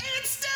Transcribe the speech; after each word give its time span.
It's 0.00 0.53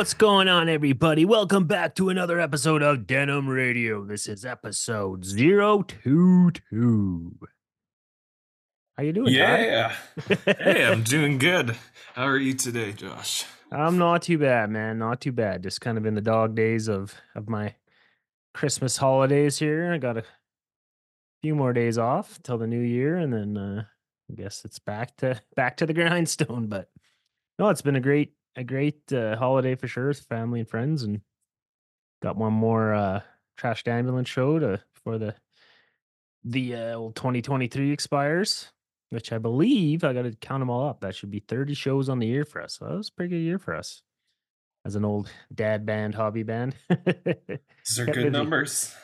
what's 0.00 0.14
going 0.14 0.48
on, 0.48 0.66
everybody? 0.66 1.26
Welcome 1.26 1.66
back 1.66 1.94
to 1.96 2.08
another 2.08 2.40
episode 2.40 2.82
of 2.82 3.06
Denim 3.06 3.46
Radio. 3.46 4.02
This 4.02 4.28
is 4.28 4.46
episode 4.46 5.24
022. 5.24 7.38
How 8.96 9.02
you 9.02 9.12
doing? 9.12 9.34
Yeah. 9.34 9.94
hey, 10.46 10.86
I'm 10.86 11.02
doing 11.02 11.36
good. 11.36 11.76
How 12.14 12.24
are 12.24 12.38
you 12.38 12.54
today, 12.54 12.92
Josh? 12.92 13.44
I'm 13.70 13.98
not 13.98 14.22
too 14.22 14.38
bad, 14.38 14.70
man. 14.70 14.98
Not 14.98 15.20
too 15.20 15.32
bad. 15.32 15.62
Just 15.62 15.82
kind 15.82 15.98
of 15.98 16.06
in 16.06 16.14
the 16.14 16.22
dog 16.22 16.54
days 16.54 16.88
of 16.88 17.14
of 17.34 17.50
my 17.50 17.74
Christmas 18.54 18.96
holidays 18.96 19.58
here. 19.58 19.92
I 19.92 19.98
got 19.98 20.16
a 20.16 20.24
few 21.42 21.54
more 21.54 21.74
days 21.74 21.98
off 21.98 22.42
till 22.42 22.56
the 22.56 22.66
new 22.66 22.80
year, 22.80 23.18
and 23.18 23.34
then 23.34 23.58
uh, 23.58 23.84
I 24.30 24.34
guess 24.34 24.64
it's 24.64 24.78
back 24.78 25.18
to 25.18 25.42
back 25.56 25.76
to 25.76 25.84
the 25.84 25.92
grindstone. 26.00 26.68
But 26.68 26.88
no, 27.58 27.68
it's 27.68 27.82
been 27.82 27.96
a 27.96 28.00
great 28.00 28.32
a 28.60 28.64
great 28.64 29.12
uh, 29.12 29.36
holiday 29.36 29.74
for 29.74 29.88
sure, 29.88 30.08
with 30.08 30.20
family 30.20 30.60
and 30.60 30.68
friends, 30.68 31.02
and 31.02 31.20
got 32.22 32.36
one 32.36 32.52
more 32.52 32.94
uh, 32.94 33.20
trashed 33.58 33.88
ambulance 33.88 34.28
show 34.28 34.58
to 34.58 34.80
before 34.94 35.18
the 35.18 35.34
the 36.44 36.74
uh, 36.74 36.94
old 36.94 37.16
2023 37.16 37.92
expires 37.92 38.72
which 39.10 39.32
I 39.32 39.38
believe 39.38 40.04
I 40.04 40.12
got 40.12 40.22
to 40.22 40.32
count 40.40 40.60
them 40.60 40.70
all 40.70 40.88
up. 40.88 41.00
That 41.00 41.14
should 41.14 41.30
be 41.30 41.40
30 41.40 41.74
shows 41.74 42.08
on 42.08 42.20
the 42.20 42.26
year 42.26 42.44
for 42.44 42.62
us. 42.62 42.78
So 42.78 42.86
that 42.86 42.96
was 42.96 43.08
a 43.08 43.12
pretty 43.12 43.30
good 43.30 43.42
year 43.42 43.58
for 43.58 43.74
us 43.74 44.02
as 44.84 44.94
an 44.94 45.04
old 45.04 45.30
dad 45.52 45.84
band, 45.84 46.14
hobby 46.14 46.44
band. 46.44 46.74
These 46.88 47.98
are 47.98 48.06
good 48.06 48.14
busy. 48.14 48.30
numbers. 48.30 48.94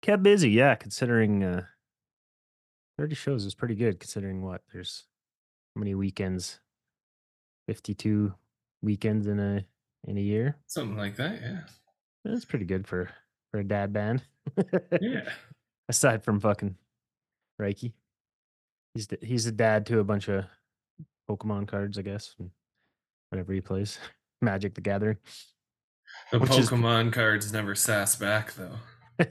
Kept 0.00 0.22
busy, 0.22 0.50
yeah. 0.50 0.76
Considering 0.76 1.42
uh, 1.42 1.64
30 2.98 3.14
shows 3.16 3.44
is 3.44 3.54
pretty 3.54 3.74
good. 3.74 3.98
Considering 3.98 4.42
what 4.42 4.62
there's 4.72 5.04
how 5.74 5.80
many 5.80 5.94
weekends? 5.94 6.60
52 7.66 8.34
weekends 8.82 9.26
in 9.26 9.38
a 9.40 9.64
in 10.06 10.18
a 10.18 10.20
year. 10.20 10.56
Something 10.66 10.96
like 10.96 11.16
that, 11.16 11.40
yeah. 11.40 11.60
That's 12.24 12.44
pretty 12.44 12.64
good 12.64 12.86
for 12.86 13.08
for 13.50 13.60
a 13.60 13.64
dad 13.64 13.92
band. 13.92 14.22
Yeah. 15.00 15.28
Aside 15.88 16.22
from 16.24 16.40
fucking 16.40 16.76
Reiki, 17.60 17.92
he's 18.94 19.06
the, 19.06 19.18
he's 19.22 19.46
a 19.46 19.52
dad 19.52 19.86
to 19.86 19.98
a 20.00 20.04
bunch 20.04 20.28
of 20.28 20.44
Pokemon 21.30 21.68
cards, 21.68 21.98
I 21.98 22.02
guess. 22.02 22.34
and 22.38 22.50
Whatever 23.30 23.52
he 23.52 23.60
plays, 23.60 23.98
Magic 24.42 24.74
the 24.74 24.80
Gathering. 24.80 25.16
The 26.32 26.38
Which 26.38 26.56
is- 26.58 26.70
Pokemon 26.70 27.12
cards 27.12 27.52
never 27.52 27.74
sass 27.74 28.16
back 28.16 28.54
though. 28.54 28.76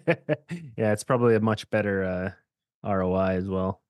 yeah, 0.77 0.93
it's 0.93 1.03
probably 1.03 1.35
a 1.35 1.39
much 1.39 1.69
better 1.69 2.03
uh, 2.83 2.89
ROI 2.89 3.35
as 3.37 3.47
well. 3.49 3.81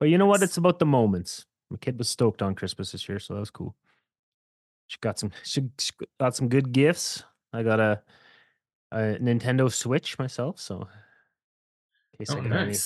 But 0.00 0.08
you 0.08 0.18
know 0.18 0.26
what? 0.26 0.42
It's 0.42 0.56
about 0.56 0.78
the 0.78 0.86
moments. 0.86 1.46
My 1.70 1.76
kid 1.78 1.98
was 1.98 2.08
stoked 2.08 2.42
on 2.42 2.54
Christmas 2.54 2.92
this 2.92 3.08
year, 3.08 3.18
so 3.18 3.34
that 3.34 3.40
was 3.40 3.50
cool. 3.50 3.74
She 4.86 4.98
got 5.00 5.18
some. 5.18 5.32
She, 5.44 5.62
she 5.78 5.92
got 6.20 6.36
some 6.36 6.48
good 6.48 6.72
gifts. 6.72 7.24
I 7.52 7.62
got 7.62 7.80
a, 7.80 8.02
a 8.92 9.18
Nintendo 9.20 9.72
Switch 9.72 10.18
myself, 10.18 10.60
so 10.60 10.88
in 12.12 12.18
case 12.18 12.30
Oh, 12.30 12.38
I 12.38 12.42
get 12.42 12.52
any 12.52 12.76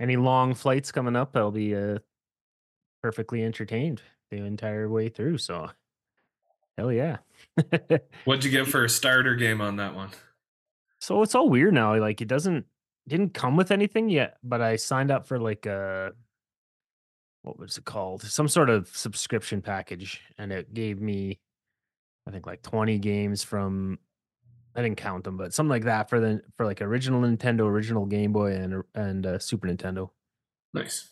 any 0.00 0.16
long 0.16 0.54
flights 0.54 0.92
coming 0.92 1.16
up, 1.16 1.36
I'll 1.36 1.50
be 1.50 1.74
uh, 1.76 1.98
perfectly 3.02 3.44
entertained 3.44 4.02
the 4.30 4.38
entire 4.38 4.88
way 4.88 5.08
through. 5.08 5.38
So, 5.38 5.70
hell 6.78 6.92
yeah. 6.92 7.18
What'd 8.24 8.44
you 8.44 8.50
get 8.50 8.66
for 8.66 8.84
a 8.84 8.88
starter 8.88 9.34
game 9.34 9.60
on 9.60 9.76
that 9.76 9.94
one? 9.94 10.10
so 11.02 11.20
it's 11.22 11.34
all 11.34 11.48
weird 11.48 11.74
now. 11.74 11.98
Like 11.98 12.20
it 12.20 12.28
doesn't 12.28 12.64
didn't 13.08 13.34
come 13.34 13.56
with 13.56 13.72
anything 13.72 14.08
yet, 14.08 14.36
but 14.44 14.60
I 14.62 14.76
signed 14.76 15.10
up 15.10 15.26
for 15.26 15.38
like 15.38 15.66
a 15.66 16.12
what 17.42 17.58
was 17.58 17.78
it 17.78 17.84
called? 17.84 18.22
Some 18.22 18.48
sort 18.48 18.70
of 18.70 18.88
subscription 18.88 19.62
package, 19.62 20.20
and 20.38 20.52
it 20.52 20.74
gave 20.74 21.00
me, 21.00 21.40
I 22.26 22.30
think, 22.30 22.46
like 22.46 22.62
twenty 22.62 22.98
games 22.98 23.42
from. 23.42 23.98
I 24.74 24.80
didn't 24.80 24.96
count 24.96 25.24
them, 25.24 25.36
but 25.36 25.52
something 25.52 25.68
like 25.68 25.84
that 25.84 26.08
for 26.08 26.18
the 26.18 26.40
for 26.56 26.64
like 26.64 26.80
original 26.80 27.20
Nintendo, 27.20 27.66
original 27.66 28.06
Game 28.06 28.32
Boy, 28.32 28.52
and 28.52 28.82
and 28.94 29.26
uh, 29.26 29.38
Super 29.38 29.68
Nintendo. 29.68 30.08
Nice. 30.72 31.10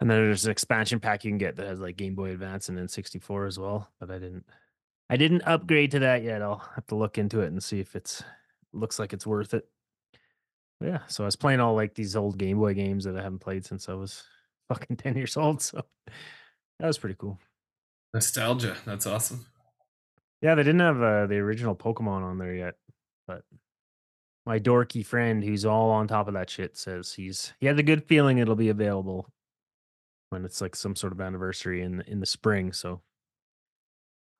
And 0.00 0.08
then 0.08 0.18
there's 0.18 0.44
an 0.44 0.52
expansion 0.52 1.00
pack 1.00 1.24
you 1.24 1.30
can 1.30 1.38
get 1.38 1.56
that 1.56 1.66
has 1.66 1.80
like 1.80 1.96
Game 1.96 2.14
Boy 2.14 2.30
Advance 2.30 2.68
and 2.68 2.78
then 2.78 2.88
64 2.88 3.46
as 3.46 3.58
well. 3.58 3.90
But 3.98 4.10
I 4.10 4.18
didn't 4.18 4.46
I 5.10 5.16
didn't 5.16 5.42
upgrade 5.42 5.90
to 5.92 5.98
that 6.00 6.22
yet. 6.22 6.42
I'll 6.42 6.62
have 6.74 6.86
to 6.88 6.94
look 6.94 7.18
into 7.18 7.40
it 7.40 7.48
and 7.48 7.62
see 7.62 7.80
if 7.80 7.96
it's 7.96 8.22
looks 8.72 8.98
like 8.98 9.12
it's 9.12 9.26
worth 9.26 9.54
it. 9.54 9.66
But 10.80 10.88
yeah, 10.88 10.98
so 11.08 11.24
I 11.24 11.26
was 11.26 11.36
playing 11.36 11.60
all 11.60 11.74
like 11.74 11.94
these 11.94 12.14
old 12.14 12.38
Game 12.38 12.58
Boy 12.58 12.74
games 12.74 13.04
that 13.04 13.16
I 13.16 13.22
haven't 13.22 13.40
played 13.40 13.64
since 13.64 13.88
I 13.88 13.94
was 13.94 14.22
fucking 14.68 14.96
10 14.96 15.16
years 15.16 15.36
old. 15.36 15.62
So 15.62 15.84
that 16.78 16.86
was 16.86 16.98
pretty 16.98 17.16
cool. 17.18 17.38
Nostalgia. 18.14 18.76
That's 18.84 19.06
awesome. 19.06 19.46
Yeah, 20.40 20.54
they 20.54 20.62
didn't 20.62 20.80
have 20.80 21.02
uh, 21.02 21.26
the 21.26 21.38
original 21.38 21.74
Pokemon 21.74 22.22
on 22.22 22.38
there 22.38 22.54
yet, 22.54 22.74
but 23.26 23.42
my 24.46 24.58
dorky 24.58 25.04
friend 25.04 25.42
who's 25.42 25.66
all 25.66 25.90
on 25.90 26.08
top 26.08 26.28
of 26.28 26.34
that 26.34 26.48
shit 26.48 26.76
says 26.76 27.12
he's 27.12 27.52
he 27.60 27.66
had 27.66 27.76
the 27.76 27.82
good 27.82 28.04
feeling 28.04 28.38
it'll 28.38 28.54
be 28.54 28.70
available 28.70 29.28
when 30.30 30.44
it's 30.44 30.60
like 30.62 30.74
some 30.74 30.96
sort 30.96 31.12
of 31.12 31.20
anniversary 31.20 31.82
in 31.82 32.00
in 32.02 32.20
the 32.20 32.26
spring. 32.26 32.72
So 32.72 33.02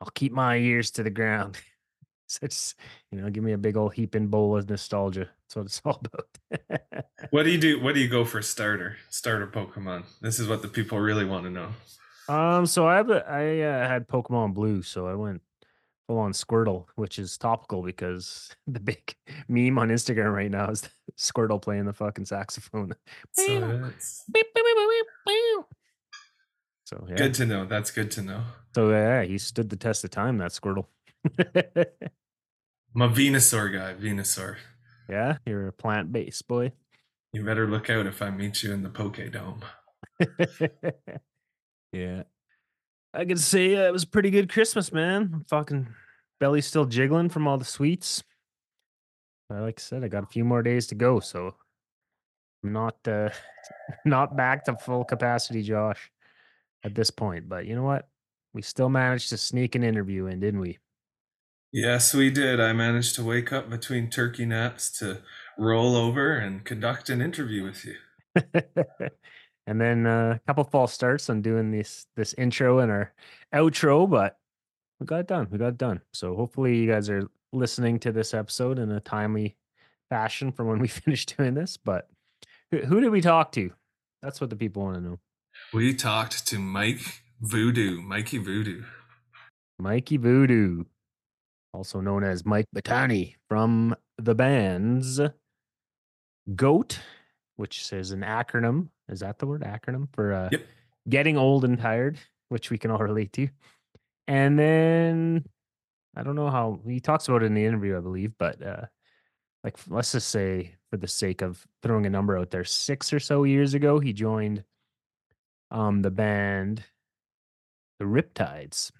I'll 0.00 0.10
keep 0.14 0.32
my 0.32 0.56
ears 0.56 0.90
to 0.92 1.02
the 1.02 1.10
ground. 1.10 1.58
so 2.28 2.46
just 2.46 2.76
you 3.10 3.20
know, 3.20 3.28
give 3.28 3.44
me 3.44 3.52
a 3.52 3.58
big 3.58 3.76
old 3.76 3.94
heaping 3.94 4.28
bowl 4.28 4.56
of 4.56 4.70
nostalgia. 4.70 5.28
That's 5.48 5.56
what 5.56 5.66
it's 5.66 5.82
all 5.84 6.00
about. 6.04 7.04
What 7.30 7.44
do 7.44 7.50
you 7.50 7.58
do? 7.58 7.80
What 7.80 7.94
do 7.94 8.00
you 8.00 8.08
go 8.08 8.24
for 8.24 8.42
starter? 8.42 8.96
Starter 9.08 9.46
Pokemon. 9.46 10.04
This 10.20 10.38
is 10.38 10.48
what 10.48 10.62
the 10.62 10.68
people 10.68 10.98
really 10.98 11.24
want 11.24 11.44
to 11.44 11.50
know. 11.50 11.68
Um, 12.28 12.66
so 12.66 12.86
I 12.86 12.96
have 12.96 13.08
a, 13.08 13.26
I 13.26 13.60
uh, 13.60 13.88
had 13.88 14.06
Pokemon 14.06 14.52
Blue, 14.52 14.82
so 14.82 15.06
I 15.06 15.14
went 15.14 15.40
full 16.06 16.18
on 16.18 16.32
Squirtle, 16.32 16.86
which 16.96 17.18
is 17.18 17.38
topical 17.38 17.82
because 17.82 18.54
the 18.66 18.80
big 18.80 19.14
meme 19.48 19.78
on 19.78 19.88
Instagram 19.88 20.34
right 20.34 20.50
now 20.50 20.68
is 20.70 20.88
Squirtle 21.18 21.62
playing 21.62 21.86
the 21.86 21.94
fucking 21.94 22.26
saxophone. 22.26 22.92
So. 23.32 23.90
So 26.84 27.06
yeah, 27.06 27.16
good 27.16 27.34
to 27.34 27.46
know. 27.46 27.66
That's 27.66 27.90
good 27.90 28.10
to 28.12 28.22
know. 28.22 28.42
so 28.74 28.90
yeah, 28.90 29.22
he 29.22 29.36
stood 29.36 29.68
the 29.68 29.76
test 29.76 30.04
of 30.04 30.10
time. 30.10 30.38
That 30.38 30.52
Squirtle. 30.52 30.86
I'm 32.96 33.14
Venusaur 33.14 33.72
guy. 33.72 33.94
Venusaur. 33.94 34.56
Yeah, 35.08 35.38
you're 35.46 35.68
a 35.68 35.72
plant 35.72 36.12
based 36.12 36.46
boy. 36.48 36.72
You 37.32 37.44
better 37.44 37.66
look 37.68 37.90
out 37.90 38.06
if 38.06 38.22
I 38.22 38.30
meet 38.30 38.62
you 38.62 38.72
in 38.72 38.82
the 38.82 38.88
Poke 38.88 39.20
Dome. 39.30 39.62
yeah. 41.92 42.22
I 43.14 43.24
can 43.24 43.36
say 43.36 43.76
uh, 43.76 43.88
it 43.88 43.92
was 43.92 44.04
a 44.04 44.08
pretty 44.08 44.30
good 44.30 44.50
Christmas, 44.50 44.92
man. 44.92 45.44
Fucking 45.48 45.88
belly's 46.40 46.66
still 46.66 46.84
jiggling 46.84 47.28
from 47.28 47.46
all 47.46 47.58
the 47.58 47.64
sweets. 47.64 48.22
But 49.48 49.62
like 49.62 49.78
I 49.78 49.82
said, 49.82 50.04
I 50.04 50.08
got 50.08 50.24
a 50.24 50.28
few 50.28 50.44
more 50.44 50.62
days 50.62 50.86
to 50.88 50.94
go, 50.94 51.20
so 51.20 51.54
I'm 52.62 52.72
not 52.72 52.96
uh 53.06 53.30
not 54.04 54.36
back 54.36 54.64
to 54.64 54.76
full 54.76 55.04
capacity, 55.04 55.62
Josh, 55.62 56.10
at 56.84 56.94
this 56.94 57.10
point. 57.10 57.48
But 57.48 57.66
you 57.66 57.74
know 57.74 57.84
what? 57.84 58.08
We 58.52 58.62
still 58.62 58.88
managed 58.88 59.30
to 59.30 59.38
sneak 59.38 59.74
an 59.74 59.84
interview 59.84 60.26
in, 60.26 60.40
didn't 60.40 60.60
we? 60.60 60.78
Yes, 61.72 62.14
we 62.14 62.30
did. 62.30 62.60
I 62.60 62.72
managed 62.72 63.14
to 63.16 63.24
wake 63.24 63.52
up 63.52 63.68
between 63.68 64.08
turkey 64.08 64.46
naps 64.46 64.90
to 64.98 65.22
roll 65.58 65.96
over 65.96 66.36
and 66.36 66.64
conduct 66.64 67.10
an 67.10 67.20
interview 67.20 67.64
with 67.64 67.84
you. 67.84 67.96
and 69.66 69.80
then 69.80 70.06
uh, 70.06 70.36
a 70.36 70.40
couple 70.46 70.64
false 70.64 70.92
starts 70.92 71.28
on 71.28 71.42
doing 71.42 71.70
this 71.70 72.06
this 72.16 72.34
intro 72.34 72.78
and 72.78 72.90
our 72.90 73.12
outro, 73.54 74.08
but 74.08 74.38
we 74.98 75.06
got 75.06 75.20
it 75.20 75.28
done. 75.28 75.48
We 75.50 75.58
got 75.58 75.68
it 75.68 75.78
done. 75.78 76.00
So 76.12 76.34
hopefully 76.34 76.76
you 76.76 76.90
guys 76.90 77.10
are 77.10 77.28
listening 77.52 77.98
to 78.00 78.12
this 78.12 78.32
episode 78.32 78.78
in 78.78 78.90
a 78.90 79.00
timely 79.00 79.56
fashion 80.08 80.52
from 80.52 80.68
when 80.68 80.78
we 80.78 80.88
finished 80.88 81.36
doing 81.36 81.54
this. 81.54 81.76
But 81.76 82.08
who, 82.70 82.78
who 82.78 83.00
did 83.00 83.10
we 83.10 83.20
talk 83.20 83.52
to? 83.52 83.72
That's 84.22 84.40
what 84.40 84.50
the 84.50 84.56
people 84.56 84.82
want 84.82 84.96
to 84.96 85.00
know. 85.02 85.18
We 85.72 85.94
talked 85.94 86.46
to 86.48 86.58
Mike 86.58 87.22
Voodoo, 87.40 88.00
Mikey 88.00 88.38
Voodoo. 88.38 88.84
Mikey 89.78 90.16
Voodoo, 90.16 90.84
also 91.72 92.00
known 92.00 92.24
as 92.24 92.44
Mike 92.44 92.66
Batani 92.74 93.34
from 93.48 93.94
the 94.16 94.34
bands 94.34 95.20
GOAT, 96.54 96.98
which 97.56 97.92
is 97.92 98.10
an 98.10 98.20
acronym. 98.20 98.88
Is 99.08 99.20
that 99.20 99.38
the 99.38 99.46
word 99.46 99.62
acronym 99.62 100.08
for 100.14 100.32
uh, 100.32 100.48
Yep. 100.52 100.62
getting 101.08 101.36
old 101.38 101.64
and 101.64 101.78
tired, 101.78 102.18
which 102.48 102.70
we 102.70 102.78
can 102.78 102.90
all 102.90 102.98
relate 102.98 103.32
to. 103.34 103.48
And 104.26 104.58
then 104.58 105.44
I 106.16 106.22
don't 106.22 106.36
know 106.36 106.50
how 106.50 106.80
he 106.86 107.00
talks 107.00 107.28
about 107.28 107.42
it 107.42 107.46
in 107.46 107.54
the 107.54 107.64
interview, 107.64 107.96
I 107.96 108.00
believe, 108.00 108.32
but 108.38 108.62
uh, 108.62 108.86
like 109.64 109.76
let's 109.88 110.12
just 110.12 110.28
say 110.28 110.74
for 110.90 110.96
the 110.96 111.08
sake 111.08 111.42
of 111.42 111.66
throwing 111.82 112.06
a 112.06 112.10
number 112.10 112.36
out 112.36 112.50
there, 112.50 112.64
six 112.64 113.12
or 113.12 113.20
so 113.20 113.44
years 113.44 113.74
ago, 113.74 113.98
he 113.98 114.12
joined 114.12 114.64
um 115.70 116.00
the 116.00 116.10
band 116.10 116.82
the 117.98 118.06
Riptides 118.06 118.90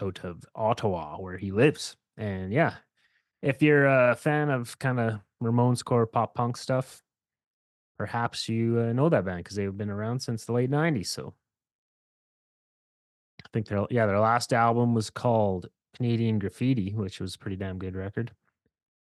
out 0.00 0.20
of 0.24 0.44
Ottawa, 0.54 1.16
where 1.16 1.38
he 1.38 1.52
lives. 1.52 1.96
And 2.16 2.52
yeah, 2.52 2.74
if 3.42 3.62
you're 3.62 3.86
a 3.86 4.16
fan 4.16 4.50
of 4.50 4.78
kind 4.78 4.98
of 5.00 5.20
Ramones 5.42 5.84
core 5.84 6.06
pop 6.06 6.34
punk 6.34 6.56
stuff, 6.56 7.02
perhaps 7.98 8.48
you 8.48 8.78
uh, 8.80 8.92
know 8.92 9.08
that 9.08 9.24
band 9.24 9.38
because 9.38 9.56
they've 9.56 9.76
been 9.76 9.90
around 9.90 10.20
since 10.20 10.44
the 10.44 10.52
late 10.52 10.70
90s. 10.70 11.06
So 11.08 11.34
I 13.44 13.48
think 13.52 13.66
their 13.66 13.86
yeah, 13.90 14.06
their 14.06 14.20
last 14.20 14.52
album 14.52 14.94
was 14.94 15.10
called 15.10 15.68
Canadian 15.96 16.38
Graffiti, 16.38 16.92
which 16.92 17.20
was 17.20 17.34
a 17.34 17.38
pretty 17.38 17.56
damn 17.56 17.78
good 17.78 17.94
record. 17.94 18.32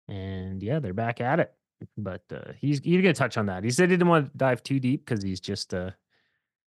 And 0.08 0.62
yeah, 0.62 0.80
they're 0.80 0.94
back 0.94 1.22
at 1.22 1.40
it. 1.40 1.54
But 1.98 2.24
uh, 2.32 2.54
he's 2.58 2.80
he's 2.80 3.02
gonna 3.02 3.14
touch 3.14 3.38
on 3.38 3.48
that. 3.48 3.64
He 3.64 3.72
said 3.72 3.90
he 3.90 3.98
didn't 3.98 4.10
want 4.10 4.32
to 4.32 4.38
dive 4.38 4.64
too 4.64 4.80
deep 4.80 5.06
because 5.06 5.24
he's 5.24 5.40
just 5.40 5.74
uh 5.74 5.92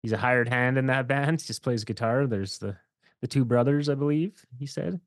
he's 0.03 0.13
a 0.13 0.19
hired 0.19 0.49
hand 0.49 0.79
in 0.79 0.87
that 0.87 1.07
band. 1.09 1.41
He 1.41 1.47
just 1.47 1.63
plays 1.63 1.85
guitar. 1.85 2.27
There's 2.27 2.59
the 2.59 2.77
the 3.21 3.29
two 3.29 3.45
brothers, 3.45 3.89
I 3.89 3.95
believe 3.95 4.45
he 4.59 4.67
said, 4.67 5.01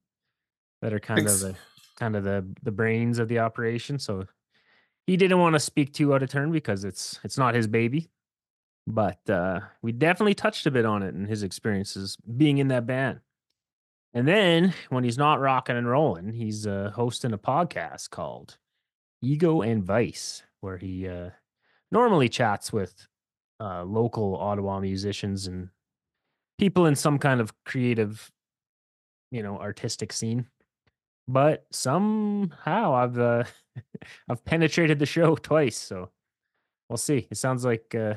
that 0.82 0.94
are 0.94 1.00
kind 1.00 1.28
of 1.28 1.40
the 1.40 1.56
kind 1.98 2.16
of 2.16 2.24
the 2.24 2.46
the 2.64 2.72
brains 2.72 3.20
of 3.20 3.28
the 3.28 3.40
operation. 3.40 4.00
So 4.00 4.26
he 5.06 5.18
didn't 5.18 5.40
want 5.40 5.54
to 5.54 5.60
speak 5.60 5.94
too 5.94 6.14
out 6.14 6.24
of 6.24 6.30
turn 6.30 6.52
because 6.52 6.84
it's 6.84 7.20
it's 7.24 7.38
not 7.38 7.56
his 7.56 7.68
baby. 7.68 8.10
But 8.86 9.30
uh, 9.30 9.62
we 9.82 9.94
definitely 9.94 10.34
touched 10.34 10.66
a 10.66 10.72
bit 10.72 10.86
on 10.86 11.04
it 11.04 11.14
and 11.14 11.28
his 11.28 11.44
experiences 11.44 12.18
being 12.38 12.58
in 12.58 12.68
that 12.68 12.86
band. 12.86 13.22
And 14.14 14.28
then 14.28 14.74
when 14.90 15.04
he's 15.04 15.18
not 15.18 15.40
rocking 15.40 15.78
and 15.78 15.88
rolling, 15.88 16.34
he's 16.34 16.68
uh, 16.68 16.92
hosting 16.94 17.34
a 17.34 17.38
podcast 17.38 18.10
called 18.10 18.58
Ego 19.22 19.62
and 19.62 19.84
Vice, 19.84 20.44
where 20.60 20.78
he 20.78 21.08
uh, 21.08 21.30
normally 21.92 22.30
chats 22.30 22.74
with 22.74 23.08
uh, 23.60 23.84
local 23.84 24.36
Ottawa 24.36 24.80
musicians 24.80 25.48
and 25.48 25.70
people 26.58 26.86
in 26.86 26.96
some 26.96 27.18
kind 27.20 27.42
of 27.42 27.54
creative, 27.66 28.32
you 29.32 29.44
know, 29.44 29.58
artistic 29.58 30.14
scene. 30.14 30.48
But 31.28 31.66
somehow 31.72 32.96
I've 32.96 33.18
uh, 33.18 33.44
I've 34.30 34.44
penetrated 34.46 35.00
the 35.00 35.06
show 35.06 35.36
twice, 35.42 35.78
so 35.78 36.10
we'll 36.90 36.98
see. 36.98 37.28
It 37.32 37.38
sounds 37.38 37.64
like 37.64 37.96
uh, 37.96 38.16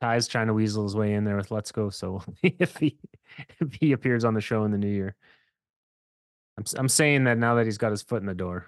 Ty's 0.00 0.28
trying 0.28 0.46
to 0.48 0.54
weasel 0.54 0.84
his 0.84 0.94
way 0.94 1.14
in 1.14 1.24
there 1.24 1.36
with 1.36 1.50
"Let's 1.50 1.72
Go." 1.72 1.90
So 1.90 2.22
if 2.42 2.76
he 2.76 2.98
if 3.60 3.74
he 3.74 3.92
appears 3.92 4.24
on 4.24 4.34
the 4.34 4.40
show 4.40 4.64
in 4.64 4.70
the 4.70 4.78
new 4.78 4.88
year. 4.88 5.16
I'm 6.56 6.64
I'm 6.76 6.88
saying 6.88 7.24
that 7.24 7.38
now 7.38 7.56
that 7.56 7.64
he's 7.64 7.78
got 7.78 7.90
his 7.90 8.02
foot 8.02 8.20
in 8.22 8.26
the 8.26 8.34
door, 8.34 8.66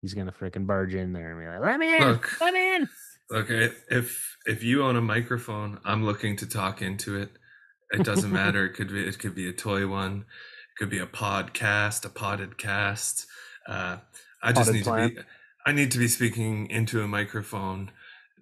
he's 0.00 0.14
gonna 0.14 0.32
freaking 0.32 0.66
barge 0.66 0.94
in 0.94 1.12
there 1.12 1.32
and 1.32 1.40
be 1.40 1.46
like, 1.46 1.60
"Let 1.60 1.78
me 1.78 1.96
in, 1.96 2.08
Look. 2.08 2.40
let 2.40 2.54
me 2.54 2.76
in." 2.76 2.88
Okay, 3.32 3.70
if 3.90 4.36
if 4.46 4.62
you 4.62 4.82
own 4.82 4.96
a 4.96 5.02
microphone, 5.02 5.78
I'm 5.84 6.04
looking 6.06 6.36
to 6.36 6.46
talk 6.46 6.80
into 6.80 7.16
it. 7.20 7.36
It 7.92 8.04
doesn't 8.04 8.32
matter. 8.42 8.64
It 8.66 8.74
could 8.74 8.88
be 8.88 9.06
it 9.06 9.18
could 9.18 9.34
be 9.34 9.48
a 9.48 9.52
toy 9.52 9.86
one, 9.86 10.18
it 10.20 10.78
could 10.78 10.90
be 10.90 10.98
a 10.98 11.06
podcast, 11.06 12.04
a 12.04 12.08
potted 12.08 12.56
cast. 12.58 13.26
Uh, 13.66 13.98
I 14.42 14.52
just 14.52 14.66
Potted 14.68 14.74
need 14.74 14.84
plant. 14.84 15.14
to 15.16 15.20
be. 15.22 15.26
I 15.66 15.72
need 15.72 15.90
to 15.92 15.98
be 15.98 16.08
speaking 16.08 16.68
into 16.70 17.02
a 17.02 17.06
microphone 17.08 17.90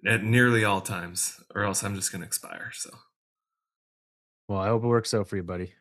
at 0.07 0.23
nearly 0.23 0.63
all 0.63 0.79
times, 0.81 1.39
or 1.53 1.63
else 1.63 1.83
I'm 1.83 1.93
just 1.95 2.11
going 2.11 2.21
to 2.21 2.27
expire. 2.27 2.71
So, 2.73 2.89
Well, 4.47 4.59
I 4.59 4.67
hope 4.67 4.83
it 4.83 4.87
works 4.87 5.13
out 5.13 5.27
for 5.27 5.35
you, 5.35 5.43
buddy. 5.43 5.73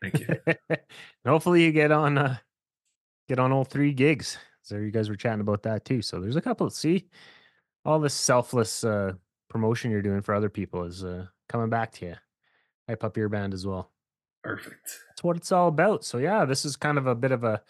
thank 0.00 0.20
you. 0.20 0.26
And 0.70 0.78
Hopefully 1.32 1.64
you 1.64 1.72
get 1.72 1.90
on 1.90 2.16
uh 2.18 2.36
get 3.28 3.40
on 3.40 3.50
all 3.50 3.64
three 3.64 3.92
gigs. 3.92 4.38
So 4.62 4.76
you 4.76 4.90
guys 4.92 5.08
were 5.08 5.16
chatting 5.16 5.40
about 5.40 5.62
that 5.64 5.84
too. 5.84 6.02
So 6.02 6.20
there's 6.20 6.36
a 6.36 6.40
couple 6.40 6.70
see 6.70 7.08
all 7.84 7.98
this 7.98 8.14
selfless 8.14 8.84
uh 8.84 9.14
promotion 9.48 9.90
you're 9.90 10.02
doing 10.02 10.22
for 10.22 10.34
other 10.34 10.48
people 10.48 10.84
is 10.84 11.02
uh 11.02 11.26
coming 11.48 11.68
back 11.70 11.90
to 11.94 12.06
you. 12.06 12.14
Hype 12.88 13.04
up 13.04 13.16
your 13.16 13.28
band 13.28 13.52
as 13.54 13.66
well. 13.66 13.90
Perfect. 14.44 15.00
That's 15.08 15.24
what 15.24 15.36
it's 15.36 15.50
all 15.50 15.68
about. 15.68 16.04
So 16.04 16.18
yeah, 16.18 16.44
this 16.44 16.64
is 16.64 16.76
kind 16.76 16.98
of 16.98 17.06
a 17.06 17.14
bit 17.14 17.32
of 17.32 17.42
a 17.44 17.62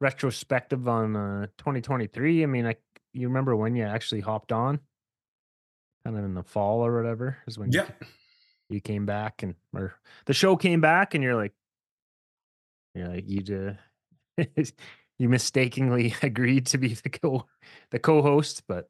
retrospective 0.00 0.86
on 0.88 1.16
uh 1.16 1.46
2023. 1.58 2.42
I 2.42 2.46
mean, 2.46 2.66
I 2.66 2.76
you 3.12 3.28
remember 3.28 3.56
when 3.56 3.74
you 3.74 3.84
actually 3.84 4.20
hopped 4.20 4.52
on? 4.52 4.80
Kind 6.04 6.18
of 6.18 6.24
in 6.24 6.34
the 6.34 6.42
fall 6.42 6.84
or 6.84 6.96
whatever 6.96 7.38
is 7.46 7.58
when 7.58 7.72
you 7.72 7.80
Yeah. 7.80 7.88
you 8.68 8.80
came 8.80 9.06
back 9.06 9.42
and 9.42 9.54
or 9.74 9.94
the 10.26 10.34
show 10.34 10.56
came 10.56 10.80
back 10.80 11.14
and 11.14 11.24
you're 11.24 11.34
like 11.34 11.54
you're 12.94 13.14
you 13.16 13.40
just 13.40 14.74
you 15.18 15.28
mistakenly 15.28 16.14
agreed 16.22 16.66
to 16.66 16.78
be 16.78 16.94
the 16.94 17.10
co 17.10 17.46
the 17.90 17.98
co-host 17.98 18.62
but 18.68 18.88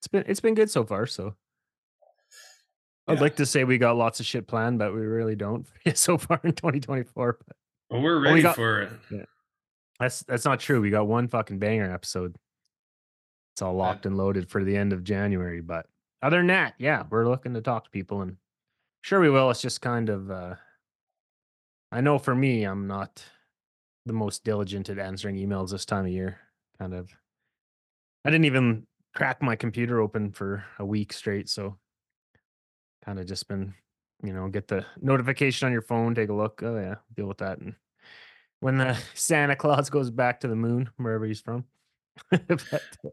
it's 0.00 0.08
been 0.08 0.24
it's 0.26 0.40
been 0.40 0.54
good 0.54 0.70
so 0.70 0.84
far 0.84 1.06
so 1.06 1.34
i'd 3.08 3.14
Yeah. 3.14 3.20
like 3.20 3.36
to 3.36 3.46
say 3.46 3.64
we 3.64 3.78
got 3.78 3.96
lots 3.96 4.20
of 4.20 4.26
shit 4.26 4.46
planned 4.46 4.78
but 4.78 4.94
we 4.94 5.00
really 5.00 5.36
don't 5.36 5.66
so 5.94 6.18
far 6.18 6.40
in 6.44 6.52
2024 6.52 7.38
but 7.46 7.56
Well, 7.90 8.02
we're 8.02 8.20
we 8.20 8.28
ready 8.28 8.42
got- 8.42 8.54
for 8.56 8.82
it. 8.82 9.28
that's 9.98 10.20
that's 10.24 10.44
not 10.44 10.60
true. 10.60 10.80
We 10.80 10.90
got 10.90 11.06
one 11.06 11.28
fucking 11.28 11.58
banger 11.58 11.92
episode. 11.92 12.36
It's 13.54 13.62
all 13.62 13.74
locked 13.74 14.06
and 14.06 14.16
loaded 14.16 14.48
for 14.48 14.64
the 14.64 14.76
end 14.76 14.92
of 14.92 15.04
january 15.04 15.60
but 15.60 15.86
other 16.22 16.38
than 16.38 16.46
that 16.48 16.74
yeah 16.78 17.04
we're 17.10 17.28
looking 17.28 17.54
to 17.54 17.60
talk 17.60 17.84
to 17.84 17.90
people 17.90 18.22
and 18.22 18.36
sure 19.02 19.20
we 19.20 19.30
will. 19.30 19.50
It's 19.50 19.60
just 19.62 19.80
kind 19.80 20.08
of 20.08 20.30
uh 20.30 20.54
i 21.92 22.00
know 22.00 22.18
for 22.18 22.34
me 22.34 22.62
i'm 22.64 22.86
not 22.86 23.24
the 24.06 24.12
most 24.12 24.44
diligent 24.44 24.88
at 24.88 24.98
answering 24.98 25.36
emails 25.36 25.70
this 25.70 25.84
time 25.84 26.06
of 26.06 26.12
year 26.12 26.38
kind 26.78 26.94
of. 26.94 27.10
I 28.24 28.30
didn't 28.30 28.44
even 28.46 28.86
crack 29.14 29.42
my 29.42 29.56
computer 29.56 30.00
open 30.00 30.30
for 30.32 30.64
a 30.78 30.84
week 30.84 31.12
straight 31.12 31.48
so 31.48 31.76
kind 33.04 33.18
of 33.18 33.26
just 33.26 33.48
been 33.48 33.74
you 34.22 34.32
know 34.32 34.48
get 34.48 34.68
the 34.68 34.84
notification 35.00 35.66
on 35.66 35.72
your 35.72 35.82
phone 35.82 36.14
take 36.14 36.28
a 36.28 36.34
look 36.34 36.62
oh 36.62 36.78
yeah 36.78 36.96
deal 37.14 37.26
with 37.26 37.38
that 37.38 37.58
and 37.58 37.74
when 38.60 38.76
the 38.76 38.96
santa 39.14 39.56
claus 39.56 39.90
goes 39.90 40.10
back 40.10 40.40
to 40.40 40.48
the 40.48 40.56
moon 40.56 40.90
wherever 40.96 41.24
he's 41.24 41.40
from. 41.40 41.64
But, 42.30 42.82
uh, 43.04 43.08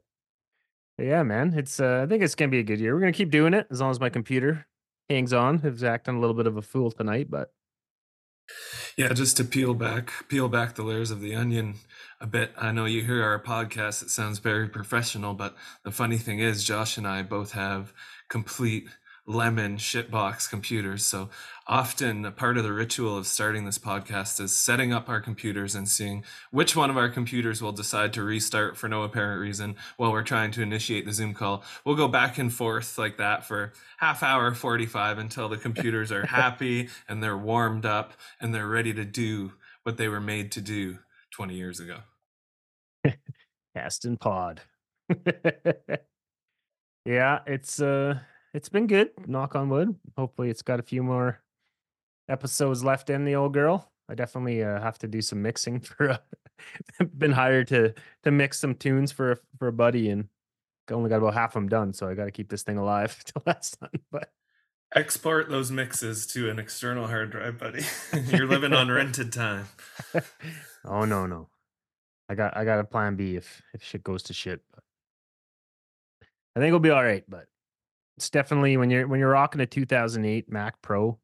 yeah 0.98 1.24
man 1.24 1.54
it's 1.56 1.80
uh, 1.80 2.02
i 2.04 2.08
think 2.08 2.24
it's 2.24 2.36
gonna 2.36 2.50
be 2.52 2.60
a 2.60 2.64
good 2.64 2.80
year. 2.80 2.94
We're 2.94 3.00
gonna 3.00 3.12
keep 3.14 3.32
doing 3.32 3.54
it 3.54 3.68
as 3.70 3.80
long 3.80 3.92
as 3.92 4.00
my 4.00 4.10
computer 4.10 4.66
hangs 5.10 5.32
on. 5.32 5.62
It's 5.64 5.84
acting 5.84 6.16
a 6.16 6.20
little 6.20 6.36
bit 6.36 6.48
of 6.48 6.58
a 6.58 6.62
fool 6.62 6.92
tonight 6.92 7.30
but 7.30 7.52
Yeah, 8.98 9.14
just 9.14 9.38
to 9.38 9.44
peel 9.44 9.74
back 9.74 10.12
peel 10.28 10.50
back 10.50 10.76
the 10.76 10.84
layers 10.84 11.12
of 11.12 11.22
the 11.22 11.36
onion 11.36 11.76
a 12.20 12.28
bit. 12.28 12.52
I 12.58 12.72
know 12.72 12.86
you 12.86 13.04
hear 13.04 13.24
our 13.24 13.42
podcast, 13.42 14.02
it 14.02 14.10
sounds 14.10 14.40
very 14.40 14.68
professional, 14.68 15.34
but 15.34 15.56
the 15.84 15.92
funny 15.92 16.18
thing 16.18 16.40
is 16.40 16.64
Josh 16.64 16.98
and 16.98 17.08
I 17.08 17.22
both 17.22 17.52
have 17.52 17.94
complete 18.30 18.90
lemon 19.28 19.78
shitbox 19.78 20.50
computers. 20.50 21.06
So 21.06 21.30
often 21.68 22.26
a 22.26 22.32
part 22.32 22.58
of 22.58 22.64
the 22.64 22.72
ritual 22.72 23.18
of 23.18 23.28
starting 23.28 23.66
this 23.66 23.78
podcast 23.78 24.40
is 24.40 24.54
setting 24.54 24.94
up 24.94 25.10
our 25.10 25.20
computers 25.20 25.76
and 25.76 25.88
seeing 25.88 26.24
which 26.50 26.78
one 26.78 26.90
of 26.90 26.96
our 26.98 27.10
computers 27.10 27.62
will 27.62 27.74
decide 27.74 28.14
to 28.14 28.24
restart 28.24 28.78
for 28.78 28.88
no 28.88 29.04
apparent 29.04 29.42
reason 29.42 29.76
while 29.98 30.14
we're 30.14 30.24
trying 30.24 30.52
to 30.52 30.62
initiate 30.62 31.06
the 31.06 31.12
Zoom 31.12 31.34
call. 31.34 31.64
We'll 31.86 31.96
go 31.98 32.08
back 32.08 32.38
and 32.38 32.52
forth 32.52 32.98
like 32.98 33.18
that 33.18 33.46
for 33.46 33.74
half 33.98 34.24
hour 34.24 34.54
45 34.54 35.18
until 35.18 35.50
the 35.50 35.58
computers 35.58 36.12
are 36.12 36.26
happy 36.26 36.88
and 37.10 37.22
they're 37.22 37.38
warmed 37.38 37.86
up 37.86 38.14
and 38.40 38.56
they're 38.56 38.68
ready 38.68 38.94
to 38.94 39.04
do 39.04 39.52
what 39.84 39.98
they 39.98 40.08
were 40.08 40.22
made 40.22 40.54
to 40.54 40.62
do 40.62 41.00
20 41.32 41.54
years 41.54 41.82
ago. 41.82 42.00
cast 43.76 44.06
and 44.06 44.20
pod 44.20 44.62
yeah 47.06 47.40
it's 47.46 47.80
uh 47.80 48.18
it's 48.58 48.70
been 48.70 48.88
good 48.88 49.12
knock 49.28 49.56
on 49.56 49.70
wood 49.70 49.96
hopefully 50.18 50.50
it's 50.50 50.64
got 50.64 50.80
a 50.80 50.84
few 50.84 51.04
more 51.04 51.40
episodes 52.28 52.84
left 52.84 53.08
in 53.08 53.24
the 53.24 53.36
old 53.36 53.54
girl 53.54 53.92
i 54.10 54.16
definitely 54.16 54.64
uh, 54.64 54.82
have 54.82 54.98
to 54.98 55.08
do 55.08 55.22
some 55.22 55.44
mixing 55.44 55.80
for 55.80 56.10
uh, 56.10 56.18
been 57.16 57.32
hired 57.34 57.68
to 57.68 57.94
to 58.24 58.32
mix 58.32 58.60
some 58.60 58.74
tunes 58.74 59.12
for 59.12 59.34
a, 59.34 59.38
for 59.60 59.68
a 59.68 59.72
buddy 59.72 60.10
and 60.10 60.28
only 60.90 61.08
got 61.08 61.18
about 61.18 61.36
half 61.36 61.52
of 61.52 61.62
them 61.62 61.70
done 61.70 61.94
so 61.94 62.10
i 62.10 62.16
got 62.16 62.26
to 62.26 62.32
keep 62.32 62.50
this 62.50 62.64
thing 62.64 62.80
alive 62.80 63.24
till 63.26 63.44
that's 63.46 63.78
done 63.78 63.92
but 64.12 64.32
Export 64.96 65.50
those 65.50 65.70
mixes 65.70 66.26
to 66.28 66.50
an 66.50 66.60
external 66.60 67.08
hard 67.08 67.30
drive, 67.32 67.58
buddy. 67.58 67.84
You're 68.28 68.48
living 68.48 68.72
on 68.72 68.90
rented 68.90 69.34
time. 69.34 69.68
oh 70.86 71.04
no 71.04 71.28
no 71.28 71.50
i 72.30 72.34
got 72.34 72.56
i 72.56 72.64
got 72.64 72.80
a 72.80 72.86
plan 72.86 73.18
b 73.18 73.36
if 73.36 73.62
if 73.74 73.84
shit 73.84 74.02
goes 74.02 74.24
to 74.24 74.34
shit 74.34 74.62
but 74.74 74.84
i 76.56 76.60
think 76.60 76.70
it'll 76.70 76.80
be 76.80 76.90
all 76.90 77.04
right 77.04 77.26
but 77.28 77.48
it's 78.18 78.30
definitely 78.30 78.78
when 78.78 78.90
you're 78.90 79.08
when 79.08 79.20
you're 79.20 79.30
rocking 79.30 79.62
a 79.62 79.66
2008 79.66 80.52
Mac 80.52 80.82
Pro, 80.82 81.20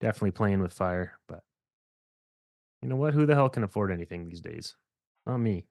definitely 0.00 0.30
playing 0.30 0.60
with 0.60 0.72
fire. 0.72 1.18
But 1.28 1.42
you 2.82 2.88
know 2.88 2.96
what? 2.96 3.14
Who 3.14 3.26
the 3.26 3.34
hell 3.34 3.48
can 3.48 3.64
afford 3.64 3.90
anything 3.90 4.28
these 4.28 4.40
days? 4.40 4.76
Not 5.26 5.38
me. 5.38 5.66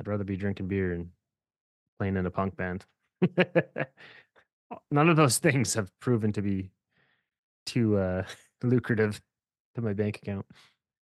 I'd 0.00 0.08
rather 0.08 0.24
be 0.24 0.36
drinking 0.36 0.68
beer 0.68 0.92
and 0.92 1.10
playing 1.98 2.16
in 2.16 2.26
a 2.26 2.30
punk 2.30 2.56
band. 2.56 2.84
None 4.90 5.08
of 5.08 5.16
those 5.16 5.38
things 5.38 5.74
have 5.74 5.90
proven 6.00 6.32
to 6.32 6.42
be 6.42 6.72
too 7.64 7.96
uh, 7.96 8.24
lucrative 8.62 9.20
to 9.76 9.80
my 9.80 9.92
bank 9.92 10.16
account. 10.16 10.46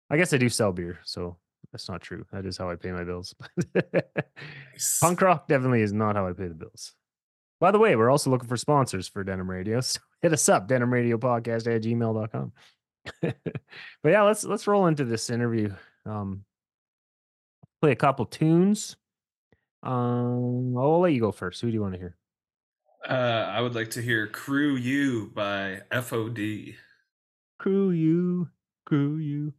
I 0.09 0.17
guess 0.17 0.33
I 0.33 0.37
do 0.37 0.49
sell 0.49 0.71
beer, 0.71 0.99
so 1.03 1.37
that's 1.71 1.87
not 1.87 2.01
true. 2.01 2.25
That 2.31 2.47
is 2.47 2.57
how 2.57 2.69
I 2.69 2.75
pay 2.75 2.91
my 2.91 3.03
bills. 3.03 3.35
Nice. 4.71 4.99
Punk 5.01 5.21
rock 5.21 5.49
definitely 5.49 5.81
is 5.81 5.91
not 5.91 6.15
how 6.15 6.25
I 6.25 6.31
pay 6.31 6.47
the 6.47 6.53
bills. 6.53 6.93
By 7.59 7.71
the 7.71 7.79
way, 7.79 7.95
we're 7.95 8.09
also 8.09 8.29
looking 8.29 8.47
for 8.47 8.57
sponsors 8.57 9.07
for 9.07 9.23
Denim 9.23 9.49
Radio. 9.49 9.81
So 9.89 9.99
hit 10.21 10.33
us 10.33 10.49
up, 10.49 10.67
denimradiopodcast 10.67 11.73
at 11.73 11.81
gmail.com. 11.81 12.51
but 13.21 13.35
yeah, 14.03 14.23
let's 14.23 14.43
let's 14.43 14.67
roll 14.67 14.87
into 14.87 15.05
this 15.05 15.29
interview. 15.29 15.73
Um 16.05 16.43
play 17.81 17.91
a 17.91 17.95
couple 17.95 18.25
tunes. 18.25 18.97
Um 19.83 20.77
I'll 20.77 20.99
let 20.99 21.13
you 21.13 21.21
go 21.21 21.31
first. 21.31 21.61
Who 21.61 21.67
do 21.67 21.73
you 21.73 21.81
want 21.81 21.93
to 21.93 21.99
hear? 21.99 22.15
Uh, 23.07 23.47
I 23.49 23.61
would 23.61 23.75
like 23.75 23.91
to 23.91 24.01
hear 24.01 24.27
"Crew 24.27 24.75
You" 24.75 25.31
by 25.33 25.81
FOD. 25.89 26.75
Crew 27.57 27.91
you, 27.91 28.49
crew 28.85 29.17
you. 29.17 29.53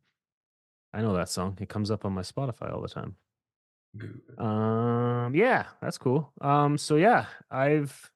I 0.93 1.01
know 1.01 1.15
that 1.15 1.31
song. 1.31 1.57
It 1.61 1.69
comes 1.69 1.91
up 1.91 2.05
on 2.05 2.13
my 2.13 2.23
Spotify 2.23 2.73
all 2.73 2.83
the 2.83 2.89
time. 2.89 3.17
Um, 4.39 5.35
yeah, 5.35 5.67
that's 5.81 5.99
cool. 5.99 6.33
Um, 6.41 6.79
so 6.79 6.97
yeah, 6.97 7.27
I've 7.51 8.11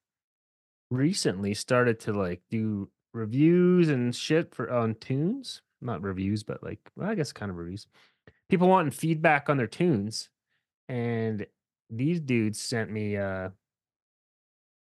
recently 0.90 1.54
started 1.54 2.00
to 2.00 2.12
like 2.12 2.42
do 2.50 2.88
reviews 3.12 3.88
and 3.88 4.14
shit 4.14 4.54
for 4.54 4.70
on 4.70 4.94
tunes. 4.96 5.62
Not 5.80 6.02
reviews, 6.02 6.42
but 6.42 6.62
like 6.62 6.80
well, 6.96 7.10
I 7.10 7.14
guess 7.14 7.32
kind 7.32 7.50
of 7.50 7.56
reviews. 7.56 7.86
People 8.48 8.68
wanting 8.68 8.92
feedback 8.92 9.48
on 9.48 9.56
their 9.56 9.66
tunes, 9.66 10.28
and 10.88 11.46
these 11.90 12.20
dudes 12.20 12.60
sent 12.60 12.90
me 12.90 13.16
uh 13.16 13.50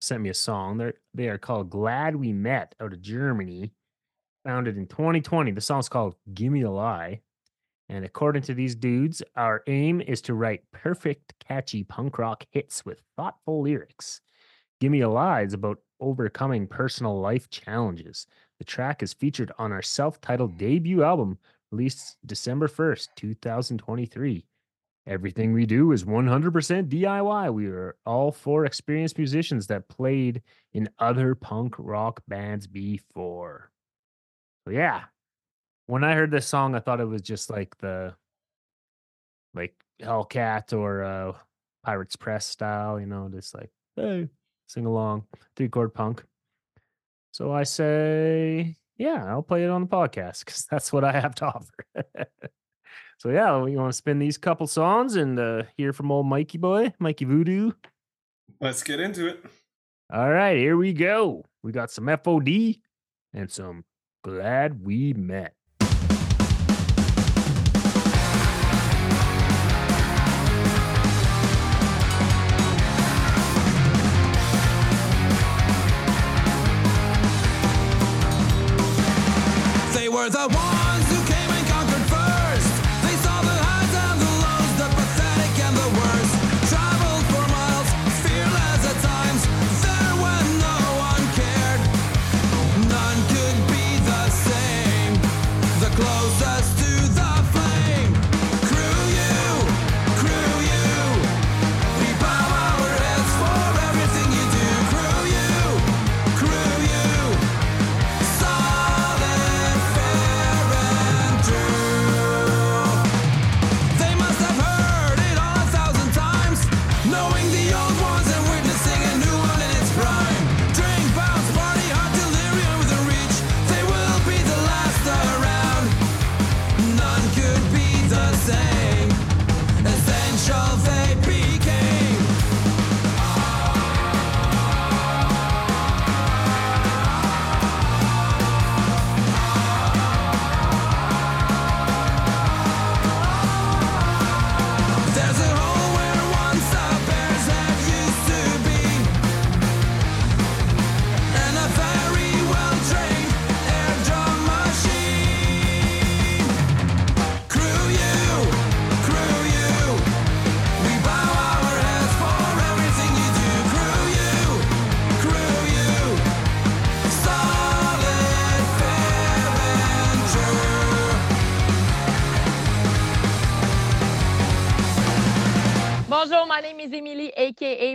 sent 0.01 0.23
me 0.23 0.29
a 0.29 0.35
song. 0.35 0.77
They're 0.79 0.95
they 1.15 1.29
are 1.29 1.39
called 1.39 1.71
"Glad 1.71 2.17
We 2.17 2.33
Met" 2.33 2.75
out 2.81 2.93
of 2.93 3.03
Germany, 3.03 3.73
founded 4.45 4.77
in 4.77 4.87
2020. 4.87 5.53
The 5.53 5.61
song's 5.61 5.89
called 5.89 6.17
"Gimme 6.33 6.63
a 6.63 6.71
Lie." 6.71 7.23
And 7.89 8.05
according 8.05 8.43
to 8.43 8.55
these 8.55 8.75
dudes, 8.75 9.23
our 9.37 9.63
aim 9.67 10.01
is 10.01 10.23
to 10.23 10.35
write 10.35 10.63
perfect, 10.73 11.35
catchy 11.47 11.85
punk 11.85 12.19
rock 12.19 12.47
hits 12.51 12.85
with 12.85 13.03
thoughtful 13.17 13.63
lyrics. 13.63 14.21
Gimme 14.81 15.03
a 15.03 15.09
Lie 15.09 15.43
is 15.43 15.53
about 15.53 15.79
overcoming 16.01 16.67
personal 16.67 17.21
life 17.21 17.49
challenges. 17.51 18.27
The 18.59 18.65
track 18.65 19.03
is 19.03 19.13
featured 19.13 19.53
on 19.59 19.73
our 19.73 19.83
self 19.83 20.21
titled 20.21 20.53
hmm. 20.53 20.59
debut 20.59 21.03
album 21.03 21.39
released 21.71 22.17
December 22.25 22.69
1st, 22.69 23.09
2023. 23.17 24.47
Everything 25.07 25.53
we 25.53 25.67
do 25.67 25.93
is 25.93 26.05
100% 26.05 26.89
DIY. 26.89 27.53
We 27.53 27.67
are 27.67 27.97
all 28.07 28.33
four 28.33 28.65
experienced 28.65 29.19
musicians 29.19 29.67
that 29.67 29.89
played 29.89 30.41
in 30.73 30.89
other 30.99 31.35
punk 31.35 31.75
rock 31.79 32.23
bands 32.27 32.67
before. 32.67 33.71
So, 34.65 34.73
yeah, 34.73 35.03
when 35.87 36.05
I 36.05 36.15
heard 36.15 36.31
this 36.31 36.47
song, 36.47 36.75
I 36.75 36.81
thought 36.81 37.01
it 37.01 37.09
was 37.09 37.23
just 37.23 37.51
like 37.51 37.77
the 37.79 38.15
like 39.55 39.75
Hellcat 40.01 40.73
or 40.73 41.05
uh 41.05 41.33
Pirates 41.85 42.17
Press 42.17 42.47
style, 42.47 42.99
you 42.99 43.07
know, 43.07 43.29
just 43.33 43.55
like 43.55 43.71
hey, 43.97 44.29
sing 44.67 44.87
along, 44.87 45.25
three 45.57 45.69
chord 45.69 45.95
punk. 45.95 46.25
So 47.33 47.53
I 47.53 47.65
say, 47.65 48.77
yeah, 48.97 49.25
I'll 49.27 49.43
play 49.43 49.65
it 49.65 49.71
on 49.71 49.83
the 49.83 49.87
podcast 49.89 50.45
because 50.45 50.67
that's 50.71 50.93
what 50.93 51.05
I 51.05 51.13
have 51.13 51.35
to 51.37 51.47
offer. 51.47 51.85
so 53.19 53.31
yeah, 53.31 53.61
we 53.61 53.77
want 53.77 53.93
to 53.93 53.97
spin 53.97 54.19
these 54.19 54.39
couple 54.39 54.67
songs 54.67 55.17
and 55.17 55.39
uh 55.39 55.65
hear 55.77 55.93
from 55.93 56.11
old 56.11 56.27
Mikey 56.27 56.59
boy, 56.59 56.93
Mikey 56.99 57.25
Voodoo. 57.25 57.73
Let's 58.61 58.83
get 58.83 59.01
into 59.01 59.27
it. 59.27 59.45
All 60.13 60.31
right, 60.31 60.57
here 60.57 60.77
we 60.77 60.93
go. 60.93 61.45
We 61.63 61.73
got 61.73 61.91
some 61.91 62.07
FOD 62.07 62.81
and 63.33 63.51
some 63.51 63.85
glad 64.23 64.85
we 64.85 65.13
met. 65.13 65.55
The 80.31 80.49
ones 80.49 80.84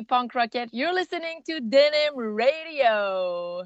Punk 0.10 0.34
Rocket. 0.34 0.70
You're 0.74 0.94
listening 0.94 1.42
to 1.46 1.60
Denim 1.62 2.18
Radio. 2.18 3.64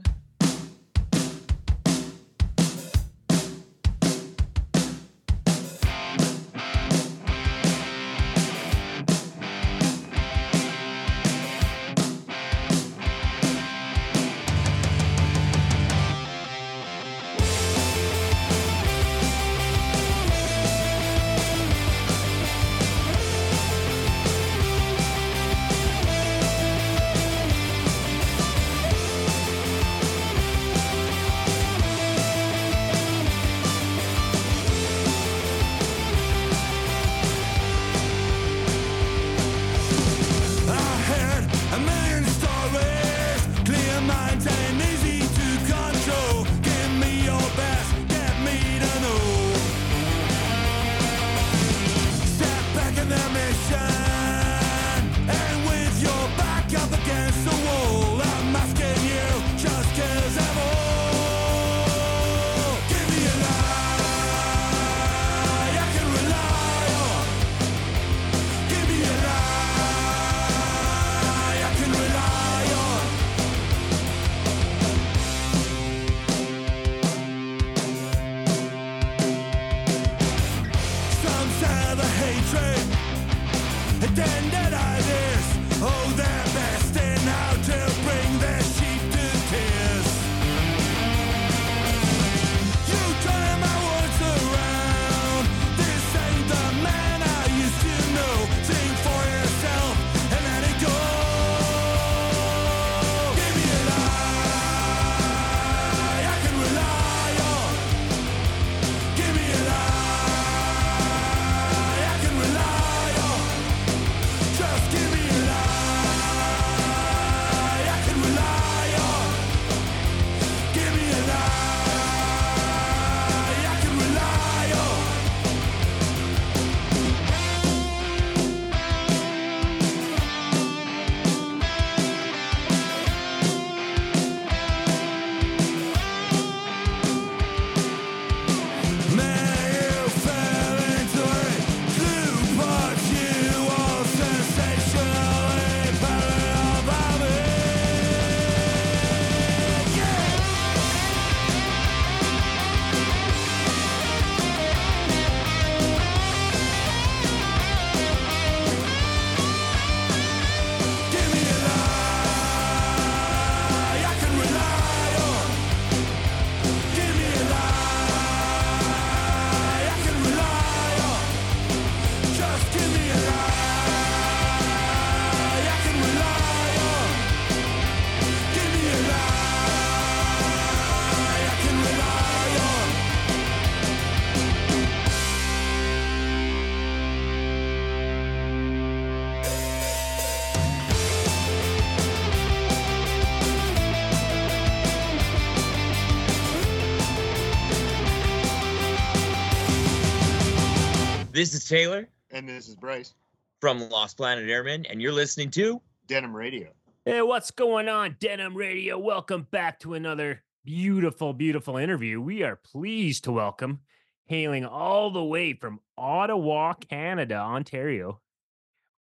This 201.43 201.55
is 201.55 201.65
Taylor 201.65 202.07
And 202.31 202.47
this 202.47 202.69
is 202.69 202.75
Bryce, 202.77 203.15
from 203.59 203.89
Lost 203.89 204.15
Planet 204.15 204.49
Airmen, 204.49 204.85
and 204.85 205.01
you're 205.01 205.11
listening 205.11 205.51
to 205.51 205.81
Denim 206.07 206.33
Radio. 206.33 206.69
Hey, 207.03 207.21
what's 207.21 207.51
going 207.51 207.89
on, 207.89 208.15
Denim 208.21 208.55
Radio? 208.55 208.97
Welcome 208.97 209.45
back 209.51 209.77
to 209.81 209.95
another 209.95 210.41
beautiful, 210.63 211.33
beautiful 211.33 211.75
interview. 211.75 212.21
We 212.21 212.43
are 212.43 212.55
pleased 212.55 213.25
to 213.25 213.33
welcome, 213.33 213.81
hailing 214.25 214.63
all 214.63 215.11
the 215.11 215.21
way 215.21 215.51
from 215.51 215.81
Ottawa, 215.97 216.75
Canada, 216.75 217.35
Ontario, 217.35 218.21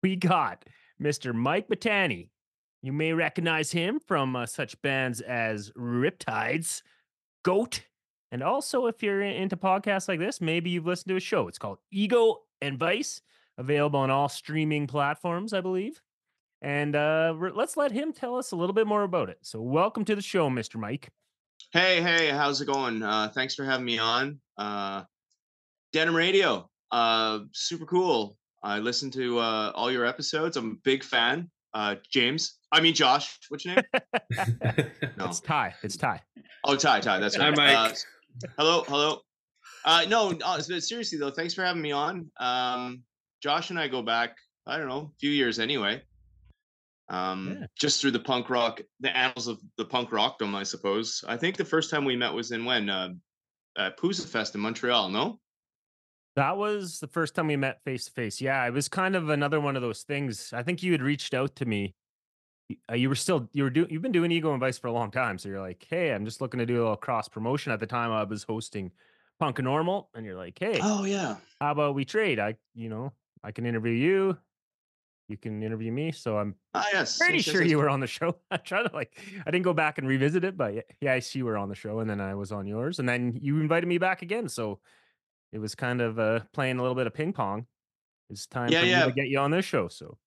we 0.02 0.15
got 0.15 0.63
Mr. 0.97 1.34
Mike 1.34 1.67
Batani. 1.67 2.30
You 2.82 2.93
may 2.93 3.12
recognize 3.12 3.73
him 3.73 3.99
from 3.99 4.38
uh, 4.38 4.45
such 4.45 4.82
bands 4.82 5.19
as 5.19 5.71
Riptides, 5.71 6.84
Goat, 7.43 7.82
and 8.31 8.43
also 8.43 8.85
if 8.87 9.01
you're 9.01 9.21
into 9.21 9.57
podcasts 9.57 10.07
like 10.07 10.19
this, 10.19 10.41
maybe 10.41 10.69
you've 10.69 10.85
listened 10.85 11.09
to 11.09 11.15
a 11.15 11.21
show. 11.21 11.47
It's 11.47 11.57
called 11.57 11.79
Ego 11.91 12.41
and 12.61 12.77
Vice, 12.77 13.21
available 13.57 13.99
on 13.99 14.11
all 14.11 14.29
streaming 14.29 14.87
platforms, 14.87 15.53
I 15.53 15.61
believe. 15.61 16.01
And 16.61 16.95
uh, 16.95 17.33
let's 17.53 17.77
let 17.77 17.91
him 17.91 18.11
tell 18.11 18.35
us 18.35 18.51
a 18.51 18.55
little 18.55 18.73
bit 18.73 18.85
more 18.85 19.03
about 19.03 19.29
it. 19.29 19.37
So, 19.41 19.61
welcome 19.61 20.03
to 20.05 20.15
the 20.15 20.21
show, 20.21 20.49
Mr. 20.49 20.75
Mike. 20.75 21.09
Hey, 21.71 22.01
hey, 22.01 22.29
how's 22.29 22.59
it 22.61 22.65
going? 22.65 23.01
Uh, 23.01 23.29
thanks 23.29 23.55
for 23.55 23.63
having 23.63 23.85
me 23.85 23.97
on. 23.97 24.39
Uh, 24.57 25.03
Denim 25.93 26.15
Radio, 26.15 26.69
uh, 26.91 27.39
super 27.53 27.85
cool. 27.85 28.37
I 28.61 28.79
listen 28.79 29.09
to 29.11 29.39
uh, 29.39 29.71
all 29.73 29.91
your 29.91 30.05
episodes. 30.05 30.57
I'm 30.57 30.71
a 30.71 30.75
big 30.83 31.03
fan. 31.03 31.49
Uh, 31.73 31.95
James, 32.11 32.57
I 32.71 32.81
mean 32.81 32.93
Josh. 32.93 33.37
What's 33.49 33.65
your 33.65 33.75
name? 33.75 33.85
No. 35.17 35.25
It's 35.25 35.39
Ty. 35.41 35.75
It's 35.83 35.97
Ty. 35.97 36.21
Oh, 36.63 36.75
Ty, 36.75 37.01
Ty. 37.01 37.19
That's 37.19 37.35
Hi, 37.35 37.49
right. 37.49 37.57
Mike. 37.57 37.75
Uh, 37.75 37.93
hello, 38.57 38.83
hello. 38.87 39.19
Uh, 39.85 40.05
no, 40.07 40.33
uh, 40.43 40.59
seriously 40.59 41.17
though, 41.17 41.31
thanks 41.31 41.53
for 41.53 41.63
having 41.63 41.81
me 41.81 41.91
on. 41.91 42.29
Um, 42.39 43.03
Josh 43.41 43.69
and 43.69 43.79
I 43.79 43.87
go 43.87 44.01
back, 44.01 44.35
I 44.67 44.77
don't 44.77 44.87
know, 44.89 45.11
a 45.13 45.17
few 45.19 45.31
years 45.31 45.59
anyway. 45.59 46.01
Um, 47.09 47.57
Yeah. 47.59 47.67
just 47.79 48.01
through 48.01 48.11
the 48.11 48.19
punk 48.19 48.49
rock, 48.49 48.81
the 48.99 49.15
annals 49.15 49.47
of 49.47 49.59
the 49.77 49.85
punk 49.85 50.11
rockdom, 50.11 50.53
I 50.53 50.63
suppose. 50.63 51.23
I 51.27 51.37
think 51.37 51.57
the 51.57 51.65
first 51.65 51.89
time 51.89 52.05
we 52.05 52.15
met 52.15 52.33
was 52.33 52.51
in 52.51 52.65
when 52.65 52.89
uh, 52.89 53.09
at 53.77 53.99
Fest 53.99 54.55
in 54.55 54.61
Montreal. 54.61 55.09
No, 55.09 55.39
That 56.35 56.57
was 56.57 56.99
the 56.99 57.07
first 57.07 57.33
time 57.33 57.47
we 57.47 57.55
met 57.55 57.83
face 57.83 58.05
to 58.05 58.11
face. 58.11 58.39
Yeah, 58.41 58.65
it 58.67 58.73
was 58.73 58.89
kind 58.89 59.15
of 59.15 59.29
another 59.29 59.59
one 59.59 59.75
of 59.75 59.81
those 59.81 60.03
things. 60.03 60.53
I 60.53 60.61
think 60.63 60.83
you 60.83 60.91
had 60.91 61.01
reached 61.01 61.33
out 61.33 61.55
to 61.57 61.65
me. 61.65 61.95
Uh, 62.89 62.95
you 62.95 63.10
were 63.10 63.15
still 63.15 63.49
you 63.53 63.63
were 63.63 63.69
doing 63.69 63.89
you've 63.89 64.01
been 64.01 64.12
doing 64.12 64.32
ego 64.32 64.51
and 64.51 64.60
vice 64.60 64.77
for 64.77 64.88
a 64.88 64.91
long 64.91 65.12
time. 65.12 65.38
So 65.38 65.49
you're 65.49 65.60
like, 65.62 65.86
hey, 65.89 66.13
I'm 66.13 66.25
just 66.25 66.41
looking 66.41 66.60
to 66.60 66.65
do 66.65 66.77
a 66.77 66.82
little 66.82 66.95
cross 66.97 67.27
promotion. 67.27 67.71
At 67.71 67.79
the 67.79 67.88
time, 67.88 68.12
I 68.12 68.23
was 68.23 68.43
hosting 68.43 68.91
Punk 69.39 69.60
and 69.60 69.65
Normal, 69.65 70.10
and 70.13 70.25
you're 70.25 70.36
like, 70.36 70.58
hey, 70.60 70.79
oh 70.82 71.03
yeah, 71.03 71.38
how 71.60 71.71
about 71.71 71.95
we 71.95 72.05
trade? 72.05 72.39
I 72.39 72.55
you 72.75 72.89
know 72.89 73.13
I 73.43 73.51
can 73.51 73.65
interview 73.65 73.91
you, 73.91 74.38
you 75.29 75.38
can 75.38 75.63
interview 75.63 75.91
me. 75.91 76.12
So 76.12 76.38
I'm 76.38 76.55
ah 76.73 76.86
yes, 76.91 77.17
pretty 77.17 77.38
yes, 77.38 77.45
sure 77.45 77.62
yes. 77.62 77.71
you 77.71 77.77
were 77.77 77.89
on 77.89 77.99
the 77.99 78.08
show. 78.08 78.36
I 78.51 78.58
try 78.58 78.84
to 78.84 78.93
like 78.93 79.17
I 79.45 79.51
didn't 79.51 79.63
go 79.63 79.73
back 79.73 79.97
and 79.97 80.08
revisit 80.08 80.43
it, 80.43 80.58
but 80.58 80.73
yeah, 80.73 80.82
yeah, 81.01 81.13
I 81.13 81.19
see 81.19 81.39
you 81.39 81.45
were 81.45 81.58
on 81.58 81.69
the 81.69 81.75
show, 81.75 81.99
and 81.99 82.10
then 82.10 82.19
I 82.19 82.36
was 82.36 82.51
on 82.51 82.67
yours, 82.67 82.99
and 82.99 83.08
then 83.08 83.38
you 83.41 83.60
invited 83.60 83.88
me 83.88 83.97
back 83.99 84.21
again. 84.21 84.49
So 84.49 84.79
it 85.51 85.60
was 85.60 85.75
kind 85.75 86.01
of 86.01 86.19
uh, 86.19 86.41
playing 86.51 86.79
a 86.79 86.82
little 86.82 86.95
bit 86.95 87.08
of 87.08 87.13
ping 87.13 87.34
pong. 87.34 87.67
It's 88.29 88.45
time 88.47 88.69
Yeah, 88.69 88.82
for 88.82 88.86
me 89.08 89.13
to 89.13 89.21
get 89.21 89.27
you 89.29 89.39
on 89.39 89.51
this 89.51 89.65
show. 89.65 89.88
So 89.88 90.17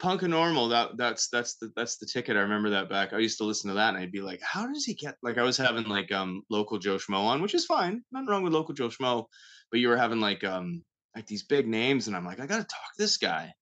Punk 0.00 0.22
and 0.22 0.30
Normal. 0.30 0.68
That 0.68 0.96
that's 0.96 1.28
that's 1.28 1.56
the 1.56 1.70
that's 1.76 1.98
the 1.98 2.06
ticket. 2.06 2.36
I 2.36 2.40
remember 2.40 2.70
that 2.70 2.88
back. 2.88 3.12
I 3.12 3.18
used 3.18 3.38
to 3.38 3.44
listen 3.44 3.68
to 3.68 3.74
that, 3.74 3.94
and 3.94 3.98
I'd 3.98 4.10
be 4.12 4.22
like, 4.22 4.40
"How 4.42 4.66
does 4.66 4.84
he 4.84 4.94
get?" 4.94 5.16
Like 5.22 5.38
I 5.38 5.42
was 5.42 5.56
having 5.56 5.84
like 5.84 6.10
um 6.10 6.42
local 6.50 6.78
Joe 6.78 6.96
Schmo 6.96 7.20
on, 7.26 7.42
which 7.42 7.54
is 7.54 7.66
fine. 7.66 8.02
Nothing 8.10 8.28
wrong 8.28 8.42
with 8.42 8.52
local 8.52 8.74
Joe 8.74 8.88
Schmo, 8.88 9.26
but 9.70 9.80
you 9.80 9.88
were 9.88 9.96
having 9.96 10.20
like 10.20 10.42
um 10.42 10.82
like 11.14 11.26
these 11.26 11.44
big 11.44 11.68
names, 11.68 12.06
and 12.08 12.16
I'm 12.16 12.24
like, 12.24 12.40
I 12.40 12.46
gotta 12.46 12.64
talk 12.64 12.94
to 12.96 13.02
this 13.02 13.16
guy. 13.18 13.52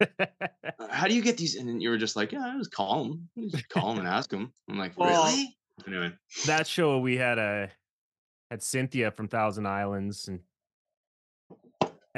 Uh, 0.00 0.06
How 0.90 1.06
do 1.06 1.14
you 1.14 1.22
get 1.22 1.36
these? 1.38 1.54
And 1.54 1.82
you 1.82 1.90
were 1.90 1.98
just 1.98 2.16
like, 2.16 2.32
Yeah, 2.32 2.44
I 2.44 2.58
just 2.58 2.72
call 2.72 3.04
him. 3.04 3.28
Just 3.50 3.68
call 3.68 3.92
him 3.92 3.98
and 3.98 4.08
ask 4.08 4.32
him. 4.32 4.52
I'm 4.68 4.78
like, 4.78 4.98
Well, 4.98 5.24
really? 5.24 5.56
Anyway, 5.86 6.12
that 6.46 6.66
show 6.66 6.98
we 6.98 7.16
had 7.16 7.38
a 7.38 7.70
had 8.50 8.62
Cynthia 8.62 9.10
from 9.10 9.28
Thousand 9.28 9.66
Islands 9.66 10.28
and 10.28 10.40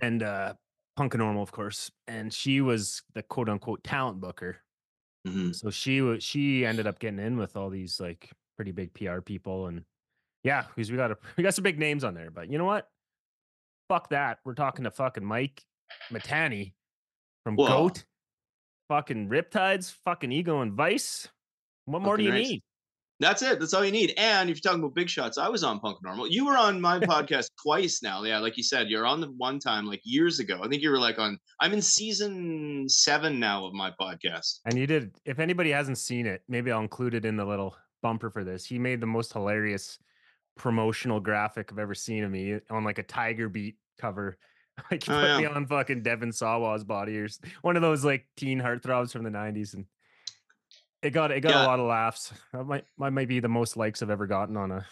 and 0.00 0.22
uh 0.22 0.54
Punk 0.96 1.14
and 1.14 1.20
Normal, 1.22 1.42
of 1.42 1.52
course, 1.52 1.90
and 2.06 2.32
she 2.32 2.60
was 2.60 3.02
the 3.14 3.22
quote 3.22 3.48
unquote 3.48 3.84
talent 3.84 4.20
booker. 4.20 4.56
mhm. 5.26 5.54
So 5.54 5.70
she 5.70 6.00
was 6.00 6.22
she 6.24 6.64
ended 6.64 6.86
up 6.86 6.98
getting 6.98 7.18
in 7.18 7.36
with 7.36 7.56
all 7.56 7.68
these 7.70 8.00
like 8.00 8.30
pretty 8.56 8.72
big 8.72 8.94
PR 8.94 9.20
people 9.20 9.66
and 9.66 9.84
yeah, 10.42 10.64
because 10.74 10.90
we 10.90 10.96
got 10.96 11.10
a 11.10 11.18
we 11.36 11.42
got 11.42 11.54
some 11.54 11.64
big 11.64 11.78
names 11.78 12.04
on 12.04 12.14
there. 12.14 12.30
But 12.30 12.50
you 12.50 12.58
know 12.58 12.64
what? 12.64 12.88
Fuck 13.88 14.10
that. 14.10 14.38
We're 14.44 14.54
talking 14.54 14.84
to 14.84 14.90
fucking 14.90 15.24
Mike 15.24 15.64
Matani 16.12 16.72
from 17.44 17.56
Whoa. 17.56 17.66
Goat, 17.66 18.04
fucking 18.88 19.28
Riptides, 19.28 19.94
fucking 20.04 20.32
Ego 20.32 20.60
and 20.60 20.72
Vice. 20.72 21.28
What 21.84 22.02
more 22.02 22.16
do 22.16 22.24
you 22.24 22.30
nice. 22.30 22.48
need? 22.48 22.62
That's 23.18 23.40
it. 23.42 23.58
That's 23.58 23.72
all 23.72 23.84
you 23.84 23.92
need. 23.92 24.12
And 24.18 24.50
if 24.50 24.56
you're 24.56 24.70
talking 24.70 24.80
about 24.84 24.94
big 24.94 25.08
shots, 25.08 25.38
I 25.38 25.48
was 25.48 25.64
on 25.64 25.80
Punk 25.80 25.98
Normal. 26.02 26.28
You 26.28 26.44
were 26.44 26.56
on 26.56 26.80
my 26.80 26.98
podcast 27.12 27.46
twice 27.62 28.02
now. 28.02 28.22
Yeah, 28.24 28.38
like 28.40 28.56
you 28.56 28.62
said, 28.62 28.88
you're 28.88 29.06
on 29.06 29.20
the 29.20 29.28
one 29.38 29.58
time 29.58 29.86
like 29.86 30.00
years 30.04 30.38
ago. 30.38 30.60
I 30.62 30.68
think 30.68 30.82
you 30.82 30.90
were 30.90 30.98
like 30.98 31.18
on. 31.18 31.38
I'm 31.60 31.72
in 31.72 31.80
season 31.80 32.86
seven 32.88 33.40
now 33.40 33.64
of 33.64 33.72
my 33.72 33.90
podcast. 33.98 34.60
And 34.66 34.78
you 34.78 34.86
did. 34.86 35.14
If 35.24 35.38
anybody 35.38 35.70
hasn't 35.70 35.98
seen 35.98 36.26
it, 36.26 36.42
maybe 36.48 36.70
I'll 36.70 36.80
include 36.80 37.14
it 37.14 37.24
in 37.24 37.36
the 37.36 37.44
little 37.46 37.74
bumper 38.02 38.30
for 38.30 38.44
this. 38.44 38.66
He 38.66 38.78
made 38.78 39.00
the 39.00 39.06
most 39.06 39.32
hilarious 39.32 39.98
promotional 40.56 41.20
graphic 41.20 41.70
I've 41.72 41.78
ever 41.78 41.94
seen 41.94 42.24
of 42.24 42.30
me 42.30 42.54
eh, 42.54 42.58
on 42.70 42.84
like 42.84 42.98
a 42.98 43.02
Tiger 43.02 43.48
Beat 43.48 43.76
cover. 43.98 44.36
Like 44.90 45.04
he 45.04 45.10
Oh, 45.10 45.14
put 45.14 45.38
me 45.38 45.46
on 45.46 45.66
fucking 45.66 46.02
Devon 46.02 46.32
Sawa's 46.32 46.84
body 46.84 47.16
or 47.16 47.28
one 47.62 47.76
of 47.76 47.82
those 47.82 48.04
like 48.04 48.26
teen 48.36 48.60
heartthrobs 48.60 49.10
from 49.10 49.24
the 49.24 49.30
'90s, 49.30 49.72
and 49.72 49.86
it 51.06 51.10
got 51.12 51.30
it 51.30 51.40
got 51.40 51.50
Yeah. 51.52 51.64
a 51.64 51.66
lot 51.66 51.80
of 51.80 51.86
laughs. 51.86 52.32
That 52.52 52.64
might 52.64 52.84
might 52.96 53.10
might 53.10 53.28
be 53.28 53.40
the 53.40 53.48
most 53.48 53.76
likes 53.76 54.02
I've 54.02 54.10
ever 54.10 54.26
gotten 54.26 54.56
on 54.56 54.70
a 54.72 54.86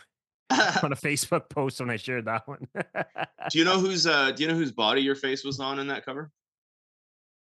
on 0.82 0.92
a 0.92 0.96
Facebook 0.96 1.48
post 1.48 1.80
when 1.80 1.90
I 1.90 1.96
shared 1.96 2.24
that 2.26 2.46
one. 2.46 2.66
do 3.50 3.58
you 3.58 3.64
know 3.64 3.78
whose 3.86 4.06
uh 4.06 4.30
Do 4.32 4.42
you 4.42 4.48
know 4.48 4.54
whose 4.56 4.72
body 4.72 5.00
your 5.02 5.14
face 5.16 5.44
was 5.44 5.60
on 5.60 5.78
in 5.78 5.86
that 5.88 6.04
cover? 6.04 6.30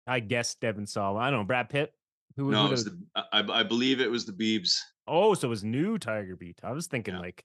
I 0.07 0.21
guess 0.21 0.55
Devon 0.55 0.87
Sawa. 0.87 1.19
I 1.21 1.31
don't 1.31 1.40
know 1.40 1.45
Brad 1.47 1.69
Pitt. 1.69 1.92
Who, 2.37 2.51
No, 2.51 2.62
who 2.62 2.66
it 2.69 2.71
was 2.71 2.85
the, 2.85 2.99
I, 3.33 3.45
I 3.49 3.62
believe 3.62 4.01
it 4.01 4.11
was 4.11 4.27
the 4.27 4.33
Beebs. 4.33 4.79
oh, 5.09 5.35
so 5.35 5.49
it 5.49 5.51
was 5.51 5.64
new 5.64 5.99
Tiger 5.99 6.37
Beat. 6.37 6.61
I 6.62 6.73
was 6.73 6.87
thinking 6.87 7.14
Yeah. 7.14 7.21
like 7.21 7.45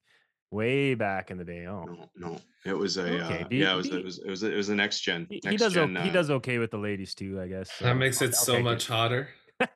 way 0.52 0.96
back 0.96 1.32
in 1.32 1.38
the 1.38 1.46
day. 1.46 1.66
Oh, 1.66 1.86
No, 1.86 2.10
no, 2.18 2.38
it 2.66 2.74
was 2.78 2.98
a. 2.98 3.04
Okay, 3.24 3.44
uh, 3.44 3.48
Be- 3.48 3.58
yeah, 3.58 3.74
it 3.74 3.78
was, 3.78 3.90
Be- 3.90 3.98
it 4.00 4.04
was. 4.04 4.20
It 4.20 4.30
was. 4.30 4.44
It 4.44 4.54
was 4.56 4.68
a 4.70 4.76
next 4.76 5.00
gen. 5.00 5.28
he, 5.30 5.40
he 5.48 5.56
does. 5.58 5.74
gen, 5.74 5.96
o- 5.96 6.02
he 6.02 6.10
uh, 6.10 6.14
does 6.14 6.30
okay 6.30 6.58
with 6.58 6.72
the 6.72 6.78
ladies 6.78 7.16
too, 7.16 7.40
I 7.42 7.48
guess. 7.48 7.70
that 7.80 7.86
so 7.86 7.94
makes 7.94 8.22
I'll- 8.22 8.28
it 8.28 8.36
I'll 8.36 8.44
so 8.44 8.54
take 8.56 8.64
much 8.66 8.88
hotter. 8.88 9.30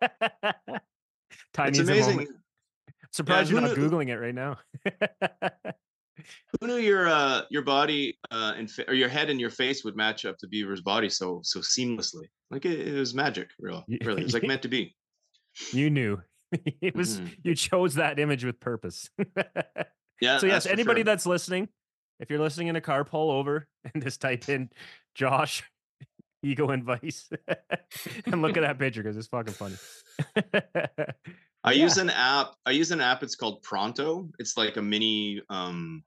Ty 1.55 1.67
It's 1.69 1.79
amazing. 1.79 2.15
moment. 2.17 2.29
Surprised 3.11 3.49
who 3.49 3.55
you're 3.55 3.67
not 3.67 3.77
knew- 3.77 3.89
googling 3.89 4.09
it 4.09 4.17
right 4.17 4.35
now. 4.35 4.57
Who 6.59 6.67
knew 6.67 6.77
your 6.77 7.07
uh 7.07 7.41
your 7.49 7.61
body 7.61 8.17
uh 8.31 8.53
and 8.57 8.69
fa- 8.71 8.85
or 8.87 8.93
your 8.93 9.09
head 9.09 9.29
and 9.29 9.39
your 9.39 9.49
face 9.49 9.83
would 9.83 9.95
match 9.97 10.25
up 10.25 10.37
to 10.39 10.47
Bieber's 10.47 10.81
body 10.81 11.09
so 11.09 11.41
so 11.43 11.59
seamlessly? 11.59 12.23
Like 12.51 12.65
it, 12.65 12.87
it 12.87 12.93
was 12.97 13.13
magic, 13.13 13.49
real, 13.59 13.83
really. 14.03 14.21
It 14.21 14.25
was 14.25 14.33
like 14.33 14.43
meant 14.47 14.61
to 14.63 14.67
be. 14.69 14.95
you 15.71 15.89
knew 15.89 16.21
it 16.81 16.95
was. 16.95 17.19
Mhm. 17.19 17.35
You 17.43 17.55
chose 17.55 17.95
that 17.95 18.19
image 18.19 18.43
with 18.45 18.59
purpose. 18.59 19.09
Yeah. 20.21 20.37
so 20.37 20.45
yes, 20.47 20.63
that's 20.63 20.67
anybody 20.73 20.99
sure. 20.99 21.03
that's 21.05 21.25
listening, 21.25 21.67
if 22.21 22.29
you're 22.29 22.39
listening 22.39 22.67
in 22.67 22.77
a 22.77 22.81
car, 22.81 23.03
pull 23.03 23.29
over 23.31 23.67
and 23.93 24.01
just 24.01 24.21
type 24.21 24.47
in 24.47 24.69
Josh 25.13 25.61
ego 26.41 26.69
and 26.69 26.85
vice 26.85 27.29
and 28.25 28.41
look 28.41 28.55
at 28.55 28.61
that 28.61 28.79
picture 28.79 29.03
because 29.03 29.17
it's 29.17 29.27
fucking 29.27 29.53
funny. 29.53 29.75
I 31.65 31.71
Yeah. 31.73 31.83
use 31.83 31.97
an 31.97 32.09
app. 32.11 32.55
I 32.65 32.71
use 32.71 32.91
an 32.91 33.01
app. 33.01 33.23
It's 33.23 33.35
called 33.35 33.63
Pronto. 33.63 34.29
It's 34.39 34.55
like 34.55 34.77
a 34.77 34.81
mini 34.81 35.41
um 35.49 36.03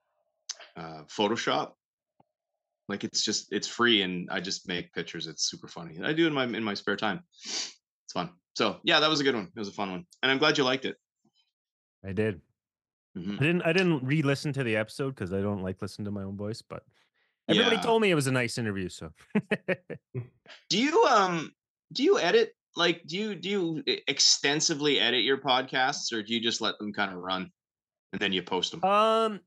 uh 0.76 1.02
Photoshop. 1.04 1.72
Like 2.88 3.04
it's 3.04 3.22
just 3.22 3.52
it's 3.52 3.66
free 3.68 4.02
and 4.02 4.30
I 4.30 4.40
just 4.40 4.68
make 4.68 4.92
pictures. 4.94 5.26
It's 5.26 5.44
super 5.50 5.68
funny. 5.68 5.98
I 6.02 6.12
do 6.12 6.24
it 6.24 6.28
in 6.28 6.32
my 6.34 6.44
in 6.44 6.62
my 6.64 6.74
spare 6.74 6.96
time. 6.96 7.24
It's 7.34 7.76
fun. 8.14 8.30
So 8.54 8.80
yeah, 8.84 9.00
that 9.00 9.10
was 9.10 9.20
a 9.20 9.24
good 9.24 9.34
one. 9.34 9.50
It 9.54 9.58
was 9.58 9.68
a 9.68 9.72
fun 9.72 9.90
one, 9.90 10.06
and 10.22 10.32
I'm 10.32 10.38
glad 10.38 10.56
you 10.56 10.64
liked 10.64 10.84
it. 10.84 10.96
I 12.04 12.12
did. 12.12 12.40
Mhm. 13.16 13.34
I 13.40 13.42
didn't. 13.44 13.62
I 13.62 13.72
didn't 13.72 14.04
re-listen 14.04 14.52
to 14.54 14.62
the 14.64 14.76
episode 14.76 15.14
because 15.14 15.32
I 15.32 15.40
don't 15.40 15.62
like 15.62 15.82
listening 15.82 16.04
to 16.06 16.10
my 16.12 16.22
own 16.22 16.36
voice. 16.36 16.62
But 16.62 16.84
everybody 17.48 17.76
Yeah. 17.76 17.82
told 17.82 18.00
me 18.02 18.10
it 18.10 18.14
was 18.14 18.26
a 18.28 18.32
nice 18.32 18.58
interview. 18.58 18.88
So 18.88 19.12
Do 20.70 20.78
you 20.78 21.04
um 21.04 21.52
do 21.92 22.02
you 22.04 22.18
edit 22.18 22.54
like 22.78 23.04
do 23.06 23.18
you 23.18 23.34
do 23.34 23.48
you 23.48 23.82
extensively 24.06 25.00
edit 25.00 25.22
your 25.24 25.38
podcasts 25.38 26.12
or 26.12 26.22
do 26.22 26.32
you 26.32 26.40
just 26.40 26.60
let 26.60 26.78
them 26.78 26.92
kind 26.92 27.12
of 27.12 27.18
run 27.18 27.50
and 28.12 28.20
then 28.20 28.32
you 28.32 28.42
post 28.42 28.70
them? 28.70 28.82
Um, 28.84 29.40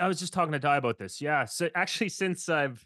I 0.00 0.08
was 0.08 0.18
just 0.18 0.32
talking 0.32 0.52
to 0.52 0.58
Ty 0.58 0.76
about 0.76 0.98
this. 0.98 1.20
Yeah. 1.20 1.44
So 1.44 1.70
actually, 1.74 2.10
since 2.10 2.48
I've 2.48 2.84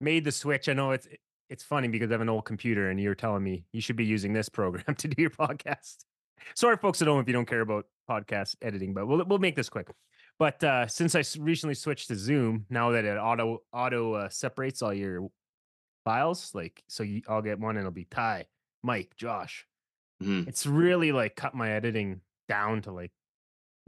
made 0.00 0.24
the 0.24 0.32
switch, 0.32 0.68
I 0.68 0.72
know 0.72 0.90
it's 0.92 1.06
it's 1.48 1.62
funny 1.62 1.88
because 1.88 2.10
I 2.10 2.14
have 2.14 2.20
an 2.20 2.28
old 2.28 2.44
computer, 2.44 2.90
and 2.90 2.98
you're 2.98 3.14
telling 3.14 3.44
me 3.44 3.64
you 3.72 3.80
should 3.80 3.96
be 3.96 4.04
using 4.04 4.32
this 4.32 4.48
program 4.48 4.94
to 4.98 5.08
do 5.08 5.22
your 5.22 5.30
podcast. 5.30 6.04
Sorry, 6.54 6.76
folks 6.76 7.02
at 7.02 7.08
home, 7.08 7.20
if 7.20 7.26
you 7.28 7.32
don't 7.32 7.46
care 7.46 7.60
about 7.60 7.86
podcast 8.10 8.56
editing, 8.62 8.94
but 8.94 9.06
we'll 9.06 9.24
we'll 9.26 9.38
make 9.38 9.56
this 9.56 9.68
quick. 9.68 9.88
But 10.38 10.62
uh, 10.64 10.86
since 10.86 11.14
I 11.14 11.22
recently 11.38 11.74
switched 11.74 12.08
to 12.08 12.16
Zoom, 12.16 12.66
now 12.68 12.90
that 12.90 13.04
it 13.04 13.16
auto 13.16 13.62
auto 13.72 14.14
uh, 14.14 14.28
separates 14.28 14.82
all 14.82 14.92
your 14.92 15.28
files. 16.06 16.52
Like, 16.54 16.82
so 16.88 17.02
you, 17.02 17.20
I'll 17.28 17.42
get 17.42 17.58
one 17.58 17.76
and 17.76 17.80
it'll 17.80 17.90
be 17.90 18.06
Ty, 18.06 18.46
Mike, 18.86 19.16
Josh. 19.16 19.66
Mhm. 20.22 20.46
It's 20.48 20.64
really 20.64 21.12
like 21.12 21.34
cut 21.34 21.54
my 21.54 21.72
editing 21.72 22.20
down 22.48 22.82
to 22.82 22.92
like 22.92 23.10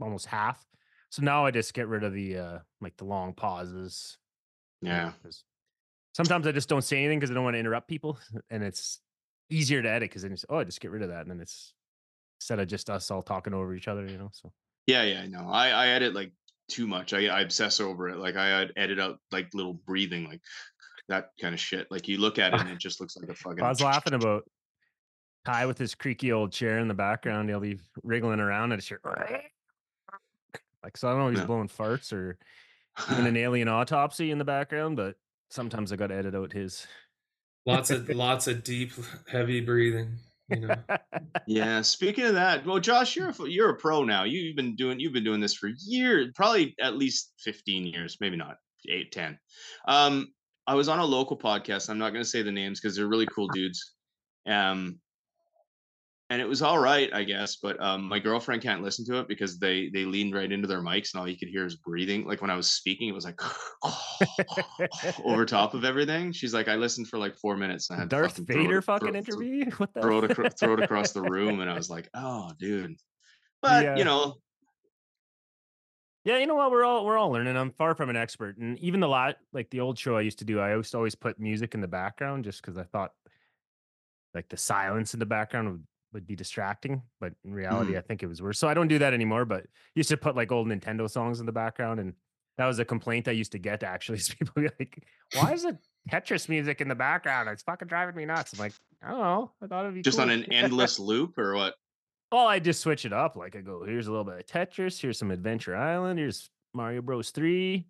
almost 0.01 0.25
half. 0.27 0.63
So 1.09 1.23
now 1.23 1.45
I 1.45 1.51
just 1.51 1.73
get 1.73 1.87
rid 1.87 2.03
of 2.03 2.13
the 2.13 2.37
uh 2.37 2.59
like 2.81 2.97
the 2.97 3.05
long 3.05 3.33
pauses. 3.33 4.17
Yeah. 4.81 5.13
sometimes 6.13 6.47
I 6.47 6.51
just 6.51 6.69
don't 6.69 6.83
say 6.83 6.97
anything 6.99 7.19
because 7.19 7.31
I 7.31 7.33
don't 7.33 7.43
want 7.43 7.55
to 7.55 7.59
interrupt 7.59 7.87
people, 7.87 8.19
and 8.49 8.63
it's 8.63 8.99
easier 9.49 9.81
to 9.81 9.89
edit 9.89 10.09
because 10.09 10.21
then 10.21 10.31
you 10.31 10.37
say, 10.37 10.45
oh, 10.49 10.63
just 10.63 10.81
get 10.81 10.91
rid 10.91 11.01
of 11.01 11.09
that, 11.09 11.21
and 11.21 11.31
then 11.31 11.39
it's 11.39 11.73
instead 12.39 12.59
of 12.59 12.67
just 12.67 12.89
us 12.89 13.09
all 13.11 13.21
talking 13.23 13.53
over 13.53 13.73
each 13.73 13.87
other, 13.87 14.05
you 14.05 14.17
know. 14.17 14.29
So 14.33 14.51
Yeah, 14.85 15.03
yeah, 15.03 15.25
no. 15.27 15.49
I 15.49 15.69
I 15.69 15.87
edit 15.89 16.13
like 16.13 16.31
too 16.67 16.87
much. 16.87 17.13
I 17.13 17.27
I 17.27 17.41
obsess 17.41 17.79
over 17.79 18.09
it. 18.09 18.17
Like 18.17 18.35
I 18.35 18.67
edit 18.75 18.99
out 18.99 19.19
like 19.31 19.53
little 19.53 19.73
breathing, 19.73 20.25
like 20.25 20.41
that 21.07 21.31
kind 21.41 21.53
of 21.53 21.59
shit. 21.59 21.89
Like 21.89 22.07
you 22.07 22.19
look 22.19 22.37
at 22.37 22.53
it 22.53 22.59
and 22.59 22.69
it 22.69 22.77
just 22.77 23.01
looks 23.01 23.17
like 23.17 23.29
a 23.29 23.33
fucking. 23.33 23.63
I 23.63 23.69
was 23.69 23.81
laughing 23.81 24.13
about 24.21 24.43
Ty 25.45 25.65
with 25.65 25.77
his 25.77 25.95
creaky 25.95 26.31
old 26.31 26.51
chair 26.51 26.79
in 26.79 26.87
the 26.87 26.93
background. 26.93 27.49
He'll 27.49 27.59
be 27.59 27.79
wriggling 28.03 28.39
around 28.39 28.71
and 28.71 28.79
it's 28.79 28.89
your 28.89 28.99
like 30.83 30.97
so. 30.97 31.07
I 31.07 31.11
don't 31.11 31.19
know 31.21 31.27
if 31.27 31.33
he's 31.33 31.39
Yeah. 31.41 31.45
blowing 31.47 31.69
farts 31.69 32.13
or 32.13 32.37
doing 33.09 33.27
an 33.27 33.37
alien 33.45 33.67
autopsy 33.67 34.31
in 34.31 34.37
the 34.37 34.45
background, 34.45 34.97
but 34.97 35.15
sometimes 35.49 35.91
I 35.91 35.95
got 35.95 36.07
to 36.07 36.15
edit 36.15 36.35
out 36.35 36.53
his. 36.53 36.85
Lots 37.65 37.89
of 37.91 38.09
lots 38.09 38.47
of 38.47 38.63
deep, 38.63 38.91
heavy 39.31 39.61
breathing. 39.61 40.17
You 40.49 40.61
know. 40.61 40.75
yeah. 41.47 41.81
Speaking 41.81 42.25
of 42.25 42.33
that, 42.33 42.65
well, 42.65 42.79
Josh, 42.79 43.15
you're 43.15 43.27
a, 43.27 43.29
f- 43.29 43.41
you're 43.47 43.69
a 43.69 43.77
pro 43.77 44.03
now. 44.03 44.23
You've 44.23 44.55
been 44.55 44.75
doing 44.75 44.99
you've 44.99 45.13
been 45.13 45.23
doing 45.23 45.39
this 45.39 45.53
for 45.53 45.69
years, 45.85 46.31
probably 46.35 46.75
at 46.81 46.95
least 46.95 47.33
fifteen 47.39 47.85
years, 47.85 48.17
maybe 48.19 48.37
not 48.37 48.55
eight, 48.89 49.11
ten. 49.11 49.37
Um, 49.87 50.27
I 50.65 50.75
was 50.75 50.87
on 50.87 50.99
a 50.99 51.05
local 51.05 51.37
podcast. 51.37 51.89
I'm 51.89 51.97
not 51.97 52.11
going 52.11 52.23
to 52.23 52.29
say 52.29 52.41
the 52.41 52.51
names 52.51 52.79
because 52.79 52.95
they're 52.95 53.07
really 53.07 53.27
cool 53.27 53.47
dudes. 53.49 53.95
Um, 54.47 54.99
and 56.31 56.41
it 56.41 56.47
was 56.47 56.61
all 56.61 56.77
right, 56.79 57.09
I 57.13 57.23
guess. 57.23 57.55
But 57.55 57.81
um, 57.81 58.03
my 58.07 58.19
girlfriend 58.19 58.61
can't 58.61 58.83
listen 58.83 59.05
to 59.07 59.19
it 59.19 59.27
because 59.27 59.57
they 59.59 59.89
they 59.89 60.05
leaned 60.05 60.33
right 60.35 60.51
into 60.51 60.67
their 60.67 60.81
mics 60.81 61.13
and 61.13 61.19
all 61.21 61.27
you 61.27 61.37
could 61.37 61.47
hear 61.49 61.65
is 61.65 61.75
breathing. 61.77 62.25
Like 62.25 62.41
when 62.41 62.51
I 62.51 62.55
was 62.55 62.69
speaking, 62.69 63.09
it 63.09 63.13
was 63.15 63.25
like 63.25 63.39
over 65.25 65.45
top 65.45 65.73
of 65.73 65.83
everything. 65.85 66.31
She's 66.31 66.53
like, 66.53 66.67
I 66.67 66.75
listened 66.75 67.07
for 67.07 67.17
like 67.17 67.35
four 67.35 67.55
minutes 67.57 67.89
and 67.89 67.97
I 67.97 67.99
had 68.01 68.09
Darth 68.09 68.31
fucking 68.37 68.45
Vader 68.45 68.81
throw- 68.81 68.99
fucking 68.99 69.23
throw- 69.23 69.41
interview. 69.41 69.71
What 69.77 69.93
the? 69.93 70.01
throw 70.01 70.19
it 70.19 70.31
acro- 70.31 70.49
throw 70.59 70.73
it 70.73 70.83
across 70.83 71.11
the 71.11 71.21
room, 71.21 71.59
and 71.61 71.69
I 71.69 71.73
was 71.75 71.89
like, 71.89 72.09
oh, 72.13 72.51
dude. 72.59 72.95
But 73.61 73.83
Yeah. 73.83 73.97
you 73.97 74.03
know, 74.05 74.35
Yeah, 76.25 76.37
you 76.37 76.45
know 76.47 76.55
what? 76.55 76.69
We're 76.71 76.83
all 76.85 77.05
we're 77.05 77.17
all 77.17 77.31
learning. 77.31 77.57
I'm 77.57 77.71
far 77.71 77.95
from 77.95 78.09
an 78.09 78.15
expert, 78.15 78.57
and 78.57 78.77
even 78.79 78.99
the 78.99 79.07
lot 79.07 79.37
like 79.53 79.69
the 79.69 79.79
old 79.79 79.97
show 79.97 80.15
I 80.17 80.21
used 80.21 80.39
to 80.39 80.45
do, 80.45 80.59
I 80.59 80.71
always 80.73 80.93
always 80.93 81.15
put 81.15 81.39
music 81.39 81.73
in 81.73 81.81
the 81.81 81.87
background 81.87 82.43
just 82.43 82.61
because 82.61 82.77
I 82.77 82.83
thought 82.83 83.11
like 84.33 84.47
the 84.49 84.57
silence 84.57 85.13
in 85.15 85.19
the 85.19 85.25
background 85.25 85.69
would, 85.71 85.83
would 86.13 86.27
be 86.27 86.35
distracting. 86.35 87.01
But 87.19 87.33
in 87.43 87.53
reality, 87.53 87.93
mm. 87.93 87.97
I 87.97 88.01
think 88.01 88.23
it 88.23 88.27
was 88.27 88.41
worse. 88.41 88.59
So 88.59 88.67
I 88.67 88.73
don't 88.73 88.87
do 88.87 88.99
that 88.99 89.13
anymore. 89.13 89.45
But 89.45 89.65
used 89.95 90.09
to 90.09 90.17
put 90.17 90.35
like 90.35 90.51
old 90.51 90.67
Nintendo 90.67 91.09
songs 91.09 91.39
in 91.39 91.45
the 91.45 91.51
background, 91.51 91.99
and 91.99 92.13
that 92.57 92.65
was 92.65 92.79
a 92.79 92.85
complaint 92.85 93.27
I 93.27 93.31
used 93.31 93.51
to 93.53 93.59
get. 93.59 93.83
Actually, 93.83 94.17
is 94.19 94.29
people 94.29 94.53
be 94.55 94.69
like, 94.79 95.03
"Why 95.35 95.53
is 95.53 95.65
it 95.65 95.77
Tetris 96.11 96.49
music 96.49 96.81
in 96.81 96.87
the 96.87 96.95
background? 96.95 97.49
It's 97.49 97.63
fucking 97.63 97.87
driving 97.87 98.15
me 98.15 98.25
nuts." 98.25 98.53
I'm 98.53 98.59
like, 98.59 98.73
I 99.03 99.11
don't 99.11 99.19
know. 99.19 99.51
I 99.61 99.67
thought 99.67 99.83
it'd 99.83 99.95
be 99.95 100.01
just 100.01 100.17
cool. 100.17 100.23
on 100.23 100.29
an 100.29 100.51
endless 100.51 100.99
loop 100.99 101.37
or 101.37 101.55
what? 101.55 101.75
Well, 102.31 102.45
I 102.45 102.59
just 102.59 102.81
switch 102.81 103.05
it 103.05 103.13
up. 103.13 103.35
Like 103.35 103.55
I 103.55 103.61
go, 103.61 103.83
here's 103.83 104.07
a 104.07 104.11
little 104.11 104.25
bit 104.25 104.39
of 104.39 104.45
Tetris, 104.45 105.01
here's 105.01 105.17
some 105.17 105.31
Adventure 105.31 105.75
Island, 105.75 106.19
here's 106.19 106.49
Mario 106.73 107.01
Bros. 107.01 107.31
3, 107.31 107.87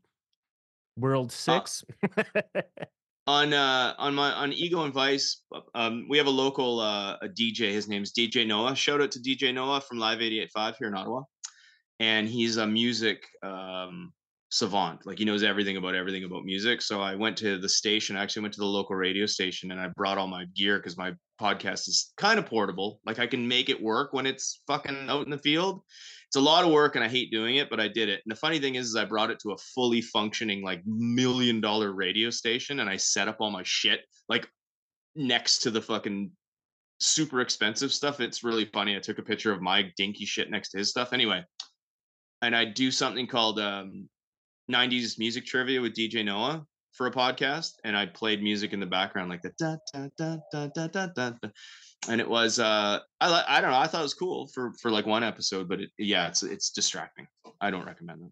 World 0.98 1.30
uh 1.30 1.64
6. 1.64 1.84
On 3.30 3.54
uh 3.54 3.94
on 4.00 4.16
my 4.16 4.32
on 4.32 4.52
Ego 4.54 4.86
and 4.86 4.92
Vice, 4.92 5.44
um, 5.76 6.08
we 6.10 6.18
have 6.18 6.26
a 6.26 6.32
local 6.32 6.80
uh 6.80 7.16
a 7.22 7.28
DJ. 7.30 7.72
His 7.72 7.88
name's 7.88 8.12
DJ 8.12 8.48
Noah. 8.48 8.76
Shout 8.76 9.02
out 9.02 9.12
to 9.12 9.20
DJ 9.20 9.54
Noah 9.54 9.82
from 9.82 10.00
Live 10.00 10.18
88.5 10.18 10.76
here 10.80 10.88
in 10.88 10.96
Ottawa. 10.96 11.22
And 12.00 12.28
he's 12.28 12.58
a 12.58 12.66
music 12.66 13.24
um 13.44 14.14
savant. 14.50 15.06
Like 15.06 15.20
he 15.20 15.26
knows 15.26 15.44
everything 15.44 15.78
about 15.78 15.94
everything 15.94 16.24
about 16.24 16.44
music. 16.44 16.82
So 16.82 17.02
I 17.02 17.14
went 17.14 17.38
to 17.38 17.60
the 17.60 17.70
station. 17.70 18.18
I 18.18 18.24
actually 18.24 18.42
went 18.42 18.56
to 18.56 18.62
the 18.62 18.66
local 18.66 18.96
radio 18.96 19.28
station 19.28 19.70
and 19.70 19.80
I 19.80 19.90
brought 19.96 20.18
all 20.18 20.26
my 20.26 20.46
gear 20.56 20.80
because 20.80 20.98
my 20.98 21.14
podcast 21.40 21.88
is 21.88 22.12
kind 22.18 22.40
of 22.40 22.48
portable. 22.48 23.00
Like 23.06 23.20
I 23.20 23.28
can 23.28 23.48
make 23.48 23.70
it 23.70 23.80
work 23.80 24.12
when 24.12 24.26
it's 24.26 24.62
fucking 24.66 25.08
out 25.08 25.26
in 25.26 25.30
the 25.30 25.38
field. 25.38 25.82
It's 26.30 26.36
a 26.36 26.42
lot 26.42 26.64
of 26.64 26.72
work 26.72 26.96
and 26.96 27.04
I 27.04 27.08
hate 27.08 27.32
doing 27.32 27.56
it, 27.56 27.72
but 27.72 27.80
I 27.80 27.88
did 27.88 28.08
it. 28.08 28.22
And 28.24 28.32
the 28.32 28.40
funny 28.40 28.60
thing 28.60 28.76
is, 28.76 28.90
is 28.90 28.96
I 28.96 29.04
brought 29.04 29.32
it 29.32 29.40
to 29.40 29.52
a 29.52 29.58
fully 29.58 30.02
functioning, 30.02 30.64
like 30.64 30.84
million 30.86 31.60
dollar 31.60 31.92
radio 31.92 32.30
station 32.30 32.82
and 32.82 32.90
I 32.90 32.98
set 32.98 33.28
up 33.28 33.38
all 33.40 33.50
my 33.50 33.64
shit 33.66 34.02
like 34.28 34.48
next 35.16 35.60
to 35.60 35.72
the 35.72 35.82
fucking 35.82 36.32
super 37.00 37.42
expensive 37.42 37.92
stuff. 37.92 38.20
It's 38.20 38.44
really 38.44 38.66
funny. 38.66 38.96
I 38.96 39.00
took 39.00 39.18
a 39.18 39.24
picture 39.24 39.52
of 39.52 39.62
my 39.62 39.92
dinky 39.98 40.26
shit 40.26 40.52
next 40.52 40.70
to 40.70 40.78
his 40.78 40.92
stuff. 40.92 41.14
Anyway, 41.14 41.44
and 42.44 42.56
I 42.56 42.66
do 42.66 42.92
something 42.92 43.26
called 43.26 43.60
um 43.60 44.08
90s 44.72 45.18
music 45.18 45.48
trivia 45.48 45.82
with 45.82 45.96
DJ 45.96 46.24
Noah 46.24 46.64
for 46.92 47.08
a 47.08 47.12
podcast, 47.12 47.74
and 47.84 47.96
I 47.96 48.06
played 48.06 48.42
music 48.42 48.74
in 48.74 48.80
the 48.80 48.86
background 48.86 49.30
like 49.30 49.42
the 49.42 49.52
da 49.58 49.78
da 49.94 50.08
da 50.18 50.38
da 50.52 50.68
da 50.68 50.88
da 50.88 51.08
da, 51.08 51.30
da. 51.30 51.50
and 52.08 52.20
it 52.20 52.30
was 52.30 52.60
uh 52.60 53.00
I 53.22 53.30
li- 53.30 53.46
I 53.48 53.62
don't 53.62 53.72
know 53.72 53.78
I 53.78 53.88
thought 53.88 54.02
it 54.02 54.04
was 54.04 54.14
cool 54.14 54.48
for 54.48 54.74
for 54.82 54.92
like 54.92 55.06
one 55.06 55.24
episode, 55.24 55.68
but 55.70 55.82
it, 55.82 55.90
yeah, 55.98 56.28
it's 56.28 56.44
it's 56.44 56.72
distracting. 56.72 57.28
I 57.62 57.72
don't 57.72 57.86
recommend 57.86 58.22
it. 58.22 58.32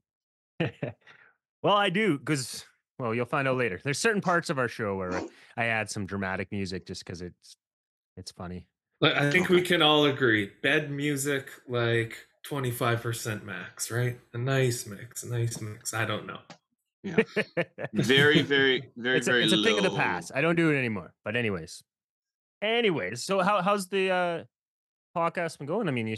well, 1.63 1.75
I 1.75 1.89
do 1.89 2.17
because, 2.17 2.65
well, 2.99 3.13
you'll 3.13 3.25
find 3.25 3.47
out 3.47 3.57
later. 3.57 3.79
There's 3.83 3.99
certain 3.99 4.21
parts 4.21 4.49
of 4.49 4.57
our 4.57 4.67
show 4.67 4.95
where 4.95 5.21
I 5.55 5.65
add 5.65 5.89
some 5.89 6.05
dramatic 6.05 6.51
music 6.51 6.85
just 6.85 7.05
because 7.05 7.21
it's 7.21 7.57
it's 8.15 8.31
funny. 8.31 8.67
Like, 8.99 9.15
I 9.15 9.29
think 9.29 9.49
we 9.49 9.61
can 9.61 9.83
all 9.83 10.05
agree 10.05 10.49
bed 10.63 10.89
music 10.89 11.49
like 11.67 12.17
25% 12.49 13.43
max, 13.43 13.91
right? 13.91 14.17
A 14.33 14.37
nice 14.39 14.87
mix, 14.87 15.23
a 15.23 15.29
nice 15.29 15.61
mix. 15.61 15.93
I 15.93 16.05
don't 16.05 16.25
know. 16.25 16.39
Very 17.93 18.41
very 18.41 18.89
very 18.95 19.17
it's 19.17 19.27
a, 19.27 19.31
very 19.31 19.43
it's 19.43 19.53
a 19.53 19.63
thing 19.63 19.77
of 19.77 19.83
the 19.83 19.89
past. 19.95 20.31
I 20.35 20.41
don't 20.41 20.55
do 20.55 20.69
it 20.71 20.77
anymore. 20.77 21.13
But 21.25 21.35
anyways, 21.35 21.83
anyways, 22.61 23.23
so 23.23 23.39
how 23.41 23.61
how's 23.61 23.87
the 23.87 24.09
uh 24.11 24.43
podcast 25.17 25.57
been 25.57 25.67
going? 25.67 25.87
I 25.87 25.91
mean, 25.91 26.07
you 26.07 26.17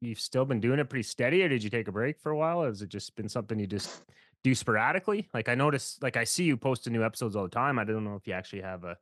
you've 0.00 0.20
still 0.20 0.44
been 0.44 0.60
doing 0.60 0.78
it 0.78 0.88
pretty 0.88 1.02
steady, 1.04 1.42
or 1.42 1.48
did 1.48 1.62
you 1.62 1.70
take 1.70 1.88
a 1.88 1.92
break 1.92 2.18
for 2.20 2.30
a 2.32 2.36
while? 2.36 2.62
Or 2.62 2.66
Has 2.66 2.82
it 2.82 2.88
just 2.88 3.14
been 3.16 3.28
something 3.28 3.58
you 3.58 3.66
just 3.66 4.02
do 4.44 4.54
sporadically? 4.54 5.28
Like 5.32 5.48
I 5.48 5.54
notice, 5.54 5.98
like 6.02 6.16
I 6.16 6.24
see 6.24 6.44
you 6.44 6.56
posting 6.56 6.92
new 6.92 7.04
episodes 7.04 7.36
all 7.36 7.44
the 7.44 7.48
time. 7.50 7.78
I 7.78 7.84
don't 7.84 8.04
know 8.04 8.16
if 8.16 8.26
you 8.26 8.32
actually 8.32 8.62
have 8.62 8.84
a 8.84 8.96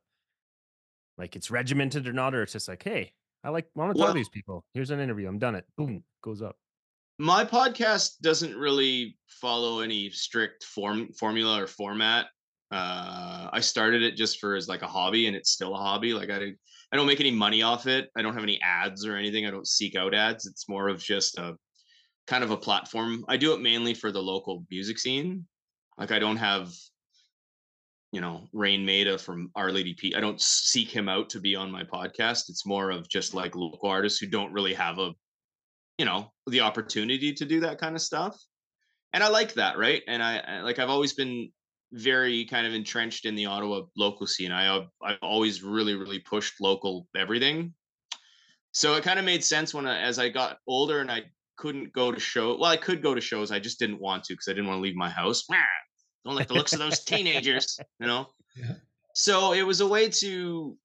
like 1.17 1.35
it's 1.35 1.51
regimented 1.51 2.07
or 2.07 2.13
not, 2.13 2.33
or 2.35 2.43
it's 2.43 2.53
just 2.53 2.67
like, 2.67 2.83
hey, 2.83 3.13
I 3.43 3.49
like 3.49 3.67
want 3.75 3.91
to 3.91 3.97
talk 3.97 4.05
Well- 4.05 4.13
to 4.13 4.19
these 4.19 4.29
people. 4.29 4.63
Here's 4.73 4.91
an 4.91 4.99
interview. 4.99 5.27
I'm 5.27 5.39
done 5.39 5.55
it. 5.55 5.65
Boom, 5.77 6.03
goes 6.23 6.41
up. 6.41 6.55
My 7.21 7.45
podcast 7.45 8.19
doesn't 8.23 8.57
really 8.57 9.15
follow 9.27 9.81
any 9.81 10.09
strict 10.09 10.63
form 10.63 11.13
formula 11.13 11.61
or 11.61 11.67
format. 11.67 12.25
Uh 12.71 13.47
i 13.53 13.59
started 13.59 14.01
it 14.01 14.15
just 14.15 14.39
for 14.39 14.55
as 14.55 14.67
like 14.67 14.81
a 14.81 14.87
hobby 14.87 15.27
and 15.27 15.35
it's 15.35 15.51
still 15.51 15.75
a 15.75 15.77
hobby. 15.77 16.15
Like 16.15 16.31
i 16.31 16.39
don't- 16.39 16.57
i 16.91 16.95
don't 16.95 17.05
make 17.05 17.19
any 17.19 17.29
money 17.29 17.61
off 17.61 17.85
it. 17.85 18.09
I 18.17 18.23
don't 18.23 18.33
have 18.33 18.41
any 18.41 18.59
ads 18.63 19.05
or 19.05 19.17
anything. 19.17 19.45
I 19.45 19.51
don't 19.51 19.67
seek 19.67 19.95
out 19.95 20.15
ads. 20.15 20.47
It's 20.47 20.67
more 20.67 20.87
of 20.89 20.97
just 20.97 21.37
a 21.37 21.55
kind 22.25 22.43
of 22.43 22.49
a 22.49 22.57
platform. 22.57 23.23
I 23.27 23.37
do 23.37 23.53
it 23.53 23.61
mainly 23.61 23.93
for 23.93 24.11
the 24.11 24.23
local 24.33 24.65
music 24.71 24.97
scene. 24.97 25.45
Like 25.99 26.11
i 26.11 26.17
don't 26.17 26.37
have 26.37 26.73
you 28.11 28.21
know 28.21 28.47
Raine 28.51 28.83
Maida 28.83 29.19
from 29.19 29.51
our 29.55 29.71
lady 29.71 29.93
p 29.93 30.15
i 30.15 30.19
don't 30.19 30.41
seek 30.41 30.89
him 30.89 31.07
out 31.07 31.29
to 31.29 31.39
be 31.39 31.55
on 31.55 31.69
my 31.69 31.83
podcast. 31.83 32.49
It's 32.49 32.65
more 32.65 32.89
of 32.89 33.07
just 33.09 33.35
like 33.35 33.55
local 33.55 33.89
artists 33.89 34.17
who 34.19 34.25
don't 34.25 34.51
really 34.53 34.73
have 34.73 34.97
a 34.97 35.13
you 35.97 36.05
know 36.05 36.31
the 36.47 36.61
opportunity 36.61 37.33
to 37.33 37.45
do 37.45 37.59
that 37.59 37.77
kind 37.77 37.95
of 37.95 38.01
stuff 38.01 38.37
and 39.13 39.23
i 39.23 39.27
like 39.27 39.53
that 39.53 39.77
right? 39.77 40.03
And 40.07 40.23
i 40.23 40.61
like 40.61 40.79
i've 40.79 40.89
always 40.89 41.13
been 41.13 41.51
very 41.93 42.45
kind 42.45 42.65
of 42.65 42.73
entrenched 42.73 43.25
in 43.25 43.35
the 43.35 43.47
ottawa 43.47 43.81
local 43.97 44.25
scene. 44.27 44.51
I 44.51 44.77
i've 45.03 45.17
always 45.21 45.61
really 45.61 45.95
really 45.95 46.19
pushed 46.19 46.61
local 46.61 47.07
everything. 47.15 47.73
So 48.71 48.95
it 48.95 49.03
kind 49.03 49.19
of 49.19 49.25
made 49.25 49.43
sense 49.43 49.73
when 49.73 49.85
I, 49.85 49.99
as 49.99 50.17
i 50.17 50.29
got 50.29 50.57
older 50.67 50.99
and 50.99 51.11
i 51.11 51.23
couldn't 51.57 51.91
go 51.93 52.11
to 52.11 52.19
show 52.19 52.57
well 52.57 52.71
i 52.71 52.77
could 52.77 53.03
go 53.03 53.13
to 53.13 53.21
shows 53.21 53.51
i 53.51 53.59
just 53.59 53.77
didn't 53.77 53.99
want 53.99 54.23
to 54.25 54.33
because 54.33 54.47
i 54.47 54.53
didn't 54.53 54.67
want 54.67 54.77
to 54.77 54.81
leave 54.81 54.95
my 54.95 55.09
house. 55.09 55.45
Don't 56.23 56.35
like 56.35 56.47
the 56.47 56.53
looks 56.53 56.73
of 56.73 56.79
those 56.79 57.03
teenagers 57.03 57.79
you 57.99 58.07
know? 58.07 58.27
Yeah. 58.55 58.73
so 59.13 59.53
it 59.53 59.63
was 59.63 59.81
a 59.81 59.87
way 59.87 60.09
to 60.09 60.77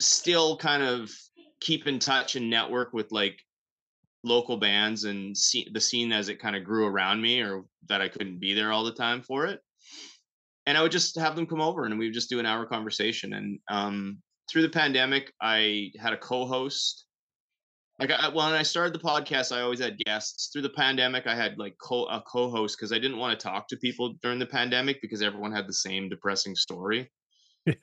still 0.00 0.56
kind 0.56 0.82
of 0.82 1.10
keep 1.60 1.86
in 1.86 1.98
touch 1.98 2.36
and 2.36 2.50
network 2.50 2.92
with 2.92 3.10
like 3.10 3.38
local 4.24 4.56
bands 4.56 5.04
and 5.04 5.36
see 5.36 5.68
the 5.72 5.80
scene 5.80 6.12
as 6.12 6.28
it 6.28 6.40
kind 6.40 6.56
of 6.56 6.64
grew 6.64 6.86
around 6.86 7.20
me 7.20 7.40
or 7.40 7.64
that 7.88 8.00
I 8.00 8.08
couldn't 8.08 8.40
be 8.40 8.54
there 8.54 8.72
all 8.72 8.84
the 8.84 8.92
time 8.92 9.22
for 9.22 9.46
it. 9.46 9.60
And 10.66 10.78
I 10.78 10.82
would 10.82 10.92
just 10.92 11.18
have 11.18 11.36
them 11.36 11.46
come 11.46 11.60
over 11.60 11.84
and 11.84 11.98
we 11.98 12.06
would 12.06 12.14
just 12.14 12.30
do 12.30 12.40
an 12.40 12.46
hour 12.46 12.64
conversation. 12.64 13.34
And 13.34 13.58
um, 13.68 14.18
through 14.50 14.62
the 14.62 14.70
pandemic, 14.70 15.32
I 15.40 15.92
had 15.98 16.14
a 16.14 16.16
co-host. 16.16 17.04
Like 18.00 18.10
I, 18.10 18.28
when 18.28 18.46
I 18.46 18.62
started 18.62 18.94
the 18.94 18.98
podcast, 18.98 19.54
I 19.54 19.60
always 19.60 19.78
had 19.78 19.98
guests. 19.98 20.48
Through 20.52 20.62
the 20.62 20.70
pandemic, 20.70 21.26
I 21.26 21.36
had 21.36 21.58
like 21.58 21.76
co- 21.80 22.06
a 22.06 22.22
co-host 22.22 22.76
because 22.76 22.92
I 22.92 22.98
didn't 22.98 23.18
want 23.18 23.38
to 23.38 23.44
talk 23.46 23.68
to 23.68 23.76
people 23.76 24.14
during 24.22 24.38
the 24.38 24.46
pandemic 24.46 25.00
because 25.02 25.22
everyone 25.22 25.52
had 25.52 25.68
the 25.68 25.74
same 25.74 26.08
depressing 26.08 26.54
story. 26.56 27.10
Yeah. 27.66 27.74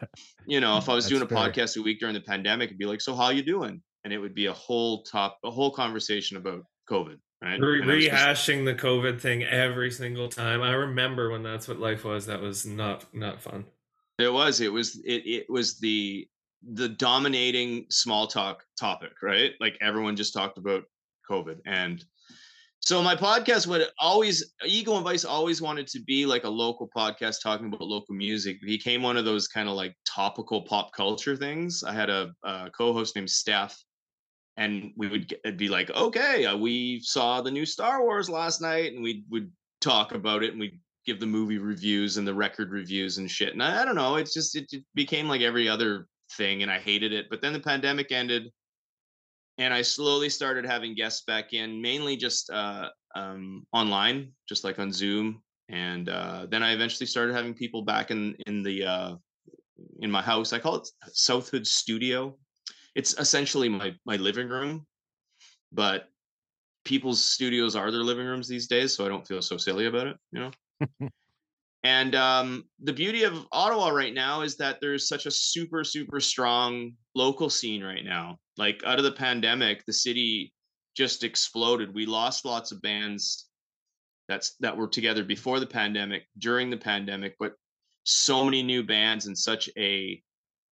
You 0.46 0.60
know, 0.60 0.78
if 0.78 0.90
I 0.90 0.94
was 0.94 1.06
That's 1.06 1.10
doing 1.10 1.24
a 1.24 1.28
fair. 1.28 1.38
podcast 1.40 1.76
a 1.76 1.82
week 1.82 2.00
during 2.00 2.14
the 2.14 2.22
pandemic, 2.22 2.68
it'd 2.68 2.78
be 2.78 2.86
like, 2.86 3.02
"So 3.02 3.16
how 3.16 3.30
you 3.32 3.42
doing?" 3.42 3.82
And 4.04 4.14
it 4.14 4.18
would 4.18 4.34
be 4.34 4.48
a 4.48 4.54
whole 4.54 5.04
top, 5.04 5.38
a 5.44 5.52
whole 5.52 5.72
conversation 5.72 6.38
about 6.38 6.64
COVID, 6.90 7.18
right? 7.42 7.60
Re- 7.60 7.86
was 7.86 8.06
just- 8.06 8.16
rehashing 8.16 8.66
the 8.66 8.76
COVID 8.76 9.20
thing 9.20 9.44
every 9.44 9.92
single 9.92 10.28
time. 10.28 10.62
I 10.62 10.74
remember 10.74 11.30
when 11.32 11.44
that's 11.44 11.68
what 11.68 11.80
life 11.80 12.04
was. 12.04 12.26
That 12.26 12.42
was 12.42 12.66
not 12.66 13.06
not 13.14 13.42
fun. 13.42 13.66
It 14.20 14.32
was. 14.32 14.62
It 14.62 14.72
was. 14.72 14.98
It. 15.06 15.26
It 15.26 15.50
was 15.50 15.80
the 15.80 16.28
the 16.74 16.90
dominating 16.90 17.86
small 17.90 18.28
talk 18.28 18.64
topic, 18.80 19.14
right? 19.24 19.54
Like 19.60 19.78
everyone 19.82 20.16
just 20.16 20.34
talked 20.34 20.58
about 20.58 20.84
COVID, 21.30 21.60
and 21.66 22.04
so 22.84 23.02
my 23.04 23.16
podcast 23.16 23.68
would 23.68 23.88
always 24.00 24.54
Ego 24.66 24.96
and 24.96 25.04
Vice 25.04 25.24
always 25.24 25.62
wanted 25.62 25.86
to 25.88 26.00
be 26.04 26.26
like 26.26 26.46
a 26.46 26.50
local 26.50 26.90
podcast 26.96 27.38
talking 27.42 27.68
about 27.68 27.82
local 27.82 28.16
music. 28.16 28.58
It 28.62 28.66
became 28.66 29.04
one 29.04 29.18
of 29.18 29.26
those 29.26 29.48
kind 29.48 29.70
of 29.70 29.76
like 29.76 29.96
topical 30.06 30.64
pop 30.64 30.92
culture 30.92 31.36
things. 31.36 31.84
I 31.84 31.94
had 31.94 32.10
a, 32.10 32.34
a 32.44 32.72
co-host 32.76 33.16
named 33.16 33.30
Steph, 33.30 33.80
and 34.58 34.92
we 34.98 35.08
would 35.08 35.28
get, 35.28 35.58
be 35.58 35.70
like, 35.70 35.90
okay, 35.92 36.46
uh, 36.46 36.58
we 36.58 37.00
saw 37.02 37.42
the 37.42 37.52
new 37.52 37.66
Star 37.66 38.04
Wars 38.04 38.30
last 38.30 38.62
night, 38.62 38.94
and 38.94 39.04
we 39.04 39.24
would 39.30 39.52
talk 39.80 40.14
about 40.14 40.44
it, 40.44 40.52
and 40.52 40.60
we 40.60 40.80
give 41.06 41.20
the 41.20 41.26
movie 41.26 41.58
reviews 41.58 42.18
and 42.18 42.28
the 42.28 42.34
record 42.34 42.72
reviews 42.72 43.18
and 43.18 43.30
shit. 43.30 43.54
And 43.54 43.64
I, 43.64 43.82
I 43.82 43.86
don't 43.86 43.96
know, 43.96 44.16
it's 44.16 44.34
just 44.34 44.56
it, 44.56 44.72
it 44.72 44.84
became 44.94 45.28
like 45.28 45.42
every 45.42 45.68
other 45.68 46.08
thing, 46.34 46.64
and 46.64 46.72
I 46.72 46.80
hated 46.80 47.14
it. 47.14 47.28
But 47.30 47.42
then 47.42 47.54
the 47.54 47.60
pandemic 47.60 48.12
ended, 48.12 48.52
and 49.58 49.74
I 49.74 49.82
slowly 49.82 50.30
started 50.30 50.66
having 50.66 50.96
guests 50.96 51.24
back 51.26 51.54
in, 51.54 51.82
mainly 51.82 52.16
just 52.16 52.50
uh, 52.50 52.90
um, 53.16 53.66
online, 53.74 54.32
just 54.48 54.64
like 54.64 54.80
on 54.80 54.92
Zoom. 54.92 55.42
And 55.70 56.10
uh, 56.10 56.48
then 56.50 56.64
I 56.64 56.74
eventually 56.74 57.08
started 57.08 57.34
having 57.34 57.54
people 57.54 57.82
back 57.84 58.12
in 58.12 58.36
in 58.46 58.62
the 58.62 58.86
uh, 58.86 59.16
in 60.00 60.12
my 60.12 60.22
house. 60.22 60.52
I 60.52 60.60
call 60.60 60.76
it 60.76 60.88
South 61.14 61.50
Hood 61.50 61.66
Studio. 61.66 62.38
It's 62.96 63.18
essentially 63.18 63.70
my 63.70 63.96
my 64.06 64.18
living 64.18 64.50
room, 64.50 64.86
but 65.72 66.10
people's 66.84 67.24
studios 67.24 67.76
are 67.76 67.92
their 67.92 68.04
living 68.04 68.26
rooms 68.26 68.48
these 68.48 68.68
days, 68.68 68.96
so 68.96 69.06
I 69.06 69.10
don't 69.10 69.28
feel 69.28 69.42
so 69.42 69.58
silly 69.58 69.86
about 69.86 70.08
it, 70.08 70.18
you 70.32 70.40
know. 70.40 71.10
and 71.84 72.16
um, 72.16 72.66
the 72.84 72.94
beauty 72.94 73.24
of 73.24 73.46
Ottawa 73.52 73.90
right 73.90 74.14
now 74.14 74.42
is 74.42 74.58
that 74.58 74.80
there's 74.82 75.08
such 75.08 75.26
a 75.26 75.32
super 75.32 75.84
super 75.84 76.20
strong 76.20 76.94
local 77.16 77.50
scene 77.50 77.84
right 77.84 78.04
now. 78.04 78.38
Like 78.58 78.84
out 78.86 78.98
of 78.98 79.04
the 79.06 79.12
pandemic, 79.12 79.86
the 79.86 79.94
city 79.94 80.54
just 80.96 81.24
exploded. 81.24 81.94
We 81.94 82.06
lost 82.06 82.46
lots 82.46 82.72
of 82.72 82.82
bands 82.82 83.48
that's 84.28 84.56
that 84.60 84.76
were 84.76 84.88
together 84.88 85.24
before 85.24 85.60
the 85.60 85.68
pandemic, 85.68 86.26
during 86.38 86.70
the 86.70 86.78
pandemic, 86.78 87.36
but 87.40 87.54
so 88.04 88.44
many 88.44 88.64
new 88.64 88.84
bands 88.84 89.28
and 89.28 89.38
such 89.38 89.70
a 89.78 90.22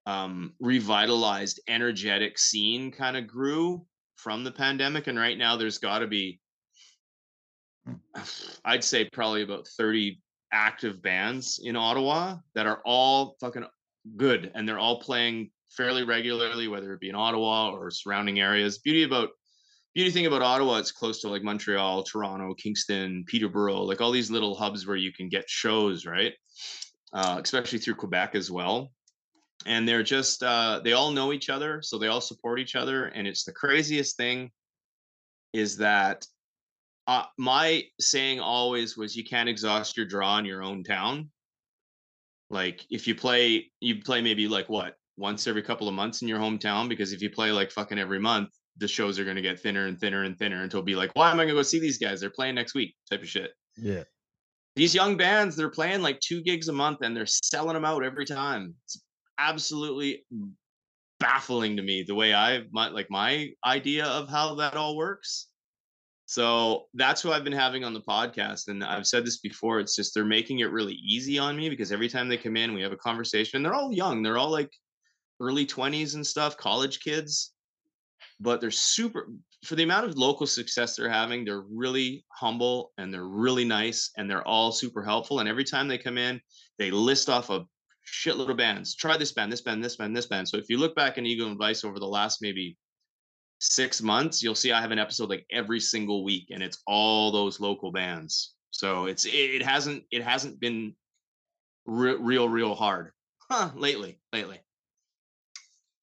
um, 0.09 0.53
revitalized, 0.59 1.59
energetic 1.67 2.39
scene 2.39 2.91
kind 2.91 3.15
of 3.15 3.27
grew 3.27 3.85
from 4.15 4.43
the 4.43 4.51
pandemic. 4.51 5.05
And 5.05 5.19
right 5.19 5.37
now, 5.37 5.55
there's 5.55 5.77
got 5.77 5.99
to 5.99 6.07
be, 6.07 6.39
I'd 8.65 8.83
say, 8.83 9.05
probably 9.05 9.43
about 9.43 9.67
30 9.67 10.19
active 10.51 10.99
bands 11.03 11.59
in 11.63 11.75
Ottawa 11.75 12.37
that 12.55 12.65
are 12.65 12.81
all 12.85 13.35
fucking 13.39 13.65
good 14.17 14.51
and 14.55 14.67
they're 14.67 14.79
all 14.79 14.99
playing 14.99 15.51
fairly 15.77 16.03
regularly, 16.03 16.67
whether 16.67 16.91
it 16.93 16.99
be 16.99 17.09
in 17.09 17.15
Ottawa 17.15 17.69
or 17.69 17.91
surrounding 17.91 18.39
areas. 18.39 18.79
Beauty 18.79 19.03
about 19.03 19.29
beauty 19.93 20.09
thing 20.09 20.25
about 20.25 20.41
Ottawa, 20.41 20.79
it's 20.79 20.91
close 20.91 21.21
to 21.21 21.29
like 21.29 21.43
Montreal, 21.43 22.01
Toronto, 22.01 22.55
Kingston, 22.55 23.23
Peterborough, 23.27 23.83
like 23.83 24.01
all 24.01 24.11
these 24.11 24.31
little 24.31 24.55
hubs 24.55 24.87
where 24.87 24.97
you 24.97 25.13
can 25.13 25.29
get 25.29 25.47
shows, 25.47 26.07
right? 26.07 26.33
Uh, 27.13 27.39
especially 27.43 27.77
through 27.77 27.95
Quebec 27.95 28.33
as 28.33 28.49
well. 28.49 28.89
And 29.65 29.87
they're 29.87 30.03
just 30.03 30.41
uh, 30.41 30.79
they 30.83 30.93
all 30.93 31.11
know 31.11 31.33
each 31.33 31.49
other, 31.49 31.81
so 31.81 31.97
they 31.97 32.07
all 32.07 32.21
support 32.21 32.59
each 32.59 32.75
other. 32.75 33.05
And 33.05 33.27
it's 33.27 33.43
the 33.43 33.51
craziest 33.51 34.15
thing 34.15 34.51
is 35.53 35.77
that 35.77 36.25
uh, 37.07 37.23
my 37.37 37.83
saying 37.99 38.39
always 38.39 38.95
was 38.95 39.15
you 39.15 39.23
can't 39.23 39.49
exhaust 39.49 39.97
your 39.97 40.05
draw 40.05 40.37
in 40.37 40.45
your 40.45 40.63
own 40.63 40.83
town. 40.83 41.29
Like 42.49 42.85
if 42.89 43.07
you 43.07 43.15
play, 43.15 43.71
you 43.79 44.01
play 44.01 44.21
maybe 44.21 44.47
like 44.47 44.69
what 44.69 44.95
once 45.17 45.47
every 45.47 45.61
couple 45.61 45.87
of 45.87 45.93
months 45.93 46.21
in 46.21 46.27
your 46.27 46.39
hometown 46.39 46.87
because 46.87 47.11
if 47.11 47.21
you 47.21 47.29
play 47.29 47.51
like 47.51 47.71
fucking 47.71 47.99
every 47.99 48.19
month, 48.19 48.49
the 48.77 48.87
shows 48.87 49.19
are 49.19 49.23
going 49.25 49.35
to 49.35 49.41
get 49.41 49.59
thinner 49.59 49.87
and 49.87 49.99
thinner 49.99 50.23
and 50.23 50.37
thinner 50.37 50.63
until 50.63 50.81
be 50.81 50.95
like, 50.95 51.11
why 51.15 51.29
am 51.29 51.35
I 51.35 51.43
going 51.43 51.49
to 51.49 51.53
go 51.55 51.61
see 51.61 51.79
these 51.79 51.97
guys? 51.97 52.21
They're 52.21 52.29
playing 52.29 52.55
next 52.55 52.73
week, 52.73 52.95
type 53.09 53.21
of 53.21 53.27
shit. 53.27 53.51
Yeah. 53.75 54.03
These 54.75 54.95
young 54.95 55.17
bands, 55.17 55.55
they're 55.55 55.69
playing 55.69 56.01
like 56.01 56.19
two 56.21 56.41
gigs 56.41 56.69
a 56.69 56.73
month 56.73 56.99
and 57.01 57.15
they're 57.15 57.25
selling 57.25 57.73
them 57.73 57.85
out 57.85 58.03
every 58.03 58.25
time. 58.25 58.75
It's 58.85 59.01
absolutely 59.39 60.25
baffling 61.19 61.75
to 61.77 61.83
me 61.83 62.03
the 62.03 62.15
way 62.15 62.33
I 62.33 62.63
my 62.71 62.89
like 62.89 63.09
my 63.09 63.49
idea 63.65 64.05
of 64.05 64.29
how 64.29 64.55
that 64.55 64.75
all 64.75 64.95
works. 64.95 65.47
So 66.25 66.85
that's 66.93 67.21
who 67.21 67.31
I've 67.31 67.43
been 67.43 67.53
having 67.53 67.83
on 67.83 67.95
the 67.95 68.01
podcast. 68.01 68.67
And 68.67 68.83
I've 68.83 69.07
said 69.07 69.25
this 69.25 69.37
before. 69.37 69.79
It's 69.79 69.95
just 69.95 70.13
they're 70.13 70.23
making 70.23 70.59
it 70.59 70.71
really 70.71 70.93
easy 70.93 71.39
on 71.39 71.57
me 71.57 71.69
because 71.69 71.91
every 71.91 72.07
time 72.07 72.29
they 72.29 72.37
come 72.37 72.55
in, 72.55 72.75
we 72.75 72.83
have 72.83 72.91
a 72.91 72.97
conversation. 72.97 73.57
And 73.57 73.65
they're 73.65 73.73
all 73.73 73.91
young. 73.91 74.21
They're 74.21 74.37
all 74.37 74.51
like 74.51 74.71
early 75.39 75.65
20s 75.65 76.13
and 76.13 76.25
stuff, 76.25 76.55
college 76.55 76.99
kids. 76.99 77.53
But 78.39 78.61
they're 78.61 78.69
super 78.69 79.27
for 79.65 79.75
the 79.75 79.83
amount 79.83 80.05
of 80.05 80.17
local 80.17 80.47
success 80.47 80.95
they're 80.95 81.09
having, 81.09 81.43
they're 81.43 81.65
really 81.69 82.23
humble 82.29 82.91
and 82.97 83.13
they're 83.13 83.25
really 83.25 83.65
nice 83.65 84.11
and 84.17 84.29
they're 84.29 84.47
all 84.47 84.71
super 84.71 85.03
helpful. 85.03 85.39
And 85.39 85.49
every 85.49 85.65
time 85.65 85.87
they 85.87 85.97
come 85.97 86.17
in, 86.17 86.39
they 86.77 86.91
list 86.91 87.29
off 87.29 87.49
a 87.49 87.65
shitload 88.11 88.49
of 88.49 88.57
bands. 88.57 88.95
Try 88.95 89.17
this 89.17 89.31
band, 89.31 89.51
this 89.51 89.61
band, 89.61 89.83
this 89.83 89.95
band, 89.95 90.15
this 90.15 90.27
band. 90.27 90.47
So 90.47 90.57
if 90.57 90.69
you 90.69 90.77
look 90.77 90.95
back 90.95 91.17
in 91.17 91.25
Ego 91.25 91.47
and 91.47 91.57
Vice 91.57 91.83
over 91.83 91.99
the 91.99 92.07
last 92.07 92.39
maybe 92.41 92.77
six 93.59 94.01
months, 94.01 94.41
you'll 94.41 94.55
see 94.55 94.71
I 94.71 94.81
have 94.81 94.91
an 94.91 94.99
episode 94.99 95.29
like 95.29 95.45
every 95.51 95.79
single 95.79 96.23
week, 96.23 96.47
and 96.51 96.63
it's 96.63 96.81
all 96.87 97.31
those 97.31 97.59
local 97.59 97.91
bands. 97.91 98.55
So 98.71 99.05
it's 99.05 99.25
it, 99.25 99.63
hasn't 99.63 100.03
it 100.11 100.23
hasn't 100.23 100.59
been 100.59 100.95
re- 101.85 102.17
real 102.19 102.49
real 102.49 102.75
hard, 102.75 103.11
huh? 103.49 103.71
Lately, 103.75 104.19
lately. 104.33 104.59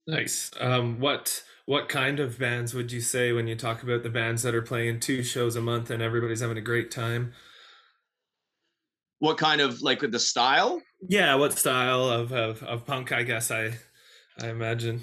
Nice. 0.06 0.50
Um, 0.60 1.00
what 1.00 1.42
what 1.64 1.88
kind 1.88 2.20
of 2.20 2.38
bands 2.38 2.74
would 2.74 2.92
you 2.92 3.00
say 3.00 3.32
when 3.32 3.48
you 3.48 3.56
talk 3.56 3.82
about 3.82 4.02
the 4.02 4.08
bands 4.08 4.42
that 4.42 4.54
are 4.54 4.62
playing 4.62 5.00
two 5.00 5.22
shows 5.22 5.56
a 5.56 5.60
month 5.60 5.90
and 5.90 6.02
everybody's 6.02 6.40
having 6.40 6.58
a 6.58 6.62
great 6.62 6.90
time? 6.90 7.32
What 9.18 9.38
kind 9.38 9.60
of 9.60 9.80
like 9.82 10.00
the 10.00 10.18
style? 10.20 10.80
Yeah, 11.08 11.34
what 11.36 11.58
style 11.58 12.08
of 12.08 12.32
of, 12.32 12.62
of 12.62 12.84
punk? 12.84 13.12
I 13.12 13.22
guess 13.22 13.50
I 13.50 13.72
I 14.40 14.48
imagine. 14.48 15.02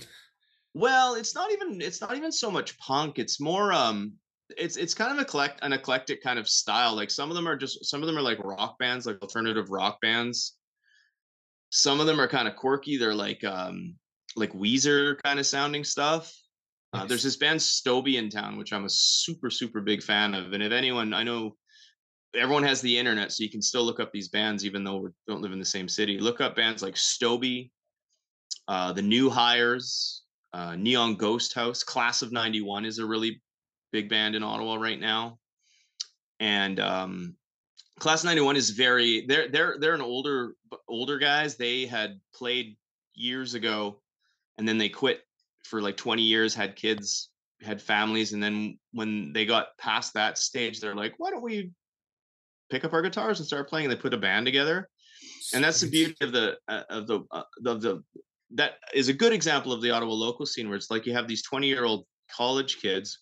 Well, 0.74 1.16
it's 1.16 1.36
not 1.36 1.52
even 1.52 1.82
it's 1.82 2.02
not 2.02 2.16
even 2.16 2.32
so 2.32 2.50
much 2.50 2.78
punk. 2.78 3.20
It's 3.20 3.40
more 3.40 3.72
um 3.72 4.14
it's 4.58 4.78
it's 4.78 4.94
kind 4.94 5.12
of 5.12 5.20
eclect 5.20 5.60
an 5.62 5.74
eclectic 5.74 6.22
kind 6.22 6.40
of 6.40 6.50
style. 6.50 6.96
Like 6.96 7.12
some 7.12 7.30
of 7.30 7.36
them 7.36 7.48
are 7.48 7.56
just 7.56 7.86
some 7.86 8.02
of 8.02 8.08
them 8.08 8.18
are 8.18 8.22
like 8.22 8.44
rock 8.44 8.78
bands, 8.80 9.06
like 9.06 9.22
alternative 9.22 9.70
rock 9.70 10.00
bands. 10.02 10.58
Some 11.70 12.00
of 12.00 12.06
them 12.08 12.20
are 12.20 12.28
kind 12.28 12.48
of 12.48 12.56
quirky. 12.56 12.98
They're 12.98 13.16
like 13.16 13.44
um 13.44 13.96
like 14.36 14.54
Weezer 14.54 15.22
kind 15.24 15.40
of 15.40 15.46
sounding 15.46 15.84
stuff. 15.84 16.34
Uh, 16.92 17.06
there's 17.06 17.24
this 17.24 17.38
band 17.38 17.60
Stoby 17.60 18.16
in 18.18 18.30
town, 18.30 18.58
which 18.58 18.72
I'm 18.72 18.86
a 18.86 18.90
super 18.90 19.50
super 19.50 19.82
big 19.82 20.04
fan 20.04 20.34
of. 20.36 20.54
And 20.54 20.62
if 20.62 20.72
anyone, 20.72 21.14
I 21.14 21.24
know 21.24 21.56
everyone 22.36 22.64
has 22.64 22.82
the 22.82 22.98
internet, 22.98 23.32
so 23.32 23.44
you 23.44 23.50
can 23.50 23.62
still 23.62 23.84
look 23.84 24.00
up 24.00 24.12
these 24.12 24.30
bands, 24.30 24.66
even 24.66 24.84
though 24.84 24.98
we 24.98 25.10
don't 25.28 25.42
live 25.42 25.52
in 25.52 25.60
the 25.60 25.66
same 25.66 25.88
city. 25.88 26.20
Look 26.20 26.42
up 26.42 26.56
bands 26.56 26.82
like 26.82 26.96
Stoby, 26.96 27.72
uh, 28.68 28.94
the 28.94 29.02
New 29.02 29.30
Hires, 29.30 30.24
uh, 30.54 30.76
Neon 30.76 31.16
Ghost 31.16 31.54
House, 31.54 31.84
Class 31.84 32.22
of 32.22 32.32
'91 32.32 32.86
is 32.86 33.00
a 33.00 33.06
really 33.06 33.42
big 33.92 34.10
band 34.10 34.36
in 34.36 34.44
Ottawa 34.44 34.76
right 34.76 35.00
now, 35.00 35.40
and 36.40 36.80
um, 36.80 37.36
Class 38.00 38.24
'91 38.24 38.56
is 38.56 38.72
very 38.72 39.26
they're 39.28 39.50
they're 39.50 39.78
they're 39.80 39.96
an 39.96 40.02
older 40.02 40.56
older 40.88 41.18
guys. 41.18 41.56
They 41.56 41.86
had 41.86 42.20
played 42.34 42.76
years 43.14 43.54
ago, 43.54 44.02
and 44.58 44.68
then 44.68 44.78
they 44.78 44.90
quit 44.90 45.22
for 45.64 45.82
like 45.82 45.98
20 45.98 46.22
years, 46.22 46.54
had 46.54 46.76
kids, 46.76 47.30
had 47.62 47.82
families, 47.82 48.34
and 48.34 48.44
then 48.44 48.78
when 48.92 49.32
they 49.34 49.46
got 49.46 49.78
past 49.78 50.14
that 50.14 50.38
stage, 50.38 50.80
they're 50.80 50.96
like, 50.96 51.14
why 51.18 51.30
don't 51.30 51.44
we 51.44 51.72
pick 52.74 52.84
up 52.84 52.94
our 52.94 53.04
guitars 53.04 53.40
and 53.40 53.46
start 53.46 53.70
playing? 53.70 53.86
And 53.86 53.92
they 53.92 54.02
put 54.02 54.14
a 54.14 54.18
band 54.18 54.46
together, 54.46 54.90
and 55.54 55.64
that's 55.64 55.82
the 55.82 55.90
beauty 55.90 56.16
of 56.22 56.32
the 56.32 56.58
uh, 56.68 56.84
of 56.90 57.08
the 57.08 57.22
uh, 57.32 57.44
of 57.66 57.82
the 57.82 58.04
that 58.56 58.74
is 58.94 59.10
a 59.10 59.14
good 59.14 59.34
example 59.34 59.72
of 59.72 59.82
the 59.82 59.92
Ottawa 59.92 60.14
local 60.14 60.46
scene 60.46 60.68
where 60.68 60.78
it's 60.78 60.92
like 60.92 61.06
you 61.06 61.14
have 61.14 61.28
these 61.28 61.44
20 61.44 61.68
year 61.68 61.86
old 61.86 62.06
college 62.36 62.82
kids, 62.82 63.20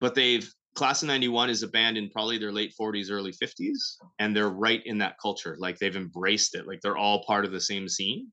but 0.00 0.14
they've 0.14 0.50
class 0.74 1.02
of 1.02 1.08
91 1.08 1.50
is 1.50 1.62
a 1.62 1.68
band 1.68 1.98
in 1.98 2.08
probably 2.10 2.38
their 2.38 2.52
late 2.52 2.74
40s, 2.80 3.10
early 3.10 3.32
50s, 3.32 3.96
and 4.18 4.34
they're 4.34 4.48
right 4.48 4.82
in 4.86 4.98
that 4.98 5.16
culture. 5.20 5.56
Like 5.58 5.78
they've 5.78 5.96
embraced 5.96 6.54
it, 6.54 6.66
like 6.66 6.80
they're 6.82 6.96
all 6.96 7.24
part 7.24 7.44
of 7.44 7.52
the 7.52 7.60
same 7.60 7.88
scene. 7.88 8.28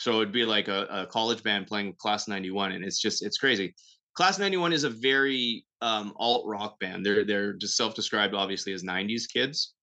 So 0.00 0.20
it'd 0.20 0.32
be 0.32 0.44
like 0.44 0.68
a, 0.68 0.86
a 0.90 1.06
college 1.06 1.42
band 1.42 1.66
playing 1.66 1.94
class 1.98 2.28
91, 2.28 2.72
and 2.72 2.84
it's 2.84 3.00
just 3.00 3.24
it's 3.24 3.38
crazy. 3.38 3.74
Class 4.14 4.38
91 4.38 4.72
is 4.72 4.84
a 4.84 4.90
very 4.90 5.64
um, 5.80 6.12
alt 6.16 6.46
rock 6.46 6.78
band. 6.80 7.04
They're 7.04 7.24
they're 7.24 7.52
just 7.52 7.76
self-described 7.76 8.34
obviously 8.34 8.72
as 8.72 8.82
90s 8.82 9.28
kids. 9.32 9.74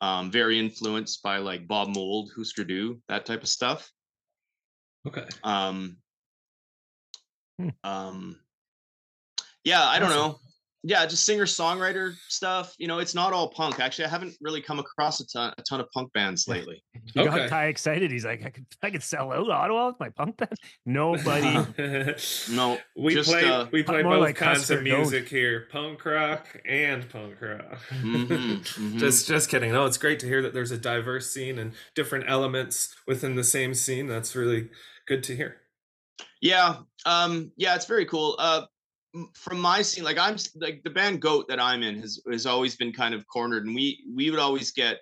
Um, 0.00 0.30
very 0.30 0.58
influenced 0.58 1.22
by 1.22 1.38
like 1.38 1.66
Bob 1.66 1.88
Mould, 1.88 2.30
Husker 2.36 2.64
Du, 2.64 3.00
that 3.08 3.26
type 3.26 3.42
of 3.42 3.48
stuff. 3.48 3.90
Okay. 5.06 5.26
Um, 5.42 5.98
Hmm. 7.60 7.70
um, 7.82 8.38
yeah, 9.64 9.84
I 9.84 9.98
don't 9.98 10.10
Awesome. 10.10 10.18
know. 10.32 10.40
Yeah, 10.84 11.04
just 11.06 11.24
singer 11.24 11.44
songwriter 11.44 12.14
stuff. 12.28 12.72
You 12.78 12.86
know, 12.86 13.00
it's 13.00 13.14
not 13.14 13.32
all 13.32 13.48
punk. 13.48 13.80
Actually, 13.80 14.04
I 14.04 14.08
haven't 14.10 14.36
really 14.40 14.60
come 14.62 14.78
across 14.78 15.18
a 15.20 15.26
ton, 15.26 15.52
a 15.58 15.62
ton 15.62 15.80
of 15.80 15.90
punk 15.92 16.12
bands 16.12 16.44
Yeah. 16.46 16.54
lately. 16.54 16.82
He 17.14 17.24
got 17.24 17.38
Okay. 17.38 17.48
Ty 17.48 17.66
excited. 17.66 18.10
He's 18.10 18.24
like, 18.24 18.44
I 18.44 18.50
could, 18.50 18.66
I 18.82 18.90
could 18.90 19.02
sell 19.02 19.32
out 19.32 19.48
Ottawa 19.50 19.88
with 19.88 19.98
my 19.98 20.10
punk 20.10 20.36
band. 20.36 20.52
Nobody. 20.86 21.56
No, 22.50 22.78
we 22.96 23.14
just, 23.14 23.28
play 23.30 23.44
uh, 23.48 23.66
we 23.72 23.82
play 23.82 24.02
both 24.02 24.20
like 24.20 24.36
kinds 24.36 24.58
Husker 24.60 24.78
of 24.78 24.84
Don't. 24.84 24.98
music 25.00 25.28
here, 25.28 25.66
punk 25.72 26.04
rock 26.04 26.46
and 26.66 27.08
punk 27.08 27.40
rock. 27.40 27.78
mhm, 27.90 28.28
mhm. 28.28 28.98
Just 28.98 29.26
just 29.26 29.48
kidding. 29.50 29.72
No, 29.72 29.84
it's 29.86 29.98
great 29.98 30.20
to 30.20 30.26
hear 30.26 30.42
that 30.42 30.52
there's 30.54 30.70
a 30.70 30.78
diverse 30.78 31.30
scene 31.32 31.58
and 31.58 31.72
different 31.94 32.26
elements 32.28 32.94
within 33.06 33.34
the 33.36 33.44
same 33.44 33.74
scene. 33.74 34.06
That's 34.06 34.36
really 34.36 34.68
good 35.06 35.22
to 35.24 35.36
hear. 35.36 35.56
Yeah, 36.40 36.76
um, 37.06 37.52
yeah, 37.56 37.74
it's 37.74 37.86
very 37.86 38.04
cool. 38.06 38.36
Uh, 38.38 38.62
m- 38.62 38.66
from 39.34 39.60
my 39.60 39.82
scene, 39.82 40.04
like 40.04 40.18
I'm 40.18 40.36
like 40.56 40.82
the 40.84 40.90
band 40.90 41.20
Goat 41.20 41.46
that 41.48 41.60
I'm 41.60 41.82
in 41.82 42.00
has 42.00 42.20
has 42.30 42.46
always 42.46 42.76
been 42.76 42.92
kind 42.92 43.14
of 43.14 43.26
cornered, 43.26 43.66
and 43.66 43.74
we 43.74 44.04
we 44.14 44.30
would 44.30 44.40
always 44.40 44.72
get. 44.72 44.98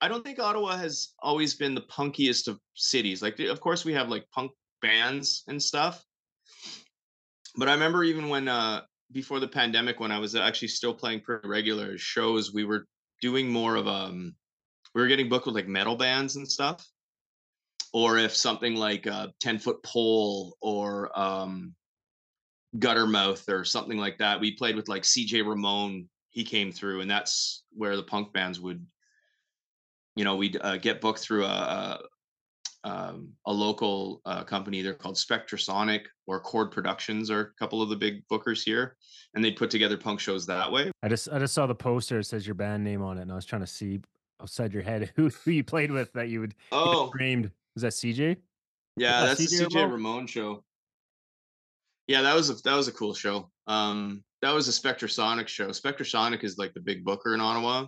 I 0.00 0.08
don't 0.08 0.24
think 0.24 0.38
Ottawa 0.38 0.76
has 0.76 1.14
always 1.22 1.54
been 1.54 1.74
the 1.74 1.82
punkiest 1.82 2.48
of 2.48 2.58
cities. 2.74 3.22
Like, 3.22 3.38
of 3.38 3.60
course, 3.60 3.84
we 3.84 3.94
have 3.94 4.08
like 4.08 4.24
punk 4.34 4.52
bands 4.82 5.44
and 5.48 5.62
stuff, 5.62 6.04
but 7.56 7.68
I 7.68 7.72
remember 7.72 8.04
even 8.04 8.28
when 8.28 8.48
uh 8.48 8.82
before 9.12 9.40
the 9.40 9.48
pandemic, 9.48 10.00
when 10.00 10.10
I 10.10 10.18
was 10.18 10.34
actually 10.34 10.68
still 10.68 10.94
playing 10.94 11.20
pretty 11.20 11.48
regular 11.48 11.96
shows, 11.98 12.52
we 12.52 12.64
were 12.64 12.86
doing 13.20 13.48
more 13.48 13.76
of 13.76 13.86
um, 13.86 14.34
we 14.94 15.02
were 15.02 15.08
getting 15.08 15.28
booked 15.28 15.46
with 15.46 15.54
like 15.54 15.68
metal 15.68 15.96
bands 15.96 16.36
and 16.36 16.50
stuff 16.50 16.86
or 17.94 18.18
if 18.18 18.34
something 18.34 18.74
like 18.74 19.06
a 19.06 19.32
10 19.40 19.60
foot 19.60 19.82
pole 19.84 20.56
or 20.60 21.16
um, 21.18 21.72
guttermouth 22.78 23.48
or 23.48 23.64
something 23.64 23.98
like 23.98 24.18
that 24.18 24.40
we 24.40 24.56
played 24.56 24.74
with 24.74 24.88
like 24.88 25.02
cj 25.02 25.46
ramone 25.46 26.08
he 26.30 26.42
came 26.42 26.72
through 26.72 27.00
and 27.00 27.10
that's 27.10 27.64
where 27.72 27.96
the 27.96 28.02
punk 28.02 28.32
bands 28.32 28.58
would 28.60 28.84
you 30.16 30.24
know 30.24 30.34
we'd 30.36 30.58
uh, 30.60 30.76
get 30.76 31.00
booked 31.00 31.20
through 31.20 31.44
a, 31.44 31.48
a, 31.48 32.00
um, 32.82 33.30
a 33.46 33.52
local 33.52 34.20
uh, 34.26 34.42
company 34.42 34.82
they're 34.82 34.92
called 34.94 35.14
spectrasonic 35.14 36.02
or 36.26 36.40
chord 36.40 36.70
productions 36.72 37.30
are 37.30 37.40
a 37.40 37.54
couple 37.58 37.80
of 37.80 37.88
the 37.88 37.96
big 37.96 38.26
bookers 38.28 38.62
here 38.64 38.96
and 39.34 39.44
they'd 39.44 39.56
put 39.56 39.70
together 39.70 39.96
punk 39.96 40.18
shows 40.18 40.44
that 40.46 40.70
way 40.70 40.90
I 41.02 41.08
just, 41.08 41.28
I 41.30 41.38
just 41.38 41.52
saw 41.52 41.66
the 41.66 41.74
poster. 41.74 42.20
It 42.20 42.24
says 42.24 42.46
your 42.46 42.54
band 42.54 42.82
name 42.82 43.02
on 43.02 43.18
it, 43.18 43.22
and 43.22 43.32
I 43.32 43.34
was 43.34 43.44
trying 43.44 43.60
to 43.60 43.66
see 43.66 44.00
outside 44.40 44.72
your 44.72 44.82
head 44.82 45.12
who, 45.16 45.28
who 45.28 45.50
you 45.50 45.62
played 45.62 45.90
with 45.90 46.10
that 46.14 46.28
you 46.28 46.40
would 46.40 46.54
oh 46.72 47.10
framed. 47.10 47.50
Was 47.74 47.82
that 47.82 47.92
CJ? 47.92 48.38
Yeah, 48.96 49.18
Uh, 49.18 49.26
that's 49.26 49.38
the 49.40 49.64
CJ 49.64 49.66
CJ 49.66 49.74
Ramone? 49.74 49.92
Ramone 49.92 50.26
show. 50.26 50.64
Yeah, 52.06 52.22
that 52.22 52.34
was 52.34 52.50
a 52.50 52.54
that 52.62 52.74
was 52.74 52.88
a 52.88 52.92
cool 52.92 53.14
show. 53.14 53.50
Um, 53.66 54.22
that 54.42 54.52
was 54.52 54.68
a 54.68 54.70
Spectrasonic 54.70 55.48
show. 55.48 55.68
Spectrasonic 55.68 56.44
is 56.44 56.58
like 56.58 56.74
the 56.74 56.80
big 56.80 57.04
booker 57.04 57.34
in 57.34 57.40
Ottawa, 57.40 57.86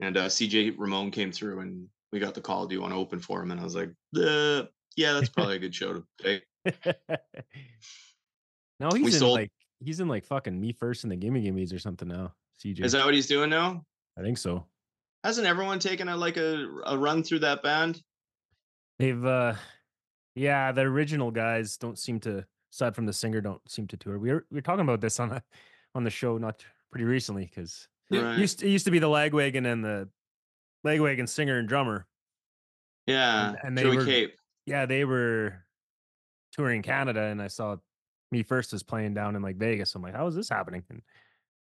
and 0.00 0.16
uh, 0.16 0.26
CJ 0.26 0.74
Ramone 0.78 1.10
came 1.10 1.30
through, 1.30 1.60
and 1.60 1.86
we 2.12 2.18
got 2.18 2.34
the 2.34 2.40
call. 2.40 2.66
Do 2.66 2.74
you 2.74 2.80
want 2.80 2.92
to 2.94 2.98
open 2.98 3.20
for 3.20 3.42
him? 3.42 3.50
And 3.50 3.60
I 3.60 3.64
was 3.64 3.74
like, 3.74 3.90
uh, 4.16 4.64
yeah, 4.96 5.12
that's 5.12 5.28
probably 5.28 5.56
a 5.56 5.58
good 5.58 5.74
show 5.74 5.92
to 5.92 6.04
take. 6.22 6.44
no, 8.80 8.90
he's 8.90 9.14
in 9.14 9.20
sold- 9.20 9.38
like 9.38 9.52
he's 9.80 10.00
in 10.00 10.08
like 10.08 10.24
fucking 10.24 10.58
me 10.58 10.72
first 10.72 11.04
in 11.04 11.10
the 11.10 11.16
gimme 11.16 11.42
gimmes 11.42 11.72
or 11.72 11.78
something 11.78 12.08
now. 12.08 12.32
CJ, 12.64 12.84
Is 12.84 12.92
that 12.92 13.04
what 13.04 13.14
he's 13.14 13.26
doing 13.26 13.50
now? 13.50 13.84
I 14.18 14.22
think 14.22 14.38
so. 14.38 14.66
Hasn't 15.24 15.46
everyone 15.46 15.78
taken 15.78 16.08
a 16.08 16.16
like 16.16 16.36
a, 16.36 16.66
a 16.86 16.96
run 16.96 17.22
through 17.22 17.40
that 17.40 17.62
band? 17.62 18.02
They've 18.98 19.24
uh 19.24 19.54
yeah, 20.34 20.72
the 20.72 20.82
original 20.82 21.30
guys 21.30 21.76
don't 21.76 21.98
seem 21.98 22.20
to 22.20 22.44
aside 22.72 22.94
from 22.94 23.06
the 23.06 23.12
singer 23.12 23.40
don't 23.40 23.60
seem 23.68 23.86
to 23.88 23.96
tour. 23.96 24.18
We 24.18 24.32
were 24.32 24.46
we 24.50 24.56
were 24.56 24.60
talking 24.62 24.80
about 24.82 25.00
this 25.00 25.18
on 25.20 25.32
a, 25.32 25.42
on 25.94 26.04
the 26.04 26.10
show 26.10 26.38
not 26.38 26.64
pretty 26.90 27.04
recently 27.04 27.44
because 27.46 27.88
Right. 28.10 28.38
used 28.38 28.62
it 28.62 28.68
used 28.70 28.84
to 28.86 28.90
be 28.90 28.98
the 28.98 29.08
Lagwagon 29.08 29.70
and 29.72 29.84
the 29.84 30.08
Lagwagon 30.86 31.28
singer 31.28 31.58
and 31.58 31.68
drummer. 31.68 32.06
yeah, 33.06 33.54
and 33.62 33.76
they 33.78 33.82
Joey 33.82 33.96
were- 33.98 34.04
Cape. 34.04 34.36
Yeah, 34.66 34.86
they 34.86 35.04
were 35.04 35.64
touring 36.52 36.82
Canada 36.82 37.22
and 37.22 37.40
I 37.40 37.46
saw 37.48 37.76
me 38.32 38.42
first 38.42 38.72
was 38.72 38.82
playing 38.82 39.14
down 39.14 39.34
in 39.36 39.42
like 39.42 39.56
Vegas. 39.56 39.94
I'm 39.94 40.02
like, 40.02 40.14
how 40.14 40.26
is 40.26 40.34
this 40.34 40.48
happening? 40.48 40.84
And 40.90 41.00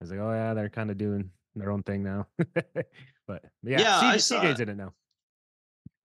I 0.01 0.03
was 0.03 0.11
like, 0.11 0.19
oh 0.19 0.31
yeah, 0.31 0.53
they're 0.53 0.69
kind 0.69 0.89
of 0.91 0.97
doing 0.97 1.29
their 1.55 1.71
own 1.71 1.83
thing 1.83 2.03
now. 2.03 2.27
but 3.27 3.43
yeah, 3.63 3.79
Yeah, 3.81 3.99
I 3.99 4.15
CJ, 4.17 4.21
saw- 4.21 4.41
CJ's 4.41 4.59
in 4.61 4.69
it 4.69 4.75
now. 4.77 4.93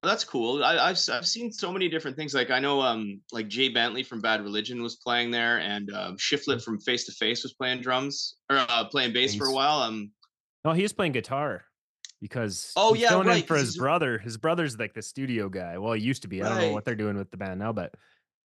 That's 0.02 0.24
cool. 0.24 0.64
I, 0.64 0.78
I've 0.78 0.92
s- 0.96 1.08
I've 1.08 1.26
seen 1.26 1.52
so 1.52 1.72
many 1.72 1.88
different 1.88 2.16
things. 2.16 2.34
Like 2.34 2.50
I 2.50 2.58
know, 2.58 2.80
um, 2.80 3.20
like 3.30 3.46
Jay 3.48 3.68
Bentley 3.68 4.02
from 4.02 4.20
Bad 4.20 4.42
Religion 4.42 4.82
was 4.82 4.96
playing 4.96 5.30
there, 5.30 5.58
and 5.60 5.92
um, 5.94 6.16
Shiflett 6.16 6.62
from 6.64 6.80
Face 6.80 7.04
to 7.06 7.12
Face 7.12 7.44
was 7.44 7.52
playing 7.52 7.82
drums 7.82 8.36
or 8.50 8.56
uh, 8.58 8.84
playing 8.86 9.12
bass 9.12 9.36
for 9.36 9.46
a 9.46 9.52
while. 9.52 9.80
Um, 9.82 10.10
No, 10.64 10.72
he 10.72 10.82
was 10.82 10.92
playing 10.92 11.12
guitar 11.12 11.64
because 12.20 12.72
Oh, 12.74 12.94
he's 12.94 13.02
yeah, 13.02 13.10
filling 13.10 13.26
in 13.28 13.32
right, 13.34 13.46
for 13.46 13.54
'cause 13.56 13.66
his 13.66 13.76
brother. 13.78 14.18
His 14.18 14.36
brother's 14.36 14.76
like 14.76 14.92
the 14.94 15.02
studio 15.02 15.48
guy. 15.48 15.78
Well, 15.78 15.92
he 15.92 16.02
used 16.02 16.22
to 16.22 16.28
be. 16.28 16.42
I 16.42 16.48
don't 16.48 16.58
know 16.58 16.72
what 16.72 16.84
they're 16.84 16.96
doing 16.96 17.16
with 17.16 17.30
the 17.30 17.36
band 17.36 17.60
now, 17.60 17.72
but 17.72 17.94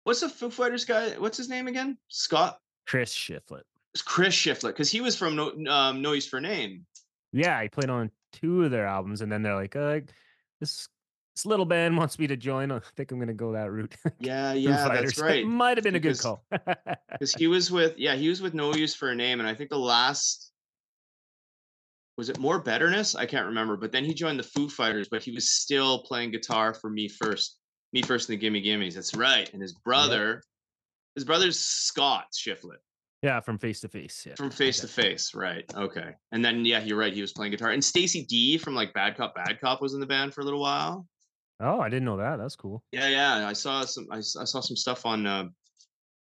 what's 0.03 0.21
the 0.21 0.29
Foo 0.29 0.51
Fighters 0.51 0.85
guy? 0.85 1.11
What's 1.19 1.37
his 1.37 1.49
name 1.49 1.69
again? 1.69 1.99
Scott. 2.09 2.59
Chris 2.89 3.15
Shiflett. 3.15 3.63
It's 3.95 4.03
Chris 4.03 4.35
Shiflett 4.35 4.71
because 4.71 4.91
he 4.91 5.01
was 5.01 5.17
from 5.17 5.37
no, 5.37 5.53
um, 5.73 6.03
No 6.03 6.13
Use 6.13 6.27
for 6.27 6.41
Name. 6.41 6.85
Yeah, 7.33 7.63
he 7.63 7.69
played 7.69 7.91
on 7.91 8.11
two 8.33 8.65
of 8.65 8.73
their 8.73 8.87
albums, 8.87 9.21
and 9.21 9.31
then 9.31 9.43
they're 9.43 9.55
like, 9.55 9.77
uh, 9.77 10.01
"This 10.61 10.89
this 11.35 11.47
little 11.47 11.65
band 11.65 11.97
wants 11.97 12.19
me 12.19 12.27
to 12.27 12.37
join. 12.37 12.71
I 12.71 12.81
think 12.97 13.13
I'm 13.13 13.19
gonna 13.19 13.35
go 13.35 13.53
that 13.53 13.71
route." 13.71 13.95
Yeah, 14.19 14.53
yeah, 14.53 14.89
that's 14.89 15.19
right. 15.21 15.47
Might 15.47 15.77
have 15.77 15.85
been 15.85 15.97
a 15.97 16.01
good 16.01 16.19
call. 16.19 16.45
Because 17.13 17.35
he 17.35 17.47
was 17.47 17.71
with 17.71 17.97
yeah, 17.97 18.15
he 18.17 18.29
was 18.29 18.43
with 18.43 18.55
No 18.55 18.75
Use 18.75 18.95
for 18.95 19.11
a 19.11 19.15
Name, 19.15 19.39
and 19.39 19.49
I 19.49 19.55
think 19.55 19.71
the 19.71 19.79
last 19.79 20.51
was 22.17 22.29
it 22.29 22.39
More 22.39 22.61
Betterness? 22.61 23.15
I 23.15 23.27
can't 23.27 23.47
remember. 23.47 23.77
But 23.77 23.93
then 23.93 24.05
he 24.05 24.15
joined 24.15 24.39
the 24.39 24.45
Foo 24.45 24.69
Fighters, 24.69 25.09
but 25.09 25.23
he 25.23 25.33
was 25.33 25.53
still 25.53 26.03
playing 26.03 26.31
guitar 26.33 26.75
for 26.75 26.91
Me 26.91 27.09
First, 27.09 27.59
Me 27.93 28.03
First 28.03 28.29
and 28.29 28.39
the 28.39 28.41
Gimme 28.41 28.63
Gimmes. 28.63 28.95
That's 28.95 29.15
right. 29.15 29.49
And 29.53 29.63
his 29.63 29.73
brother, 29.73 30.43
his 31.15 31.25
brother's 31.25 31.59
Scott 31.59 32.27
Shiflett 32.33 32.83
yeah, 33.25 33.41
from 33.41 33.57
face 33.57 33.81
to 33.81 33.89
face. 33.89 34.25
Yeah, 34.27 34.35
from 34.35 34.51
Face 34.51 34.81
to. 34.81 34.89
Face, 34.89 35.33
right? 35.35 35.65
Okay. 35.75 36.11
And 36.33 36.45
then 36.45 36.67
yeah, 36.67 36.85
you're 36.85 36.99
right. 36.99 37.13
He 37.13 37.23
was 37.23 37.33
playing 37.33 37.53
guitar, 37.53 37.71
and 37.71 37.83
Stacey 37.83 38.27
Dee 38.27 38.59
from 38.59 38.75
like 38.75 38.93
Bad 38.93 39.17
Cop 39.17 39.35
Bad 39.35 39.59
Cop 39.63 39.81
was 39.81 39.95
in 39.95 40.01
the 40.01 40.07
band 40.07 40.35
for 40.35 40.43
a 40.43 40.45
little 40.45 40.61
while. 40.61 41.07
Oh, 41.65 41.81
I 41.81 41.89
didn't 41.89 42.05
know 42.05 42.19
that. 42.19 42.37
That's 42.37 42.57
cool. 42.57 42.83
Yeah, 42.93 43.09
yeah. 43.09 43.49
I 43.49 43.53
saw 43.53 43.85
some. 43.85 44.07
I 44.11 44.21
saw 44.21 44.45
some 44.45 44.77
stuff 44.77 45.07
on 45.07 45.27
uh, 45.27 45.45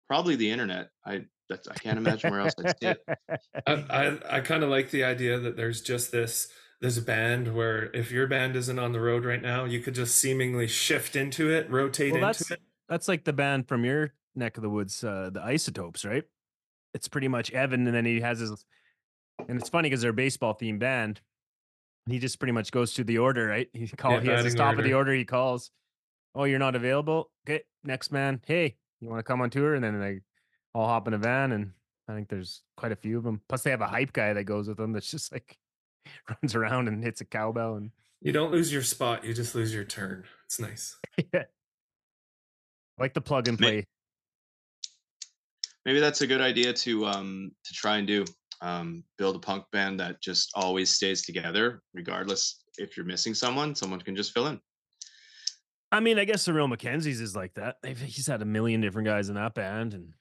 probably 0.09 0.37
the 0.37 0.51
internet. 0.51 0.89
I 1.07 1.23
that's, 1.49 1.69
I 1.69 1.75
can't 1.75 1.99
imagine 1.99 2.31
where 2.31 2.41
else 2.41 2.55
I'd 2.59 2.79
see 2.81 2.87
it. 2.87 3.05
I 3.67 3.73
I, 3.73 4.37
I 4.37 4.41
kind 4.41 4.63
of 4.63 4.71
like 4.71 4.91
the 4.91 5.05
idea 5.05 5.39
that 5.39 5.57
there's 5.57 5.83
just 5.83 6.11
this 6.13 6.49
this 6.81 6.99
band 6.99 7.55
where 7.55 7.91
if 7.95 8.11
your 8.11 8.27
band 8.27 8.57
isn't 8.57 8.79
on 8.79 8.93
the 8.93 9.01
road 9.01 9.25
right 9.25 9.43
now, 9.43 9.65
you 9.65 9.81
could 9.81 9.95
just 9.95 10.17
seemingly 10.17 10.67
shift 10.67 11.17
into 11.17 11.51
it, 11.51 11.71
rotate 11.71 12.13
well, 12.13 12.23
into 12.23 12.27
that's 12.27 12.51
it. 12.51 12.61
that's 12.89 13.09
like 13.09 13.25
the 13.25 13.33
band 13.33 13.69
from 13.69 13.85
your 13.85 14.13
neck 14.35 14.57
of 14.57 14.63
the 14.63 14.71
woods, 14.71 15.03
uh, 15.05 15.31
the 15.33 15.41
Isotopes, 15.41 16.05
right? 16.05 16.25
It's 16.93 17.09
pretty 17.09 17.29
much 17.29 17.51
Evan, 17.53 17.87
and 17.87 17.95
then 17.95 18.05
he 18.05 18.21
has 18.21 18.39
his, 18.39 18.65
and 19.49 19.59
it's 19.59 19.69
funny 19.69 19.89
because 19.89 20.03
they're 20.03 20.11
a 20.11 20.15
baseball 20.15 20.55
themed 20.55 20.79
band. 20.79 21.21
He 22.07 22.19
just 22.19 22.39
pretty 22.39 22.53
much 22.53 22.71
goes 22.71 22.93
through 22.93 23.05
the 23.05 23.19
order, 23.19 23.47
right? 23.47 23.69
He 23.73 23.87
call 23.97 24.19
he 24.19 24.29
has 24.29 24.45
his 24.45 24.55
batting 24.55 24.73
top 24.73 24.79
of 24.79 24.85
the 24.85 24.93
order. 24.93 25.11
order. 25.11 25.15
He 25.15 25.25
calls, 25.25 25.71
oh, 26.35 26.45
you're 26.45 26.59
not 26.59 26.75
available. 26.75 27.31
Okay, 27.49 27.63
next 27.83 28.13
man. 28.13 28.41
Hey, 28.47 28.77
you 29.01 29.09
want 29.09 29.21
to 29.21 29.23
come 29.25 29.41
on 29.41 29.51
tour? 29.51 29.75
And 29.75 29.85
then 29.85 30.01
they 30.01 30.21
all 30.75 30.87
hop 30.87 31.09
in 31.09 31.15
a 31.15 31.19
van, 31.19 31.53
and 31.53 31.73
I 32.09 32.15
think 32.15 32.29
there's 32.29 32.63
quite 32.77 32.93
a 32.93 32.97
few 32.97 33.17
of 33.17 33.25
them. 33.25 33.41
Plus, 33.49 33.63
they 33.63 33.71
have 33.71 33.81
a 33.81 33.87
hype 33.87 34.13
guy 34.13 34.33
that 34.33 34.45
goes 34.45 34.69
with 34.69 34.77
them 34.77 34.93
that's 34.93 35.11
just 35.11 35.33
like 35.33 35.57
runs 36.29 36.55
around 36.55 36.89
and 36.89 37.03
hits 37.03 37.21
a 37.21 37.25
cowbell 37.25 37.77
and 37.77 37.91
You 38.21 38.33
don't 38.33 38.53
lose 38.53 38.73
your 38.73 38.83
spot, 38.83 39.25
you 39.25 39.33
just 39.33 39.55
lose 39.55 39.73
your 39.75 39.85
turn. 39.85 40.25
It's 40.45 40.61
nice. 40.61 40.99
yeah, 41.33 41.45
like 42.99 43.15
the 43.15 43.21
plug 43.21 43.49
and 43.49 43.59
play. 43.59 43.87
Maybe 45.85 46.01
that's 46.01 46.23
a 46.23 46.27
good 46.27 46.41
idea 46.41 46.73
to 46.73 47.07
um 47.07 47.53
to 47.65 47.75
try 47.75 47.99
and 47.99 48.07
do. 48.07 48.25
Um, 48.61 49.05
build 49.19 49.37
a 49.37 49.39
punk 49.39 49.65
band 49.73 50.01
that 50.01 50.21
just 50.23 50.51
always 50.55 50.91
stays 50.91 51.23
together, 51.25 51.83
regardless 51.93 52.63
if 52.79 52.97
you're 52.97 53.07
missing 53.07 53.35
someone. 53.35 53.75
Someone 53.75 54.01
can 54.01 54.17
just 54.17 54.33
fill 54.33 54.47
in. 54.47 54.61
I 55.93 56.01
mean, 56.01 56.19
I 56.19 56.25
guess 56.25 56.45
the 56.45 56.53
real 56.53 56.67
McKenzies 56.69 57.21
is 57.21 57.37
like 57.37 57.55
that. 57.55 57.77
He's 57.85 58.27
had 58.27 58.43
a 58.43 58.45
million 58.47 58.81
different 58.81 59.07
guys 59.07 59.29
in 59.29 59.35
that 59.37 59.55
band, 59.55 59.95
and 59.95 60.13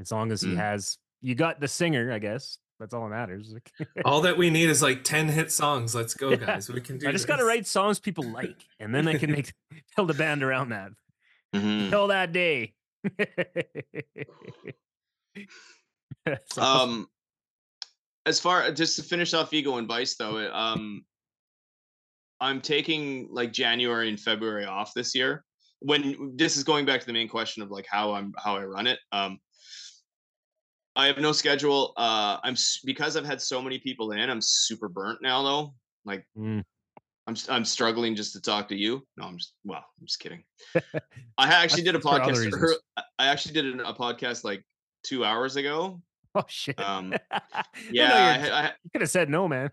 as 0.00 0.10
long 0.12 0.30
as 0.32 0.42
he 0.42 0.50
Mm. 0.50 0.56
has, 0.56 0.98
you 1.22 1.34
got 1.34 1.60
the 1.60 1.68
singer, 1.68 2.12
I 2.12 2.18
guess 2.18 2.58
that's 2.80 2.92
all 2.92 3.04
that 3.04 3.10
matters. 3.10 3.54
All 4.04 4.20
that 4.22 4.36
we 4.36 4.50
need 4.50 4.68
is 4.68 4.82
like 4.82 5.04
10 5.04 5.28
hit 5.28 5.50
songs. 5.52 5.94
Let's 5.94 6.12
go, 6.12 6.30
Yeah. 6.30 6.36
guys. 6.36 6.68
We 6.68 6.80
can 6.80 6.98
do 6.98 7.08
I 7.08 7.12
just 7.12 7.28
got 7.28 7.36
to 7.36 7.44
write 7.44 7.66
songs 7.68 8.00
people 8.00 8.24
like, 8.24 8.56
and 8.80 8.92
then 8.94 9.06
I 9.08 9.16
can 9.16 9.30
make 9.30 9.52
build 9.96 10.10
a 10.10 10.14
band 10.14 10.42
around 10.42 10.70
that. 10.70 10.90
Mhm. 11.54 11.88
Till 11.90 12.08
that 12.08 12.32
day. 12.32 12.74
Um, 16.56 17.08
as 18.26 18.40
far 18.40 18.70
just 18.72 18.96
to 18.96 19.02
finish 19.02 19.34
off 19.34 19.52
Ego 19.52 19.76
and 19.76 19.88
Vice 19.88 20.16
though, 20.16 20.50
um, 20.52 21.04
I'm 22.40 22.60
taking 22.60 23.28
like 23.30 23.52
January 23.52 24.08
and 24.08 24.18
February 24.18 24.64
off 24.64 24.92
this 24.94 25.14
year. 25.14 25.44
when 25.80 26.32
this 26.36 26.56
is 26.56 26.64
going 26.64 26.86
back 26.86 27.00
to 27.00 27.06
the 27.06 27.12
main 27.12 27.28
question 27.28 27.62
of 27.62 27.70
like 27.70 27.86
how 27.88 28.14
I'm 28.14 28.32
how 28.42 28.56
I 28.56 28.64
run 28.64 28.86
it. 28.86 28.98
Um, 29.12 29.38
I 30.96 31.06
have 31.06 31.18
no 31.18 31.32
schedule. 31.32 31.92
Uh, 31.96 32.38
I'm 32.42 32.56
because 32.84 33.16
I've 33.16 33.26
had 33.26 33.40
so 33.42 33.60
many 33.60 33.78
people 33.78 34.12
in. 34.12 34.30
I'm 34.30 34.40
super 34.40 34.88
burnt 34.88 35.20
now 35.22 35.42
though. 35.42 35.74
Like 36.04 36.24
Mm. 36.38 36.62
I'm 37.26 37.36
I'm 37.48 37.64
struggling 37.64 38.14
just 38.14 38.32
to 38.34 38.40
talk 38.40 38.68
to 38.68 38.76
you. 38.76 39.02
No, 39.16 39.24
I'm 39.24 39.38
just 39.38 39.54
well, 39.64 39.84
I'm 40.00 40.06
just 40.06 40.20
kidding. 40.20 40.44
I 41.38 41.48
actually 41.52 41.82
did 41.82 41.94
a 41.94 41.98
That's 41.98 42.04
for 42.04 42.20
other 42.20 42.50
podcast. 42.50 42.74
I 43.18 43.26
actually 43.26 43.54
did 43.54 43.80
a 43.80 43.92
podcast 43.92 44.44
like 44.44 44.62
two 45.02 45.24
hours 45.24 45.56
ago. 45.56 46.00
Oh 46.36 46.44
shit. 46.48 46.80
Um, 46.80 47.10
No, 47.30 47.38
no, 47.54 47.62
Yeah, 47.92 48.38
you're- 48.42 48.50
I, 48.50 48.60
I, 48.60 48.64
you 48.82 48.90
could 48.92 49.00
have 49.02 49.10
said 49.10 49.28
no, 49.30 49.46
man. 49.46 49.70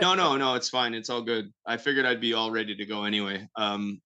no, 0.00 0.14
no, 0.14 0.36
no, 0.42 0.54
it's 0.54 0.68
fine. 0.68 0.92
It's 0.94 1.08
all 1.10 1.22
good. 1.22 1.50
I 1.66 1.76
figured 1.78 2.04
I'd 2.04 2.20
be 2.20 2.34
all 2.34 2.50
ready 2.50 2.74
to 2.76 2.84
go 2.86 3.04
anyway. 3.04 3.48
Um, 3.56 4.00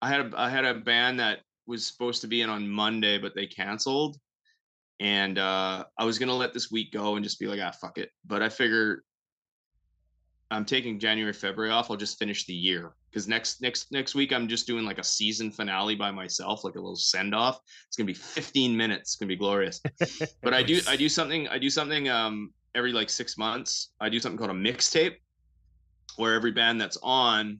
I 0.00 0.08
had 0.08 0.20
a 0.20 0.30
I 0.36 0.48
had 0.48 0.64
a 0.64 0.74
band 0.74 1.20
that 1.20 1.40
was 1.66 1.86
supposed 1.86 2.22
to 2.22 2.26
be 2.26 2.40
in 2.42 2.48
on 2.50 2.68
Monday, 2.68 3.18
but 3.18 3.34
they 3.34 3.46
canceled, 3.46 4.16
and 4.98 5.38
uh, 5.38 5.84
I 5.98 6.04
was 6.04 6.18
gonna 6.18 6.34
let 6.34 6.52
this 6.54 6.70
week 6.70 6.92
go 6.92 7.16
and 7.16 7.22
just 7.24 7.38
be 7.38 7.46
like, 7.46 7.60
ah, 7.62 7.70
fuck 7.70 7.98
it. 7.98 8.08
But 8.26 8.42
I 8.42 8.48
figure 8.48 9.02
I'm 10.50 10.64
taking 10.64 10.98
January, 10.98 11.32
February 11.32 11.70
off. 11.72 11.90
I'll 11.90 11.96
just 11.96 12.18
finish 12.18 12.46
the 12.46 12.54
year 12.54 12.94
because 13.12 13.28
next 13.28 13.60
next 13.60 13.92
next 13.92 14.14
week 14.14 14.32
I'm 14.32 14.48
just 14.48 14.66
doing 14.66 14.86
like 14.86 14.98
a 14.98 15.04
season 15.04 15.50
finale 15.50 15.94
by 15.94 16.10
myself, 16.10 16.64
like 16.64 16.76
a 16.76 16.80
little 16.80 16.96
send 16.96 17.34
off. 17.34 17.60
It's 17.86 17.96
gonna 17.96 18.06
be 18.06 18.14
15 18.14 18.74
minutes. 18.74 19.10
It's 19.10 19.16
gonna 19.16 19.28
be 19.28 19.36
glorious 19.36 19.80
but 20.42 20.54
I 20.54 20.62
do 20.62 20.80
I 20.88 20.96
do 20.96 21.08
something 21.08 21.46
I 21.48 21.58
do 21.58 21.68
something 21.68 22.08
um 22.08 22.52
every 22.74 22.92
like 22.92 23.10
six 23.10 23.36
months. 23.36 23.92
I 24.00 24.08
do 24.08 24.18
something 24.18 24.38
called 24.38 24.50
a 24.50 24.54
mixtape 24.54 25.16
where 26.16 26.34
every 26.34 26.52
band 26.52 26.80
that's 26.80 26.98
on 27.02 27.58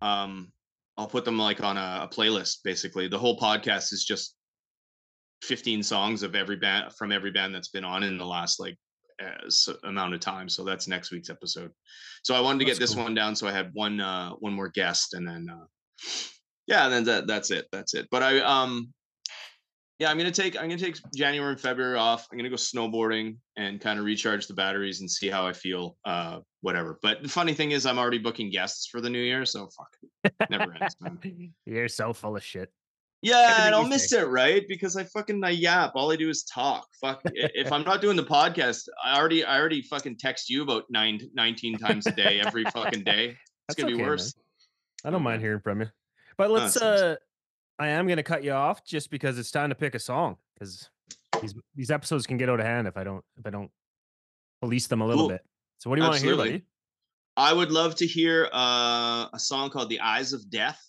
um 0.00 0.52
I'll 0.96 1.08
put 1.08 1.24
them 1.24 1.38
like 1.38 1.62
on 1.62 1.76
a, 1.76 2.02
a 2.04 2.08
playlist 2.08 2.58
basically. 2.62 3.08
The 3.08 3.18
whole 3.18 3.38
podcast 3.38 3.92
is 3.92 4.04
just 4.04 4.36
15 5.42 5.82
songs 5.82 6.22
of 6.22 6.34
every 6.34 6.56
band 6.56 6.92
from 6.94 7.10
every 7.10 7.30
band 7.32 7.54
that's 7.54 7.68
been 7.68 7.84
on 7.84 8.02
in 8.04 8.16
the 8.16 8.24
last 8.24 8.60
like 8.60 8.78
uh, 9.22 9.46
s- 9.46 9.68
amount 9.84 10.14
of 10.14 10.20
time. 10.20 10.48
So 10.48 10.64
that's 10.64 10.86
next 10.88 11.10
week's 11.10 11.30
episode. 11.30 11.70
So 12.22 12.34
I 12.34 12.40
wanted 12.40 12.60
to 12.60 12.64
That's 12.66 12.78
get 12.78 12.82
this 12.82 12.94
cool. 12.94 13.04
one 13.04 13.14
down 13.14 13.36
so 13.36 13.46
I 13.46 13.52
had 13.52 13.70
one 13.72 14.00
uh 14.00 14.30
one 14.40 14.52
more 14.52 14.68
guest 14.68 15.14
and 15.14 15.26
then 15.26 15.48
uh 15.50 15.64
yeah, 16.66 16.84
and 16.84 16.92
then 16.92 17.04
that 17.04 17.26
that's 17.26 17.50
it. 17.50 17.66
That's 17.72 17.94
it. 17.94 18.08
But 18.10 18.22
I 18.22 18.40
um 18.40 18.92
yeah, 19.98 20.10
I'm 20.10 20.18
gonna 20.18 20.30
take 20.30 20.56
I'm 20.56 20.68
gonna 20.68 20.76
take 20.78 20.98
January 21.14 21.52
and 21.52 21.60
February 21.60 21.96
off. 21.96 22.26
I'm 22.30 22.36
gonna 22.36 22.50
go 22.50 22.56
snowboarding 22.56 23.38
and 23.56 23.80
kind 23.80 23.98
of 23.98 24.04
recharge 24.04 24.46
the 24.46 24.52
batteries 24.54 25.00
and 25.00 25.10
see 25.10 25.28
how 25.28 25.46
I 25.46 25.52
feel. 25.54 25.96
Uh, 26.04 26.40
whatever. 26.60 26.98
But 27.02 27.22
the 27.22 27.28
funny 27.30 27.54
thing 27.54 27.70
is, 27.70 27.86
I'm 27.86 27.98
already 27.98 28.18
booking 28.18 28.50
guests 28.50 28.88
for 28.88 29.00
the 29.00 29.08
new 29.08 29.20
year, 29.22 29.46
so 29.46 29.68
fuck, 29.74 30.36
never 30.50 30.74
ends. 30.80 30.96
Man. 31.00 31.52
You're 31.64 31.88
so 31.88 32.12
full 32.12 32.36
of 32.36 32.44
shit. 32.44 32.70
Yeah, 33.22 33.66
and 33.66 33.74
I'll 33.74 33.88
miss 33.88 34.12
it, 34.12 34.28
right? 34.28 34.64
Because 34.68 34.94
I 34.96 35.04
fucking 35.04 35.42
I 35.42 35.50
yap. 35.50 35.92
All 35.94 36.12
I 36.12 36.16
do 36.16 36.28
is 36.28 36.44
talk. 36.44 36.86
Fuck. 37.00 37.22
if 37.34 37.72
I'm 37.72 37.82
not 37.82 38.00
doing 38.00 38.16
the 38.16 38.24
podcast, 38.24 38.82
I 39.04 39.18
already 39.18 39.44
I 39.44 39.58
already 39.58 39.82
fucking 39.82 40.18
text 40.18 40.48
you 40.50 40.62
about 40.62 40.84
nine 40.90 41.20
19 41.34 41.78
times 41.78 42.06
a 42.06 42.12
day 42.12 42.40
every 42.40 42.64
fucking 42.64 43.02
day. 43.04 43.30
It's 43.30 43.38
That's 43.68 43.80
gonna 43.80 43.88
be 43.88 43.94
okay, 43.94 44.02
man. 44.02 44.10
worse. 44.10 44.34
I 45.04 45.10
don't 45.10 45.22
mind 45.22 45.40
hearing 45.42 45.60
from 45.60 45.80
you. 45.80 45.86
But 46.36 46.50
let's 46.50 46.76
uh 46.76 47.16
I 47.78 47.88
am 47.88 48.06
gonna 48.06 48.22
cut 48.22 48.44
you 48.44 48.52
off 48.52 48.84
just 48.84 49.10
because 49.10 49.38
it's 49.38 49.50
time 49.50 49.70
to 49.70 49.74
pick 49.74 49.94
a 49.94 49.98
song. 49.98 50.36
Because 50.54 50.88
these 51.40 51.54
these 51.74 51.90
episodes 51.90 52.26
can 52.26 52.36
get 52.36 52.48
out 52.48 52.60
of 52.60 52.66
hand 52.66 52.86
if 52.86 52.96
I 52.96 53.02
don't 53.04 53.24
if 53.38 53.46
I 53.46 53.50
don't 53.50 53.70
police 54.60 54.86
them 54.86 55.00
a 55.00 55.06
little 55.06 55.22
Cool. 55.24 55.30
bit. 55.30 55.40
So 55.78 55.90
what 55.90 55.96
do 55.96 56.02
you 56.02 56.08
want 56.08 56.20
to 56.20 56.24
hear, 56.26 56.36
buddy? 56.36 56.62
I 57.36 57.52
would 57.52 57.70
love 57.70 57.96
to 57.96 58.06
hear 58.06 58.48
uh, 58.52 59.26
a 59.32 59.38
song 59.38 59.70
called 59.70 59.88
"The 59.90 60.00
Eyes 60.00 60.32
of 60.32 60.48
Death" 60.48 60.80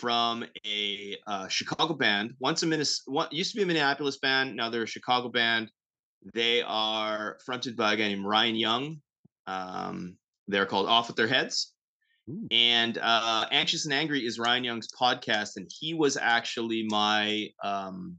from 0.00 0.44
a 0.66 1.16
uh, 1.26 1.48
Chicago 1.48 1.94
band. 1.94 2.34
Once 2.38 2.62
a 2.62 2.66
Minnes- 2.66 3.02
one, 3.06 3.28
used 3.30 3.52
to 3.52 3.56
be 3.56 3.62
a 3.62 3.66
Minneapolis 3.66 4.18
band. 4.18 4.56
Now 4.56 4.70
they're 4.70 4.82
a 4.82 4.86
Chicago 4.86 5.28
band. 5.28 5.70
They 6.34 6.62
are 6.62 7.38
fronted 7.44 7.76
by 7.76 7.94
a 7.94 7.96
guy 7.96 8.08
named 8.08 8.24
Ryan 8.24 8.56
Young. 8.56 8.96
Um, 9.46 10.16
they're 10.48 10.66
called 10.66 10.88
Off 10.88 11.08
with 11.08 11.16
Their 11.16 11.28
Heads. 11.28 11.72
Ooh. 12.28 12.46
And 12.50 12.98
uh, 13.00 13.46
Anxious 13.52 13.84
and 13.84 13.94
Angry 13.94 14.26
is 14.26 14.38
Ryan 14.38 14.64
Young's 14.64 14.88
podcast, 14.88 15.56
and 15.56 15.70
he 15.72 15.94
was 15.94 16.16
actually 16.16 16.86
my 16.88 17.48
um, 17.62 18.18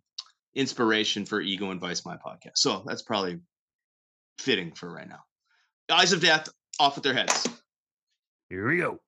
inspiration 0.56 1.26
for 1.26 1.42
Ego 1.42 1.72
and 1.72 1.82
Vice, 1.82 2.06
my 2.06 2.16
podcast. 2.16 2.56
So 2.56 2.84
that's 2.86 3.02
probably 3.02 3.40
fitting 4.40 4.72
for 4.74 4.92
right 4.92 5.08
now. 5.08 5.20
Eyes 5.90 6.14
of 6.14 6.22
Death, 6.22 6.48
Off 6.80 6.96
with 6.96 7.04
Their 7.04 7.14
Heads. 7.14 7.48
Here 8.50 8.68
we 8.68 8.78
go. 8.78 9.00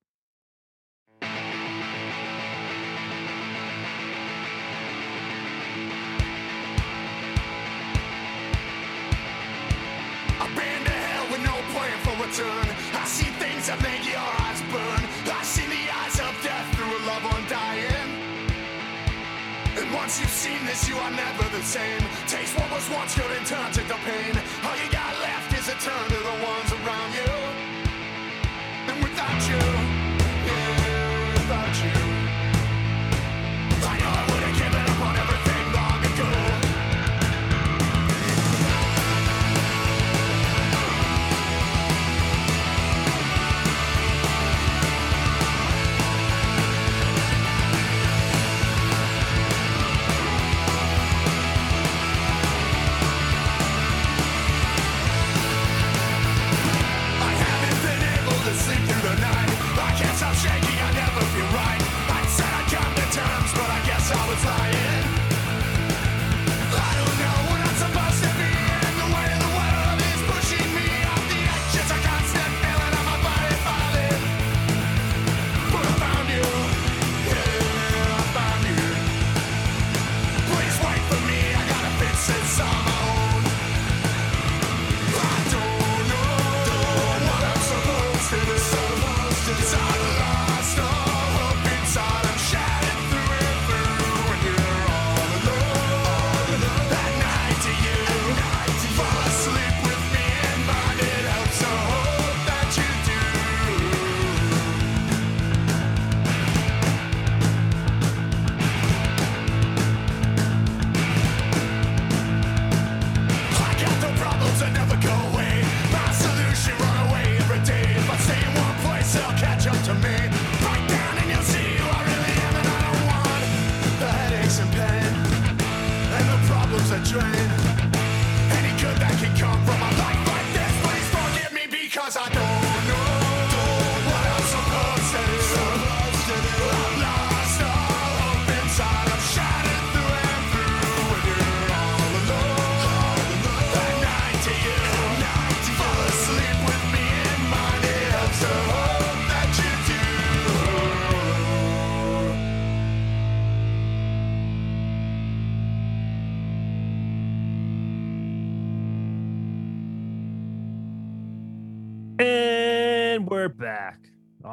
This, 20.69 20.87
you 20.87 20.95
are 20.97 21.11
never 21.11 21.43
the 21.57 21.63
same. 21.63 22.01
Taste 22.27 22.55
what 22.57 22.69
was 22.71 22.87
once 22.91 23.15
good 23.15 23.31
and 23.31 23.45
turns 23.45 23.77
into 23.77 23.95
pain. 24.05 24.33
All 24.63 24.77
you 24.77 24.89
got 24.91 25.13
left 25.19 25.51
is 25.57 25.67
a 25.67 25.77
turn 25.85 26.05
to 26.13 26.19
the 26.29 26.35
ones 26.45 26.69
around 26.77 27.11
you. 27.19 27.31
And 28.89 29.03
without 29.03 29.41
you, 29.49 29.78
I 64.31 64.88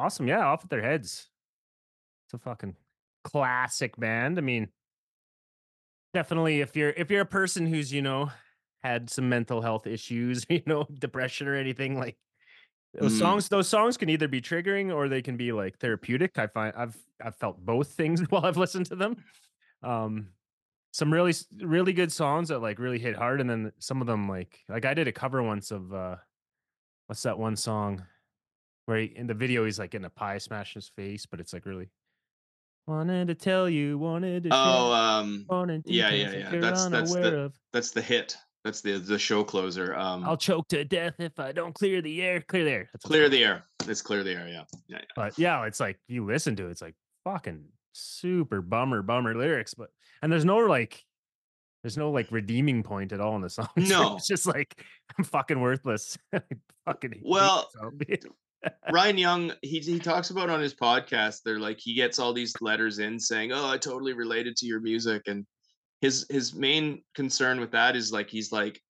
Awesome. 0.07 0.29
Yeah, 0.29 0.47
off 0.47 0.63
with 0.63 0.71
their 0.71 0.83
heads. 0.83 1.31
It's 2.27 2.35
a 2.35 2.39
fucking 2.39 2.77
classic 3.25 3.97
band. 3.97 4.39
I 4.39 4.41
mean, 4.41 4.69
definitely 6.15 6.61
if 6.61 6.77
you're 6.77 6.91
if 6.91 7.11
you're 7.11 7.23
a 7.23 7.27
person 7.27 7.67
who's, 7.67 7.93
you 7.93 8.03
know, 8.03 8.31
had 8.85 9.11
some 9.11 9.29
mental 9.29 9.63
health 9.63 9.85
issues, 9.85 10.47
you 10.49 10.63
know, 10.65 10.87
depression 11.01 11.49
or 11.49 11.57
anything 11.57 11.99
like 11.99 12.17
those 12.95 13.15
Mm. 13.15 13.19
songs 13.19 13.49
those 13.49 13.69
songs 13.69 13.97
can 13.97 14.09
either 14.09 14.29
be 14.29 14.41
triggering 14.41 14.95
or 14.95 15.09
they 15.09 15.23
can 15.23 15.37
be 15.37 15.51
like 15.51 15.77
therapeutic. 15.79 16.39
I 16.39 16.47
find 16.47 16.73
I've 16.77 16.97
I've 17.21 17.35
felt 17.35 17.59
both 17.59 17.89
things 17.89 18.21
while 18.31 18.47
I've 18.47 18.57
listened 18.57 18.87
to 18.87 18.97
them. 18.97 19.25
Um 19.83 20.35
some 20.93 21.13
really 21.13 21.35
really 21.63 21.95
good 21.95 22.13
songs 22.13 22.51
that 22.51 22.61
like 22.61 22.79
really 22.79 23.01
hit 23.01 23.17
hard 23.17 23.41
and 23.41 23.51
then 23.51 23.73
some 23.81 24.01
of 24.01 24.07
them 24.07 24.29
like 24.29 24.61
like 24.69 24.85
I 24.85 24.95
did 24.95 25.09
a 25.09 25.13
cover 25.13 25.43
once 25.43 25.73
of 25.73 25.93
uh 25.93 26.19
what's 27.09 27.25
that 27.25 27.41
one 27.41 27.57
song 27.57 28.07
where 28.87 28.99
he, 28.99 29.13
in 29.15 29.27
the 29.27 29.35
video 29.35 29.65
he's 29.65 29.79
like 29.79 29.91
getting 29.91 30.07
a 30.07 30.11
pie 30.11 30.39
smashed 30.39 30.75
in 30.77 30.81
his 30.81 30.89
face, 30.89 31.27
but 31.27 31.39
it's 31.41 31.53
like 31.53 31.67
really 31.67 31.89
wanted 32.87 33.29
to 33.29 33.35
tell 33.35 33.69
you, 33.69 33.99
wanted 33.99 34.45
to 34.45 34.51
Oh, 34.53 34.91
share, 34.93 34.97
um, 35.23 35.45
wanted 35.49 35.85
to 35.85 35.93
yeah, 35.93 36.11
yeah, 36.11 36.33
yeah. 36.33 36.61
That's 36.61 36.87
that's 36.89 37.13
the 37.13 37.39
of. 37.45 37.55
that's 37.73 37.91
the 37.91 38.03
hit. 38.03 38.37
That's 38.65 38.81
the 38.81 38.99
the 38.99 39.19
show 39.19 39.45
closer. 39.45 39.95
Um, 39.97 40.25
I'll 40.25 40.37
choke 40.37 40.69
to 40.69 40.85
death 40.85 41.15
if 41.19 41.39
I 41.39 41.53
don't 41.53 41.75
clear 41.75 42.03
the 42.03 42.21
air. 42.23 42.41
Clear 42.41 42.65
the 42.65 42.71
air. 42.71 42.89
That's 42.93 43.05
clear 43.05 43.29
the 43.29 43.45
air. 43.45 43.63
It's 43.87 44.03
clear 44.03 44.25
the 44.25 44.33
air. 44.33 44.49
Yeah, 44.49 44.65
yeah. 44.89 44.99
yeah. 44.99 45.05
But 45.15 45.39
yeah, 45.39 45.65
it's 45.67 45.79
like 45.79 45.99
you 46.09 46.25
listen 46.25 46.57
to 46.57 46.67
it, 46.67 46.71
it's 46.73 46.83
like 46.83 46.97
fucking 47.25 47.65
super 47.93 48.61
bummer, 48.61 49.03
bummer 49.03 49.37
lyrics. 49.37 49.75
But 49.75 49.91
and 50.23 50.33
there's 50.33 50.45
no 50.45 50.59
like 50.59 51.05
there's 51.85 51.97
no 51.97 52.11
like 52.11 52.27
redeeming 52.33 52.83
point 52.83 53.13
at 53.13 53.21
all 53.21 53.37
in 53.37 53.43
the 53.43 53.51
song. 53.51 53.69
No. 53.77 54.17
it's 54.17 54.27
just 54.27 54.47
like 54.47 54.85
I'm 55.19 55.25
fucking 55.25 55.61
worthless. 55.61 56.19
Fucking 56.87 57.21
Well. 57.25 57.69
Ryan 58.91 59.19
Young, 59.19 59.53
he 59.63 59.81
he 59.81 59.99
talks 59.99 60.31
about 60.31 60.51
on 60.51 60.61
his 60.61 60.75
podcast. 60.75 61.41
They're 61.45 61.59
like 61.59 61.79
he 61.81 61.95
gets 61.95 62.19
all 62.19 62.33
these 62.33 62.55
letters 62.61 62.99
in 62.99 63.19
saying, 63.19 63.53
"Oh, 63.53 63.69
I 63.69 63.79
totally 63.79 64.13
related 64.13 64.57
to 64.57 64.67
your 64.67 64.81
music," 64.81 65.23
and 65.27 65.47
his 66.01 66.27
his 66.31 66.55
main 66.55 67.03
concern 67.15 67.61
with 67.61 67.71
that 67.73 67.97
is 67.97 68.13
like 68.13 68.29
he's 68.31 68.53
like, 68.53 68.81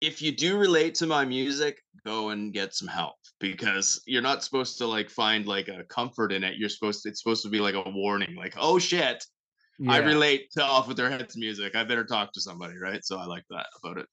if 0.00 0.22
you 0.22 0.32
do 0.32 0.58
relate 0.58 0.94
to 0.96 1.06
my 1.06 1.24
music, 1.24 1.78
go 2.06 2.30
and 2.30 2.52
get 2.52 2.74
some 2.74 2.88
help 2.88 3.16
because 3.38 4.00
you're 4.06 4.22
not 4.22 4.42
supposed 4.42 4.78
to 4.78 4.86
like 4.86 5.10
find 5.10 5.46
like 5.46 5.68
a 5.68 5.84
comfort 5.84 6.32
in 6.32 6.42
it. 6.44 6.56
You're 6.56 6.68
supposed 6.68 7.02
to 7.02 7.10
it's 7.10 7.22
supposed 7.22 7.42
to 7.42 7.50
be 7.50 7.60
like 7.60 7.74
a 7.74 7.90
warning, 7.90 8.34
like, 8.36 8.54
"Oh 8.58 8.78
shit, 8.78 9.24
I 9.88 9.98
relate 9.98 10.50
to 10.52 10.62
Off 10.62 10.88
with 10.88 10.96
Their 10.96 11.10
Heads 11.10 11.36
music. 11.36 11.74
I 11.74 11.84
better 11.84 12.04
talk 12.04 12.32
to 12.32 12.40
somebody, 12.40 12.78
right?" 12.78 13.04
So 13.04 13.18
I 13.18 13.26
like 13.26 13.44
that 13.50 13.66
about 13.82 13.98
it. 13.98 14.06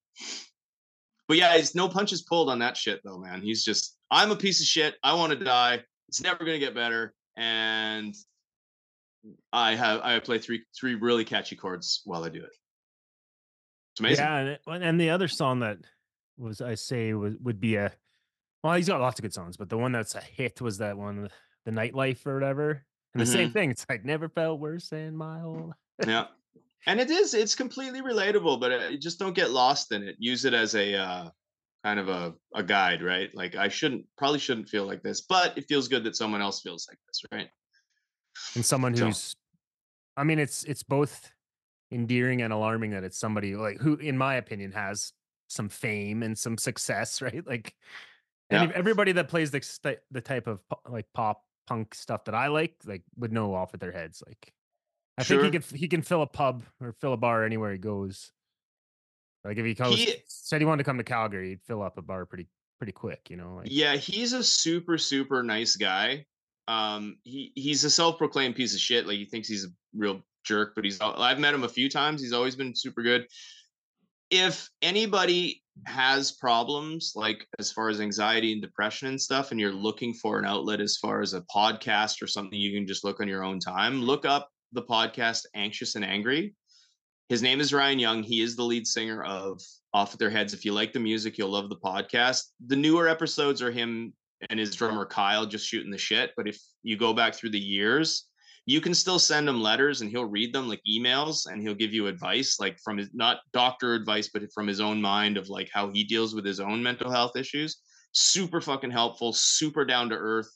But 1.27 1.37
yeah, 1.37 1.55
it's 1.55 1.75
no 1.75 1.89
punches 1.89 2.21
pulled 2.23 2.49
on 2.49 2.59
that 2.59 2.77
shit 2.77 3.01
though, 3.03 3.17
man. 3.17 3.41
He's 3.41 3.63
just, 3.63 3.96
I'm 4.11 4.31
a 4.31 4.35
piece 4.35 4.59
of 4.61 4.65
shit. 4.67 4.95
I 5.03 5.13
want 5.13 5.37
to 5.37 5.43
die. 5.43 5.83
It's 6.07 6.21
never 6.21 6.39
gonna 6.45 6.59
get 6.59 6.73
better. 6.75 7.13
And 7.35 8.15
I 9.51 9.75
have 9.75 10.01
I 10.01 10.19
play 10.19 10.39
three 10.39 10.63
three 10.79 10.95
really 10.95 11.25
catchy 11.25 11.55
chords 11.55 12.01
while 12.05 12.23
I 12.23 12.29
do 12.29 12.39
it. 12.43 12.51
It's 13.93 13.99
amazing. 13.99 14.25
Yeah, 14.25 14.37
and, 14.37 14.49
it- 14.49 14.61
and 14.67 14.99
the 15.01 15.09
other 15.09 15.27
song 15.27 15.59
that 15.59 15.77
was 16.37 16.61
I 16.61 16.75
say 16.75 17.13
was 17.13 17.35
would 17.41 17.59
be 17.59 17.75
a 17.75 17.91
well, 18.63 18.73
he's 18.75 18.87
got 18.87 19.01
lots 19.01 19.19
of 19.19 19.23
good 19.23 19.33
songs, 19.33 19.55
but 19.57 19.69
the 19.69 19.77
one 19.77 19.91
that's 19.91 20.15
a 20.15 20.21
hit 20.21 20.61
was 20.61 20.77
that 20.79 20.97
one, 20.97 21.29
the 21.65 21.71
nightlife 21.71 22.25
or 22.25 22.33
whatever. 22.33 22.83
And 23.13 23.21
the 23.21 23.25
same 23.25 23.49
Mhm. 23.49 23.53
thing. 23.53 23.71
It's 23.71 23.85
like 23.89 24.03
never 24.03 24.29
felt 24.29 24.59
worse 24.59 24.89
than 24.89 25.15
my 25.15 25.39
whole. 25.39 25.73
yeah. 26.07 26.27
And 26.85 26.99
it 26.99 27.09
is, 27.09 27.33
it's 27.33 27.55
completely 27.55 28.01
relatable, 28.01 28.59
but 28.59 28.71
uh, 28.71 28.91
just 28.97 29.19
don't 29.19 29.35
get 29.35 29.51
lost 29.51 29.91
in 29.91 30.03
it. 30.03 30.15
Use 30.19 30.45
it 30.45 30.53
as 30.53 30.75
a 30.75 30.95
uh, 30.95 31.29
kind 31.83 31.99
of 31.99 32.09
a, 32.09 32.33
a 32.55 32.63
guide, 32.63 33.01
right? 33.01 33.29
Like 33.33 33.55
I 33.55 33.67
shouldn't 33.69 34.05
probably 34.17 34.39
shouldn't 34.39 34.69
feel 34.69 34.85
like 34.85 35.03
this, 35.03 35.21
but 35.21 35.57
it 35.57 35.65
feels 35.67 35.87
good 35.87 36.03
that 36.03 36.15
someone 36.15 36.41
else 36.41 36.61
feels 36.61 36.87
like 36.89 36.99
this, 37.07 37.23
right? 37.31 37.49
and 38.55 38.63
someone 38.63 38.95
So- 38.95 39.05
who's 39.07 39.35
i 40.15 40.23
mean 40.23 40.37
it's 40.37 40.63
it's 40.65 40.83
both 40.83 41.31
endearing 41.91 42.43
and 42.43 42.53
alarming 42.53 42.91
that 42.91 43.03
it's 43.03 43.17
somebody 43.17 43.55
like 43.55 43.79
who 43.79 43.95
in 43.95 44.15
my 44.15 44.35
opinion 44.35 44.71
has 44.73 45.11
some 45.47 45.69
fame 45.69 46.21
and 46.21 46.37
some 46.37 46.55
success 46.55 47.19
right 47.27 47.45
like 47.47 47.73
and 48.51 48.61
Yeah. 48.61 48.69
if 48.69 48.75
everybody 48.75 49.11
that 49.13 49.27
plays 49.27 49.49
the 49.49 49.97
the 50.11 50.21
type 50.21 50.45
of 50.45 50.59
like 50.87 51.07
pop 51.15 51.43
punk 51.65 51.95
stuff 51.95 52.25
that 52.25 52.35
i 52.35 52.45
like 52.47 52.75
like 52.85 53.01
would 53.17 53.31
know 53.33 53.55
off 53.55 53.71
with 53.71 53.81
their 53.81 53.91
heads 53.91 54.21
like 54.27 54.53
i 55.17 55.23
think 55.23 55.41
he 55.43 55.49
can 55.49 55.63
he 55.79 55.87
can 55.87 56.03
fill 56.03 56.21
a 56.21 56.27
pub 56.27 56.61
or 56.79 56.93
fill 56.93 57.13
a 57.13 57.17
bar 57.17 57.43
anywhere 57.43 57.71
he 57.71 57.79
goes 57.79 58.31
like 59.47 59.57
if 59.57 59.65
he 59.65 59.73
goes 59.73 59.95
He- 59.95 60.15
said 60.27 60.61
he 60.61 60.65
wanted 60.65 60.83
to 60.83 60.83
come 60.83 60.97
to 60.97 61.03
calgary 61.03 61.49
he'd 61.49 61.61
fill 61.65 61.81
up 61.81 61.97
a 61.97 62.01
bar 62.01 62.25
pretty 62.25 62.47
pretty 62.77 62.91
quick 62.91 63.29
you 63.29 63.37
know 63.37 63.55
like 63.55 63.67
Yeah, 63.69 63.95
he's 63.95 64.33
a 64.33 64.43
super 64.43 64.97
super 64.97 65.43
nice 65.43 65.75
guy. 65.75 66.25
Um, 66.67 67.17
he 67.23 67.51
he's 67.55 67.83
a 67.83 67.89
self-proclaimed 67.89 68.55
piece 68.55 68.73
of 68.73 68.79
shit. 68.79 69.07
Like 69.07 69.17
he 69.17 69.25
thinks 69.25 69.47
he's 69.47 69.65
a 69.65 69.69
real 69.95 70.21
jerk, 70.43 70.73
but 70.75 70.83
he's. 70.83 70.99
I've 71.01 71.39
met 71.39 71.53
him 71.53 71.63
a 71.63 71.69
few 71.69 71.89
times. 71.89 72.21
He's 72.21 72.33
always 72.33 72.55
been 72.55 72.75
super 72.75 73.01
good. 73.01 73.25
If 74.29 74.69
anybody 74.81 75.63
has 75.85 76.33
problems 76.33 77.13
like 77.15 77.45
as 77.59 77.71
far 77.71 77.89
as 77.89 78.01
anxiety 78.01 78.51
and 78.51 78.61
depression 78.61 79.07
and 79.07 79.21
stuff, 79.21 79.51
and 79.51 79.59
you're 79.59 79.71
looking 79.71 80.13
for 80.13 80.37
an 80.39 80.45
outlet 80.45 80.81
as 80.81 80.97
far 80.97 81.21
as 81.21 81.33
a 81.33 81.43
podcast 81.55 82.21
or 82.21 82.27
something 82.27 82.59
you 82.59 82.77
can 82.77 82.85
just 82.85 83.05
look 83.05 83.21
on 83.21 83.27
your 83.27 83.43
own 83.43 83.59
time, 83.59 84.01
look 84.01 84.25
up 84.25 84.49
the 84.73 84.83
podcast 84.83 85.43
Anxious 85.55 85.95
and 85.95 86.03
Angry. 86.03 86.53
His 87.29 87.41
name 87.41 87.59
is 87.59 87.73
Ryan 87.73 87.99
Young. 87.99 88.23
He 88.23 88.39
is 88.39 88.55
the 88.55 88.63
lead 88.63 88.87
singer 88.87 89.21
of 89.23 89.61
Off 89.93 90.13
with 90.13 90.19
Their 90.19 90.29
Heads. 90.29 90.53
If 90.53 90.63
you 90.63 90.71
like 90.71 90.93
the 90.93 90.99
music, 90.99 91.37
you'll 91.37 91.49
love 91.49 91.67
the 91.67 91.75
podcast. 91.75 92.43
The 92.67 92.75
newer 92.77 93.09
episodes 93.09 93.61
are 93.61 93.69
him 93.69 94.13
and 94.49 94.57
his 94.57 94.73
drummer 94.73 95.05
Kyle 95.05 95.45
just 95.45 95.67
shooting 95.67 95.91
the 95.91 95.97
shit. 95.97 96.31
But 96.37 96.47
if 96.47 96.57
you 96.83 96.95
go 96.95 97.13
back 97.13 97.33
through 97.33 97.49
the 97.49 97.59
years, 97.59 98.29
you 98.65 98.79
can 98.79 98.93
still 98.93 99.19
send 99.19 99.49
him 99.49 99.61
letters 99.61 99.99
and 99.99 100.09
he'll 100.09 100.23
read 100.23 100.53
them 100.53 100.69
like 100.69 100.79
emails 100.89 101.47
and 101.51 101.61
he'll 101.61 101.73
give 101.73 101.93
you 101.93 102.07
advice, 102.07 102.61
like 102.61 102.79
from 102.79 102.97
his 102.97 103.09
not 103.13 103.39
doctor 103.51 103.93
advice, 103.93 104.29
but 104.33 104.43
from 104.53 104.65
his 104.65 104.79
own 104.79 105.01
mind 105.01 105.35
of 105.35 105.49
like 105.49 105.69
how 105.73 105.89
he 105.89 106.05
deals 106.05 106.33
with 106.33 106.45
his 106.45 106.61
own 106.61 106.81
mental 106.81 107.11
health 107.11 107.35
issues. 107.35 107.81
Super 108.13 108.61
fucking 108.61 108.91
helpful, 108.91 109.33
super 109.33 109.83
down 109.83 110.07
to 110.09 110.15
earth, 110.15 110.49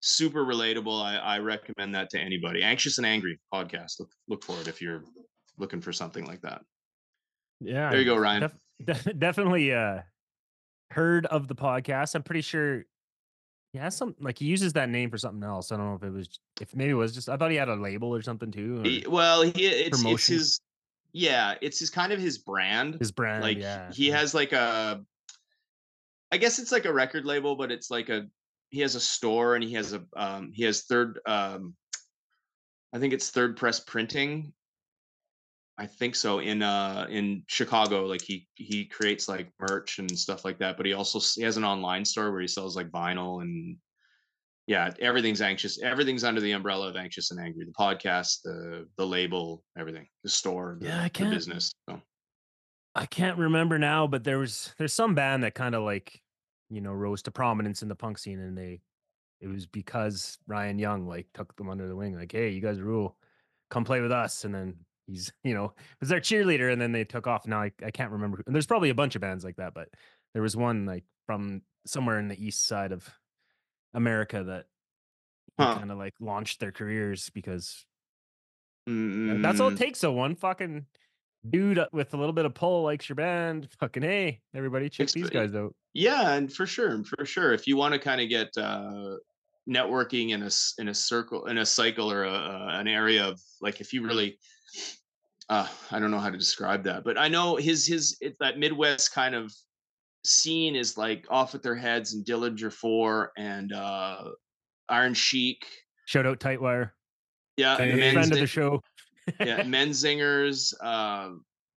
super 0.00 0.42
relatable. 0.42 1.02
I, 1.02 1.16
I 1.16 1.38
recommend 1.40 1.94
that 1.94 2.08
to 2.10 2.18
anybody. 2.18 2.62
Anxious 2.62 2.96
and 2.96 3.06
Angry 3.06 3.38
podcast. 3.52 4.00
Look 4.00 4.10
look 4.26 4.42
for 4.42 4.58
it 4.60 4.68
if 4.68 4.80
you're 4.80 5.04
looking 5.58 5.80
for 5.80 5.92
something 5.92 6.24
like 6.26 6.42
that. 6.42 6.62
Yeah. 7.60 7.90
There 7.90 8.00
you 8.00 8.04
go, 8.04 8.16
Ryan. 8.16 8.40
def- 8.42 8.58
def- 9.04 9.18
definitely 9.18 9.72
uh 9.72 10.00
heard 10.90 11.26
of 11.26 11.48
the 11.48 11.54
podcast. 11.54 12.14
I'm 12.14 12.22
pretty 12.22 12.42
sure 12.42 12.84
he 13.72 13.78
has 13.78 13.96
some 13.96 14.14
like 14.20 14.38
he 14.38 14.44
uses 14.46 14.72
that 14.74 14.88
name 14.88 15.10
for 15.10 15.18
something 15.18 15.42
else. 15.42 15.72
I 15.72 15.76
don't 15.76 15.86
know 15.88 15.94
if 15.96 16.02
it 16.02 16.12
was 16.12 16.28
if 16.60 16.74
maybe 16.76 16.90
it 16.90 16.94
was 16.94 17.12
just 17.14 17.28
I 17.28 17.36
thought 17.36 17.50
he 17.50 17.56
had 17.56 17.68
a 17.68 17.74
label 17.76 18.14
or 18.14 18.22
something 18.22 18.50
too. 18.50 18.80
or 18.80 18.84
He- 18.84 19.04
well, 19.08 19.42
he 19.42 19.66
it's 19.66 20.02
it's 20.04 20.26
his 20.26 20.60
yeah, 21.12 21.54
it's 21.60 21.78
his 21.78 21.90
kind 21.90 22.12
of 22.12 22.18
his 22.20 22.38
brand. 22.38 22.96
his 22.98 23.12
brand. 23.12 23.42
like 23.42 23.58
yeah. 23.58 23.90
he 23.92 24.08
has 24.10 24.34
like 24.34 24.52
a 24.52 25.04
I 26.32 26.36
guess 26.36 26.58
it's 26.58 26.72
like 26.72 26.84
a 26.84 26.92
record 26.92 27.24
label, 27.24 27.54
but 27.56 27.70
it's 27.70 27.90
like 27.90 28.08
a 28.08 28.26
he 28.70 28.80
has 28.80 28.96
a 28.96 29.00
store 29.00 29.54
and 29.54 29.62
he 29.62 29.72
has 29.74 29.92
a 29.92 30.04
um 30.16 30.50
he 30.52 30.64
has 30.64 30.82
third 30.82 31.20
um 31.26 31.74
I 32.92 32.98
think 32.98 33.12
it's 33.12 33.30
third 33.30 33.56
press 33.56 33.80
printing. 33.80 34.52
I 35.76 35.86
think 35.86 36.14
so 36.14 36.38
in 36.38 36.62
uh 36.62 37.06
in 37.10 37.42
Chicago 37.48 38.06
like 38.06 38.22
he 38.22 38.46
he 38.54 38.84
creates 38.84 39.28
like 39.28 39.50
merch 39.60 39.98
and 39.98 40.10
stuff 40.18 40.44
like 40.44 40.58
that 40.58 40.76
but 40.76 40.86
he 40.86 40.92
also 40.92 41.18
he 41.34 41.42
has 41.42 41.56
an 41.56 41.64
online 41.64 42.04
store 42.04 42.30
where 42.30 42.40
he 42.40 42.46
sells 42.46 42.76
like 42.76 42.90
vinyl 42.90 43.42
and 43.42 43.76
yeah 44.66 44.92
everything's 45.00 45.42
anxious 45.42 45.82
everything's 45.82 46.22
under 46.24 46.40
the 46.40 46.52
umbrella 46.52 46.88
of 46.88 46.96
anxious 46.96 47.32
and 47.32 47.40
angry 47.40 47.64
the 47.64 47.72
podcast 47.72 48.42
the 48.44 48.86
the 48.98 49.06
label 49.06 49.64
everything 49.76 50.06
the 50.22 50.28
store 50.28 50.76
the, 50.80 50.86
Yeah, 50.86 51.02
I 51.02 51.08
can't- 51.08 51.30
business 51.32 51.72
so. 51.88 52.00
I 52.96 53.06
can't 53.06 53.38
remember 53.38 53.76
now, 53.76 54.06
but 54.06 54.22
there 54.22 54.38
was 54.38 54.72
there's 54.78 54.92
some 54.92 55.16
band 55.16 55.42
that 55.42 55.56
kind 55.56 55.74
of 55.74 55.82
like 55.82 56.20
you 56.70 56.80
know 56.80 56.92
rose 56.92 57.22
to 57.22 57.32
prominence 57.32 57.82
in 57.82 57.88
the 57.88 57.96
punk 57.96 58.18
scene, 58.18 58.38
and 58.38 58.56
they 58.56 58.82
it 59.40 59.48
was 59.48 59.66
because 59.66 60.38
Ryan 60.46 60.78
Young 60.78 61.08
like 61.08 61.26
took 61.34 61.56
them 61.56 61.68
under 61.68 61.88
the 61.88 61.96
wing, 61.96 62.14
like, 62.16 62.30
hey, 62.30 62.50
you 62.50 62.60
guys 62.60 62.80
rule, 62.80 63.16
come 63.68 63.82
play 63.82 64.00
with 64.00 64.12
us, 64.12 64.44
and 64.44 64.54
then 64.54 64.76
he's 65.06 65.32
you 65.44 65.54
know 65.54 65.74
was 66.00 66.08
their 66.08 66.20
cheerleader, 66.20 66.72
and 66.72 66.80
then 66.80 66.92
they 66.92 67.04
took 67.04 67.26
off. 67.26 67.46
Now 67.46 67.62
I, 67.62 67.72
I 67.84 67.90
can't 67.90 68.12
remember. 68.12 68.42
And 68.46 68.54
there's 68.54 68.66
probably 68.66 68.90
a 68.90 68.94
bunch 68.94 69.14
of 69.14 69.20
bands 69.20 69.44
like 69.44 69.56
that, 69.56 69.74
but 69.74 69.88
there 70.32 70.42
was 70.42 70.56
one 70.56 70.86
like 70.86 71.04
from 71.26 71.62
somewhere 71.86 72.18
in 72.18 72.28
the 72.28 72.44
east 72.44 72.64
side 72.66 72.92
of 72.92 73.08
America 73.94 74.44
that 74.44 74.66
Huh. 75.58 75.78
kind 75.78 75.90
of 75.90 75.98
like 75.98 76.14
launched 76.20 76.60
their 76.60 76.72
careers 76.72 77.30
because 77.30 77.86
Uh, 79.28 79.38
That's 79.40 79.60
all 79.60 79.68
it 79.68 79.72
Mm, 79.72 79.76
takes. 79.76 80.00
So 80.00 80.12
one 80.12 80.36
fucking 80.36 80.86
dude 81.48 81.78
uh, 81.78 81.88
with 81.92 82.14
a 82.14 82.16
little 82.16 82.32
bit 82.32 82.44
of 82.46 82.54
pull 82.54 82.82
likes 82.84 83.08
your 83.08 83.16
band. 83.16 83.70
Fucking 83.78 84.02
hey, 84.02 84.42
everybody 84.54 84.88
check 84.88 85.12
these 85.12 85.30
guys 85.30 85.54
out. 85.54 85.74
Yeah, 85.92 86.32
and 86.34 86.52
for 86.52 86.66
sure, 86.66 87.04
for 87.04 87.24
sure. 87.24 87.52
If 87.52 87.66
you 87.66 87.76
want 87.76 87.94
to 87.94 88.00
kind 88.00 88.20
of 88.20 88.28
get 88.28 88.48
uh, 88.56 89.16
networking 89.68 90.30
in 90.30 90.42
a 90.42 90.50
in 90.78 90.88
a 90.88 90.94
circle, 90.94 91.46
in 91.46 91.58
a 91.58 91.66
cycle, 91.66 92.10
or 92.10 92.24
a, 92.24 92.32
a, 92.32 92.68
an 92.80 92.88
area 92.88 93.26
of 93.26 93.40
like, 93.60 93.80
if 93.80 93.92
you 93.92 94.02
really, 94.04 94.38
uh, 95.48 95.66
I 95.90 95.98
don't 95.98 96.10
know 96.10 96.18
how 96.18 96.30
to 96.30 96.38
describe 96.38 96.82
that, 96.84 97.04
but 97.04 97.18
I 97.18 97.28
know 97.28 97.56
his 97.56 97.86
his 97.86 98.16
it's 98.20 98.38
that 98.38 98.58
Midwest 98.58 99.12
kind 99.12 99.34
of 99.34 99.52
scene 100.24 100.74
is 100.74 100.96
like 100.96 101.26
off 101.28 101.52
with 101.52 101.62
their 101.62 101.74
heads 101.76 102.14
and 102.14 102.24
Dillinger 102.24 102.72
Four 102.72 103.32
and 103.36 103.72
uh 103.72 104.30
Iron 104.88 105.14
Chic. 105.14 105.64
Shout 106.06 106.26
out 106.26 106.40
Tightwire, 106.40 106.90
Yeah, 107.56 107.76
Hey, 107.76 107.90
the 107.92 107.96
Men's 107.96 108.12
friend 108.14 108.32
of 108.32 108.38
the 108.38 108.46
show. 108.46 108.82
yeah, 109.40 109.60
Menzingers. 109.64 110.74
Uh, 110.82 111.30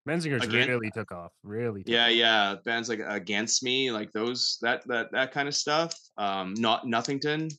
Menzinger's 0.08 0.44
Again- 0.46 0.70
really 0.70 0.90
took 0.92 1.12
off. 1.12 1.32
Really. 1.44 1.84
Took 1.84 1.92
yeah, 1.94 2.06
off. 2.08 2.12
yeah, 2.14 2.56
bands 2.66 2.88
like 2.90 3.02
Against 3.06 3.64
Me, 3.64 3.92
like 3.92 4.12
those, 4.14 4.58
that 4.62 4.86
that 4.88 5.12
that 5.12 5.32
kind 5.34 5.48
of 5.50 5.56
stuff. 5.56 5.94
Um, 6.18 6.54
not 6.58 6.86
Nothington. 6.88 7.50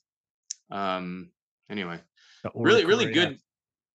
Um, 0.71 1.31
anyway, 1.71 1.99
really, 2.55 2.85
really 2.87 3.11
good. 3.13 3.39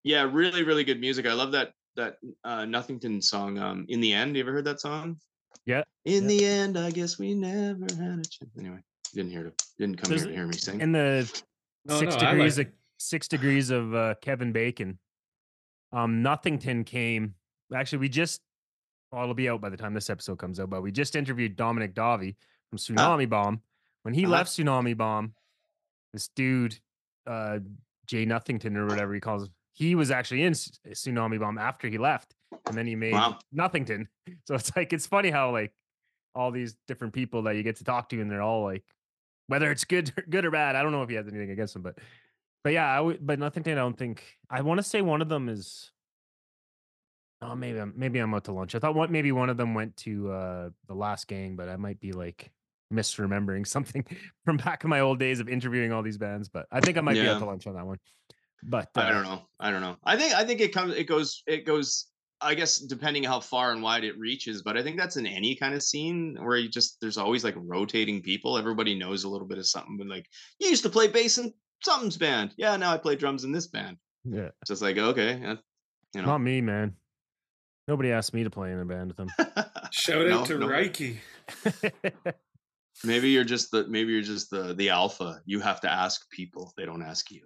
Yeah, 0.03 0.27
really, 0.31 0.63
really 0.63 0.83
good 0.83 0.99
music. 0.99 1.25
I 1.27 1.33
love 1.33 1.51
that 1.53 1.71
that 1.95 2.17
uh 2.43 2.65
Nothington 2.65 3.21
song. 3.21 3.57
Um, 3.57 3.85
in 3.89 3.99
the 4.01 4.13
end, 4.13 4.35
you 4.35 4.41
ever 4.43 4.51
heard 4.51 4.65
that 4.65 4.79
song? 4.81 5.17
Yeah, 5.65 5.83
In 6.05 6.23
yeah. 6.23 6.27
the 6.29 6.45
end, 6.45 6.77
I 6.77 6.91
guess 6.91 7.17
we 7.19 7.33
never 7.33 7.85
had 7.95 8.19
a 8.19 8.23
chance. 8.23 8.51
Anyway, 8.59 8.79
didn't 9.13 9.31
hear 9.31 9.47
it. 9.47 9.63
Didn't 9.77 9.97
come 9.97 10.09
There's- 10.09 10.23
here 10.23 10.31
to 10.31 10.37
hear 10.37 10.47
me 10.47 10.53
sing. 10.57 10.81
In 10.81 10.91
the 10.91 11.29
No, 11.85 11.99
six 11.99 12.15
no, 12.15 12.19
degrees 12.31 12.57
like 12.57 12.67
of 12.67 12.73
six 12.97 13.27
degrees 13.27 13.69
of 13.69 13.93
uh, 13.93 14.15
Kevin 14.21 14.51
Bacon. 14.51 14.97
Um, 15.91 16.21
Nothington 16.23 16.83
came. 16.85 17.35
Actually, 17.73 17.99
we 17.99 18.09
just. 18.09 18.41
Well, 19.11 19.21
it'll 19.23 19.35
be 19.35 19.47
out 19.47 19.61
by 19.61 19.69
the 19.69 19.77
time 19.77 19.93
this 19.93 20.09
episode 20.09 20.39
comes 20.39 20.59
out. 20.59 20.69
But 20.71 20.81
we 20.81 20.91
just 20.91 21.15
interviewed 21.15 21.55
Dominic 21.55 21.93
Davi 21.93 22.35
from 22.69 22.79
Tsunami 22.79 23.29
Bomb. 23.29 23.61
When 24.01 24.13
he 24.15 24.23
Uh-huh. 24.25 24.31
left 24.33 24.49
Tsunami 24.51 24.97
Bomb, 24.97 25.33
this 26.13 26.29
dude, 26.35 26.79
uh, 27.27 27.59
Jay 28.07 28.25
Nothington 28.25 28.75
or 28.75 28.85
whatever 28.87 29.13
he 29.13 29.19
calls, 29.19 29.43
him, 29.43 29.49
he 29.73 29.95
was 29.95 30.11
actually 30.11 30.43
in 30.43 30.53
Tsunami 30.53 31.39
Bomb 31.39 31.57
after 31.57 31.87
he 31.87 31.97
left, 31.97 32.35
and 32.67 32.77
then 32.77 32.87
he 32.87 32.95
made 32.95 33.13
Wow. 33.13 33.39
Nothington. 33.51 34.07
So 34.45 34.55
it's 34.55 34.75
like 34.75 34.93
it's 34.93 35.07
funny 35.07 35.29
how 35.29 35.51
like 35.51 35.73
all 36.35 36.51
these 36.51 36.75
different 36.87 37.13
people 37.13 37.43
that 37.43 37.55
you 37.55 37.63
get 37.63 37.75
to 37.77 37.83
talk 37.83 38.09
to, 38.09 38.21
and 38.21 38.31
they're 38.31 38.41
all 38.41 38.63
like, 38.63 38.83
whether 39.47 39.69
it's 39.71 39.83
good, 39.83 40.11
good 40.29 40.45
or 40.45 40.51
bad. 40.51 40.75
I 40.75 40.83
don't 40.83 40.91
know 40.91 41.03
if 41.03 41.09
he 41.09 41.15
has 41.15 41.27
anything 41.27 41.51
against 41.51 41.73
them, 41.73 41.83
but 41.83 41.99
but 42.63 42.73
yeah, 42.73 42.87
I 42.87 43.01
would, 43.01 43.25
but 43.25 43.39
Nothington. 43.39 43.73
I 43.73 43.75
don't 43.81 43.97
think 43.97 44.23
I 44.49 44.61
want 44.61 44.77
to 44.79 44.83
say 44.83 45.01
one 45.01 45.21
of 45.21 45.29
them 45.29 45.49
is. 45.49 45.91
Oh, 47.41 47.55
maybe 47.55 47.79
I'm 47.79 47.93
maybe 47.97 48.19
I'm 48.19 48.33
out 48.33 48.45
to 48.45 48.53
lunch. 48.53 48.73
I 48.75 48.79
thought 48.79 48.95
what 48.95 49.11
maybe 49.11 49.31
one 49.31 49.49
of 49.49 49.57
them 49.57 49.73
went 49.73 49.97
to 49.97 50.31
uh 50.31 50.69
the 50.87 50.95
last 50.95 51.27
gang, 51.27 51.55
but 51.55 51.67
I 51.67 51.75
might 51.75 51.99
be 51.99 52.13
like 52.13 52.51
misremembering 52.93 53.67
something 53.75 54.05
from 54.45 54.57
back 54.57 54.83
in 54.83 54.89
my 54.89 55.01
old 55.01 55.19
days 55.19 55.39
of 55.39 55.49
interviewing 55.49 55.91
all 55.91 56.03
these 56.03 56.17
bands. 56.17 56.47
But 56.49 56.67
I 56.71 56.79
think 56.81 56.97
I 56.97 57.01
might 57.01 57.19
be 57.19 57.25
Yeah. 57.25 57.31
out 57.31 57.39
to 57.39 57.45
lunch 57.45 57.67
on 57.67 57.75
that 57.75 57.85
one. 57.85 57.99
But 58.65 58.89
I 58.95 59.09
uh, 59.09 59.11
don't 59.13 59.23
know. 59.23 59.41
I 59.59 59.71
don't 59.71 59.81
know. 59.81 59.97
I 60.03 60.15
think 60.17 60.33
I 60.33 60.43
think 60.45 60.61
it 60.61 60.73
comes. 60.73 60.93
It 60.95 61.05
goes. 61.05 61.43
It 61.47 61.65
goes. 61.65 62.07
I 62.41 62.55
guess 62.55 62.77
depending 62.77 63.23
how 63.23 63.39
far 63.39 63.71
and 63.71 63.81
wide 63.81 64.03
it 64.03 64.17
reaches, 64.19 64.63
but 64.63 64.75
I 64.77 64.83
think 64.83 64.97
that's 64.97 65.15
in 65.15 65.25
any 65.25 65.55
kind 65.55 65.73
of 65.73 65.81
scene 65.81 66.37
where 66.41 66.57
you 66.57 66.67
just 66.67 66.99
there's 66.99 67.17
always 67.17 67.43
like 67.45 67.55
rotating 67.57 68.21
people. 68.21 68.57
Everybody 68.57 68.95
knows 68.95 69.23
a 69.23 69.29
little 69.29 69.47
bit 69.47 69.57
of 69.59 69.65
something. 69.65 69.95
But 69.97 70.07
like 70.07 70.25
you 70.59 70.67
used 70.69 70.83
to 70.83 70.89
play 70.89 71.07
bass 71.07 71.37
in 71.37 71.53
something's 71.83 72.17
band. 72.17 72.53
Yeah, 72.57 72.75
now 72.75 72.91
I 72.91 72.97
play 72.97 73.15
drums 73.15 73.45
in 73.45 73.53
this 73.53 73.67
band. 73.67 73.95
Yeah, 74.25 74.49
It's 74.61 74.69
just 74.69 74.81
like 74.81 74.97
okay, 74.97 75.41
uh, 75.45 75.55
you 76.13 76.21
know. 76.21 76.27
not 76.27 76.39
me, 76.39 76.59
man. 76.59 76.95
Nobody 77.87 78.11
asked 78.11 78.33
me 78.33 78.43
to 78.43 78.49
play 78.49 78.71
in 78.71 78.79
a 78.79 78.85
band 78.85 79.07
with 79.09 79.17
them. 79.17 79.29
Shout 79.91 80.27
No, 80.27 80.39
out 80.39 80.47
to 80.47 80.57
no. 80.57 80.67
Reiki. 80.67 81.17
maybe 83.03 83.29
you're 83.29 83.43
just 83.43 83.71
the 83.71 83.87
maybe 83.87 84.11
you're 84.13 84.21
just 84.21 84.49
the 84.49 84.73
the 84.73 84.89
alpha. 84.89 85.41
You 85.45 85.59
have 85.59 85.81
to 85.81 85.91
ask 85.91 86.29
people. 86.29 86.73
They 86.77 86.85
don't 86.85 87.03
ask 87.03 87.31
you. 87.31 87.45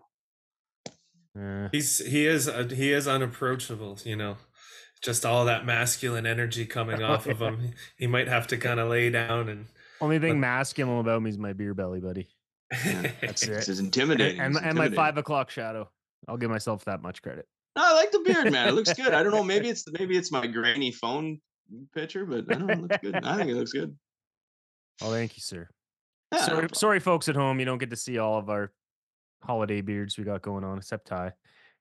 Uh, 1.37 1.69
He's 1.71 1.99
he 1.99 2.25
is 2.25 2.47
uh, 2.47 2.67
he 2.73 2.91
is 2.91 3.07
unapproachable. 3.07 3.97
You 4.03 4.15
know, 4.15 4.37
just 5.01 5.25
all 5.25 5.45
that 5.45 5.65
masculine 5.65 6.25
energy 6.25 6.65
coming 6.65 7.03
off 7.03 7.27
of 7.27 7.41
him. 7.41 7.73
He 7.97 8.07
might 8.07 8.27
have 8.27 8.47
to 8.47 8.57
kind 8.57 8.79
of 8.79 8.89
lay 8.89 9.09
down 9.09 9.49
and. 9.49 9.65
only 10.01 10.19
thing 10.19 10.33
But- 10.33 10.39
masculine 10.47 10.99
about 10.99 11.21
me 11.21 11.29
is 11.29 11.37
my 11.37 11.53
beer 11.53 11.73
belly, 11.73 11.99
buddy, 11.99 12.27
That's 12.71 13.43
it. 13.43 13.49
It's 13.69 13.79
intimidating. 13.79 14.39
and, 14.39 14.55
It's 14.55 14.65
and 14.65 14.77
my 14.77 14.89
five 14.89 15.17
o'clock 15.17 15.49
shadow. 15.49 15.89
I'll 16.27 16.37
give 16.37 16.49
myself 16.49 16.85
that 16.85 17.01
much 17.01 17.21
credit. 17.21 17.45
No, 17.75 17.83
I 17.85 17.93
like 17.93 18.11
the 18.11 18.19
beard, 18.19 18.51
man. 18.51 18.67
It 18.67 18.71
looks 18.73 18.91
good. 18.93 19.13
I 19.13 19.21
don't 19.21 19.31
know. 19.31 19.43
Maybe 19.43 19.69
it's 19.73 19.85
maybe 19.99 20.17
it's 20.17 20.31
my 20.31 20.47
grainy 20.47 20.91
phone 20.91 21.39
picture, 21.93 22.25
but 22.25 22.45
I 22.49 22.55
don't 22.57 22.65
know. 22.67 22.73
It 22.73 22.81
looks 22.81 22.97
good. 22.97 23.15
I 23.23 23.37
think 23.37 23.49
it 23.51 23.55
looks 23.55 23.71
good. 23.73 23.95
Oh, 25.01 25.11
thank 25.11 25.37
you, 25.37 25.41
sir. 25.41 25.69
Yeah, 26.33 26.39
sorry, 26.39 26.49
problem. 26.59 26.73
sorry, 26.73 26.99
folks 26.99 27.29
at 27.29 27.35
home. 27.35 27.59
You 27.59 27.65
don't 27.65 27.77
get 27.77 27.91
to 27.91 27.95
see 27.95 28.17
all 28.17 28.37
of 28.39 28.49
our 28.49 28.71
holiday 29.43 29.81
beards 29.81 30.17
we 30.17 30.23
got 30.23 30.41
going 30.41 30.63
on, 30.63 30.77
except 30.77 31.07
Ty. 31.07 31.33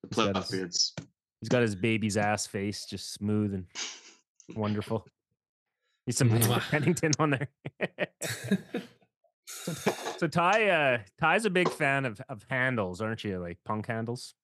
The 0.03 0.09
He's 0.09 0.27
got 0.33 0.37
his- 0.37 0.51
beards. 0.51 0.95
He's 1.41 1.49
got 1.51 1.63
his 1.63 1.75
baby's 1.77 2.17
ass 2.17 2.47
face, 2.47 2.87
just 2.87 3.13
smooth 3.13 3.53
and 3.55 3.67
wonderful. 4.57 5.07
He's 6.07 6.17
some 6.17 6.31
Mwah. 6.31 6.61
Pennington 6.71 7.13
on 7.19 7.31
there. 7.31 7.49
so 10.19 10.27
Ty, 10.29 10.69
uh, 10.69 10.99
Ty's 11.21 11.45
a 11.45 11.51
big 11.51 11.69
fan 11.69 12.05
of 12.05 12.21
of 12.29 12.45
handles, 12.49 13.01
aren't 13.01 13.25
you? 13.25 13.39
Like 13.39 13.59
punk 13.65 13.87
handles. 13.87 14.35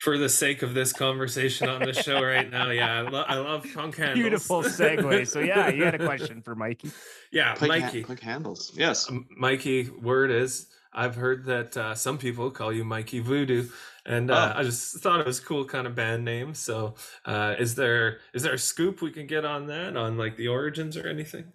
For 0.00 0.16
the 0.16 0.28
sake 0.28 0.62
of 0.62 0.74
this 0.74 0.92
conversation 0.92 1.68
on 1.68 1.80
the 1.82 1.92
show 1.92 2.22
right 2.22 2.48
now, 2.48 2.70
yeah, 2.70 2.98
I, 2.98 3.00
lo- 3.00 3.24
I 3.26 3.34
love 3.38 3.66
punk 3.74 3.96
handles. 3.98 4.18
Beautiful 4.20 4.62
segue. 4.62 5.26
So 5.26 5.40
yeah, 5.40 5.68
you 5.68 5.82
had 5.84 5.96
a 5.96 6.04
question 6.06 6.40
for 6.40 6.54
Mikey. 6.54 6.92
yeah, 7.32 7.54
Quick, 7.56 7.70
ha- 7.72 7.78
Mikey. 7.80 8.02
quick 8.04 8.20
handles. 8.20 8.72
Yes. 8.76 9.10
Mikey, 9.36 9.90
word 9.90 10.30
is 10.30 10.68
I've 10.92 11.14
heard 11.14 11.44
that 11.46 11.76
uh, 11.76 11.94
some 11.94 12.18
people 12.18 12.50
call 12.50 12.72
you 12.72 12.84
Mikey 12.84 13.20
Voodoo, 13.20 13.68
and 14.06 14.30
uh, 14.30 14.52
Oh. 14.54 14.58
I 14.60 14.62
just 14.62 14.98
thought 15.00 15.20
it 15.20 15.26
was 15.26 15.38
a 15.38 15.42
cool 15.44 15.64
kind 15.64 15.86
of 15.86 15.94
band 15.94 16.24
name. 16.24 16.54
So, 16.54 16.94
uh, 17.24 17.54
is 17.58 17.74
there 17.74 18.20
is 18.34 18.42
there 18.42 18.54
a 18.54 18.58
scoop 18.58 19.02
we 19.02 19.10
can 19.10 19.26
get 19.26 19.44
on 19.44 19.66
that 19.66 19.96
on 19.96 20.16
like 20.16 20.36
the 20.36 20.48
origins 20.48 20.96
or 20.96 21.06
anything? 21.08 21.52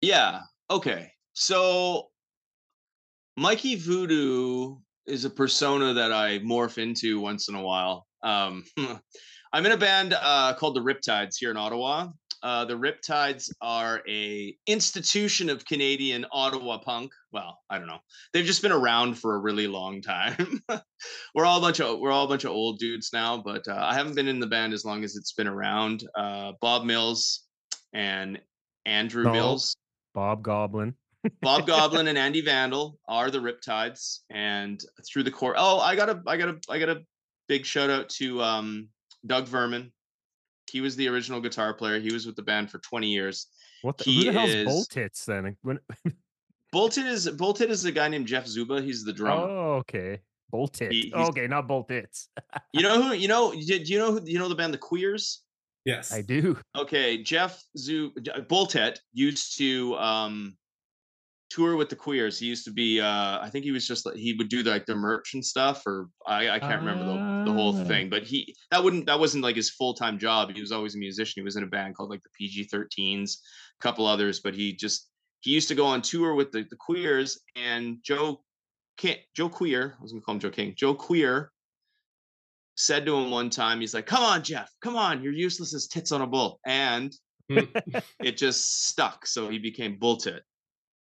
Yeah. 0.00 0.42
Okay. 0.70 1.12
So 1.34 2.10
Mikey 3.36 3.76
Voodoo 3.76 4.76
is 5.06 5.24
a 5.24 5.30
persona 5.30 5.92
that 5.94 6.12
I 6.12 6.38
morph 6.40 6.78
into 6.78 7.20
once 7.20 7.48
in 7.48 7.54
a 7.54 7.62
while. 7.62 8.06
Um, 8.22 8.64
I'm 9.52 9.66
in 9.66 9.72
a 9.72 9.76
band 9.76 10.14
uh, 10.18 10.54
called 10.54 10.76
the 10.76 10.80
Riptides 10.80 11.36
here 11.38 11.50
in 11.50 11.56
Ottawa. 11.56 12.08
Uh, 12.42 12.64
the 12.64 12.74
Riptides 12.74 13.50
are 13.60 14.02
a 14.08 14.56
institution 14.66 15.50
of 15.50 15.64
Canadian 15.66 16.24
Ottawa 16.32 16.78
punk. 16.78 17.12
Well, 17.32 17.58
I 17.68 17.78
don't 17.78 17.86
know. 17.86 17.98
They've 18.32 18.44
just 18.44 18.62
been 18.62 18.72
around 18.72 19.18
for 19.18 19.34
a 19.34 19.38
really 19.38 19.66
long 19.66 20.00
time. 20.00 20.62
we're 21.34 21.44
all 21.44 21.58
a 21.58 21.60
bunch 21.60 21.80
of 21.80 21.98
we're 21.98 22.12
all 22.12 22.24
a 22.24 22.28
bunch 22.28 22.44
of 22.44 22.52
old 22.52 22.78
dudes 22.78 23.10
now, 23.12 23.36
but 23.36 23.66
uh, 23.68 23.78
I 23.78 23.94
haven't 23.94 24.14
been 24.16 24.28
in 24.28 24.40
the 24.40 24.46
band 24.46 24.72
as 24.72 24.84
long 24.84 25.04
as 25.04 25.16
it's 25.16 25.32
been 25.32 25.48
around. 25.48 26.04
Uh, 26.16 26.52
Bob 26.60 26.84
Mills 26.84 27.42
and 27.92 28.40
Andrew 28.86 29.24
No. 29.24 29.32
Mills. 29.32 29.76
Bob 30.14 30.42
Goblin. 30.42 30.94
Bob 31.42 31.66
Goblin 31.66 32.08
and 32.08 32.18
Andy 32.18 32.40
Vandal 32.40 32.98
are 33.06 33.30
the 33.30 33.38
Riptides, 33.38 34.20
and 34.30 34.80
through 35.06 35.24
the 35.24 35.30
core. 35.30 35.54
Oh, 35.56 35.78
I 35.78 35.94
got 35.94 36.08
a, 36.08 36.22
I 36.26 36.36
got 36.36 36.48
a, 36.48 36.58
I 36.70 36.78
got 36.78 36.88
a 36.88 37.02
big 37.48 37.66
shout 37.66 37.90
out 37.90 38.08
to 38.10 38.40
um, 38.40 38.88
Doug 39.26 39.46
Verman. 39.46 39.92
He 40.70 40.80
was 40.80 40.96
the 40.96 41.08
original 41.08 41.40
guitar 41.40 41.74
player. 41.74 41.98
He 42.00 42.12
was 42.12 42.26
with 42.26 42.36
the 42.36 42.42
band 42.42 42.70
for 42.70 42.78
20 42.78 43.08
years. 43.08 43.46
What 43.82 43.98
the, 43.98 44.04
He 44.04 44.18
who 44.26 44.32
the 44.32 44.38
hell's 44.38 44.50
is- 44.50 44.66
Bull 44.66 44.84
Tits 44.84 45.24
then? 45.24 45.56
When, 45.62 45.78
Bolted 46.72 47.06
is 47.06 47.28
Bolted 47.28 47.70
is 47.70 47.84
a 47.84 47.90
guy 47.92 48.08
named 48.08 48.26
Jeff 48.28 48.46
Zuba. 48.46 48.80
He's 48.80 49.04
the 49.04 49.12
drummer. 49.12 49.42
oh, 49.48 49.72
okay. 49.78 50.20
Bull 50.50 50.68
Tit. 50.68 50.92
He- 50.92 51.12
okay, 51.14 51.46
not 51.48 51.66
Bull 51.66 51.84
Tits. 51.84 52.28
You 52.72 52.82
know 52.82 53.02
who? 53.02 53.12
You 53.22 53.28
know? 53.28 53.52
Do 53.52 53.58
you 53.58 53.98
know 53.98 54.12
who? 54.12 54.20
You 54.24 54.38
know 54.38 54.48
the 54.48 54.54
band 54.54 54.72
the 54.72 54.78
Queers? 54.78 55.42
Yes, 55.84 56.12
I 56.12 56.20
do. 56.22 56.58
Okay, 56.76 57.22
Jeff 57.22 57.62
Zu 57.76 58.12
Boltet 58.48 58.98
used 59.12 59.56
to 59.58 59.96
um 59.96 60.56
tour 61.50 61.76
with 61.76 61.88
the 61.88 61.96
Queers. 61.96 62.38
He 62.38 62.46
used 62.46 62.64
to 62.64 62.70
be 62.72 63.00
uh 63.00 63.38
I 63.40 63.48
think 63.50 63.64
he 63.64 63.72
was 63.72 63.86
just 63.86 64.06
like 64.06 64.16
he 64.16 64.32
would 64.34 64.48
do 64.48 64.62
like 64.62 64.86
the 64.86 64.94
merch 64.94 65.34
and 65.34 65.44
stuff 65.44 65.86
or 65.86 66.08
I 66.26 66.48
I 66.50 66.58
can't 66.60 66.80
remember 66.80 67.04
the, 67.04 67.50
the 67.50 67.52
whole 67.52 67.76
Ah. 67.76 67.84
thing, 67.84 68.08
but 68.08 68.22
he 68.22 68.54
that 68.70 68.82
wouldn't 68.82 69.06
that 69.06 69.18
wasn't 69.18 69.42
like 69.44 69.56
his 69.56 69.70
full-time 69.70 70.18
job. 70.18 70.50
He 70.54 70.60
was 70.60 70.72
always 70.72 70.94
a 70.94 70.98
musician. 70.98 71.40
He 71.40 71.44
was 71.44 71.56
in 71.56 71.64
a 71.64 71.66
band 71.66 71.96
called 71.96 72.10
like 72.10 72.22
the 72.22 72.30
PG-13s, 72.38 73.32
a 73.34 73.82
couple 73.82 74.06
others, 74.06 74.40
but 74.40 74.54
he 74.54 74.72
just 74.74 75.08
he 75.40 75.50
used 75.52 75.68
to 75.68 75.74
go 75.74 75.86
on 75.86 76.02
tour 76.02 76.34
with 76.34 76.52
the, 76.52 76.64
the 76.70 76.76
Queers 76.76 77.40
and 77.56 77.98
Joe 78.02 78.42
King, 78.96 79.16
Joe 79.34 79.48
Queer, 79.48 79.94
I 79.98 80.02
was 80.02 80.12
gonna 80.12 80.22
call 80.22 80.34
him 80.34 80.40
Joe 80.40 80.50
King. 80.50 80.74
Joe 80.76 80.94
Queer 80.94 81.50
said 82.76 83.04
to 83.06 83.16
him 83.16 83.30
one 83.30 83.50
time, 83.50 83.80
he's 83.80 83.94
like, 83.94 84.06
Come 84.06 84.22
on, 84.22 84.42
Jeff, 84.42 84.70
come 84.82 84.96
on, 84.96 85.22
you're 85.22 85.32
useless 85.32 85.74
as 85.74 85.86
tits 85.86 86.12
on 86.12 86.20
a 86.22 86.26
bull. 86.26 86.60
And 86.66 87.12
it 87.48 88.36
just 88.36 88.86
stuck. 88.88 89.26
So 89.26 89.48
he 89.48 89.58
became 89.58 89.98
Bull 89.98 90.16
Tit. 90.18 90.42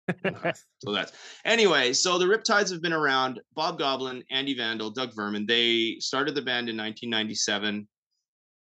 So 0.80 0.92
that's 0.92 1.12
anyway. 1.44 1.92
So 1.92 2.18
the 2.18 2.24
Riptides 2.24 2.70
have 2.70 2.80
been 2.80 2.92
around. 2.92 3.40
Bob 3.54 3.78
Goblin, 3.78 4.22
Andy 4.30 4.54
Vandal, 4.54 4.90
Doug 4.90 5.12
Verman. 5.14 5.44
They 5.46 5.96
started 5.98 6.34
the 6.34 6.42
band 6.42 6.68
in 6.68 6.76
1997. 6.76 7.88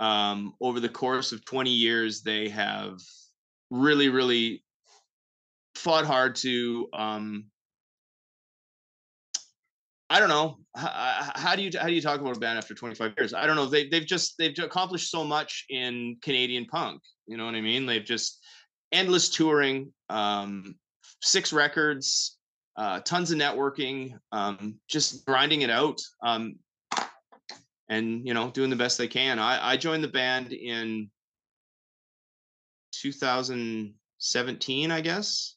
Um, 0.01 0.53
over 0.61 0.80
the 0.80 0.89
course 0.89 1.32
of 1.32 1.45
20 1.47 1.70
years, 1.70 2.22
they 2.22 2.49
have 2.51 2.99
really, 3.70 4.11
really 4.11 4.62
fought 5.76 6.05
hard 6.05 6.35
to. 6.37 6.89
Um, 6.93 7.47
I 10.11 10.20
don't 10.20 10.28
know. 10.28 10.59
H- 10.76 10.85
h- 10.85 11.32
How 11.37 11.57
do 11.57 11.62
you 11.62 11.70
how 11.80 11.87
do 11.87 11.95
you 11.95 12.03
talk 12.03 12.20
about 12.20 12.37
a 12.37 12.41
band 12.41 12.59
after 12.59 12.74
25 12.74 13.14
years? 13.18 13.32
I 13.32 13.47
don't 13.47 13.57
know. 13.57 13.66
They 13.66 13.89
they've 13.89 14.07
just 14.07 14.35
they've 14.39 14.55
accomplished 14.59 15.11
so 15.11 15.24
much 15.24 15.64
in 15.70 16.16
Canadian 16.22 16.66
punk. 16.66 17.01
You 17.26 17.37
know 17.37 17.47
what 17.47 17.55
I 17.55 17.61
mean? 17.61 17.87
They've 17.87 18.05
just 18.05 18.45
endless 18.93 19.28
touring, 19.30 19.93
um, 20.11 20.74
six 21.25 21.53
records, 21.53 22.39
uh, 22.77 23.01
tons 23.01 23.31
of 23.31 23.39
networking, 23.39 24.12
um, 24.33 24.79
just 24.89 25.25
grinding 25.25 25.62
it 25.62 25.70
out, 25.70 26.01
um, 26.22 26.57
and 27.89 28.27
you 28.27 28.35
know, 28.35 28.51
doing 28.51 28.70
the 28.70 28.77
best 28.77 28.99
they 28.99 29.09
can. 29.09 29.39
I, 29.39 29.72
I 29.72 29.77
joined 29.77 30.05
the 30.05 30.09
band 30.09 30.53
in 30.53 31.11
2017, 32.93 34.91
I 34.91 35.01
guess. 35.01 35.57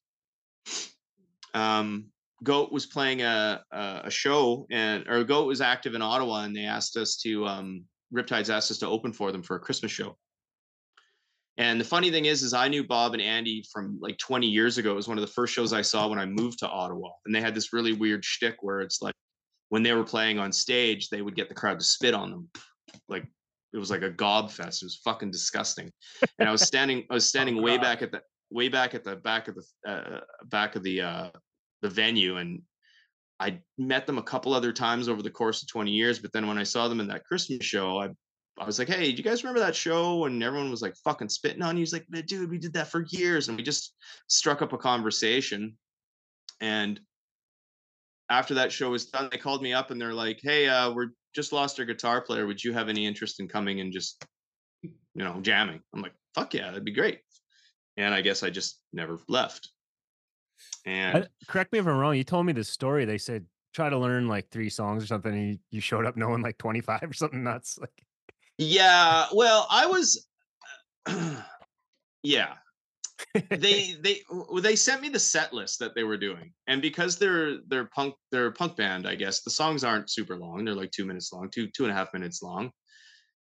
Um, 1.54 2.06
Goat 2.44 2.72
was 2.72 2.86
playing 2.86 3.24
a, 3.24 3.64
a 3.72 4.12
show, 4.12 4.68
and 4.70 5.08
or 5.08 5.24
Goat 5.24 5.48
was 5.48 5.62
active 5.62 5.96
in 5.96 6.02
Ottawa, 6.02 6.44
and 6.44 6.56
they 6.56 6.66
asked 6.66 6.98
us 6.98 7.18
to 7.18 7.48
um, 7.48 7.86
Riptides 8.14 8.54
asked 8.54 8.72
us 8.72 8.78
to 8.80 8.88
open 8.88 9.12
for 9.12 9.32
them 9.32 9.42
for 9.44 9.56
a 9.56 9.60
Christmas 9.60 9.92
show. 9.92 10.18
And 11.58 11.82
the 11.82 11.86
funny 11.86 12.12
thing 12.12 12.26
is, 12.26 12.44
is 12.44 12.54
I 12.54 12.68
knew 12.68 12.84
Bob 12.84 13.14
and 13.14 13.22
Andy 13.22 13.64
from 13.74 13.98
like 14.00 14.18
20 14.20 14.46
years 14.46 14.78
ago. 14.78 14.92
It 14.92 14.96
was 14.96 15.08
one 15.08 15.18
of 15.18 15.24
the 15.24 15.32
first 15.32 15.54
shows 15.54 15.74
I 15.74 15.82
saw 15.82 16.08
when 16.08 16.20
I 16.20 16.26
moved 16.26 16.60
to 16.60 16.70
Ottawa, 16.70 17.10
and 17.26 17.34
they 17.34 17.42
had 17.42 17.56
this 17.56 17.74
really 17.74 17.94
weird 17.94 18.24
shtick 18.24 18.58
where 18.62 18.82
it's 18.82 19.02
like 19.02 19.16
when 19.70 19.84
they 19.84 19.94
were 19.94 20.04
playing 20.04 20.38
on 20.38 20.52
stage, 20.52 21.10
they 21.10 21.22
would 21.22 21.36
get 21.36 21.50
the 21.50 21.56
crowd 21.56 21.80
to 21.80 21.86
spit 21.86 22.14
on 22.14 22.30
them, 22.30 22.50
like 23.10 23.26
it 23.74 23.78
was 23.78 23.92
like 23.92 24.04
a 24.04 24.10
gob 24.10 24.52
fest. 24.52 24.84
It 24.84 24.86
was 24.86 25.02
fucking 25.04 25.32
disgusting. 25.32 25.92
And 26.40 26.48
I 26.48 26.52
was 26.52 26.62
standing, 26.68 27.06
I 27.10 27.16
was 27.16 27.28
standing 27.28 27.62
way 27.62 27.78
God. 27.78 27.84
back 27.84 28.02
at 28.02 28.12
the 28.12 28.22
way 28.50 28.70
back 28.70 28.94
at 28.94 29.04
the 29.04 29.16
back 29.16 29.48
of 29.48 29.56
the 29.56 29.92
uh, 29.92 30.20
back 30.46 30.76
of 30.76 30.84
the 30.84 31.02
uh, 31.02 31.30
the 31.82 31.90
venue, 31.90 32.38
and 32.38 32.62
I 33.40 33.60
met 33.78 34.08
them 34.08 34.18
a 34.18 34.24
couple 34.24 34.54
other 34.54 34.72
times 34.72 35.10
over 35.10 35.22
the 35.22 35.30
course 35.30 35.62
of 35.62 35.68
20 35.70 35.92
years. 35.92 36.20
But 36.20 36.32
then 36.34 36.48
when 36.48 36.58
I 36.58 36.64
saw 36.64 36.88
them 36.88 37.00
in 37.00 37.08
that 37.08 37.26
Christmas 37.26 37.66
show, 37.66 38.00
I 38.00 38.10
I 38.60 38.66
was 38.66 38.80
like, 38.80 38.88
hey, 38.88 39.12
do 39.12 39.18
you 39.18 39.24
guys 39.24 39.44
remember 39.44 39.60
that 39.60 39.76
show? 39.76 40.26
And 40.26 40.42
everyone 40.42 40.72
was 40.72 40.82
like 40.82 40.96
fucking 41.04 41.30
spitting 41.30 41.62
on 41.62 41.78
you. 41.78 41.82
He's 41.82 41.94
like, 41.94 42.08
dude, 42.26 42.50
we 42.50 42.58
did 42.58 42.74
that 42.74 42.88
for 42.88 43.06
years. 43.10 43.48
And 43.48 43.58
we 43.58 43.64
just 43.64 43.94
struck 44.28 44.62
up 44.62 44.74
a 44.74 44.78
conversation. 44.78 45.78
And 46.60 47.00
after 48.30 48.56
that 48.56 48.72
show 48.72 48.90
was 48.90 49.06
done, 49.06 49.30
they 49.32 49.38
called 49.38 49.62
me 49.62 49.74
up 49.74 49.92
and 49.92 50.02
they're 50.02 50.14
like, 50.14 50.40
hey, 50.42 50.68
uh, 50.68 50.92
we're 50.92 51.10
just 51.36 51.54
lost 51.54 51.80
our 51.80 51.86
guitar 51.86 52.22
player. 52.22 52.48
Would 52.48 52.64
you 52.64 52.74
have 52.74 52.90
any 52.90 53.06
interest 53.06 53.40
in 53.40 53.48
coming 53.48 53.80
and 53.80 53.94
just, 53.94 54.26
you 54.82 54.92
know, 55.16 55.40
jamming? 55.42 55.82
I'm 55.94 56.02
like, 56.02 56.16
fuck 56.34 56.54
yeah, 56.54 56.68
that'd 56.68 56.84
be 56.84 56.94
great. 56.94 57.20
And 57.96 58.14
I 58.14 58.22
guess 58.22 58.42
I 58.42 58.50
just 58.50 58.82
never 58.92 59.20
left. 59.28 59.70
And 60.86 61.26
I- 61.26 61.28
correct 61.48 61.72
me 61.74 61.80
if 61.80 61.88
I'm 61.88 61.98
wrong. 61.98 62.16
You 62.16 62.24
told 62.24 62.46
me 62.46 62.54
this 62.54 62.70
story. 62.70 63.06
They 63.06 63.18
said 63.20 63.46
try 63.74 63.90
to 63.90 63.98
learn 63.98 64.28
like 64.28 64.50
three 64.50 64.70
songs 64.70 65.04
or 65.04 65.08
something, 65.08 65.32
and 65.32 65.50
you, 65.50 65.60
you 65.70 65.82
showed 65.82 66.06
up 66.06 66.18
knowing 66.18 66.42
like 66.42 66.58
25 66.58 67.04
or 67.04 67.14
something 67.14 67.44
nuts. 67.44 67.78
Like, 67.88 68.04
Yeah, 68.58 69.28
well, 69.34 69.68
I 69.70 69.86
was 69.86 70.28
uh, 71.06 71.42
yeah. 72.24 72.56
they 73.50 73.96
they 74.02 74.22
they 74.62 74.76
sent 74.76 75.02
me 75.02 75.10
the 75.10 75.20
set 75.20 75.52
list 75.52 75.80
that 75.80 75.96
they 75.96 76.04
were 76.04 76.18
doing. 76.18 76.54
And 76.68 76.82
because 76.82 77.18
they're 77.18 77.58
they're 77.68 77.86
punk 77.86 78.16
they're 78.32 78.48
a 78.48 78.52
punk 78.52 78.78
band, 78.78 79.08
I 79.08 79.16
guess, 79.16 79.42
the 79.42 79.50
songs 79.50 79.84
aren't 79.84 80.12
super 80.12 80.38
long. 80.38 80.66
They're 80.66 80.76
like 80.76 80.92
two 80.92 81.06
minutes 81.06 81.34
long, 81.34 81.50
two 81.50 81.68
two 81.76 81.84
and 81.84 81.92
a 81.92 81.96
half 81.96 82.14
minutes 82.14 82.44
long. 82.44 82.72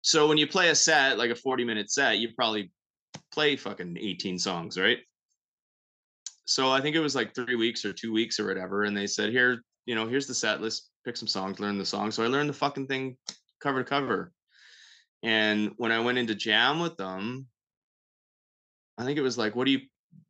So 0.01 0.27
when 0.27 0.37
you 0.37 0.47
play 0.47 0.69
a 0.69 0.75
set, 0.75 1.17
like 1.17 1.29
a 1.29 1.35
40 1.35 1.65
minute 1.65 1.91
set, 1.91 2.19
you 2.19 2.29
probably 2.35 2.71
play 3.31 3.55
fucking 3.55 3.97
18 3.99 4.39
songs, 4.39 4.77
right? 4.77 4.99
So 6.45 6.71
I 6.71 6.81
think 6.81 6.95
it 6.95 7.01
was 7.01 7.15
like 7.15 7.35
three 7.35 7.55
weeks 7.55 7.85
or 7.85 7.93
two 7.93 8.11
weeks 8.11 8.39
or 8.39 8.47
whatever. 8.47 8.83
And 8.83 8.95
they 8.95 9.07
said, 9.07 9.29
here, 9.29 9.61
you 9.85 9.95
know, 9.95 10.07
here's 10.07 10.25
the 10.25 10.33
set 10.33 10.61
list, 10.61 10.89
pick 11.05 11.17
some 11.17 11.27
songs, 11.27 11.59
learn 11.59 11.77
the 11.77 11.85
song. 11.85 12.11
So 12.11 12.23
I 12.23 12.27
learned 12.27 12.49
the 12.49 12.53
fucking 12.53 12.87
thing 12.87 13.17
cover 13.61 13.83
to 13.83 13.89
cover. 13.89 14.31
And 15.23 15.71
when 15.77 15.91
I 15.91 15.99
went 15.99 16.17
into 16.17 16.35
jam 16.35 16.79
with 16.79 16.97
them, 16.97 17.47
I 18.97 19.03
think 19.03 19.17
it 19.17 19.21
was 19.21 19.37
like, 19.37 19.55
what 19.55 19.65
do 19.65 19.71
you 19.71 19.81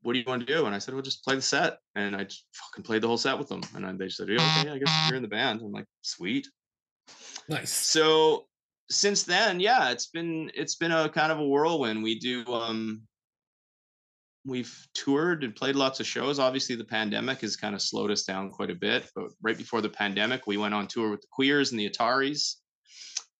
what 0.02 0.14
do 0.14 0.20
you 0.20 0.26
want 0.28 0.46
to 0.46 0.54
do? 0.54 0.66
And 0.66 0.76
I 0.76 0.80
said, 0.80 0.94
well, 0.94 1.04
just 1.04 1.24
play 1.24 1.36
the 1.36 1.42
set. 1.42 1.78
And 1.96 2.16
I 2.16 2.24
just 2.24 2.46
fucking 2.54 2.84
played 2.84 3.02
the 3.02 3.08
whole 3.08 3.18
set 3.18 3.38
with 3.38 3.50
them. 3.50 3.62
And 3.76 3.86
then 3.86 3.98
they 3.98 4.10
said, 4.10 4.30
yeah, 4.30 4.60
okay, 4.60 4.70
I 4.70 4.78
guess 4.78 5.08
you're 5.08 5.18
in 5.18 5.22
the 5.22 5.28
band. 5.28 5.62
I'm 5.62 5.72
like, 5.72 5.86
sweet. 6.02 6.48
Nice. 7.48 7.72
So 7.72 8.46
since 8.90 9.24
then, 9.24 9.60
yeah, 9.60 9.92
it's 9.92 10.08
been 10.08 10.52
it's 10.54 10.76
been 10.76 10.92
a 10.92 11.10
kind 11.10 11.32
of 11.32 11.40
a 11.40 11.46
whirlwind. 11.46 12.04
We 12.04 12.20
do 12.20 12.46
um 12.54 13.02
we've 14.46 14.88
toured 14.94 15.44
and 15.44 15.56
played 15.56 15.76
lots 15.76 16.00
of 16.00 16.08
shows. 16.08 16.40
Obviously, 16.40 16.76
the 16.76 16.86
pandemic 16.86 17.42
has 17.42 17.56
kind 17.56 17.76
of 17.76 17.82
slowed 17.82 18.12
us 18.12 18.24
down 18.24 18.50
quite 18.50 18.72
a 18.72 18.76
bit. 18.76 19.10
But 19.16 19.32
right 19.42 19.58
before 19.58 19.82
the 19.82 19.90
pandemic, 19.90 20.48
we 20.48 20.58
went 20.58 20.74
on 20.74 20.88
tour 20.88 21.10
with 21.10 21.22
the 21.22 21.28
Queers 21.32 21.72
and 21.72 21.80
the 21.80 21.90
Ataris. 21.90 22.56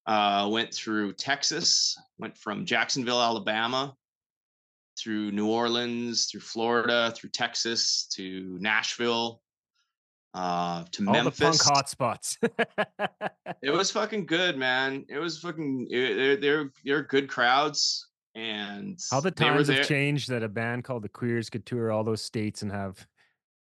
Uh, 0.10 0.50
went 0.50 0.74
through 0.74 1.14
Texas, 1.14 1.96
went 2.18 2.36
from 2.36 2.66
Jacksonville, 2.66 3.22
Alabama, 3.22 3.96
through 4.98 5.32
New 5.32 5.48
Orleans, 5.48 6.26
through 6.26 6.40
Florida, 6.40 7.14
through 7.16 7.30
Texas, 7.30 8.08
to 8.16 8.58
Nashville, 8.60 9.40
uh, 10.34 10.84
to 10.94 11.06
all 11.06 11.14
Memphis. 11.14 11.38
the 11.38 11.46
punk 11.46 11.62
hotspots. 11.62 12.38
It 13.62 13.70
was 13.70 13.92
fucking 13.92 14.26
good, 14.26 14.58
man. 14.58 15.06
It 15.10 15.20
was 15.20 15.38
fucking. 15.38 15.90
They're 15.92 16.38
they're 16.38 16.72
they're 16.84 17.04
good 17.04 17.28
crowds, 17.28 18.08
and 18.34 18.98
How 19.12 19.20
the 19.20 19.30
times 19.30 19.68
have 19.68 19.86
changed 19.88 20.30
that 20.30 20.42
a 20.42 20.50
band 20.50 20.86
called 20.86 21.04
the 21.04 21.10
Queers 21.10 21.52
could 21.52 21.68
tour 21.68 21.92
all 21.92 22.04
those 22.04 22.24
states 22.24 22.64
and 22.64 22.72
have 22.72 23.06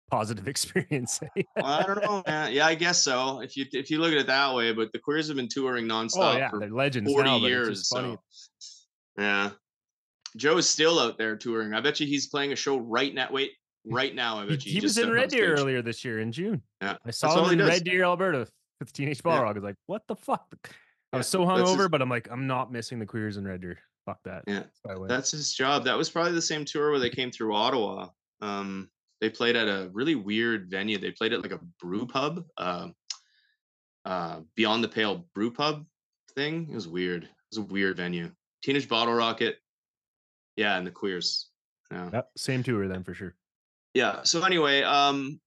positive 0.09 0.47
experience. 0.53 1.19
Well, 1.55 1.65
I 1.65 1.83
don't 1.83 2.01
know, 2.03 2.23
man. 2.25 2.51
Yeah, 2.53 2.65
I 2.67 2.75
guess 2.75 3.01
so. 3.01 3.39
If 3.41 3.55
you 3.57 3.65
if 3.71 3.89
you 3.91 3.99
look 3.99 4.11
at 4.11 4.17
it 4.17 4.27
that 4.27 4.53
way, 4.55 4.71
but 4.73 4.91
the 4.93 4.99
Queers 4.99 5.27
have 5.27 5.37
been 5.37 5.47
touring 5.49 5.85
nonstop 5.85 6.33
oh 6.35 6.37
yeah, 6.37 6.49
for 6.49 6.59
they're 6.59 6.69
legends 6.69 7.11
forty 7.11 7.29
now. 7.29 7.37
Years. 7.37 7.67
it's 7.69 7.79
just 7.81 7.93
funny. 7.93 8.17
So 8.59 8.83
yeah, 9.17 9.49
Joe's 10.37 10.69
still 10.69 10.99
out 10.99 11.17
there 11.17 11.35
touring. 11.35 11.73
I 11.73 11.81
bet 11.81 11.99
you 11.99 12.07
he's 12.07 12.27
playing 12.27 12.51
a 12.53 12.55
show 12.55 12.77
right 12.77 13.13
now. 13.13 13.27
Wait, 13.31 13.51
right 13.85 14.13
now. 14.15 14.37
I 14.39 14.43
He, 14.43 14.49
bet 14.49 14.65
you 14.65 14.71
he 14.73 14.79
was 14.81 14.97
in 14.97 15.11
Red 15.11 15.29
Deer 15.29 15.53
earlier 15.55 15.81
this 15.81 16.05
year 16.05 16.19
in 16.19 16.31
June. 16.31 16.61
Yeah, 16.81 16.95
I 17.05 17.11
saw 17.11 17.45
him 17.45 17.59
in. 17.59 17.65
Red 17.67 17.83
Deer, 17.83 18.03
Alberta, 18.03 18.47
with 18.79 18.93
Teenage 18.93 19.21
Ball 19.23 19.33
Yeah. 19.35 19.41
Rock. 19.41 19.51
I 19.51 19.53
was 19.55 19.63
like, 19.63 19.75
what 19.87 20.03
the 20.07 20.15
fuck? 20.15 20.69
I 21.11 21.17
was 21.17 21.27
so 21.27 21.45
that's 21.45 21.59
his- 21.61 21.69
hungover, 21.77 21.89
but 21.91 22.01
I'm 22.01 22.09
like, 22.09 22.27
I'm 22.31 22.47
not 22.47 22.71
missing 22.71 22.99
the 22.99 23.05
Queers 23.05 23.37
in 23.37 23.45
Red 23.47 23.61
Deer. 23.61 23.79
Fuck 24.05 24.19
that. 24.25 24.43
Yeah, 24.47 24.63
So 24.85 24.91
I 24.91 24.95
went. 24.95 25.09
That's 25.09 25.31
his 25.31 25.53
job. 25.53 25.83
That 25.85 25.97
was 25.97 26.09
probably 26.09 26.31
the 26.33 26.41
same 26.41 26.63
tour 26.65 26.91
where 26.91 26.99
they 26.99 27.09
came 27.09 27.31
through 27.31 27.53
Ottawa. 27.55 28.09
Um, 28.41 28.89
they 29.21 29.29
played 29.29 29.55
at 29.55 29.67
a 29.67 29.89
really 29.93 30.15
weird 30.15 30.69
venue. 30.69 30.97
They 30.97 31.11
played 31.11 31.33
at 31.33 31.41
like 31.41 31.51
a 31.51 31.59
brew 31.79 32.05
pub, 32.07 32.45
uh, 32.57 32.87
uh, 34.05 34.41
Beyond 34.55 34.83
the 34.83 34.87
Pale 34.87 35.25
brew 35.35 35.51
pub 35.51 35.85
thing. 36.35 36.67
It 36.71 36.75
was 36.75 36.87
weird. 36.87 37.23
It 37.23 37.29
was 37.51 37.57
a 37.57 37.73
weird 37.73 37.97
venue. 37.97 38.31
Teenage 38.63 38.87
Bottle 38.87 39.13
Rocket. 39.13 39.57
Yeah, 40.55 40.77
and 40.77 40.85
the 40.87 40.91
Queers. 40.91 41.49
Yeah. 41.91 42.09
Yep, 42.13 42.29
same 42.37 42.63
tour 42.63 42.87
then 42.87 43.03
for 43.03 43.13
sure. 43.15 43.35
yeah 43.95 44.21
so 44.23 44.43
anyway 44.43 44.83
um 44.83 45.39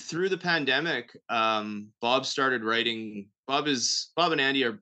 through 0.00 0.28
the 0.28 0.38
pandemic 0.38 1.10
um 1.28 1.88
bob 2.00 2.24
started 2.24 2.62
writing 2.62 3.28
bob 3.48 3.66
is 3.66 4.12
bob 4.14 4.30
and 4.30 4.40
andy 4.40 4.62
are 4.64 4.78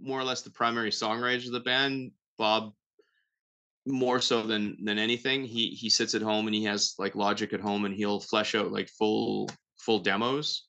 more 0.00 0.20
or 0.20 0.22
less 0.22 0.42
the 0.42 0.50
primary 0.50 0.90
songwriters 0.90 1.46
of 1.46 1.52
the 1.52 1.58
band 1.60 2.12
bob 2.38 2.72
more 3.88 4.20
so 4.20 4.42
than 4.42 4.76
than 4.84 4.98
anything. 4.98 5.44
He 5.44 5.68
he 5.68 5.90
sits 5.90 6.14
at 6.14 6.22
home 6.22 6.46
and 6.46 6.54
he 6.54 6.64
has 6.64 6.94
like 6.98 7.14
logic 7.14 7.52
at 7.52 7.60
home 7.60 7.84
and 7.84 7.94
he'll 7.94 8.20
flesh 8.20 8.54
out 8.54 8.72
like 8.72 8.88
full 8.88 9.48
full 9.78 10.00
demos. 10.00 10.66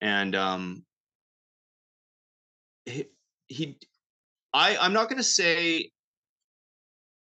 And 0.00 0.34
um 0.34 0.84
he, 2.84 3.04
he 3.46 3.78
i 4.52 4.76
i'm 4.78 4.92
not 4.92 5.08
going 5.08 5.18
to 5.18 5.22
say 5.22 5.88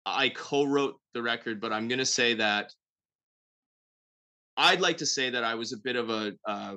i 0.05 0.29
co-wrote 0.29 0.99
the 1.15 1.23
record 1.23 1.59
but 1.59 1.73
i'm 1.73 1.87
going 1.87 1.97
to 1.97 2.05
say 2.05 2.35
that 2.35 2.71
I'd 4.59 4.81
like 4.81 4.97
to 4.97 5.05
say 5.05 5.29
that 5.29 5.43
I 5.45 5.55
was 5.55 5.71
a 5.71 5.77
bit 5.77 5.95
of 5.95 6.09
a 6.09 6.33
uh, 6.45 6.75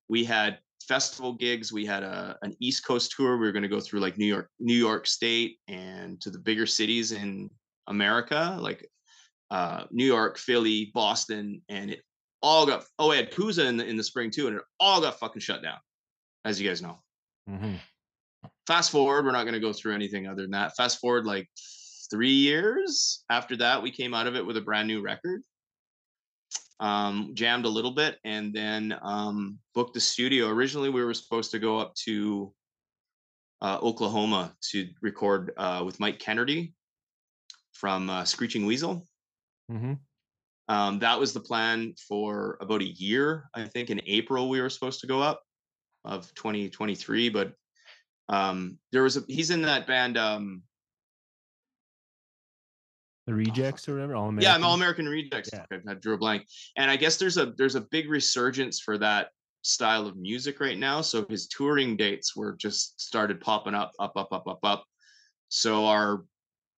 we 0.10 0.24
had 0.24 0.60
festival 0.88 1.34
gigs. 1.34 1.74
We 1.74 1.86
had 1.86 2.04
a 2.04 2.38
an 2.42 2.56
East 2.60 2.86
Coast 2.86 3.14
tour. 3.16 3.38
We 3.38 3.46
were 3.46 3.52
going 3.52 3.64
to 3.64 3.70
go 3.70 3.80
through 3.80 4.02
like 4.02 4.18
New 4.18 4.26
York, 4.26 4.50
New 4.60 4.76
York 4.76 5.08
State, 5.08 5.60
and 5.68 6.20
to 6.22 6.30
the 6.30 6.40
bigger 6.40 6.66
cities 6.66 7.12
in 7.12 7.50
America, 7.88 8.58
like 8.60 8.90
uh, 9.52 9.86
New 9.92 10.06
York, 10.06 10.38
Philly, 10.38 10.92
Boston, 10.94 11.62
and 11.70 11.92
it 11.92 12.02
all 12.42 12.66
got. 12.66 12.86
Oh, 13.00 13.10
we 13.10 13.18
had 13.18 13.32
Pouzza 13.32 13.66
in 13.66 13.78
the 13.78 13.86
in 13.86 13.98
the 13.98 14.04
spring 14.04 14.32
too, 14.32 14.48
and 14.48 14.58
it 14.58 14.64
all 14.80 15.02
got 15.02 15.20
fucking 15.20 15.42
shut 15.42 15.62
down, 15.62 15.78
as 16.44 16.60
you 16.60 16.68
guys 16.68 16.82
know. 16.82 17.00
Mhm. 17.50 17.80
Fast 18.68 18.92
forward, 18.92 19.26
we're 19.26 19.32
not 19.32 19.44
going 19.44 19.54
to 19.54 19.60
go 19.60 19.74
through 19.74 19.94
anything 19.94 20.28
other 20.28 20.44
than 20.44 20.52
that. 20.52 20.76
Fast 20.76 21.00
forward 21.00 21.26
like 21.26 21.48
three 22.10 22.34
years 22.34 23.24
after 23.30 23.56
that, 23.58 23.82
we 23.82 23.92
came 23.92 24.14
out 24.14 24.28
of 24.28 24.36
it 24.36 24.46
with 24.46 24.58
a 24.58 24.62
brand 24.62 24.88
new 24.88 25.02
record. 25.02 25.44
Um, 26.80 27.32
jammed 27.36 27.66
a 27.66 27.70
little 27.70 27.92
bit, 27.92 28.20
and 28.26 28.54
then 28.54 28.98
um, 29.02 29.60
booked 29.74 29.94
the 29.94 30.00
studio. 30.00 30.50
Originally, 30.50 30.90
we 30.90 31.04
were 31.06 31.14
supposed 31.14 31.52
to 31.52 31.60
go 31.60 31.80
up 31.80 31.96
to 32.04 32.54
uh, 33.62 33.80
Oklahoma 33.82 34.54
to 34.72 34.90
record 35.02 35.54
uh, 35.58 35.84
with 35.86 36.00
Mike 36.00 36.20
Kennedy 36.20 36.74
from 37.72 38.10
uh, 38.10 38.26
Screeching 38.26 38.66
Weasel. 38.66 39.08
Mhm. 39.72 40.00
Um, 40.68 41.00
that 41.00 41.20
was 41.20 41.34
the 41.34 41.40
plan 41.40 41.94
for 42.08 42.58
about 42.60 42.82
a 42.82 42.86
year. 42.88 43.50
I 43.54 43.66
think 43.66 43.90
in 43.90 44.02
April 44.06 44.50
we 44.50 44.62
were 44.62 44.70
supposed 44.70 45.02
to 45.02 45.08
go 45.08 45.22
up 45.22 45.44
of 46.04 46.34
2023, 46.34 47.30
but 47.30 47.54
um, 48.30 48.80
there 48.92 49.04
was 49.04 49.18
a 49.18 49.24
he's 49.28 49.52
in 49.52 49.62
that 49.64 49.86
band. 49.86 50.18
Um, 50.18 50.64
The 53.28 53.34
rejects 53.34 53.88
or 53.88 53.96
whatever. 53.96 54.16
All 54.16 54.34
yeah, 54.40 54.56
I'm 54.56 54.64
All 54.64 54.74
American 54.76 55.08
Rejects. 55.08 55.50
Yeah. 55.54 55.66
Fuck, 55.70 55.82
I 55.88 55.94
drew 55.96 56.14
a 56.16 56.18
blank, 56.18 56.48
and 56.76 56.90
I 56.90 56.96
guess 56.96 57.18
there's 57.18 57.38
a 57.38 57.48
there's 57.58 57.76
a 57.76 57.82
big 57.82 58.10
resurgence 58.10 58.80
for 58.80 58.98
that 58.98 59.30
style 59.62 60.06
of 60.08 60.16
music 60.16 60.60
right 60.60 60.78
now. 60.78 61.02
So 61.02 61.26
his 61.28 61.48
touring 61.48 61.98
dates 61.98 62.36
were 62.36 62.54
just 62.54 63.02
started 63.02 63.42
popping 63.42 63.74
up, 63.74 63.92
up, 64.00 64.14
up, 64.16 64.32
up, 64.32 64.48
up, 64.48 64.60
up. 64.64 64.86
So 65.50 65.86
our 65.86 66.24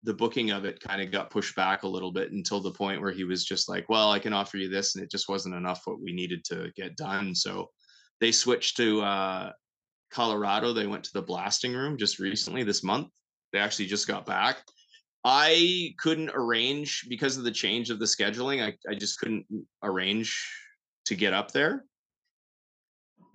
the 0.07 0.13
booking 0.13 0.51
of 0.51 0.63
it 0.63 0.79
kind 0.79 1.01
of 1.01 1.11
got 1.11 1.29
pushed 1.29 1.53
back 1.57 1.83
a 1.83 1.87
little 1.87 2.13
bit 2.13 2.31
until 2.31 2.61
the 2.61 2.71
point 2.71 3.01
where 3.01 3.11
he 3.11 3.25
was 3.25 3.43
just 3.43 3.67
like, 3.67 3.89
"Well, 3.89 4.09
I 4.09 4.19
can 4.19 4.31
offer 4.31 4.55
you 4.55 4.69
this," 4.69 4.95
and 4.95 5.03
it 5.03 5.11
just 5.11 5.27
wasn't 5.27 5.55
enough 5.55 5.81
what 5.83 6.01
we 6.01 6.13
needed 6.13 6.45
to 6.45 6.71
get 6.77 6.95
done. 6.95 7.35
So 7.35 7.69
they 8.21 8.31
switched 8.31 8.77
to 8.77 9.01
uh, 9.01 9.51
Colorado. 10.09 10.71
They 10.71 10.87
went 10.87 11.03
to 11.03 11.13
the 11.13 11.21
blasting 11.21 11.73
room 11.73 11.97
just 11.97 12.19
recently 12.19 12.63
this 12.63 12.83
month. 12.83 13.09
They 13.51 13.59
actually 13.59 13.87
just 13.87 14.07
got 14.07 14.25
back. 14.25 14.63
I 15.25 15.93
couldn't 15.99 16.31
arrange 16.33 17.05
because 17.09 17.35
of 17.35 17.43
the 17.43 17.51
change 17.51 17.89
of 17.89 17.99
the 17.99 18.05
scheduling. 18.05 18.63
I, 18.63 18.77
I 18.89 18.95
just 18.95 19.19
couldn't 19.19 19.45
arrange 19.83 20.41
to 21.07 21.15
get 21.15 21.33
up 21.33 21.51
there. 21.51 21.83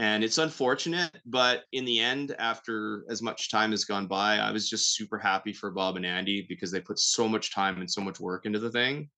And 0.02 0.24
it's 0.24 0.38
unfortunate, 0.38 1.16
but 1.26 1.62
in 1.70 1.84
the 1.84 2.00
end, 2.00 2.34
after 2.40 3.04
as 3.08 3.22
much 3.22 3.52
time 3.52 3.70
has 3.70 3.84
gone 3.84 4.08
by, 4.08 4.38
I 4.38 4.50
was 4.50 4.68
just 4.68 4.96
super 4.96 5.16
happy 5.16 5.52
for 5.52 5.70
Bob 5.70 5.94
and 5.94 6.04
Andy 6.04 6.44
because 6.48 6.72
they 6.72 6.80
put 6.80 6.98
so 6.98 7.28
much 7.28 7.54
time 7.54 7.78
and 7.78 7.88
so 7.88 8.00
much 8.00 8.18
work 8.18 8.44
into 8.44 8.58
the 8.58 8.68
thing 8.72 9.08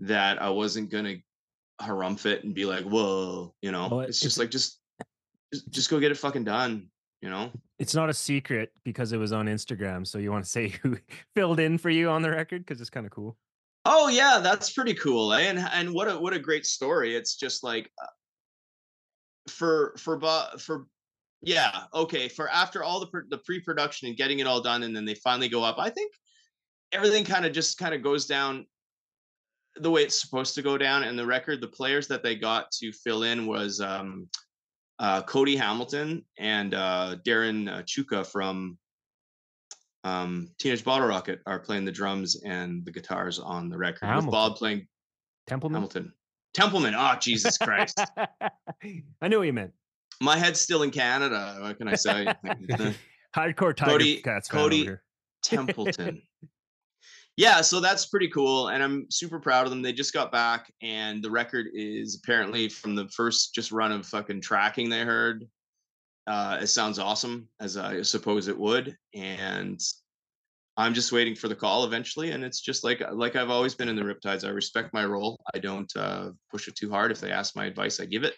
that 0.00 0.42
I 0.42 0.50
wasn't 0.50 0.90
gonna 0.90 1.16
harumph 1.80 2.26
it 2.26 2.44
and 2.44 2.54
be 2.54 2.66
like, 2.66 2.84
whoa, 2.84 3.54
you 3.62 3.72
know, 3.72 3.88
Well, 3.90 4.00
it- 4.00 4.10
it's 4.10 4.20
just 4.20 4.36
like 4.36 4.50
just 4.50 4.80
just 5.50 5.70
just 5.70 5.88
go 5.88 5.98
get 5.98 6.12
it 6.12 6.18
fucking 6.18 6.44
done, 6.44 6.90
you 7.22 7.30
know. 7.30 7.50
It's 7.78 7.94
not 7.94 8.10
a 8.10 8.14
secret 8.14 8.70
because 8.84 9.12
it 9.12 9.16
was 9.16 9.32
on 9.32 9.46
Instagram. 9.46 10.06
So 10.06 10.18
you 10.18 10.30
want 10.30 10.44
to 10.44 10.50
say 10.58 10.68
who 10.82 10.98
filled 11.34 11.58
in 11.58 11.78
for 11.78 11.88
you 11.88 12.10
on 12.10 12.20
the 12.20 12.30
record 12.30 12.66
because 12.66 12.82
it's 12.82 12.90
kind 12.90 13.06
of 13.06 13.12
cool. 13.12 13.38
Oh 13.86 14.08
yeah, 14.08 14.40
that's 14.42 14.74
pretty 14.74 14.92
cool, 14.92 15.32
eh? 15.32 15.40
And 15.48 15.58
and 15.58 15.94
what 15.94 16.06
a 16.10 16.18
what 16.18 16.34
a 16.34 16.38
great 16.38 16.66
story. 16.66 17.16
It's 17.16 17.36
just 17.36 17.64
like 17.64 17.90
uh, 18.02 18.08
for 19.48 19.94
for 19.98 20.20
for 20.58 20.86
yeah, 21.42 21.84
okay, 21.92 22.28
for 22.28 22.48
after 22.50 22.82
all 22.82 23.00
the 23.00 23.22
the 23.28 23.38
pre-production 23.38 24.08
and 24.08 24.16
getting 24.16 24.38
it 24.38 24.46
all 24.46 24.62
done 24.62 24.82
and 24.82 24.96
then 24.96 25.04
they 25.04 25.14
finally 25.14 25.48
go 25.48 25.62
up. 25.62 25.76
I 25.78 25.90
think 25.90 26.12
everything 26.92 27.24
kind 27.24 27.44
of 27.44 27.52
just 27.52 27.78
kind 27.78 27.94
of 27.94 28.02
goes 28.02 28.26
down 28.26 28.66
the 29.76 29.90
way 29.90 30.02
it's 30.02 30.20
supposed 30.20 30.54
to 30.54 30.62
go 30.62 30.78
down 30.78 31.02
and 31.02 31.18
the 31.18 31.26
record 31.26 31.60
the 31.60 31.66
players 31.66 32.06
that 32.06 32.22
they 32.22 32.36
got 32.36 32.70
to 32.70 32.92
fill 32.92 33.24
in 33.24 33.46
was 33.46 33.80
um 33.80 34.28
uh 35.00 35.20
Cody 35.22 35.56
Hamilton 35.56 36.24
and 36.38 36.74
uh 36.74 37.16
Darren 37.26 37.68
uh, 37.68 37.82
Chewka 37.82 38.24
from 38.24 38.78
um 40.04 40.48
Teenage 40.58 40.84
Bottle 40.84 41.08
Rocket 41.08 41.40
are 41.46 41.58
playing 41.58 41.84
the 41.84 41.92
drums 41.92 42.40
and 42.44 42.84
the 42.84 42.92
guitars 42.92 43.38
on 43.38 43.68
the 43.68 43.76
record 43.76 44.14
with 44.14 44.30
Bob 44.30 44.56
playing 44.56 44.86
Templeman. 45.46 45.74
Hamilton. 45.74 46.12
Templeman. 46.54 46.94
Oh, 46.96 47.14
Jesus 47.20 47.58
Christ. 47.58 48.00
I 49.20 49.28
knew 49.28 49.38
what 49.38 49.46
you 49.46 49.52
meant. 49.52 49.72
My 50.20 50.38
head's 50.38 50.60
still 50.60 50.82
in 50.82 50.90
Canada. 50.90 51.58
What 51.60 51.76
can 51.78 51.88
I 51.88 51.96
say? 51.96 52.26
Hardcore 53.36 53.74
Tiger 53.76 53.90
Cody- 53.92 54.22
Cats 54.22 54.48
Cody- 54.48 54.88
Templeton. 55.42 56.22
yeah, 57.36 57.60
so 57.60 57.80
that's 57.80 58.06
pretty 58.06 58.28
cool. 58.28 58.68
And 58.68 58.82
I'm 58.82 59.06
super 59.10 59.40
proud 59.40 59.64
of 59.66 59.70
them. 59.70 59.82
They 59.82 59.92
just 59.92 60.14
got 60.14 60.30
back, 60.32 60.72
and 60.80 61.22
the 61.22 61.30
record 61.30 61.66
is 61.74 62.20
apparently 62.22 62.68
from 62.68 62.94
the 62.94 63.08
first 63.08 63.54
just 63.54 63.72
run 63.72 63.92
of 63.92 64.06
fucking 64.06 64.40
tracking 64.40 64.88
they 64.88 65.00
heard. 65.02 65.44
Uh, 66.26 66.58
it 66.62 66.68
sounds 66.68 66.98
awesome, 66.98 67.48
as 67.60 67.76
I 67.76 68.00
suppose 68.02 68.48
it 68.48 68.58
would. 68.58 68.96
And 69.14 69.78
I'm 70.76 70.92
just 70.94 71.12
waiting 71.12 71.34
for 71.36 71.48
the 71.48 71.54
call 71.54 71.84
eventually. 71.84 72.30
And 72.32 72.42
it's 72.44 72.60
just 72.60 72.82
like 72.84 73.00
like 73.12 73.36
I've 73.36 73.50
always 73.50 73.74
been 73.74 73.88
in 73.88 73.96
the 73.96 74.02
Riptides. 74.02 74.44
I 74.44 74.50
respect 74.50 74.92
my 74.92 75.04
role. 75.04 75.38
I 75.54 75.58
don't 75.58 75.90
uh, 75.96 76.30
push 76.50 76.66
it 76.68 76.74
too 76.74 76.90
hard. 76.90 77.12
If 77.12 77.20
they 77.20 77.30
ask 77.30 77.54
my 77.54 77.66
advice, 77.66 78.00
I 78.00 78.06
give 78.06 78.24
it. 78.24 78.34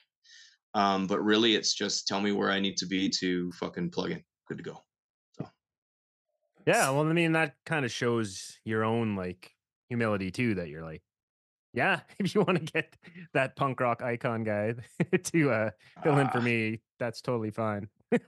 Um, 0.75 1.07
but 1.07 1.21
really, 1.21 1.55
it's 1.55 1.73
just 1.75 2.07
tell 2.07 2.21
me 2.21 2.33
where 2.33 2.51
I 2.51 2.61
need 2.61 2.77
to 2.79 2.87
be 2.87 3.09
to 3.21 3.51
fucking 3.53 3.91
plug 3.91 4.11
in. 4.11 4.23
Good 4.49 4.59
to 4.59 4.63
go. 4.65 4.83
So. 5.39 5.49
Yeah, 6.67 6.91
well, 6.91 7.07
I 7.09 7.13
mean, 7.15 7.33
that 7.33 7.55
kind 7.65 7.85
of 7.87 7.91
shows 7.91 8.59
your 8.65 8.85
own 8.85 9.17
like 9.17 9.53
humility 9.89 10.31
too. 10.31 10.57
That 10.57 10.69
you're 10.69 10.85
like, 10.85 11.03
yeah, 11.73 12.01
if 12.19 12.35
you 12.35 12.43
want 12.43 12.59
to 12.59 12.73
get 12.73 12.95
that 13.33 13.57
punk 13.57 13.81
rock 13.81 14.03
icon 14.03 14.45
guy 14.45 14.75
to 15.25 15.51
uh, 15.51 15.71
fill 16.03 16.19
in 16.19 16.29
for 16.29 16.39
Ah. 16.39 16.43
me, 16.43 16.83
that's 16.99 17.23
totally 17.23 17.51
fine. 17.51 17.89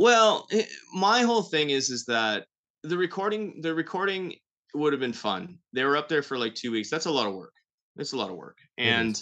Well, 0.00 0.46
eh, 0.52 0.62
my 0.94 1.22
whole 1.22 1.42
thing 1.42 1.70
is 1.70 1.90
is 1.90 2.04
that 2.04 2.46
the 2.82 2.96
recording 2.96 3.60
the 3.60 3.74
recording 3.74 4.34
would 4.74 4.92
have 4.92 5.00
been 5.00 5.12
fun. 5.12 5.58
They 5.72 5.84
were 5.84 5.96
up 5.96 6.08
there 6.08 6.22
for 6.22 6.38
like 6.38 6.54
2 6.54 6.70
weeks. 6.70 6.90
That's 6.90 7.06
a 7.06 7.10
lot 7.10 7.26
of 7.26 7.34
work. 7.34 7.52
That's 7.96 8.12
a 8.12 8.16
lot 8.16 8.30
of 8.30 8.36
work. 8.36 8.58
And 8.76 9.20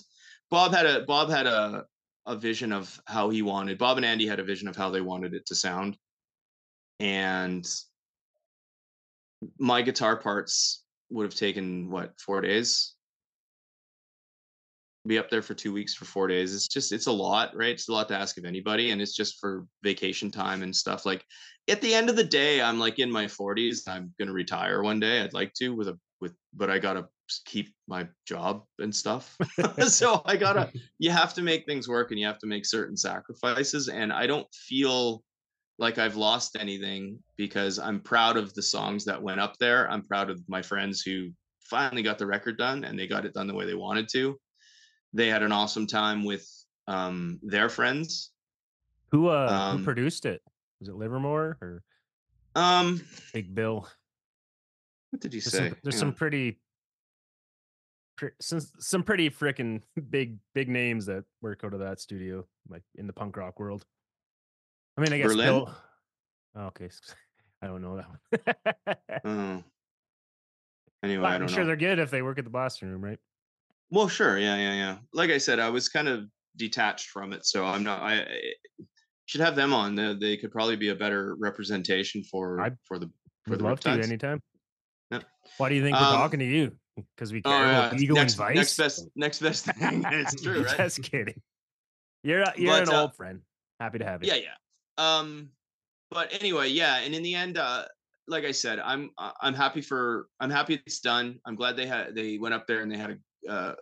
Bob 0.50 0.72
had 0.72 0.86
a 0.86 1.04
Bob 1.04 1.30
had 1.30 1.46
a 1.46 1.84
a 2.26 2.36
vision 2.36 2.72
of 2.72 3.00
how 3.06 3.30
he 3.30 3.42
wanted. 3.42 3.78
Bob 3.78 3.98
and 3.98 4.04
Andy 4.04 4.26
had 4.26 4.40
a 4.40 4.44
vision 4.44 4.66
of 4.66 4.74
how 4.76 4.90
they 4.90 5.00
wanted 5.00 5.32
it 5.32 5.46
to 5.46 5.54
sound. 5.54 5.96
And 6.98 7.64
my 9.58 9.82
guitar 9.82 10.16
parts 10.16 10.82
would 11.10 11.24
have 11.24 11.36
taken 11.36 11.88
what, 11.88 12.20
4 12.20 12.40
days? 12.40 12.95
Be 15.06 15.18
up 15.18 15.30
there 15.30 15.42
for 15.42 15.54
2 15.54 15.72
weeks 15.72 15.94
for 15.94 16.04
4 16.04 16.28
days. 16.28 16.54
It's 16.54 16.68
just 16.68 16.92
it's 16.92 17.06
a 17.06 17.12
lot, 17.12 17.54
right? 17.54 17.70
It's 17.70 17.88
a 17.88 17.92
lot 17.92 18.08
to 18.08 18.16
ask 18.16 18.38
of 18.38 18.44
anybody 18.44 18.90
and 18.90 19.00
it's 19.00 19.14
just 19.14 19.38
for 19.40 19.66
vacation 19.82 20.30
time 20.30 20.62
and 20.62 20.74
stuff 20.74 21.06
like 21.06 21.24
at 21.68 21.80
the 21.80 21.94
end 21.94 22.08
of 22.08 22.16
the 22.16 22.24
day 22.24 22.62
i'm 22.62 22.78
like 22.78 22.98
in 22.98 23.10
my 23.10 23.24
40s 23.26 23.88
i'm 23.88 24.12
going 24.18 24.28
to 24.28 24.34
retire 24.34 24.82
one 24.82 25.00
day 25.00 25.20
i'd 25.20 25.32
like 25.32 25.52
to 25.54 25.70
with 25.70 25.88
a 25.88 25.98
with 26.20 26.34
but 26.54 26.70
i 26.70 26.78
gotta 26.78 27.06
keep 27.44 27.74
my 27.88 28.06
job 28.26 28.62
and 28.78 28.94
stuff 28.94 29.36
so 29.86 30.22
i 30.26 30.36
gotta 30.36 30.72
you 30.98 31.10
have 31.10 31.34
to 31.34 31.42
make 31.42 31.66
things 31.66 31.88
work 31.88 32.10
and 32.10 32.20
you 32.20 32.26
have 32.26 32.38
to 32.38 32.46
make 32.46 32.64
certain 32.64 32.96
sacrifices 32.96 33.88
and 33.88 34.12
i 34.12 34.26
don't 34.26 34.46
feel 34.54 35.22
like 35.78 35.98
i've 35.98 36.16
lost 36.16 36.56
anything 36.58 37.18
because 37.36 37.78
i'm 37.78 38.00
proud 38.00 38.36
of 38.36 38.54
the 38.54 38.62
songs 38.62 39.04
that 39.04 39.20
went 39.20 39.40
up 39.40 39.56
there 39.58 39.90
i'm 39.90 40.06
proud 40.06 40.30
of 40.30 40.40
my 40.48 40.62
friends 40.62 41.02
who 41.02 41.28
finally 41.68 42.02
got 42.02 42.16
the 42.16 42.26
record 42.26 42.56
done 42.56 42.84
and 42.84 42.96
they 42.96 43.08
got 43.08 43.24
it 43.24 43.34
done 43.34 43.48
the 43.48 43.54
way 43.54 43.66
they 43.66 43.74
wanted 43.74 44.08
to 44.08 44.38
they 45.16 45.28
had 45.28 45.42
an 45.42 45.52
awesome 45.52 45.86
time 45.86 46.24
with 46.24 46.46
um 46.86 47.40
their 47.42 47.68
friends 47.68 48.30
who 49.10 49.28
uh 49.28 49.48
Um, 49.50 49.78
who 49.78 49.84
produced 49.84 50.26
it? 50.26 50.42
Was 50.80 50.88
it 50.88 50.94
Livermore 50.94 51.58
or 51.60 51.82
um 52.54 53.00
Big 53.32 53.54
Bill? 53.54 53.88
what 55.10 55.20
did 55.20 55.32
you 55.34 55.40
There's 55.40 55.52
say 55.52 55.68
some, 55.68 55.76
there's 55.82 55.98
some 55.98 56.12
pretty 56.12 56.60
some 58.40 58.60
some 58.60 59.02
pretty 59.02 59.30
freaking 59.30 59.82
big 60.10 60.38
big 60.54 60.68
names 60.68 61.06
that 61.06 61.24
work 61.42 61.62
out 61.64 61.74
of 61.74 61.80
that 61.80 62.00
studio, 62.00 62.44
like 62.68 62.82
in 62.94 63.06
the 63.06 63.12
punk 63.12 63.36
rock 63.36 63.60
world. 63.60 63.84
I 64.96 65.02
mean, 65.02 65.12
I 65.12 65.18
guess 65.18 65.32
Berlin? 65.32 65.46
Bill. 65.46 65.74
Oh, 66.56 66.64
okay, 66.66 66.88
I 67.62 67.66
don't 67.66 67.82
know 67.82 67.96
that 67.96 68.08
one. 68.08 68.96
Oh. 69.24 69.64
Anyway, 71.02 71.26
I'm 71.26 71.40
don't 71.40 71.48
sure 71.48 71.60
know. 71.60 71.66
they're 71.66 71.76
good 71.76 71.98
if 71.98 72.10
they 72.10 72.22
work 72.22 72.38
at 72.38 72.44
the 72.44 72.50
Blasting 72.50 72.88
Room, 72.88 73.04
right? 73.04 73.18
Well, 73.90 74.08
sure, 74.08 74.38
yeah, 74.38 74.56
yeah, 74.56 74.74
yeah. 74.74 74.96
Like 75.12 75.30
I 75.30 75.38
said, 75.38 75.58
I 75.60 75.70
was 75.70 75.88
kind 75.88 76.08
of 76.08 76.24
detached 76.56 77.10
from 77.10 77.32
it, 77.32 77.46
so 77.46 77.64
I'm 77.64 77.82
not. 77.84 78.02
I, 78.02 78.20
I 78.20 78.26
should 79.26 79.40
have 79.40 79.54
them 79.56 79.72
on. 79.72 79.94
They, 79.94 80.14
they 80.14 80.36
could 80.36 80.50
probably 80.50 80.76
be 80.76 80.88
a 80.88 80.94
better 80.94 81.36
representation 81.38 82.24
for 82.24 82.60
I'd- 82.60 82.76
for 82.84 82.98
the 82.98 83.10
for 83.46 83.56
the 83.56 83.62
love 83.64 83.80
to 83.80 83.90
anytime. 83.90 84.40
Yep. 85.12 85.24
Why 85.58 85.68
do 85.68 85.76
you 85.76 85.82
think 85.82 85.96
we're 85.96 86.04
Um, 86.04 86.12
talking 86.14 86.40
to 86.40 86.44
you? 86.44 86.72
Because 87.14 87.32
we 87.32 87.42
care 87.42 87.52
Oh, 87.52 87.60
about 87.88 88.00
yeah. 88.00 88.12
Next, 88.14 88.32
and 88.32 88.38
Vice. 88.38 88.56
next 88.56 88.76
best 88.76 89.08
next 89.14 89.38
best 89.40 89.64
thing. 89.66 90.02
it's 90.06 90.40
true, 90.42 90.62
right? 90.64 90.76
Just 90.78 91.02
kidding. 91.02 91.40
You're 92.24 92.44
you're 92.56 92.72
But, 92.72 92.88
an 92.88 92.94
uh, 92.94 93.02
old 93.02 93.14
friend. 93.14 93.40
Happy 93.78 93.98
to 93.98 94.04
have 94.04 94.24
you. 94.24 94.32
yeah 94.32 94.36
yeah 94.36 94.54
um 94.98 95.50
but 96.10 96.32
anyway 96.40 96.66
yeah 96.68 96.96
and 97.00 97.14
in 97.14 97.22
the 97.22 97.34
end 97.34 97.58
uh 97.58 97.84
like 98.26 98.44
i 98.44 98.50
said 98.50 98.78
i'm 98.78 99.10
i'm 99.42 99.52
happy 99.52 99.82
for 99.82 100.28
i'm 100.40 100.48
happy 100.48 100.80
it's 100.86 101.00
done 101.00 101.38
i'm 101.44 101.54
glad 101.54 101.76
they 101.76 101.86
had 101.86 102.14
they 102.14 102.38
went 102.38 102.54
up 102.54 102.66
there 102.66 102.80
and 102.80 102.90
they 102.90 102.96
had 102.96 103.10
a 103.10 103.18
uh 103.48 103.74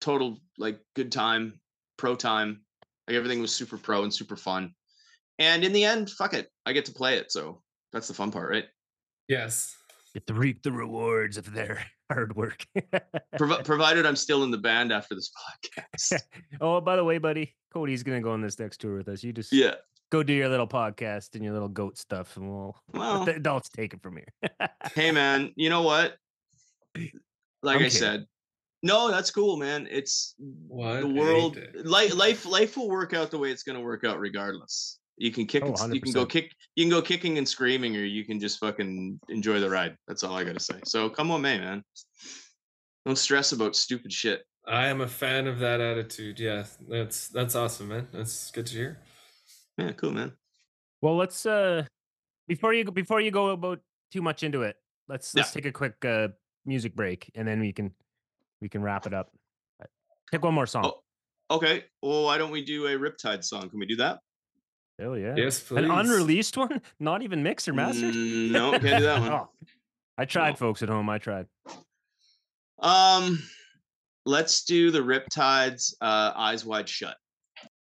total 0.00 0.38
like 0.58 0.78
good 0.94 1.10
time 1.10 1.58
pro 1.96 2.14
time 2.14 2.60
like 3.08 3.16
everything 3.16 3.40
was 3.40 3.54
super 3.54 3.78
pro 3.78 4.02
and 4.02 4.12
super 4.12 4.36
fun 4.36 4.72
and 5.38 5.64
in 5.64 5.72
the 5.72 5.84
end 5.84 6.10
fuck 6.10 6.34
it 6.34 6.50
i 6.66 6.72
get 6.72 6.84
to 6.84 6.92
play 6.92 7.16
it 7.16 7.32
so 7.32 7.62
that's 7.92 8.08
the 8.08 8.14
fun 8.14 8.30
part 8.30 8.50
right 8.50 8.64
yes. 9.28 9.74
Get 10.14 10.26
to 10.28 10.34
reap 10.34 10.62
the 10.62 10.72
rewards 10.72 11.36
of 11.36 11.52
their 11.52 11.84
hard 12.10 12.34
work. 12.36 12.64
Provi- 13.36 13.62
provided 13.64 14.06
i'm 14.06 14.16
still 14.16 14.44
in 14.44 14.50
the 14.50 14.56
band 14.58 14.90
after 14.90 15.14
this 15.14 15.30
podcast 15.30 16.22
oh, 16.62 16.80
by 16.80 16.96
the 16.96 17.04
way, 17.04 17.18
buddy, 17.18 17.54
Cody's 17.72 18.02
gonna 18.02 18.22
go 18.22 18.32
on 18.32 18.40
this 18.40 18.58
next 18.58 18.80
tour 18.80 18.96
with 18.96 19.08
us. 19.08 19.22
You 19.22 19.34
just 19.34 19.52
yeah 19.52 19.74
go 20.10 20.22
do 20.22 20.32
your 20.32 20.48
little 20.48 20.68
podcast 20.68 21.34
and 21.34 21.44
your 21.44 21.52
little 21.52 21.68
goat 21.68 21.98
stuff, 21.98 22.36
and 22.38 22.48
we'll 22.48 22.76
well 22.94 23.18
let 23.18 23.26
the 23.26 23.34
adults 23.34 23.68
take 23.68 23.92
it 23.92 24.00
from 24.02 24.16
here. 24.16 24.70
hey 24.94 25.10
man 25.10 25.52
you 25.54 25.68
know 25.68 25.82
what 25.82 26.16
like 27.62 27.76
I'm 27.76 27.82
i 27.82 27.84
kidding. 27.84 27.98
said 27.98 28.24
no 28.82 29.10
that's 29.10 29.30
cool 29.30 29.56
man 29.56 29.86
it's 29.90 30.34
What 30.38 31.00
the 31.00 31.08
world 31.08 31.58
life 31.84 32.14
life 32.14 32.46
life 32.46 32.76
will 32.76 32.88
work 32.88 33.14
out 33.14 33.30
the 33.30 33.38
way 33.38 33.50
it's 33.50 33.62
going 33.62 33.76
to 33.76 33.82
work 33.84 34.04
out 34.04 34.18
regardless 34.20 34.98
you 35.16 35.30
can 35.32 35.46
kick 35.46 35.62
Oh, 35.64 35.74
and 35.80 35.94
you 35.94 36.00
can 36.00 36.12
go 36.12 36.26
kick 36.26 36.52
you 36.74 36.84
can 36.84 36.90
go 36.90 37.00
kicking 37.02 37.38
and 37.38 37.48
screaming 37.48 37.96
or 37.96 38.04
you 38.04 38.24
can 38.24 38.38
just 38.38 38.58
fucking 38.60 39.18
enjoy 39.28 39.60
the 39.60 39.70
ride 39.70 39.96
that's 40.06 40.22
all 40.22 40.34
i 40.36 40.44
gotta 40.44 40.60
say 40.60 40.78
so 40.84 41.08
come 41.08 41.30
on 41.30 41.40
may 41.42 41.58
man 41.58 41.82
don't 43.06 43.16
stress 43.18 43.52
about 43.52 43.76
stupid 43.76 44.12
shit 44.12 44.42
I 44.68 44.88
am 44.88 45.00
a 45.00 45.06
fan 45.06 45.46
of 45.46 45.60
that 45.60 45.80
attitude. 45.80 46.40
Yeah, 46.40 46.64
that's 46.88 47.28
that's 47.28 47.54
awesome, 47.54 47.86
man. 47.86 48.08
That's 48.12 48.50
good 48.50 48.66
to 48.66 48.74
hear. 48.74 48.98
yeah 49.78 49.92
cool 49.92 50.10
man 50.10 50.32
well, 51.00 51.14
let's 51.16 51.46
uh 51.46 51.84
before 52.48 52.72
you 52.74 52.82
go 52.82 52.90
before 52.90 53.20
you 53.20 53.30
go 53.30 53.50
about 53.50 53.78
too 54.10 54.22
much 54.22 54.42
into 54.42 54.62
it, 54.62 54.74
let's 55.08 55.32
Yeah. 55.34 55.42
let's 55.42 55.52
take 55.52 55.66
a 55.66 55.72
quick 55.72 56.04
uh 56.04 56.28
music 56.66 56.94
break 56.94 57.30
and 57.34 57.46
then 57.46 57.60
we 57.60 57.72
can 57.72 57.92
we 58.60 58.68
can 58.68 58.82
wrap 58.82 59.06
it 59.06 59.14
up. 59.14 59.30
Uh, 59.82 59.86
Pick 60.30 60.42
one 60.44 60.54
more 60.54 60.66
song. 60.66 60.84
Oh, 61.50 61.54
okay 61.56 61.84
well 62.02 62.24
why 62.24 62.38
don't 62.38 62.50
we 62.50 62.64
do 62.64 62.86
a 62.86 62.90
riptide 62.98 63.44
song 63.44 63.68
can 63.70 63.78
we 63.78 63.86
do 63.86 63.96
that 63.96 64.18
Hell 64.98 65.16
yeah. 65.18 65.34
Yes, 65.36 65.60
please. 65.60 65.84
An 65.84 65.90
unreleased 65.90 66.56
one? 66.56 66.80
Not 67.00 67.22
even 67.22 67.42
mixed 67.42 67.68
or 67.68 67.74
mastered? 67.74 68.14
Mm, 68.14 68.50
no 68.50 68.70
can't 68.78 68.82
do 68.82 69.04
that 69.04 69.20
one 69.20 69.30
Oh, 69.30 69.50
I 70.18 70.24
tried, 70.24 70.50
No. 70.52 70.56
folks 70.56 70.82
at 70.82 70.88
home. 70.88 71.08
I 71.10 71.18
tried. 71.18 71.46
um 72.80 73.42
let's 74.24 74.64
do 74.64 74.90
the 74.90 74.98
riptides 75.00 75.94
uh 76.00 76.32
eyes 76.34 76.64
wide 76.64 76.88
shut 76.88 77.16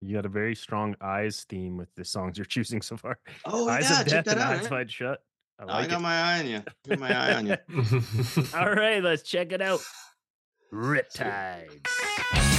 You 0.01 0.14
got 0.16 0.25
a 0.27 0.29
very 0.31 0.55
strong 0.55 0.97
eyes 1.01 1.45
theme 1.49 1.77
with 1.77 1.89
the 1.97 2.05
songs 2.05 2.39
you're 2.39 2.45
choosing 2.57 2.81
so 2.83 2.97
far. 2.97 3.18
oh 3.45 3.68
eyes 3.68 3.91
yeah 3.91 4.01
of 4.01 4.07
check 4.07 4.25
death 4.25 4.37
that 4.37 4.39
and 4.39 4.41
out 4.41 4.53
eyes 4.55 4.62
man. 4.62 4.70
wide 4.73 4.91
shut. 4.91 5.20
I 5.59 5.83
i 5.83 5.87
got 5.87 5.99
it. 5.99 6.03
my 6.03 6.15
eye 6.15 6.39
on 6.41 6.47
you 6.47 6.63
got 6.89 6.99
my 6.99 7.15
eye 7.15 7.35
on 7.35 7.47
you 7.47 7.57
All 8.55 8.73
right, 8.73 9.03
let's 9.03 9.23
check 9.23 9.53
it 9.53 9.63
out. 9.63 9.81
Riptides. 10.73 12.59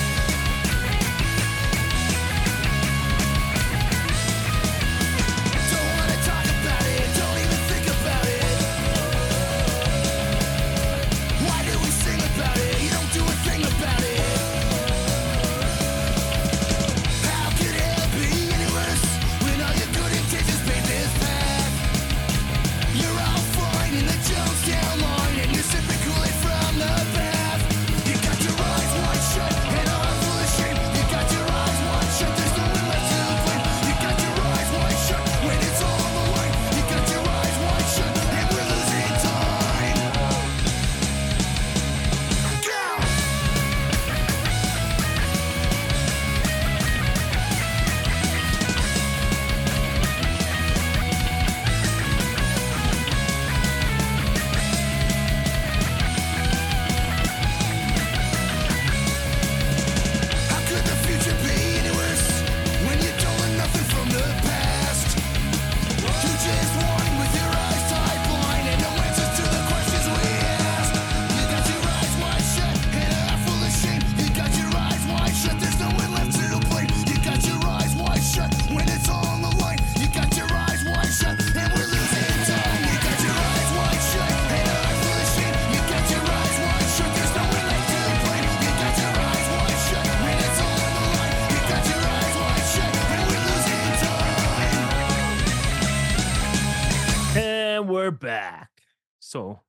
So, 99.33 99.61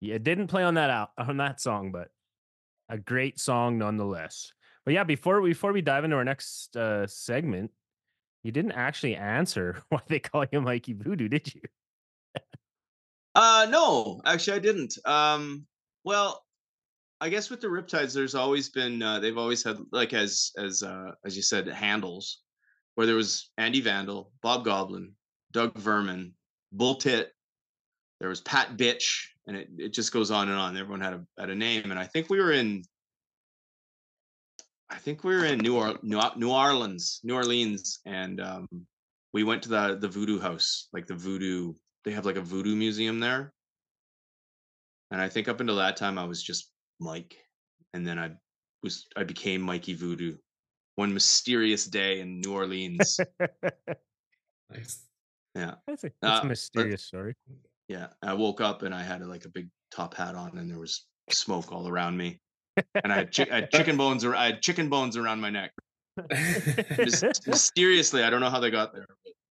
yeah, 0.00 0.18
didn't 0.18 0.46
play 0.46 0.62
on 0.62 0.74
that 0.74 0.90
out 0.90 1.10
on 1.18 1.38
that 1.38 1.60
song, 1.60 1.90
but 1.90 2.08
a 2.88 2.96
great 2.96 3.40
song 3.40 3.78
nonetheless. 3.78 4.52
But 4.84 4.94
yeah, 4.94 5.02
before 5.02 5.42
before 5.42 5.72
we 5.72 5.82
dive 5.82 6.04
into 6.04 6.16
our 6.16 6.24
next 6.24 6.76
uh, 6.76 7.08
segment, 7.08 7.72
you 8.44 8.52
didn't 8.52 8.72
actually 8.72 9.16
answer 9.16 9.82
why 9.88 10.00
they 10.06 10.20
call 10.20 10.44
you 10.52 10.60
Mikey 10.60 10.92
Voodoo, 10.92 11.28
did 11.28 11.52
you? 11.52 11.62
Uh 13.34 13.66
no, 13.70 14.20
actually 14.24 14.56
I 14.56 14.60
didn't. 14.60 14.94
Um 15.04 15.66
well, 16.04 16.44
I 17.20 17.28
guess 17.28 17.50
with 17.50 17.60
the 17.60 17.68
Riptides 17.68 18.14
there's 18.14 18.34
always 18.36 18.68
been 18.68 19.02
uh 19.02 19.18
they've 19.18 19.38
always 19.38 19.64
had 19.64 19.78
like 19.90 20.12
as 20.14 20.52
as 20.58 20.82
uh 20.82 21.12
as 21.24 21.36
you 21.36 21.42
said 21.42 21.66
handles 21.68 22.42
where 22.94 23.06
there 23.06 23.16
was 23.16 23.50
Andy 23.56 23.80
Vandal, 23.80 24.32
Bob 24.42 24.64
Goblin, 24.64 25.12
Doug 25.52 25.76
Verman, 25.76 26.32
Bull 26.72 26.96
Tit, 26.96 27.32
there 28.20 28.28
was 28.28 28.40
Pat 28.42 28.76
Bitch 28.76 29.24
and 29.46 29.56
it, 29.56 29.68
it 29.78 29.92
just 29.92 30.12
goes 30.12 30.30
on 30.30 30.48
and 30.48 30.58
on. 30.58 30.76
Everyone 30.76 31.00
had 31.00 31.14
a 31.14 31.24
had 31.38 31.50
a 31.50 31.54
name 31.54 31.90
and 31.90 31.98
I 31.98 32.04
think 32.06 32.28
we 32.30 32.38
were 32.40 32.52
in 32.52 32.82
I 34.90 34.96
think 34.96 35.22
we 35.24 35.34
were 35.36 35.44
in 35.44 35.58
New 35.58 35.76
or- 35.76 35.98
New, 36.02 36.20
New 36.36 36.50
Orleans, 36.50 37.20
New 37.22 37.34
Orleans 37.34 38.00
and 38.06 38.40
um 38.40 38.66
we 39.32 39.44
went 39.44 39.62
to 39.62 39.68
the 39.68 39.96
the 40.00 40.08
voodoo 40.08 40.40
house, 40.40 40.88
like 40.92 41.06
the 41.06 41.14
voodoo 41.14 41.74
they 42.04 42.10
have 42.12 42.26
like 42.26 42.36
a 42.36 42.40
voodoo 42.42 42.74
museum 42.76 43.20
there. 43.20 43.52
And 45.10 45.20
I 45.20 45.28
think 45.28 45.48
up 45.48 45.60
until 45.60 45.76
that 45.76 45.96
time 45.96 46.18
I 46.18 46.24
was 46.24 46.42
just 46.42 46.70
Mike. 47.00 47.36
And 47.94 48.06
then 48.06 48.18
I 48.18 48.30
was 48.82 49.06
I 49.16 49.24
became 49.24 49.60
Mikey 49.62 49.94
Voodoo 49.94 50.36
one 50.96 51.12
mysterious 51.14 51.86
day 51.86 52.20
in 52.20 52.40
New 52.40 52.52
Orleans. 52.52 53.18
Nice. 54.72 55.02
yeah. 55.56 55.74
That's 55.84 56.04
a, 56.04 56.06
Uh, 56.06 56.10
that's 56.22 56.38
a 56.38 56.42
but- 56.42 56.48
mysterious 56.48 57.04
story. 57.04 57.34
Yeah. 57.90 58.06
I 58.22 58.34
woke 58.34 58.60
up 58.60 58.82
and 58.82 58.94
I 58.94 59.02
had 59.02 59.20
like 59.26 59.46
a 59.46 59.48
big 59.48 59.68
top 59.90 60.14
hat 60.14 60.36
on 60.36 60.56
and 60.56 60.70
there 60.70 60.78
was 60.78 61.06
smoke 61.28 61.72
all 61.72 61.88
around 61.88 62.16
me. 62.16 62.38
And 63.02 63.12
I 63.12 63.16
had, 63.16 63.34
chi- 63.34 63.48
I 63.50 63.54
had 63.56 63.70
chicken 63.72 63.96
bones 64.02 64.24
ar- 64.24 64.36
I 64.36 64.46
had 64.46 64.62
chicken 64.62 64.88
bones 64.88 65.16
around 65.16 65.40
my 65.40 65.50
neck. 65.50 65.72
Mys- 66.96 67.24
mysteriously, 67.48 68.22
I 68.24 68.30
don't 68.30 68.38
know 68.40 68.48
how 68.48 68.60
they 68.60 68.70
got 68.70 68.94
there. 68.94 69.06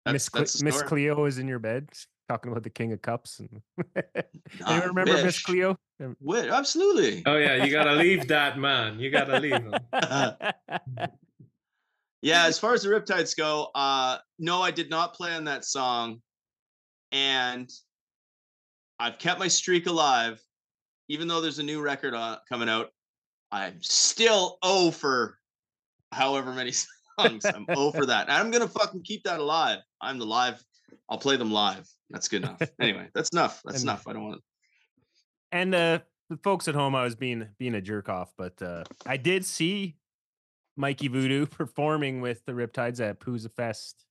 Miss 0.10 0.30
that's, 0.30 0.54
Cle- 0.54 0.60
the 0.60 0.64
Miss. 0.64 0.82
Cleo 0.84 1.26
is 1.26 1.38
in 1.38 1.50
your 1.50 1.60
bed 1.60 1.90
talking 2.30 2.50
about 2.50 2.64
the 2.64 2.70
King 2.70 2.94
of 2.94 3.02
Cups. 3.02 3.42
And 3.42 3.62
I 4.66 4.78
you 4.78 4.84
remember 4.88 5.22
Miss. 5.22 5.44
Cleo? 5.44 5.78
Absolutely. 6.02 7.24
oh 7.26 7.36
yeah, 7.36 7.62
you 7.66 7.74
gotta 7.74 7.96
leave 7.96 8.26
that 8.30 8.58
man. 8.58 9.02
You 9.02 9.12
gotta 9.12 9.38
leave 9.38 9.52
him. 9.52 9.74
yeah 12.22 12.46
as 12.46 12.58
far 12.58 12.74
as 12.74 12.84
the 12.84 12.90
riptides 12.90 13.36
go 13.36 13.70
uh 13.76 14.18
no 14.40 14.62
i 14.62 14.72
did 14.72 14.90
not 14.90 15.14
play 15.14 15.34
on 15.34 15.46
that 15.46 15.64
song 15.64 16.22
and 17.14 17.70
i've 19.00 19.18
kept 19.18 19.40
my 19.40 19.48
streak 19.48 19.88
alive 19.88 20.42
even 21.08 21.28
though 21.28 21.42
there's 21.42 21.60
a 21.60 21.64
new 21.64 21.82
record 21.82 22.14
coming 22.48 22.70
out 22.70 22.90
i'm 23.52 23.82
still 23.82 24.58
oh 24.62 24.92
for 24.92 25.40
however 26.12 26.54
many 26.54 26.72
songs. 27.20 27.46
I'm 27.46 27.66
oh 27.70 27.92
for 27.92 28.06
that. 28.06 28.28
And 28.30 28.38
I'm 28.38 28.52
gonna 28.52 28.68
fucking 28.68 29.04
keep 29.04 29.24
that 29.24 29.40
alive. 29.40 29.80
I'm 30.02 30.20
the 30.20 30.26
live. 30.26 30.64
I'll 31.10 31.18
play 31.18 31.38
them 31.38 31.52
live. 31.52 31.88
That's 32.10 32.28
good 32.28 32.44
enough. 32.44 32.62
anyway, 32.82 33.08
that's 33.14 33.30
enough. 33.30 33.62
That's 33.66 33.84
enough. 33.84 34.08
I 34.08 34.14
don't 34.14 34.24
want 34.24 34.36
to. 34.36 34.42
And 35.52 35.76
uh, 35.76 36.00
the 36.30 36.38
folks 36.38 36.68
at 36.68 36.76
home, 36.76 36.96
I 36.96 37.04
was 37.04 37.16
being 37.16 37.48
being 37.58 37.76
a 37.76 37.82
jerk 37.82 38.10
off, 38.10 38.32
but 38.38 38.62
uh, 38.62 38.84
I 39.06 39.18
did 39.18 39.46
see 39.46 39.98
Mikey 40.78 41.08
Voodoo 41.08 41.46
performing 41.48 42.22
with 42.22 42.46
the 42.46 42.54
Riptides 42.54 43.02
at 43.02 43.20
Pouzza 43.20 43.52
Fest. 43.56 44.06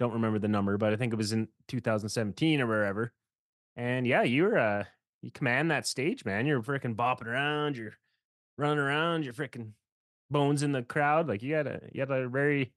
Don't 0.00 0.12
remember 0.12 0.38
the 0.38 0.48
number, 0.48 0.76
but 0.76 0.92
I 0.92 0.96
think 0.96 1.12
it 1.12 1.16
was 1.16 1.32
in 1.32 1.48
2017 1.68 2.60
or 2.60 2.66
wherever. 2.66 3.12
And 3.76 4.06
yeah, 4.06 4.22
you're 4.22 4.58
uh, 4.58 4.84
you 5.22 5.30
command 5.30 5.70
that 5.70 5.86
stage, 5.86 6.24
man. 6.24 6.46
You're 6.46 6.62
freaking 6.62 6.94
bopping 6.94 7.26
around, 7.26 7.76
you're 7.76 7.94
running 8.58 8.78
around, 8.78 9.24
you're 9.24 9.32
freaking 9.32 9.72
bones 10.30 10.62
in 10.62 10.72
the 10.72 10.82
crowd. 10.82 11.28
Like 11.28 11.42
you 11.42 11.54
got 11.54 11.66
a 11.66 11.80
you 11.92 12.04
got 12.04 12.20
a 12.20 12.28
very 12.28 12.72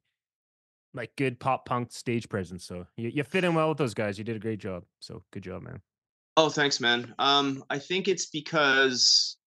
like 0.94 1.16
good 1.16 1.40
pop 1.40 1.66
punk 1.66 1.92
stage 1.92 2.28
presence. 2.30 2.66
So 2.66 2.88
you, 2.98 3.10
you 3.10 3.24
fit 3.24 3.44
in 3.44 3.54
well 3.54 3.70
with 3.70 3.78
those 3.78 3.94
guys. 3.94 4.18
You 4.18 4.24
did 4.24 4.36
a 4.36 4.40
great 4.40 4.60
job. 4.60 4.84
So 5.00 5.24
good 5.32 5.44
job, 5.44 5.62
man. 5.62 5.82
Oh, 6.36 6.50
thanks, 6.50 6.80
man. 6.80 7.14
Um, 7.20 7.64
I 7.70 7.80
think 7.80 8.08
it's 8.08 8.28
because 8.28 9.38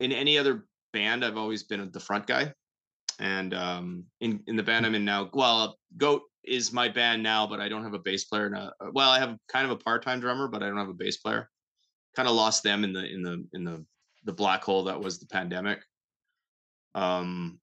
in 0.00 0.12
any 0.12 0.38
other 0.38 0.64
band, 0.92 1.24
I've 1.24 1.36
always 1.36 1.62
been 1.62 1.90
the 1.92 2.00
front 2.00 2.26
guy, 2.26 2.52
and 3.18 3.54
um, 3.54 4.04
in 4.20 4.42
in 4.46 4.56
the 4.56 4.62
band 4.62 4.86
I'm 4.86 4.94
in 4.94 5.04
now, 5.04 5.30
well, 5.32 5.78
Goat 5.96 6.22
is 6.44 6.72
my 6.72 6.88
band 6.88 7.22
now, 7.22 7.46
but 7.46 7.60
I 7.60 7.68
don't 7.68 7.84
have 7.84 7.94
a 7.94 7.98
bass 7.98 8.24
player. 8.24 8.46
And 8.46 8.56
a, 8.56 8.72
well, 8.92 9.10
I 9.10 9.18
have 9.18 9.36
kind 9.48 9.64
of 9.64 9.70
a 9.70 9.76
part 9.76 10.02
time 10.02 10.20
drummer, 10.20 10.48
but 10.48 10.62
I 10.62 10.68
don't 10.68 10.78
have 10.78 10.88
a 10.88 10.94
bass 10.94 11.18
player. 11.18 11.48
Kind 12.16 12.28
of 12.28 12.34
lost 12.34 12.62
them 12.62 12.84
in 12.84 12.92
the 12.92 13.04
in 13.04 13.22
the 13.22 13.44
in 13.52 13.64
the 13.64 13.84
the 14.24 14.32
black 14.32 14.64
hole 14.64 14.84
that 14.84 15.00
was 15.00 15.18
the 15.18 15.26
pandemic. 15.26 15.80
Um, 16.94 17.60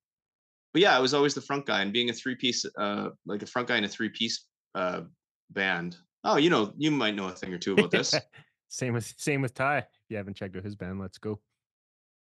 but 0.73 0.81
yeah, 0.81 0.95
I 0.95 0.99
was 0.99 1.13
always 1.13 1.33
the 1.33 1.41
front 1.41 1.65
guy, 1.65 1.81
and 1.81 1.91
being 1.91 2.09
a 2.09 2.13
three 2.13 2.35
piece, 2.35 2.65
uh, 2.77 3.09
like 3.25 3.41
a 3.41 3.47
front 3.47 3.67
guy 3.67 3.77
in 3.77 3.83
a 3.83 3.89
three 3.89 4.09
piece 4.09 4.45
uh 4.75 5.01
band. 5.49 5.97
Oh, 6.23 6.37
you 6.37 6.49
know, 6.49 6.73
you 6.77 6.91
might 6.91 7.15
know 7.15 7.27
a 7.27 7.31
thing 7.31 7.53
or 7.53 7.57
two 7.57 7.73
about 7.73 7.91
this. 7.91 8.13
same 8.69 8.93
with 8.93 9.13
same 9.17 9.41
with 9.41 9.53
Ty. 9.53 9.79
If 9.79 9.85
you 10.09 10.17
haven't 10.17 10.35
checked 10.35 10.55
out 10.55 10.63
his 10.63 10.75
band, 10.75 10.99
let's 10.99 11.17
go. 11.17 11.39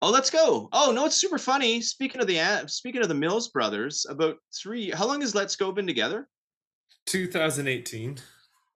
Oh, 0.01 0.09
let's 0.11 0.29
go. 0.29 0.67
Oh, 0.73 0.91
no, 0.91 1.05
it's 1.05 1.15
super 1.15 1.37
funny. 1.37 1.79
Speaking 1.79 2.19
of 2.19 2.27
the 2.27 2.67
speaking 2.67 3.01
of 3.01 3.07
the 3.07 3.13
Mills 3.13 3.47
brothers, 3.47 4.05
about 4.09 4.35
three. 4.53 4.89
How 4.91 5.07
long 5.07 5.21
has 5.21 5.33
Let's 5.33 5.55
Go 5.55 5.71
been 5.71 5.87
together? 5.87 6.27
2018. 7.05 8.17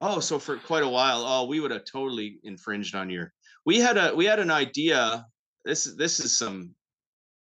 Oh, 0.00 0.20
so 0.20 0.38
for 0.38 0.56
quite 0.56 0.84
a 0.84 0.88
while. 0.88 1.24
Oh, 1.26 1.46
we 1.46 1.60
would 1.60 1.70
have 1.70 1.84
totally 1.84 2.38
infringed 2.44 2.94
on 2.94 3.10
your. 3.10 3.32
We 3.66 3.78
had 3.78 3.96
a 3.96 4.14
we 4.14 4.24
had 4.24 4.38
an 4.38 4.50
idea. 4.50 5.26
This 5.64 5.86
is 5.86 5.96
this 5.96 6.20
is 6.20 6.36
some 6.36 6.74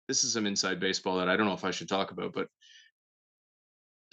this 0.07 0.23
is 0.23 0.33
some 0.33 0.47
inside 0.47 0.79
baseball 0.79 1.17
that 1.17 1.29
I 1.29 1.37
don't 1.37 1.47
know 1.47 1.53
if 1.53 1.65
I 1.65 1.71
should 1.71 1.89
talk 1.89 2.11
about, 2.11 2.33
but 2.33 2.47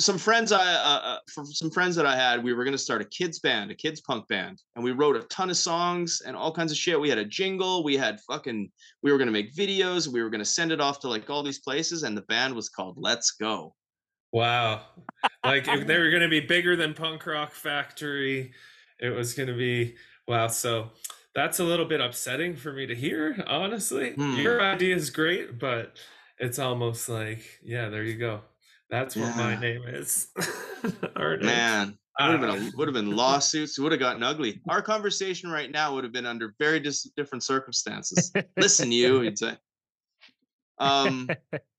some 0.01 0.19
friends 0.19 0.51
I 0.51 0.75
uh, 0.75 1.01
uh, 1.05 1.19
for 1.33 1.45
some 1.47 1.71
friends 1.71 1.95
that 1.97 2.07
I 2.07 2.17
had, 2.17 2.43
we 2.43 2.53
were 2.53 2.65
going 2.65 2.73
to 2.73 2.79
start 2.79 3.01
a 3.01 3.05
kids 3.05 3.39
band, 3.39 3.71
a 3.71 3.75
kids 3.75 4.01
punk 4.01 4.27
band, 4.29 4.61
and 4.75 4.85
we 4.85 4.91
wrote 4.91 5.17
a 5.17 5.23
ton 5.29 5.51
of 5.51 5.57
songs 5.57 6.21
and 6.27 6.37
all 6.37 6.53
kinds 6.53 6.73
of 6.73 6.79
shit. 6.79 7.01
We 7.01 7.09
had 7.09 7.19
a 7.19 7.25
jingle, 7.25 7.85
we 7.85 7.97
had 7.97 8.21
fucking, 8.29 8.71
we 9.03 9.13
were 9.13 9.19
going 9.19 9.29
to 9.29 9.33
make 9.33 9.55
videos, 9.55 10.09
we 10.09 10.23
were 10.23 10.31
going 10.31 10.41
to 10.41 10.45
send 10.45 10.73
it 10.73 10.81
off 10.81 10.99
to 11.01 11.09
like 11.09 11.31
all 11.31 11.43
these 11.43 11.61
places, 11.61 12.03
and 12.03 12.17
the 12.17 12.23
band 12.23 12.55
was 12.55 12.69
called 12.69 12.97
Let's 12.99 13.31
Go. 13.33 13.75
Wow. 14.35 14.81
Like 15.44 15.69
if 15.69 15.86
they 15.86 15.97
were 15.97 16.11
going 16.11 16.23
to 16.23 16.28
be 16.28 16.40
bigger 16.40 16.74
than 16.74 16.93
Punk 16.93 17.24
Rock 17.24 17.52
Factory, 17.52 18.52
it 18.98 19.11
was 19.11 19.32
going 19.32 19.47
to 19.47 19.56
be 19.56 19.94
wow. 20.27 20.48
So 20.48 20.90
that's 21.36 21.61
a 21.61 21.65
little 21.65 21.86
bit 21.86 22.01
upsetting 22.01 22.56
for 22.56 22.73
me 22.73 22.85
to 22.86 22.97
hear, 22.97 23.43
honestly. 23.47 24.11
Hmm. 24.15 24.35
Your 24.35 24.61
idea 24.61 24.97
is 24.97 25.11
great, 25.11 25.61
but 25.61 25.98
it's 26.39 26.59
almost 26.59 27.09
like, 27.09 27.44
yeah, 27.62 27.89
there 27.90 28.02
you 28.02 28.16
go. 28.19 28.40
That's 28.90 29.15
what 29.15 29.36
my 29.36 29.59
name 29.59 29.85
is. 29.86 30.27
Our 31.16 31.36
name. 31.36 31.47
Man, 31.47 31.98
would 32.20 32.31
have 32.31 32.40
been 32.40 32.51
a, 32.51 32.70
would 32.77 32.89
have 32.89 32.94
been 32.94 33.15
lawsuits. 33.15 33.78
It 33.78 33.82
would 33.82 33.93
have 33.93 34.01
gotten 34.01 34.24
ugly. 34.24 34.61
Our 34.69 34.82
conversation 34.82 35.48
right 35.48 35.70
now 35.70 35.94
would 35.94 36.02
have 36.02 36.12
been 36.12 36.27
under 36.27 36.56
very 36.59 36.81
dis- 36.81 37.09
different 37.16 37.44
circumstances. 37.44 38.32
Listen, 38.56 38.90
you, 38.90 39.23
you'd 39.23 39.39
say. 39.39 39.56
Um, 40.78 41.28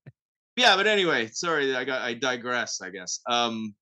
yeah, 0.55 0.75
but 0.75 0.87
anyway, 0.87 1.27
sorry, 1.27 1.75
I 1.75 1.83
got 1.83 2.01
I 2.01 2.13
digress. 2.13 2.81
I 2.81 2.89
guess. 2.89 3.19
Um, 3.29 3.75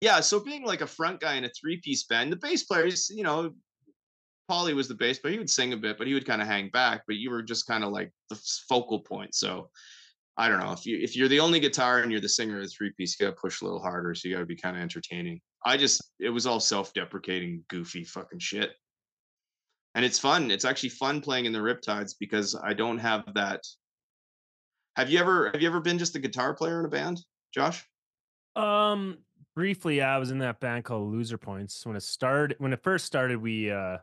yeah, 0.00 0.20
so 0.20 0.40
being 0.40 0.64
like 0.64 0.80
a 0.80 0.86
front 0.86 1.20
guy 1.20 1.34
in 1.34 1.44
a 1.44 1.50
three-piece 1.50 2.04
band, 2.04 2.30
the 2.30 2.36
bass 2.36 2.64
players, 2.64 3.08
you 3.08 3.22
know, 3.22 3.54
Paulie 4.50 4.74
was 4.74 4.88
the 4.88 4.94
bass 4.94 5.18
player. 5.18 5.32
He 5.32 5.38
would 5.38 5.48
sing 5.48 5.72
a 5.72 5.76
bit, 5.76 5.96
but 5.96 6.06
he 6.06 6.12
would 6.12 6.26
kind 6.26 6.42
of 6.42 6.48
hang 6.48 6.68
back. 6.70 7.02
But 7.06 7.16
you 7.16 7.30
were 7.30 7.42
just 7.42 7.66
kind 7.66 7.84
of 7.84 7.90
like 7.90 8.12
the 8.28 8.38
focal 8.68 9.00
point. 9.00 9.34
So 9.34 9.70
I 10.36 10.48
don't 10.48 10.60
know 10.60 10.72
if 10.72 10.84
you 10.84 10.98
if 10.98 11.16
you're 11.16 11.28
the 11.28 11.40
only 11.40 11.60
guitar 11.60 12.00
and 12.00 12.10
you're 12.10 12.20
the 12.20 12.28
singer 12.28 12.56
of 12.58 12.64
the 12.64 12.68
three 12.68 12.92
piece, 12.96 13.18
you 13.18 13.26
got 13.26 13.34
to 13.34 13.40
push 13.40 13.60
a 13.60 13.64
little 13.64 13.80
harder. 13.80 14.14
So 14.14 14.28
you 14.28 14.34
got 14.34 14.40
to 14.40 14.46
be 14.46 14.56
kind 14.56 14.76
of 14.76 14.82
entertaining. 14.82 15.40
I 15.64 15.76
just 15.76 16.02
it 16.20 16.30
was 16.30 16.46
all 16.46 16.60
self-deprecating, 16.60 17.64
goofy 17.68 18.04
fucking 18.04 18.40
shit. 18.40 18.72
And 19.94 20.04
it's 20.04 20.18
fun. 20.18 20.50
It's 20.50 20.64
actually 20.64 20.88
fun 20.90 21.20
playing 21.20 21.44
in 21.44 21.52
the 21.52 21.60
Riptides 21.60 22.14
because 22.18 22.56
I 22.62 22.74
don't 22.74 22.98
have 22.98 23.22
that. 23.34 23.62
Have 24.96 25.10
you 25.10 25.18
ever 25.18 25.50
have 25.50 25.60
you 25.60 25.68
ever 25.68 25.80
been 25.80 25.98
just 25.98 26.14
a 26.14 26.20
guitar 26.20 26.54
player 26.54 26.78
in 26.78 26.86
a 26.86 26.88
band, 26.88 27.24
Josh? 27.52 27.84
Um, 28.54 29.18
briefly, 29.54 30.00
I 30.00 30.18
was 30.18 30.30
in 30.30 30.38
that 30.38 30.60
band 30.60 30.84
called 30.84 31.10
Loser 31.12 31.38
Points 31.38 31.84
when 31.84 31.96
it 31.96 32.02
started. 32.02 32.56
When 32.60 32.72
it 32.72 32.82
first 32.82 33.04
started, 33.04 33.38
we 33.38 33.70
uh, 33.70 33.98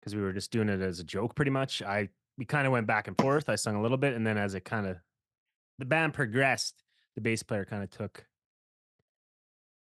because 0.00 0.14
we 0.14 0.22
were 0.22 0.32
just 0.32 0.50
doing 0.50 0.68
it 0.68 0.80
as 0.80 1.00
a 1.00 1.04
joke, 1.04 1.34
pretty 1.34 1.50
much. 1.50 1.82
I 1.82 2.08
we 2.38 2.46
kind 2.46 2.66
of 2.66 2.72
went 2.72 2.86
back 2.86 3.08
and 3.08 3.16
forth. 3.18 3.48
I 3.48 3.56
sung 3.56 3.76
a 3.76 3.82
little 3.82 3.98
bit, 3.98 4.14
and 4.14 4.26
then 4.26 4.38
as 4.38 4.54
it 4.54 4.64
kind 4.64 4.86
of 4.86 4.96
the 5.78 5.84
band 5.84 6.14
progressed, 6.14 6.82
the 7.14 7.20
bass 7.20 7.42
player 7.42 7.64
kind 7.64 7.82
of 7.82 7.90
took 7.90 8.24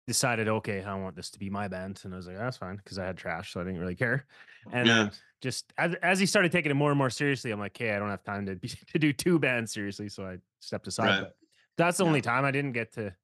decided, 0.08 0.48
okay, 0.48 0.84
I 0.84 0.96
want 0.96 1.16
this 1.16 1.32
to 1.32 1.40
be 1.40 1.50
my 1.50 1.68
band, 1.68 2.02
and 2.04 2.14
I 2.14 2.18
was 2.18 2.28
like, 2.28 2.38
that's 2.38 2.58
fine 2.58 2.78
because 2.78 3.00
I 3.00 3.06
had 3.06 3.18
trash, 3.18 3.52
so 3.54 3.62
I 3.62 3.64
didn't 3.64 3.80
really 3.80 3.96
care. 3.96 4.26
And 4.72 4.88
Yeah. 4.88 5.10
just 5.42 5.72
as 5.78 5.96
as 6.02 6.20
he 6.20 6.26
started 6.26 6.52
taking 6.52 6.72
it 6.72 6.76
more 6.76 6.92
and 6.92 6.98
more 6.98 7.10
seriously, 7.10 7.52
I'm 7.52 7.60
like, 7.60 7.76
okay, 7.76 7.94
I 7.96 8.00
don't 8.00 8.10
have 8.10 8.24
time 8.24 8.46
to 8.46 8.56
be, 8.56 8.68
to 8.94 9.00
do 9.00 9.14
two 9.14 9.40
bands 9.40 9.74
seriously, 9.74 10.10
so 10.10 10.26
I 10.26 10.38
stepped 10.60 10.88
aside. 10.88 11.22
Right. 11.22 11.32
That's 11.78 11.98
the 11.98 12.04
Yeah. 12.04 12.10
only 12.10 12.22
time 12.22 12.46
I 12.46 12.52
didn't 12.52 12.74
get 12.74 12.94
to 12.94 13.16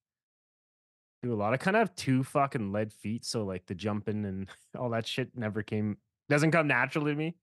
do 1.24 1.34
a 1.34 1.36
lot. 1.36 1.54
I 1.54 1.58
kind 1.58 1.76
of 1.78 1.82
have 1.82 1.96
two 1.96 2.24
fucking 2.24 2.72
lead 2.72 2.92
feet, 2.92 3.26
so 3.26 3.44
like 3.44 3.66
the 3.66 3.76
jumping 3.76 4.26
and 4.26 4.50
all 4.78 4.90
that 4.90 5.08
shit 5.08 5.36
never 5.36 5.64
came 5.64 5.98
doesn't 6.30 6.52
come 6.52 6.68
naturally 6.68 7.12
to 7.12 7.18
me. 7.18 7.36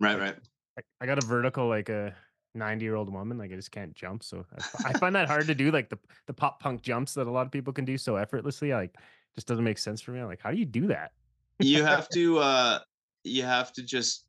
Right, 0.00 0.18
right. 0.18 0.36
I, 0.78 0.82
I 1.00 1.06
got 1.06 1.18
a 1.18 1.22
vertical 1.22 1.68
like 1.68 1.88
a 1.88 2.14
90 2.54 2.84
year 2.84 2.94
old 2.94 3.12
woman, 3.12 3.38
like 3.38 3.52
I 3.52 3.56
just 3.56 3.70
can't 3.70 3.94
jump. 3.94 4.22
So 4.22 4.44
I, 4.84 4.90
I 4.90 4.92
find 4.94 5.14
that 5.14 5.28
hard 5.28 5.46
to 5.46 5.54
do, 5.54 5.70
like 5.70 5.88
the 5.88 5.98
the 6.26 6.32
pop 6.32 6.60
punk 6.60 6.82
jumps 6.82 7.14
that 7.14 7.26
a 7.26 7.30
lot 7.30 7.46
of 7.46 7.52
people 7.52 7.72
can 7.72 7.84
do 7.84 7.98
so 7.98 8.16
effortlessly. 8.16 8.72
Like 8.72 8.96
just 9.34 9.46
doesn't 9.46 9.64
make 9.64 9.78
sense 9.78 10.00
for 10.00 10.12
me. 10.12 10.20
I'm 10.20 10.26
like, 10.26 10.40
how 10.40 10.50
do 10.50 10.56
you 10.56 10.64
do 10.64 10.86
that? 10.88 11.12
You 11.58 11.84
have 11.84 12.08
to 12.14 12.38
uh 12.38 12.78
you 13.24 13.42
have 13.42 13.72
to 13.74 13.82
just 13.82 14.26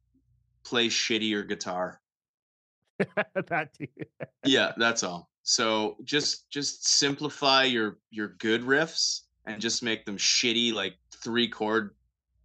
play 0.64 0.88
shittier 0.88 1.48
guitar. 1.48 1.99
that 3.48 3.73
too. 3.73 3.88
yeah 4.45 4.73
that's 4.77 5.02
all 5.02 5.31
so 5.41 5.98
just 6.03 6.49
just 6.52 6.88
simplify 6.88 7.64
your 7.64 7.98
your 8.11 8.30
good 8.38 8.61
riffs 8.61 9.22
and 9.45 9.60
just 9.60 9.81
make 9.81 10.06
them 10.06 10.18
shitty 10.18 10.72
like 10.72 10.93
three 11.23 11.48
chord 11.48 11.95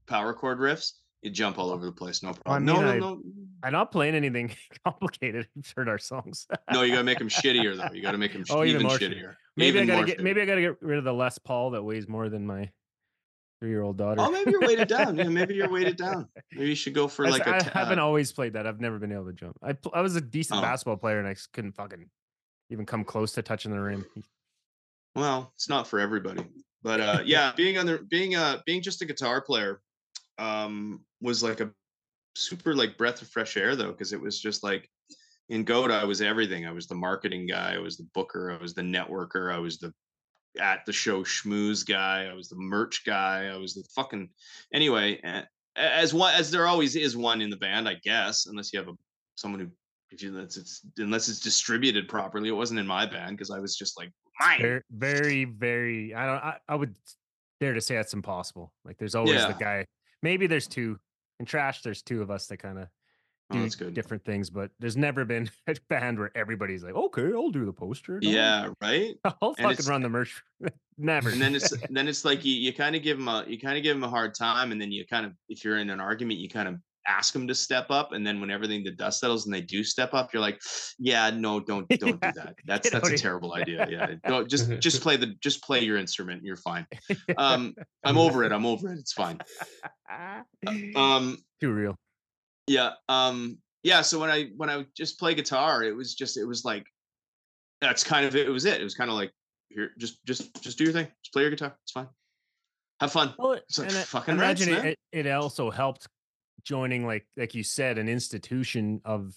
power 0.06 0.32
chord 0.32 0.58
riffs 0.58 0.92
you 1.20 1.30
jump 1.30 1.58
all 1.58 1.70
over 1.70 1.84
the 1.84 1.92
place 1.92 2.22
no 2.22 2.32
problem 2.32 2.64
mean, 2.64 2.74
no 2.74 2.88
I- 2.88 2.98
no 2.98 3.14
no 3.14 3.22
I'm 3.66 3.72
not 3.72 3.90
playing 3.90 4.14
anything 4.14 4.54
complicated. 4.84 5.48
Heard 5.76 5.88
our 5.88 5.98
songs. 5.98 6.46
no 6.72 6.82
you 6.82 6.92
gotta 6.92 7.04
make 7.04 7.18
them 7.18 7.28
shittier 7.28 7.76
though 7.76 7.92
you 7.94 8.00
gotta 8.02 8.18
make 8.18 8.32
them 8.32 8.44
Oh, 8.50 8.64
even 8.64 8.82
even, 8.86 8.96
shittier 8.98 9.34
maybe 9.56 9.78
Even 9.78 9.90
I 9.90 9.94
gotta 9.94 10.06
get 10.06 10.18
shittier. 10.18 10.22
maybe 10.22 10.40
I 10.40 10.44
gotta 10.44 10.60
get 10.60 10.82
rid 10.82 10.98
of 10.98 11.04
the 11.04 11.12
Les 11.12 11.38
Paul 11.38 11.70
that 11.72 11.82
weighs 11.82 12.08
more 12.08 12.28
than 12.28 12.46
my 12.46 12.70
three 13.60 13.70
year 13.70 13.82
old 13.82 13.96
daughter. 13.96 14.20
oh 14.20 14.30
maybe 14.30 14.50
you're 14.52 14.60
weighted 14.60 14.86
down 14.88 15.16
yeah 15.16 15.24
maybe 15.28 15.54
you're 15.54 15.70
weighted 15.70 15.96
down 15.96 16.28
maybe 16.52 16.68
you 16.68 16.74
should 16.74 16.94
go 16.94 17.08
for 17.08 17.28
like 17.28 17.46
a 17.46 17.56
I 17.56 17.62
haven't 17.78 17.98
always 17.98 18.30
played 18.32 18.52
that. 18.52 18.66
I've 18.66 18.80
never 18.80 18.98
been 18.98 19.12
able 19.12 19.26
to 19.26 19.32
jump. 19.32 19.56
I 19.62 19.76
I 19.92 20.00
was 20.00 20.14
a 20.14 20.20
decent 20.20 20.58
Oh. 20.58 20.62
basketball 20.62 20.96
player 20.98 21.18
and 21.18 21.26
I 21.26 21.34
couldn't 21.52 21.72
fucking 21.72 22.08
even 22.70 22.86
come 22.86 23.02
close 23.04 23.32
to 23.32 23.42
touching 23.42 23.70
the 23.72 23.80
rim. 23.80 24.04
well 25.14 25.50
it's 25.54 25.68
not 25.68 25.86
for 25.88 25.98
everybody 25.98 26.44
but 26.82 27.00
uh 27.00 27.20
yeah 27.24 27.52
being 27.56 27.78
on 27.78 27.86
the 27.86 27.98
being 28.10 28.34
uh 28.36 28.58
being 28.66 28.82
just 28.82 29.00
a 29.02 29.06
guitar 29.06 29.40
player 29.40 29.80
um 30.38 31.00
was 31.20 31.42
like 31.42 31.60
a 31.60 31.70
super 32.36 32.74
like 32.74 32.96
breath 32.98 33.22
of 33.22 33.28
fresh 33.28 33.56
air 33.56 33.74
though 33.76 33.90
because 33.92 34.12
it 34.12 34.20
was 34.20 34.40
just 34.40 34.62
like 34.62 34.88
in 35.48 35.64
goat 35.64 35.90
i 35.90 36.04
was 36.04 36.20
everything 36.20 36.66
i 36.66 36.72
was 36.72 36.86
the 36.86 36.94
marketing 36.94 37.46
guy 37.46 37.74
i 37.74 37.78
was 37.78 37.96
the 37.96 38.06
booker 38.14 38.50
i 38.50 38.60
was 38.60 38.74
the 38.74 38.82
networker 38.82 39.52
i 39.54 39.58
was 39.58 39.78
the 39.78 39.92
at 40.60 40.80
the 40.86 40.92
show 40.92 41.22
schmooze 41.22 41.86
guy 41.86 42.28
i 42.30 42.34
was 42.34 42.48
the 42.48 42.56
merch 42.56 43.04
guy 43.06 43.46
i 43.52 43.56
was 43.56 43.74
the 43.74 43.84
fucking 43.94 44.28
anyway 44.72 45.20
as 45.76 46.12
one 46.14 46.34
as 46.34 46.50
there 46.50 46.66
always 46.66 46.96
is 46.96 47.16
one 47.16 47.40
in 47.40 47.50
the 47.50 47.56
band 47.56 47.88
i 47.88 47.94
guess 48.02 48.46
unless 48.46 48.72
you 48.72 48.78
have 48.78 48.88
a 48.88 48.92
someone 49.36 49.60
who 49.60 49.68
if 50.10 50.22
you 50.22 50.30
that's 50.30 50.56
it's 50.56 50.82
unless 50.98 51.28
it's 51.28 51.40
distributed 51.40 52.08
properly 52.08 52.48
it 52.48 52.52
wasn't 52.52 52.78
in 52.78 52.86
my 52.86 53.04
band 53.06 53.36
because 53.36 53.50
i 53.50 53.58
was 53.58 53.76
just 53.76 53.98
like 53.98 54.10
mine 54.40 54.60
Very, 54.60 54.82
very, 54.90 55.44
very. 55.44 56.14
I 56.14 56.26
don't. 56.26 56.44
I, 56.44 56.56
I 56.68 56.74
would 56.74 56.94
dare 57.58 57.72
to 57.72 57.80
say 57.80 57.94
that's 57.94 58.12
impossible. 58.12 58.70
Like 58.84 58.98
there's 58.98 59.14
always 59.14 59.36
Yeah. 59.40 59.46
the 59.48 59.54
guy. 59.54 59.86
Maybe 60.22 60.46
there's 60.46 60.66
two 60.66 60.98
in 61.40 61.46
trash. 61.46 61.82
There's 61.82 62.02
two 62.02 62.22
of 62.22 62.30
us 62.30 62.46
that 62.48 62.58
kind 62.58 62.78
of 62.78 62.88
Oh, 63.48 63.54
do 63.54 63.68
good. 63.76 63.94
different 63.94 64.24
things, 64.24 64.50
but 64.50 64.72
there's 64.80 64.96
never 64.96 65.24
been 65.24 65.48
a 65.68 65.76
band 65.88 66.18
where 66.18 66.36
everybody's 66.36 66.82
like, 66.82 66.94
okay, 66.94 67.30
I'll 67.32 67.50
do 67.50 67.64
the 67.64 67.72
poster. 67.72 68.18
dog. 68.18 68.32
Yeah, 68.32 68.70
right. 68.82 69.14
I'll 69.24 69.54
and 69.58 69.58
fucking 69.58 69.86
run 69.86 70.02
the 70.02 70.08
merch. 70.08 70.42
never. 70.98 71.30
And 71.30 71.40
then 71.40 71.54
it's 71.54 71.72
then 71.90 72.08
it's 72.08 72.24
like 72.24 72.44
you, 72.44 72.54
you 72.54 72.72
kind 72.72 72.96
of 72.96 73.02
give 73.02 73.18
them 73.18 73.28
a 73.28 73.44
you 73.46 73.60
kind 73.60 73.76
of 73.76 73.84
give 73.84 73.94
them 73.94 74.02
a 74.02 74.08
hard 74.08 74.34
time, 74.34 74.72
and 74.72 74.80
then 74.80 74.90
you 74.90 75.06
kind 75.06 75.24
of 75.24 75.32
if 75.48 75.64
you're 75.64 75.78
in 75.78 75.90
an 75.90 76.00
argument, 76.00 76.40
you 76.40 76.48
kind 76.48 76.66
of 76.68 76.80
ask 77.08 77.32
them 77.32 77.46
to 77.48 77.54
step 77.54 77.86
up, 77.90 78.12
and 78.12 78.26
then 78.26 78.40
when 78.40 78.50
everything 78.50 78.84
the 78.84 78.90
dust 78.90 79.20
settles 79.20 79.44
and 79.46 79.54
they 79.54 79.60
do 79.60 79.82
step 79.84 80.14
up, 80.14 80.32
you're 80.32 80.40
like, 80.42 80.60
yeah, 80.98 81.30
no, 81.30 81.60
don't 81.60 81.88
don't 82.00 82.18
Yeah, 82.22 82.32
do 82.32 82.40
that. 82.40 82.54
That's 82.66 82.90
that's 82.90 82.94
a 82.94 83.06
of 83.06 83.08
here." 83.10 83.18
terrible 83.18 83.54
idea. 83.62 83.86
Yeah, 83.88 84.14
don't 84.26 84.48
just 84.54 84.70
just 84.80 85.02
play 85.02 85.16
the 85.16 85.34
just 85.40 85.62
play 85.62 85.84
your 85.84 85.96
instrument. 85.96 86.42
You're 86.44 86.56
fine. 86.56 86.86
Um, 87.36 87.74
I'm 88.04 88.18
over 88.18 88.44
it. 88.44 88.52
I'm 88.52 88.66
over 88.66 88.92
it. 88.92 88.98
It's 88.98 89.12
fine. 89.12 89.38
Um, 90.94 91.38
Too 91.60 91.72
real. 91.72 91.96
yeah 92.68 92.92
um 93.08 93.58
yeah 93.82 94.02
so 94.02 94.18
when 94.18 94.30
i 94.30 94.46
when 94.56 94.68
i 94.68 94.84
just 94.96 95.18
play 95.18 95.34
guitar 95.34 95.84
it 95.84 95.94
was 95.94 96.14
just 96.14 96.36
it 96.36 96.44
was 96.44 96.64
like 96.64 96.84
that's 97.80 98.02
kind 98.02 98.26
of 98.26 98.34
it, 98.34 98.46
it 98.46 98.50
was 98.50 98.64
it 98.64 98.80
it 98.80 98.84
was 98.84 98.94
kind 98.94 99.08
of 99.10 99.16
like 99.16 99.30
here 99.68 99.90
just 99.98 100.24
just 100.26 100.60
just 100.62 100.76
do 100.76 100.84
your 100.84 100.92
thing 100.92 101.06
just 101.22 101.32
play 101.32 101.42
your 101.42 101.50
guitar 101.50 101.76
it's 101.82 101.92
fine 101.92 102.08
have 103.00 103.12
fun 103.12 103.34
Well, 103.38 103.52
It's 103.52 103.78
like 103.78 103.88
I 103.92 104.02
fucking 104.02 104.34
imagine 104.34 104.68
it, 104.86 104.98
it 105.12 105.26
also 105.28 105.70
helped 105.70 106.08
joining, 106.66 107.06
like 107.06 107.26
like 107.38 107.54
you 107.54 107.62
said, 107.62 107.96
an 107.96 108.08
institution 108.08 109.00
of 109.06 109.34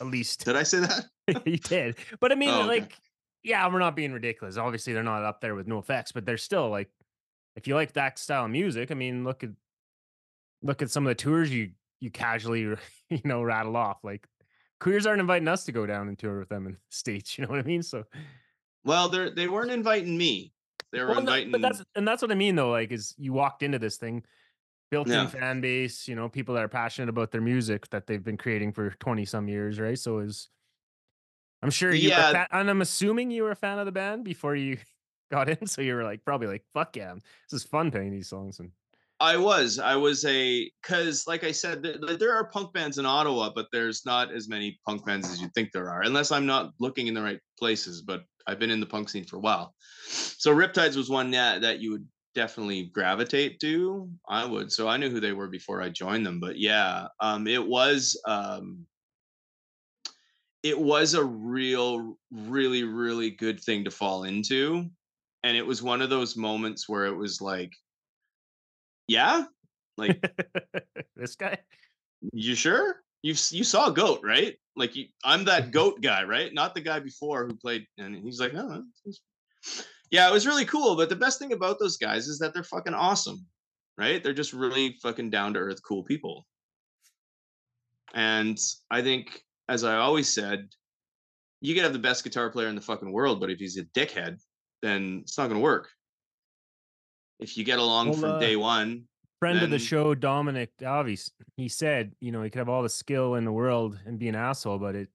at 0.00 0.06
least 0.06 0.44
did 0.44 0.56
i 0.56 0.62
say 0.64 0.80
that 0.80 1.04
you 1.46 1.58
did. 1.58 1.96
But 2.18 2.32
I 2.32 2.34
mean, 2.34 2.48
Oh, 2.48 2.60
okay. 2.60 2.80
like, 2.80 2.98
yeah, 3.44 3.70
we're 3.70 3.78
not 3.78 3.94
being 3.94 4.12
ridiculous. 4.12 4.56
Obviously, 4.56 4.94
they're 4.94 5.02
not 5.04 5.22
up 5.22 5.40
there 5.40 5.54
with 5.54 5.68
no 5.68 5.78
effects, 5.78 6.10
but 6.10 6.24
they're 6.24 6.38
still 6.38 6.70
like, 6.70 6.90
if 7.54 7.68
you 7.68 7.74
like 7.76 7.92
that 7.92 8.18
style 8.18 8.46
of 8.46 8.50
music, 8.50 8.90
I 8.90 8.94
mean, 8.94 9.22
look 9.22 9.44
at 9.44 9.50
look 10.62 10.82
at 10.82 10.90
some 10.90 11.06
of 11.06 11.10
the 11.10 11.14
tours 11.14 11.52
you 11.52 11.70
you 12.00 12.10
casually 12.10 12.60
you 13.10 13.20
know 13.24 13.42
rattle 13.42 13.76
off. 13.76 14.02
Like, 14.02 14.26
queers 14.80 15.06
aren't 15.06 15.20
inviting 15.20 15.48
us 15.48 15.64
to 15.64 15.72
go 15.72 15.86
down 15.86 16.08
and 16.08 16.18
tour 16.18 16.38
with 16.40 16.48
them 16.48 16.66
in 16.66 16.72
the 16.72 16.78
states. 16.88 17.38
You 17.38 17.44
know 17.44 17.50
what 17.50 17.60
I 17.60 17.62
mean? 17.64 17.82
So, 17.82 18.04
well 18.84 19.08
they're 19.08 19.30
they 19.30 19.48
weren't 19.48 19.70
inviting 19.70 20.16
me 20.16 20.52
they 20.92 21.00
were 21.00 21.08
Well, 21.08 21.20
inviting 21.20 21.50
but 21.50 21.60
that's 21.60 21.82
and 21.94 22.06
that's 22.08 22.22
what 22.22 22.30
I 22.30 22.34
mean 22.34 22.56
though. 22.56 22.70
Like, 22.70 22.90
is 22.92 23.14
you 23.18 23.32
walked 23.32 23.62
into 23.62 23.78
this 23.78 23.96
thing, 23.98 24.24
built-in 24.94 25.12
Yeah. 25.12 25.26
fan 25.26 25.60
base. 25.60 26.06
You 26.08 26.14
know, 26.14 26.28
people 26.28 26.54
that 26.54 26.62
are 26.64 26.68
passionate 26.68 27.08
about 27.08 27.30
their 27.32 27.40
music 27.40 27.88
that 27.90 28.06
they've 28.06 28.22
been 28.22 28.36
creating 28.36 28.72
for 28.72 28.90
twenty 29.00 29.24
some 29.24 29.48
years, 29.48 29.80
right? 29.80 29.98
So 29.98 30.20
is 30.20 30.48
I'm 31.62 31.70
sure 31.70 31.92
you. 31.92 32.10
Yeah. 32.10 32.32
fan, 32.32 32.46
and 32.52 32.70
I'm 32.70 32.80
assuming 32.82 33.30
you 33.30 33.42
were 33.42 33.50
a 33.50 33.56
fan 33.56 33.78
of 33.78 33.86
the 33.86 33.92
band 33.92 34.24
before 34.24 34.54
you 34.54 34.78
got 35.32 35.48
in. 35.48 35.66
So 35.66 35.82
you 35.82 35.94
were 35.96 36.04
like 36.04 36.24
probably 36.24 36.46
like, 36.46 36.64
"Fuck 36.74 36.96
yeah, 36.96 37.14
this 37.14 37.62
is 37.62 37.64
fun 37.64 37.90
playing 37.90 38.12
these 38.12 38.28
songs." 38.28 38.60
And 38.60 38.70
I 39.20 39.36
was. 39.36 39.78
I 39.78 39.96
was 39.96 40.24
a 40.26 40.70
because, 40.82 41.26
like 41.26 41.42
I 41.44 41.52
said, 41.52 41.82
th- 41.82 42.18
there 42.18 42.34
are 42.34 42.48
punk 42.50 42.72
bands 42.74 42.98
in 42.98 43.06
Ottawa, 43.06 43.50
but 43.54 43.66
there's 43.72 44.04
not 44.04 44.32
as 44.32 44.48
many 44.48 44.78
punk 44.86 45.04
bands 45.06 45.28
as 45.30 45.40
you 45.40 45.48
think 45.54 45.70
there 45.72 45.88
are, 45.90 46.02
unless 46.02 46.30
I'm 46.30 46.46
not 46.46 46.72
looking 46.78 47.06
in 47.06 47.14
the 47.14 47.22
right 47.22 47.40
places. 47.58 48.02
But 48.02 48.22
I've 48.46 48.58
been 48.58 48.70
in 48.70 48.80
the 48.80 48.86
punk 48.94 49.08
scene 49.08 49.24
for 49.24 49.36
a 49.36 49.40
while, 49.40 49.74
so 50.06 50.54
Riptides 50.54 50.96
was 50.96 51.08
one 51.08 51.30
that 51.32 51.62
that 51.62 51.80
you 51.80 51.92
would 51.92 52.06
definitely 52.34 52.84
gravitate 52.86 53.60
to. 53.60 54.08
I 54.28 54.44
would. 54.44 54.72
So 54.72 54.88
I 54.88 54.96
knew 54.96 55.10
who 55.10 55.20
they 55.20 55.32
were 55.32 55.48
before 55.48 55.82
I 55.82 55.88
joined 55.88 56.26
them. 56.26 56.40
But 56.40 56.58
yeah, 56.58 57.08
um, 57.20 57.46
it 57.46 57.64
was. 57.64 58.20
Um, 58.26 58.86
it 60.62 60.78
was 60.80 61.12
a 61.12 61.22
real, 61.22 62.16
really, 62.30 62.84
really 62.84 63.30
good 63.30 63.60
thing 63.60 63.84
to 63.84 63.90
fall 63.90 64.24
into. 64.24 64.88
And 65.42 65.56
it 65.58 65.66
was 65.66 65.82
one 65.82 66.00
of 66.00 66.08
those 66.08 66.36
moments 66.36 66.88
where 66.88 67.04
it 67.04 67.14
was 67.14 67.42
like, 67.42 67.70
yeah, 69.06 69.44
like 69.98 70.24
this 71.16 71.36
guy, 71.36 71.58
you 72.32 72.54
sure? 72.54 72.96
You 73.22 73.34
you 73.50 73.62
saw 73.64 73.90
Goat, 73.90 74.20
right? 74.24 74.56
Like 74.74 74.96
you, 74.96 75.06
I'm 75.22 75.44
that 75.44 75.70
Goat 75.70 76.00
guy, 76.00 76.24
right? 76.24 76.52
Not 76.52 76.74
the 76.74 76.80
guy 76.80 76.98
before 76.98 77.46
who 77.46 77.54
played. 77.56 77.86
And 77.98 78.16
he's 78.16 78.40
like, 78.40 78.54
no, 78.54 78.68
that's- 78.68 79.20
yeah, 80.14 80.28
it 80.28 80.32
was 80.32 80.46
really 80.46 80.64
cool. 80.64 80.94
But 80.94 81.08
the 81.08 81.16
best 81.16 81.40
thing 81.40 81.52
about 81.52 81.80
those 81.80 81.96
guys 81.96 82.28
is 82.28 82.38
that 82.38 82.54
they're 82.54 82.62
fucking 82.62 82.94
awesome, 82.94 83.44
right? 83.98 84.22
They're 84.22 84.32
just 84.32 84.52
really 84.52 84.96
fucking 85.02 85.30
down 85.30 85.54
to 85.54 85.58
earth, 85.58 85.82
cool 85.82 86.04
people. 86.04 86.46
And 88.14 88.56
I 88.92 89.02
think, 89.02 89.42
as 89.68 89.82
I 89.82 89.96
always 89.96 90.32
said, 90.32 90.68
you 91.60 91.74
could 91.74 91.82
have 91.82 91.92
the 91.92 91.98
best 91.98 92.22
guitar 92.22 92.48
player 92.48 92.68
in 92.68 92.76
the 92.76 92.80
fucking 92.80 93.10
world, 93.10 93.40
but 93.40 93.50
if 93.50 93.58
he's 93.58 93.76
a 93.76 93.82
dickhead, 93.86 94.40
then 94.82 95.22
it's 95.24 95.36
not 95.36 95.48
going 95.48 95.58
to 95.58 95.64
work. 95.64 95.88
If 97.40 97.58
you 97.58 97.64
get 97.64 97.80
along 97.80 98.10
Well, 98.10 98.20
from 98.20 98.30
uh, 98.34 98.38
day 98.38 98.54
one, 98.54 99.06
friend 99.40 99.62
of 99.62 99.70
the 99.70 99.80
show, 99.80 100.14
Dominic 100.14 100.70
Davies, 100.78 101.28
he 101.56 101.66
said, 101.66 102.12
you 102.20 102.30
know, 102.30 102.44
he 102.44 102.50
could 102.50 102.60
have 102.60 102.68
all 102.68 102.84
the 102.84 102.88
skill 102.88 103.34
in 103.34 103.44
the 103.44 103.50
world 103.50 103.98
and 104.06 104.16
be 104.16 104.28
an 104.28 104.36
asshole, 104.36 104.78
but 104.78 104.94
it 104.94 105.08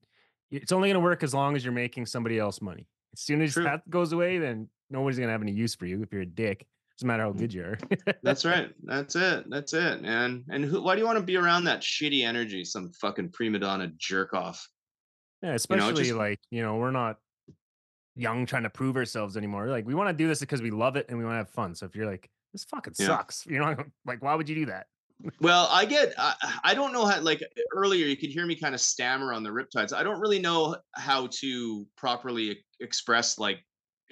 it's 0.50 0.72
only 0.72 0.88
going 0.88 1.00
to 1.00 1.00
work 1.00 1.22
as 1.22 1.32
long 1.32 1.56
as 1.56 1.64
you're 1.64 1.72
making 1.72 2.04
somebody 2.04 2.38
else 2.38 2.60
money. 2.60 2.86
As 3.14 3.20
soon 3.20 3.40
as 3.40 3.54
True. 3.54 3.64
that 3.64 3.88
goes 3.88 4.12
away, 4.12 4.36
then 4.38 4.68
nobody's 4.90 5.18
going 5.18 5.28
to 5.28 5.32
have 5.32 5.42
any 5.42 5.52
use 5.52 5.74
for 5.74 5.86
you 5.86 6.02
if 6.02 6.12
you're 6.12 6.22
a 6.22 6.26
dick. 6.26 6.66
Doesn't 6.98 7.08
matter 7.08 7.22
how 7.22 7.32
mm. 7.32 7.38
good 7.38 7.54
you 7.54 7.62
are. 7.62 7.78
That's 8.22 8.44
right. 8.44 8.70
That's 8.84 9.16
it. 9.16 9.48
That's 9.48 9.72
it, 9.72 10.02
man. 10.02 10.44
And 10.50 10.64
who, 10.64 10.82
why 10.82 10.94
do 10.94 11.00
you 11.00 11.06
want 11.06 11.18
to 11.18 11.24
be 11.24 11.36
around 11.36 11.64
that 11.64 11.80
shitty 11.80 12.24
energy? 12.24 12.64
Some 12.64 12.92
fucking 13.00 13.30
prima 13.30 13.58
donna 13.58 13.90
jerk 13.96 14.34
off. 14.34 14.68
Yeah, 15.42 15.54
especially 15.54 16.04
just- 16.04 16.16
like, 16.16 16.40
you 16.50 16.62
know, 16.62 16.76
we're 16.76 16.90
not 16.90 17.16
young 18.16 18.44
trying 18.44 18.64
to 18.64 18.70
prove 18.70 18.96
ourselves 18.96 19.36
anymore. 19.36 19.68
Like 19.68 19.86
we 19.86 19.94
want 19.94 20.10
to 20.10 20.12
do 20.12 20.28
this 20.28 20.40
because 20.40 20.60
we 20.60 20.70
love 20.70 20.96
it 20.96 21.06
and 21.08 21.16
we 21.16 21.24
want 21.24 21.34
to 21.34 21.38
have 21.38 21.50
fun. 21.50 21.74
So 21.74 21.86
if 21.86 21.96
you're 21.96 22.06
like, 22.06 22.28
this 22.52 22.64
fucking 22.64 22.94
Yeah. 22.98 23.06
sucks, 23.06 23.46
you're 23.46 23.64
not 23.64 23.86
like, 24.04 24.22
why 24.22 24.34
would 24.34 24.48
you 24.48 24.54
do 24.54 24.66
that? 24.66 24.86
Well, 25.40 25.68
I 25.70 25.84
get. 25.84 26.14
I, 26.16 26.34
I 26.64 26.74
don't 26.74 26.94
know 26.94 27.04
how. 27.04 27.20
Like 27.20 27.42
earlier, 27.74 28.06
you 28.06 28.16
could 28.16 28.30
hear 28.30 28.46
me 28.46 28.54
kind 28.54 28.74
of 28.74 28.80
stammer 28.80 29.34
on 29.34 29.42
the 29.42 29.50
Riptides. 29.50 29.92
I 29.92 30.02
don't 30.02 30.18
really 30.18 30.38
know 30.38 30.76
how 30.92 31.28
to 31.40 31.86
properly 31.98 32.64
express 32.80 33.38
like 33.38 33.58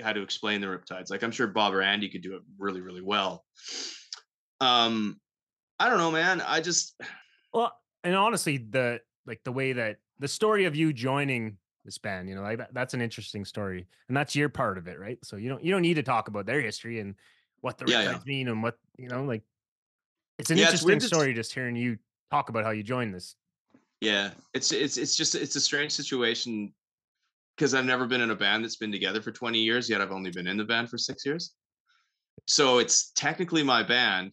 how 0.03 0.13
to 0.13 0.23
explain 0.23 0.61
the 0.61 0.67
Riptides. 0.67 1.11
Like 1.11 1.23
I'm 1.23 1.31
sure 1.31 1.47
Bob 1.47 1.75
or 1.75 1.83
Andy 1.83 2.09
could 2.09 2.23
do 2.23 2.37
it 2.37 2.43
really, 2.59 2.81
really 2.81 3.03
well. 3.03 3.45
Um, 4.61 5.21
I 5.79 5.89
don't 5.89 5.99
know, 5.99 6.11
man. 6.11 6.41
I 6.41 6.61
just 6.61 7.01
Well, 7.53 7.73
and 8.05 8.15
honestly, 8.15 8.59
the 8.59 9.01
like 9.27 9.41
the 9.45 9.53
way 9.53 9.73
that 9.73 9.97
the 10.19 10.29
story 10.29 10.65
of 10.65 10.75
you 10.75 10.93
joining 10.93 11.57
this 11.85 11.99
band, 11.99 12.29
you 12.29 12.35
know, 12.35 12.43
like 12.43 12.59
that, 12.59 12.75
that's 12.75 12.95
an 12.95 13.01
interesting 13.01 13.45
story, 13.45 13.87
and 14.09 14.17
that's 14.17 14.35
your 14.35 14.49
part 14.49 14.79
of 14.79 14.89
it, 14.89 14.99
right? 14.99 15.19
So 15.25 15.37
you 15.37 15.49
don't 15.49 15.63
you 15.63 15.73
don't 15.73 15.83
need 15.83 15.95
to 15.95 16.03
talk 16.03 16.29
about 16.29 16.47
their 16.47 16.61
history 16.61 17.01
and 17.01 17.15
what 17.61 17.79
the 17.79 17.87
Yeah, 17.87 18.03
yeah. 18.03 18.13
Riptides 18.15 18.27
mean 18.27 18.49
and 18.49 18.63
what 18.63 18.79
you 18.99 19.09
know, 19.09 19.25
like 19.25 19.43
it's 20.39 20.51
an 20.51 20.59
Yeah, 20.59 20.65
it's 20.65 20.75
interesting 20.83 21.01
to- 21.01 21.07
story 21.07 21.35
just 21.35 21.53
hearing 21.53 21.77
you 21.77 21.99
talk 22.31 22.49
about 22.49 22.65
how 22.65 22.71
you 22.71 22.83
joined 22.83 23.15
this. 23.15 23.37
Yeah, 24.01 24.31
it's 24.55 24.71
it's 24.73 24.97
it's 24.97 25.17
just 25.17 25.35
it's 25.35 25.57
a 25.57 25.61
strange 25.61 25.93
situation 25.93 26.73
because 27.59 27.75
I've 27.75 27.85
never 27.85 28.07
been 28.07 28.21
in 28.21 28.31
a 28.31 28.37
band 28.37 28.63
that's 28.63 28.77
been 28.77 28.93
together 28.93 29.21
for 29.21 29.33
20 29.33 29.59
years, 29.59 29.91
yet 29.91 30.01
I've 30.01 30.13
only 30.13 30.31
been 30.31 30.47
in 30.47 30.57
the 30.57 30.65
band 30.65 30.89
for 30.89 30.97
six 30.97 31.27
years. 31.27 31.55
So 32.47 32.79
it's 32.79 33.11
technically 33.17 33.65
my 33.65 33.83
band, 33.83 34.31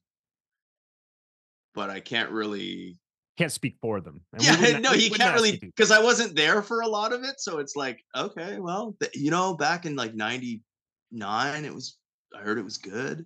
but 1.73 1.89
I 1.89 2.01
can't 2.01 2.29
really. 2.29 2.99
Can't 3.37 3.51
speak 3.51 3.77
for 3.81 3.99
them. 3.99 4.21
and 4.31 4.43
Yeah, 4.43 4.79
no, 4.79 4.93
you 4.93 5.09
can't 5.09 5.33
really 5.33 5.57
because 5.57 5.89
I 5.91 6.01
wasn't 6.01 6.35
there 6.35 6.61
for 6.61 6.81
a 6.81 6.87
lot 6.87 7.13
of 7.13 7.23
it. 7.23 7.39
So 7.39 7.57
it's 7.57 7.75
like, 7.75 7.99
okay, 8.15 8.59
well, 8.59 8.95
th- 9.01 9.15
you 9.15 9.31
know, 9.31 9.55
back 9.55 9.85
in 9.85 9.95
like 9.95 10.13
'99, 10.13 11.65
it 11.65 11.73
was. 11.73 11.97
I 12.33 12.41
heard 12.41 12.57
it 12.57 12.63
was 12.63 12.77
good. 12.77 13.25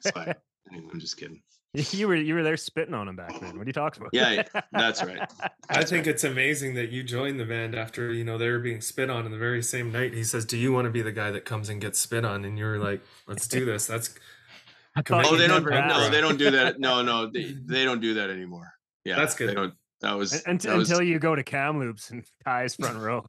So 0.00 0.10
I, 0.16 0.34
anyway, 0.72 0.88
I'm 0.92 1.00
just 1.00 1.16
kidding. 1.16 1.42
you 1.74 2.06
were 2.06 2.14
you 2.14 2.34
were 2.34 2.42
there 2.44 2.56
spitting 2.56 2.94
on 2.94 3.08
him 3.08 3.16
back 3.16 3.40
then. 3.40 3.56
What 3.58 3.62
are 3.62 3.66
you 3.66 3.72
talking 3.72 4.00
about? 4.02 4.10
Yeah, 4.12 4.30
yeah, 4.54 4.60
that's 4.72 5.02
right. 5.04 5.28
I 5.68 5.82
think 5.84 6.06
it's 6.06 6.22
amazing 6.22 6.74
that 6.74 6.90
you 6.90 7.02
joined 7.02 7.40
the 7.40 7.44
band 7.44 7.74
after 7.74 8.12
you 8.12 8.24
know 8.24 8.38
they 8.38 8.48
were 8.48 8.60
being 8.60 8.80
spit 8.80 9.10
on 9.10 9.26
in 9.26 9.32
the 9.32 9.38
very 9.38 9.62
same 9.62 9.90
night. 9.90 10.14
He 10.14 10.22
says, 10.22 10.44
"Do 10.44 10.56
you 10.56 10.72
want 10.72 10.84
to 10.84 10.90
be 10.90 11.02
the 11.02 11.10
guy 11.12 11.30
that 11.32 11.44
comes 11.44 11.68
and 11.68 11.80
gets 11.80 11.98
spit 11.98 12.24
on?" 12.24 12.44
And 12.44 12.56
you're 12.56 12.78
like, 12.78 13.02
"Let's 13.26 13.48
do 13.48 13.64
this." 13.64 13.86
That's 13.86 14.14
Oh, 15.10 15.36
they 15.36 15.48
don't. 15.48 15.64
never 15.64 15.70
No, 15.70 15.76
ask. 15.78 16.12
they 16.12 16.20
don't 16.20 16.36
do 16.38 16.52
that. 16.52 16.78
No, 16.78 17.02
no, 17.02 17.28
they, 17.28 17.56
they 17.66 17.84
don't 17.84 18.00
do 18.00 18.14
that 18.14 18.30
anymore. 18.30 18.72
Yeah, 19.04 19.16
That's 19.16 19.34
They 19.34 19.46
good. 19.46 19.54
don't. 19.56 19.74
That 20.02 20.12
was, 20.16 20.32
Un- 20.34 20.42
unt- 20.46 20.62
that 20.62 20.76
was 20.76 20.88
until 20.88 21.02
you 21.04 21.18
go 21.18 21.34
to 21.34 21.42
Kamloops 21.42 22.10
and 22.10 22.24
ties 22.44 22.76
front 22.76 22.98
row. 22.98 23.26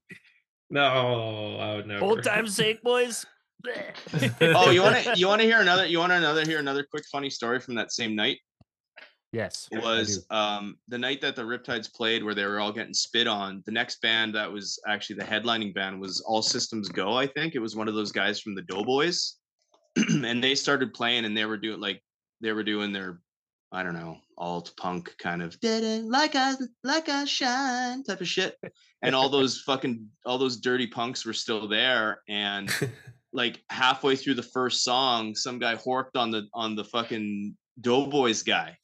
no, 0.69 1.57
I 1.59 1.75
would 1.75 1.87
never. 1.87 2.05
Old 2.05 2.23
time 2.23 2.47
sake, 2.47 2.83
boys. 2.83 3.25
Oh, 4.41 4.71
you 4.71 4.81
want 4.81 5.03
to 5.03 5.13
you 5.15 5.27
want 5.27 5.41
to 5.41 5.47
hear 5.47 5.61
another 5.61 5.85
you 5.85 5.99
want 5.99 6.11
to 6.11 6.17
another 6.17 6.45
hear 6.45 6.59
another 6.59 6.85
quick 6.89 7.05
funny 7.11 7.29
story 7.29 7.59
from 7.59 7.75
that 7.75 7.91
same 7.91 8.15
night 8.15 8.39
Yes, 9.35 9.67
was 9.73 10.25
um 10.29 10.77
the 10.87 10.97
night 10.97 11.19
that 11.19 11.35
the 11.35 11.41
Riptides 11.41 11.93
played 11.93 12.23
where 12.23 12.33
they 12.33 12.45
were 12.45 12.61
all 12.61 12.71
getting 12.71 12.93
spit 12.93 13.27
on. 13.27 13.61
The 13.65 13.71
next 13.73 13.99
band 14.01 14.33
that 14.33 14.49
was 14.49 14.79
actually 14.87 15.17
the 15.17 15.25
headlining 15.25 15.73
band 15.73 15.99
was 15.99 16.21
All 16.21 16.41
Systems 16.41 16.87
Go. 16.87 17.17
I 17.17 17.27
think 17.27 17.53
it 17.53 17.59
was 17.59 17.75
one 17.75 17.89
of 17.89 17.95
those 17.95 18.13
guys 18.13 18.39
from 18.39 18.55
the 18.55 18.61
Doughboys, 18.61 19.35
and 19.97 20.41
they 20.41 20.55
started 20.55 20.93
playing 20.93 21.25
and 21.25 21.35
they 21.35 21.43
were 21.43 21.57
doing 21.57 21.81
like 21.81 22.01
they 22.39 22.53
were 22.53 22.63
doing 22.63 22.93
their 22.93 23.19
I 23.73 23.83
don't 23.83 23.93
know 23.93 24.19
alt 24.37 24.71
punk 24.77 25.13
kind 25.17 25.41
of 25.41 25.59
"Didn't 25.59 26.09
like 26.09 26.35
I 26.35 26.53
like 26.85 27.09
I 27.09 27.25
shine 27.25 28.03
type 28.03 28.21
of 28.21 28.29
shit, 28.29 28.55
and 29.01 29.13
all 29.13 29.27
those 29.27 29.59
fucking 29.63 30.07
all 30.25 30.37
those 30.37 30.61
dirty 30.61 30.87
punks 30.87 31.25
were 31.25 31.33
still 31.33 31.67
there 31.67 32.21
and 32.29 32.73
like 33.35 33.61
halfway 33.69 34.15
through 34.15 34.35
the 34.35 34.43
first 34.43 34.83
song, 34.83 35.35
some 35.35 35.59
guy 35.59 35.75
horked 35.75 36.15
on 36.15 36.31
the 36.31 36.47
on 36.53 36.75
the 36.75 36.85
fucking 36.85 37.55
Doughboys 37.81 38.41
guy. 38.43 38.77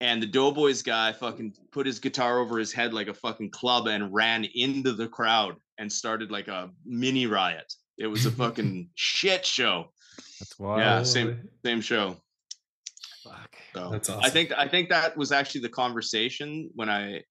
and 0.00 0.22
the 0.22 0.26
Doughboys 0.26 0.82
guy 0.82 1.12
fucking 1.12 1.52
put 1.72 1.84
his 1.86 1.98
guitar 1.98 2.38
over 2.38 2.58
his 2.58 2.72
head 2.72 2.94
like 2.94 3.08
a 3.08 3.14
fucking 3.14 3.50
club 3.50 3.88
and 3.88 4.14
ran 4.14 4.46
into 4.54 4.92
the 4.92 5.08
crowd 5.08 5.56
and 5.78 5.92
started 5.92 6.30
like 6.30 6.46
a 6.48 6.70
mini 6.86 7.26
riot. 7.26 7.72
It 7.98 8.06
was 8.06 8.24
a 8.26 8.30
fucking 8.42 8.90
shit 8.94 9.44
show. 9.44 9.90
That's 10.38 10.58
wild. 10.58 10.80
Yeah, 10.80 11.02
same 11.02 11.48
same 11.64 11.80
show. 11.80 12.16
Fuck. 13.24 13.56
So 13.74 13.90
That's 13.90 14.08
I 14.08 14.30
think 14.30 14.52
I 14.56 14.68
think 14.68 14.88
that 14.90 15.16
was 15.16 15.32
actually 15.32 15.62
the 15.62 15.68
conversation 15.70 16.70
when 16.74 16.88
I 16.88 17.22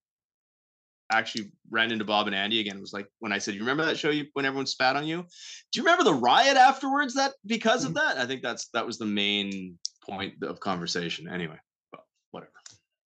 actually 1.10 1.50
ran 1.70 1.90
into 1.90 2.04
Bob 2.04 2.26
and 2.26 2.36
Andy 2.36 2.60
again. 2.60 2.76
It 2.76 2.80
was 2.80 2.92
like 2.92 3.08
when 3.18 3.32
I 3.32 3.38
said, 3.38 3.54
"You 3.54 3.60
remember 3.60 3.84
that 3.84 3.98
show 3.98 4.10
you 4.10 4.26
when 4.34 4.44
everyone 4.44 4.66
spat 4.66 4.96
on 4.96 5.06
you? 5.06 5.24
Do 5.72 5.80
you 5.80 5.82
remember 5.82 6.04
the 6.04 6.14
riot 6.14 6.56
afterwards? 6.56 7.14
That 7.14 7.32
because 7.46 7.84
of 7.84 7.92
mm-hmm. 7.92 8.06
that, 8.06 8.18
I 8.18 8.26
think 8.26 8.42
that's 8.42 8.68
that 8.74 8.86
was 8.86 8.98
the 8.98 9.06
main 9.06 9.78
point 10.02 10.42
of 10.42 10.60
conversation. 10.60 11.28
Anyway, 11.28 11.58
but 11.92 12.02
whatever. 12.30 12.52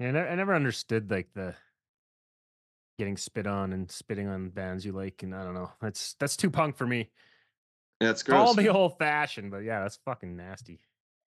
Yeah, 0.00 0.08
I 0.08 0.10
never, 0.10 0.28
I 0.28 0.34
never 0.34 0.54
understood 0.54 1.10
like 1.10 1.28
the 1.34 1.54
getting 2.98 3.16
spit 3.16 3.46
on 3.46 3.72
and 3.72 3.90
spitting 3.90 4.28
on 4.28 4.50
bands 4.50 4.84
you 4.84 4.92
like, 4.92 5.22
and 5.22 5.34
I 5.34 5.44
don't 5.44 5.54
know. 5.54 5.70
That's 5.80 6.14
that's 6.18 6.36
too 6.36 6.50
punk 6.50 6.76
for 6.76 6.86
me. 6.86 7.10
Yeah, 8.00 8.10
it's 8.10 8.22
gross. 8.22 8.46
Call 8.46 8.54
me 8.54 8.68
old 8.68 8.98
fashioned, 8.98 9.50
but 9.50 9.58
yeah, 9.58 9.80
that's 9.80 9.98
fucking 10.04 10.36
nasty. 10.36 10.80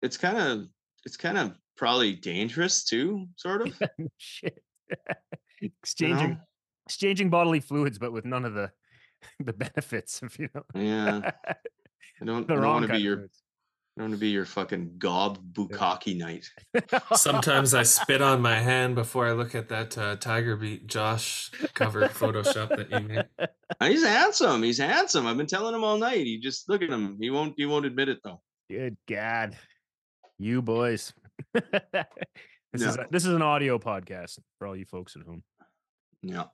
It's 0.03 0.19
kind 0.19 0.39
of 0.39 0.69
it's 1.07 1.17
kind 1.17 1.39
of 1.39 1.57
probably 1.77 2.15
dangerous 2.15 2.85
too, 2.85 3.27
sort 3.37 3.63
of. 3.63 3.79
Shit. 4.19 4.63
exchanging 5.63 6.39
exchanging 6.89 7.29
bodily 7.29 7.61
fluids, 7.61 7.99
but 7.99 8.13
with 8.13 8.25
none 8.25 8.47
of 8.47 8.55
the 8.55 8.73
the 9.45 9.53
benefits, 9.53 10.23
if 10.23 10.39
you 10.39 10.49
know. 10.55 10.63
Yeah, 10.75 11.33
I 12.21 12.25
don't, 12.25 12.47
the 12.47 12.55
I 12.55 12.57
don't 12.57 12.65
wrong 12.65 12.75
want 12.77 12.87
to 12.87 12.93
be 12.95 13.01
your 13.01 13.17
fluids. 13.17 13.43
I 13.97 14.01
don't 14.01 14.11
want 14.11 14.19
to 14.19 14.21
be 14.21 14.29
your 14.29 14.47
fucking 14.47 14.93
gob 14.97 15.39
bukkake 15.53 16.17
night. 16.17 16.49
Sometimes 17.15 17.75
I 17.75 17.83
spit 17.97 18.23
on 18.23 18.41
my 18.41 18.59
hand 18.59 18.95
before 18.95 19.27
I 19.27 19.33
look 19.33 19.55
at 19.55 19.69
that 19.69 19.99
uh, 19.99 20.17
Tiger 20.17 20.57
Beat 20.57 20.87
Josh 20.87 21.51
cover 21.75 22.03
Photoshop 22.09 22.69
that 22.69 22.91
you 22.91 23.01
made. 23.01 23.27
He's 23.83 24.05
handsome. 24.05 24.63
He's 24.63 24.79
handsome. 24.79 25.27
I've 25.27 25.37
been 25.37 25.47
telling 25.47 25.75
him 25.75 25.85
all 25.85 25.99
night. 25.99 26.25
He 26.25 26.39
just 26.39 26.69
look 26.71 26.81
at 26.81 26.89
him. 26.89 27.19
He 27.21 27.29
won't. 27.29 27.55
He 27.57 27.67
won't 27.67 27.85
admit 27.85 28.09
it 28.09 28.21
though. 28.25 28.41
Good 28.71 28.97
God, 29.07 29.57
you 30.39 30.63
boys. 30.63 31.13
this 31.53 31.63
is 32.73 32.97
a, 32.97 33.07
this 33.11 33.27
is 33.27 33.35
an 33.35 33.43
audio 33.43 33.79
podcast 33.79 34.39
for 34.59 34.69
all 34.69 34.77
you 34.77 34.87
folks 34.87 35.17
at 35.17 35.23
home. 35.23 35.43
Yeah. 36.23 36.45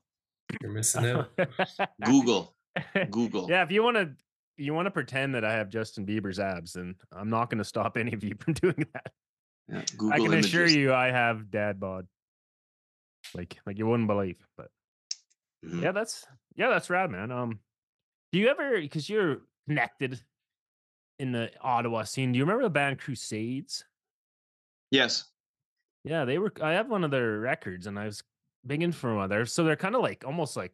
You're 0.62 0.72
missing 0.72 1.06
out. 1.06 1.30
Google. 2.04 2.54
Google. 3.10 3.46
yeah, 3.48 3.62
if 3.62 3.70
you 3.70 3.82
want 3.82 3.96
to, 3.96 4.10
you 4.56 4.74
want 4.74 4.86
to 4.86 4.90
pretend 4.90 5.34
that 5.34 5.44
I 5.44 5.52
have 5.52 5.68
Justin 5.68 6.04
Bieber's 6.06 6.38
abs, 6.40 6.72
then 6.74 6.94
I'm 7.12 7.30
not 7.30 7.50
going 7.50 7.58
to 7.58 7.64
stop 7.64 7.96
any 7.96 8.12
of 8.12 8.22
you 8.24 8.34
from 8.40 8.54
doing 8.54 8.86
that. 8.92 9.12
Yeah, 9.68 9.82
Google 9.96 10.12
I 10.12 10.16
can 10.18 10.26
images. 10.26 10.46
assure 10.46 10.66
you, 10.66 10.92
I 10.92 11.10
have 11.10 11.50
dad 11.50 11.78
bod. 11.80 12.06
Like, 13.34 13.56
like 13.66 13.78
you 13.78 13.86
wouldn't 13.86 14.08
believe, 14.08 14.36
but 14.56 14.68
Mhm. 15.64 15.82
yeah, 15.82 15.92
that's 15.92 16.26
yeah, 16.56 16.68
that's 16.68 16.90
rad, 16.90 17.10
man. 17.10 17.32
Um, 17.32 17.58
do 18.32 18.38
you 18.38 18.48
ever 18.48 18.78
because 18.80 19.08
you're 19.08 19.38
connected 19.66 20.20
in 21.18 21.32
the 21.32 21.50
Ottawa 21.62 22.02
scene? 22.04 22.32
Do 22.32 22.38
you 22.38 22.44
remember 22.44 22.64
the 22.64 22.70
band 22.70 22.98
Crusades? 23.00 23.84
Yes. 24.90 25.24
Yeah, 26.04 26.26
they 26.26 26.36
were. 26.38 26.52
I 26.60 26.72
have 26.72 26.90
one 26.90 27.02
of 27.02 27.10
their 27.10 27.38
records, 27.38 27.86
and 27.86 27.98
I 27.98 28.04
was 28.04 28.22
big 28.66 28.82
in 28.82 28.92
for 28.92 29.14
one 29.14 29.28
there. 29.28 29.46
So 29.46 29.64
they're 29.64 29.76
kind 29.76 29.94
of 29.94 30.02
like 30.02 30.24
almost 30.26 30.56
like 30.56 30.72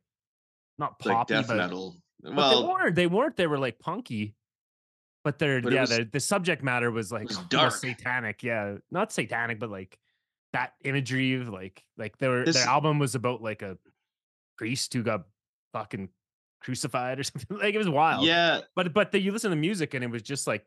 not 0.78 0.94
Like 1.04 1.14
poppy, 1.14 1.34
death 1.34 1.48
but, 1.48 1.56
metal. 1.56 1.96
Uh, 2.24 2.30
but 2.30 2.36
Well, 2.36 2.62
they 2.62 2.68
weren't. 2.68 2.94
They 2.96 3.06
weren't. 3.06 3.36
They 3.36 3.46
were 3.46 3.58
like 3.58 3.78
punky. 3.78 4.34
But 5.24 5.38
they're 5.38 5.60
But 5.60 5.72
yeah, 5.72 5.82
was- 5.82 5.90
the, 5.90 6.04
the 6.04 6.20
subject 6.20 6.62
matter 6.62 6.90
was 6.90 7.12
like 7.12 7.28
was 7.28 7.38
dark. 7.48 7.72
satanic. 7.74 8.42
Yeah, 8.42 8.76
not 8.90 9.12
satanic, 9.12 9.58
but 9.60 9.70
like 9.70 9.98
that 10.52 10.72
imagery 10.82 11.34
of 11.34 11.48
like 11.48 11.84
like 11.98 12.16
their 12.18 12.44
This- 12.44 12.56
their 12.56 12.66
album 12.66 12.98
was 12.98 13.14
about 13.14 13.42
like 13.42 13.62
a 13.62 13.76
priest 14.56 14.92
who 14.94 15.02
got 15.02 15.24
fucking 15.74 16.08
crucified 16.62 17.18
or 17.20 17.22
something. 17.24 17.58
Like 17.58 17.74
it 17.74 17.78
was 17.78 17.88
wild. 17.88 18.24
yeah. 18.24 18.60
But 18.74 18.92
but 18.94 19.12
the, 19.12 19.20
you 19.20 19.32
listen 19.32 19.50
to 19.50 19.56
music 19.56 19.92
and 19.94 20.02
it 20.02 20.10
was 20.10 20.22
just 20.22 20.46
like 20.46 20.64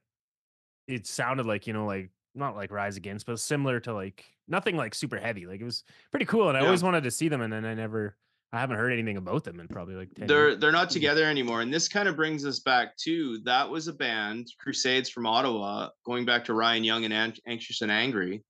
it 0.88 1.08
sounded 1.08 1.46
like 1.48 1.66
you 1.66 1.74
know 1.74 1.86
like 1.88 2.12
not 2.36 2.56
like 2.56 2.72
Rise 2.72 2.98
Against, 2.98 3.26
but 3.26 3.40
similar 3.40 3.80
to 3.82 3.94
like 3.94 4.26
nothing 4.48 4.76
like 4.76 4.96
super 4.96 5.18
heavy. 5.18 5.46
Like 5.46 5.62
it 5.62 5.66
was 5.66 5.84
pretty 6.12 6.26
cool, 6.26 6.50
and 6.50 6.58
I 6.58 6.62
Yeah. 6.62 6.68
always 6.68 6.84
wanted 6.84 7.04
to 7.04 7.12
see 7.12 7.28
them, 7.30 7.42
and 7.42 7.52
then 7.54 7.66
I 7.66 7.74
never, 7.74 8.18
I 8.52 8.60
haven't 8.60 8.78
heard 8.78 8.92
anything 8.94 9.18
about 9.18 9.44
them 9.44 9.60
in 9.60 9.68
probably 9.68 9.96
like 9.96 10.14
10 10.16 10.28
They're 10.28 10.50
years. 10.50 10.60
they're 10.60 10.72
not 10.72 10.88
mm-hmm. 10.90 10.94
together 10.94 11.26
anymore, 11.26 11.62
and 11.62 11.74
this 11.74 11.88
kind 11.88 12.08
of 12.08 12.16
brings 12.16 12.46
us 12.46 12.60
back 12.60 12.96
to 12.98 13.40
that 13.46 13.70
was 13.70 13.88
a 13.88 13.94
band, 13.94 14.48
Crusades 14.60 15.10
from 15.10 15.26
Ottawa, 15.26 15.90
going 16.06 16.26
back 16.26 16.46
to 16.46 16.54
Ryan 16.54 16.84
Young 16.84 17.06
and 17.06 17.14
An- 17.14 17.34
Anxious 17.48 17.82
and 17.82 17.92
Angry. 17.92 18.44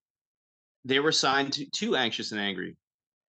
They 0.85 0.99
were 0.99 1.11
signed 1.13 1.53
to, 1.53 1.65
to 1.69 1.95
Anxious 1.95 2.31
and 2.33 2.41
Angry 2.41 2.75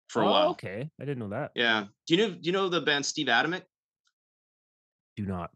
for 0.08 0.22
a 0.24 0.28
Oh, 0.28 0.32
while. 0.32 0.50
Okay, 0.52 0.90
I 1.00 1.06
didn't 1.06 1.20
know 1.20 1.30
that. 1.30 1.52
Yeah. 1.56 1.86
Do 2.08 2.16
you 2.16 2.22
know 2.28 2.34
do 2.34 2.40
you 2.44 2.52
know 2.52 2.70
the 2.70 2.82
band 2.82 3.06
Steve 3.06 3.28
Adamyk? 3.28 3.64
Do 5.16 5.26
not. 5.26 5.52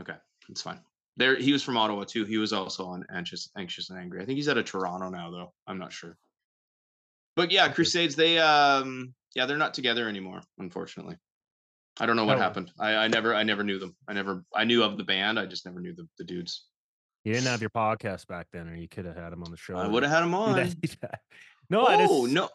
Okay, 0.00 0.14
that's 0.48 0.62
fine. 0.62 0.80
There, 1.18 1.36
he 1.36 1.52
was 1.52 1.62
from 1.62 1.76
Ottawa 1.78 2.04
too. 2.04 2.24
He 2.24 2.36
was 2.36 2.52
also 2.52 2.84
on 2.86 3.04
Anxious, 3.14 3.50
Anxious 3.56 3.88
and 3.90 3.98
Angry. 3.98 4.20
I 4.22 4.26
think 4.26 4.36
he's 4.36 4.48
out 4.48 4.58
of 4.58 4.64
Toronto 4.66 5.08
now, 5.08 5.30
though. 5.30 5.52
I'm 5.66 5.78
not 5.78 5.92
sure. 5.92 6.16
But 7.36 7.50
yeah, 7.50 7.68
Crusades. 7.68 8.16
They, 8.16 8.38
um, 8.38 9.14
yeah, 9.34 9.46
they're 9.46 9.56
not 9.56 9.74
together 9.74 10.08
anymore, 10.08 10.40
unfortunately. 10.58 11.16
I 11.98 12.04
don't 12.06 12.16
know 12.16 12.24
what 12.26 12.36
Oh. 12.36 12.40
happened. 12.42 12.70
I, 12.78 12.94
I 12.94 13.08
never, 13.08 13.34
I 13.34 13.42
never 13.42 13.64
knew 13.64 13.78
them. 13.78 13.96
I 14.06 14.12
never, 14.12 14.44
I 14.54 14.64
knew 14.64 14.82
of 14.82 14.98
the 14.98 15.04
band. 15.04 15.38
I 15.38 15.46
just 15.46 15.64
never 15.64 15.80
knew 15.80 15.94
the, 15.94 16.06
the 16.18 16.24
dudes. 16.24 16.66
You 17.24 17.32
didn't 17.32 17.46
have 17.48 17.60
your 17.62 17.70
podcast 17.70 18.26
back 18.26 18.46
then, 18.52 18.68
or 18.68 18.76
you 18.76 18.88
could 18.88 19.04
have 19.06 19.16
had 19.16 19.32
him 19.32 19.42
on 19.42 19.50
the 19.50 19.56
show. 19.56 19.76
I 19.76 19.88
would 19.88 20.02
have 20.02 20.12
had 20.12 20.20
them 20.22 20.30
Do 20.32 20.36
on. 20.36 20.56
that- 20.56 20.80
do 20.80 20.88
that. 21.00 21.20
No, 21.68 21.86
I 21.86 21.96
just, 21.96 22.12
oh 22.12 22.26
no, 22.26 22.48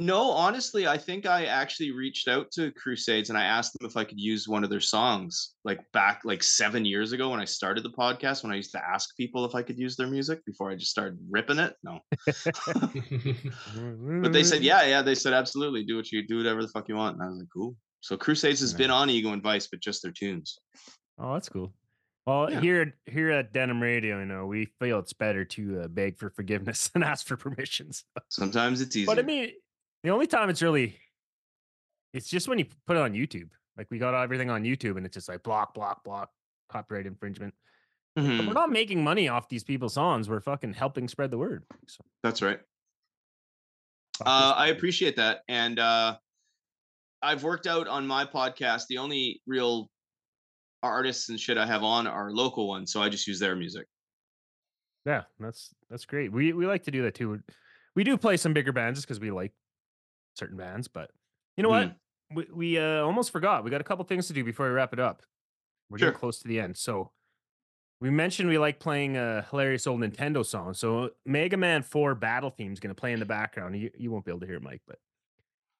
no. 0.00 0.30
Honestly, 0.30 0.86
I 0.86 0.98
think 0.98 1.26
I 1.26 1.44
actually 1.44 1.92
reached 1.92 2.26
out 2.26 2.50
to 2.52 2.72
Crusades 2.72 3.28
and 3.28 3.38
I 3.38 3.44
asked 3.44 3.78
them 3.78 3.88
if 3.88 3.96
I 3.96 4.04
could 4.04 4.18
use 4.20 4.48
one 4.48 4.64
of 4.64 4.70
their 4.70 4.80
songs, 4.80 5.54
like 5.64 5.80
back 5.92 6.22
like 6.24 6.42
seven 6.42 6.84
years 6.84 7.12
ago 7.12 7.30
when 7.30 7.40
I 7.40 7.44
started 7.44 7.84
the 7.84 7.90
podcast. 7.90 8.42
When 8.42 8.52
I 8.52 8.56
used 8.56 8.72
to 8.72 8.84
ask 8.84 9.16
people 9.16 9.44
if 9.44 9.54
I 9.54 9.62
could 9.62 9.78
use 9.78 9.96
their 9.96 10.08
music 10.08 10.44
before 10.44 10.70
I 10.70 10.74
just 10.74 10.90
started 10.90 11.18
ripping 11.30 11.58
it. 11.58 11.76
No, 11.84 12.00
but 14.22 14.32
they 14.32 14.42
said 14.42 14.62
yeah, 14.62 14.84
yeah. 14.86 15.02
They 15.02 15.14
said 15.14 15.32
absolutely, 15.32 15.84
do 15.84 15.96
what 15.96 16.10
you 16.10 16.26
do, 16.26 16.38
whatever 16.38 16.62
the 16.62 16.68
fuck 16.68 16.88
you 16.88 16.96
want. 16.96 17.16
And 17.16 17.24
I 17.24 17.28
was 17.28 17.38
like, 17.38 17.48
cool. 17.52 17.76
So 18.00 18.16
Crusades 18.16 18.60
has 18.60 18.72
been 18.72 18.90
on 18.90 19.10
Ego 19.10 19.32
and 19.32 19.42
Vice, 19.42 19.68
but 19.68 19.80
just 19.80 20.02
their 20.02 20.12
tunes. 20.12 20.58
Oh, 21.18 21.34
that's 21.34 21.48
cool. 21.48 21.72
Well, 22.26 22.50
Yeah. 22.50 22.60
here 22.60 22.94
here 23.06 23.30
at 23.30 23.52
Denim 23.52 23.82
Radio, 23.82 24.20
you 24.20 24.26
know, 24.26 24.46
we 24.46 24.66
feel 24.78 24.98
it's 24.98 25.12
better 25.12 25.44
to 25.44 25.82
uh, 25.82 25.88
beg 25.88 26.18
for 26.18 26.30
forgiveness 26.30 26.90
and 26.94 27.04
ask 27.04 27.26
for 27.26 27.36
permissions. 27.36 28.04
Sometimes 28.28 28.80
it's 28.80 28.96
easy. 28.96 29.06
But 29.06 29.18
I 29.18 29.22
mean, 29.22 29.50
the 30.02 30.10
only 30.10 30.26
time 30.26 30.50
it's 30.50 30.62
really, 30.62 30.98
it's 32.12 32.28
just 32.28 32.48
when 32.48 32.58
you 32.58 32.66
put 32.86 32.96
it 32.96 33.00
on 33.00 33.12
YouTube. 33.12 33.50
Like 33.76 33.86
we 33.90 33.98
got 33.98 34.14
everything 34.14 34.50
on 34.50 34.62
YouTube, 34.62 34.96
and 34.96 35.06
it's 35.06 35.14
just 35.14 35.28
like 35.28 35.42
block, 35.42 35.74
block, 35.74 36.04
block, 36.04 36.30
copyright 36.70 37.06
infringement. 37.06 37.54
Mhm, 38.18 38.46
we're 38.48 38.52
not 38.52 38.70
making 38.70 39.02
money 39.02 39.28
off 39.28 39.48
these 39.48 39.64
people's 39.64 39.94
songs. 39.94 40.28
We're 40.28 40.40
fucking 40.40 40.74
helping 40.74 41.06
spread 41.08 41.30
the 41.30 41.38
word. 41.38 41.64
So, 41.86 42.04
that's 42.22 42.42
right. 42.42 42.60
Uh, 44.26 44.54
I 44.56 44.68
appreciate 44.68 45.16
that, 45.16 45.42
and 45.48 45.78
uh, 45.78 46.16
I've 47.22 47.42
worked 47.42 47.66
out 47.66 47.88
on 47.88 48.06
my 48.06 48.24
podcast. 48.24 48.86
The 48.88 48.98
only 48.98 49.40
real 49.46 49.90
artists 50.82 51.28
and 51.28 51.38
shit 51.38 51.56
I 51.56 51.66
have 51.66 51.82
on 51.82 52.06
are 52.06 52.30
local 52.32 52.68
ones, 52.68 52.92
so 52.92 53.00
I 53.00 53.08
just 53.08 53.26
use 53.26 53.38
their 53.38 53.56
music. 53.56 53.86
Yeah, 55.06 55.22
that's 55.38 55.74
that's 55.88 56.04
great. 56.04 56.32
We 56.32 56.52
we 56.52 56.66
like 56.66 56.82
to 56.84 56.90
do 56.90 57.02
that 57.02 57.14
too. 57.14 57.40
We 57.96 58.04
do 58.04 58.18
play 58.18 58.36
some 58.36 58.52
bigger 58.52 58.72
bands 58.72 58.98
just 58.98 59.08
because 59.08 59.20
we 59.20 59.30
like 59.30 59.52
certain 60.40 60.56
bands, 60.56 60.88
but 60.88 61.10
you 61.56 61.62
know 61.62 61.68
what? 61.68 61.96
We 62.34 62.46
we 62.52 62.78
uh, 62.78 63.02
almost 63.02 63.30
forgot. 63.30 63.62
We 63.62 63.70
got 63.70 63.80
a 63.80 63.84
couple 63.84 64.04
things 64.04 64.26
to 64.28 64.32
do 64.32 64.42
before 64.42 64.66
we 64.66 64.72
wrap 64.72 64.92
it 64.92 64.98
up. 64.98 65.22
We're 65.88 65.98
getting 65.98 66.14
close 66.14 66.38
to 66.40 66.48
the 66.48 66.58
end. 66.60 66.76
So 66.76 67.10
we 68.00 68.10
mentioned 68.10 68.48
we 68.48 68.56
like 68.58 68.78
playing 68.80 69.16
a 69.16 69.44
hilarious 69.50 69.86
old 69.86 70.00
Nintendo 70.00 70.44
song. 70.46 70.72
So 70.74 71.10
Mega 71.26 71.56
Man 71.56 71.82
4 71.82 72.14
battle 72.14 72.50
theme 72.50 72.72
is 72.72 72.80
going 72.80 72.94
to 72.94 72.98
play 72.98 73.12
in 73.12 73.18
the 73.20 73.26
background. 73.26 73.76
You, 73.78 73.90
you 73.98 74.10
won't 74.10 74.24
be 74.24 74.30
able 74.30 74.40
to 74.40 74.46
hear 74.46 74.56
it, 74.56 74.62
Mike, 74.62 74.82
but 74.86 74.98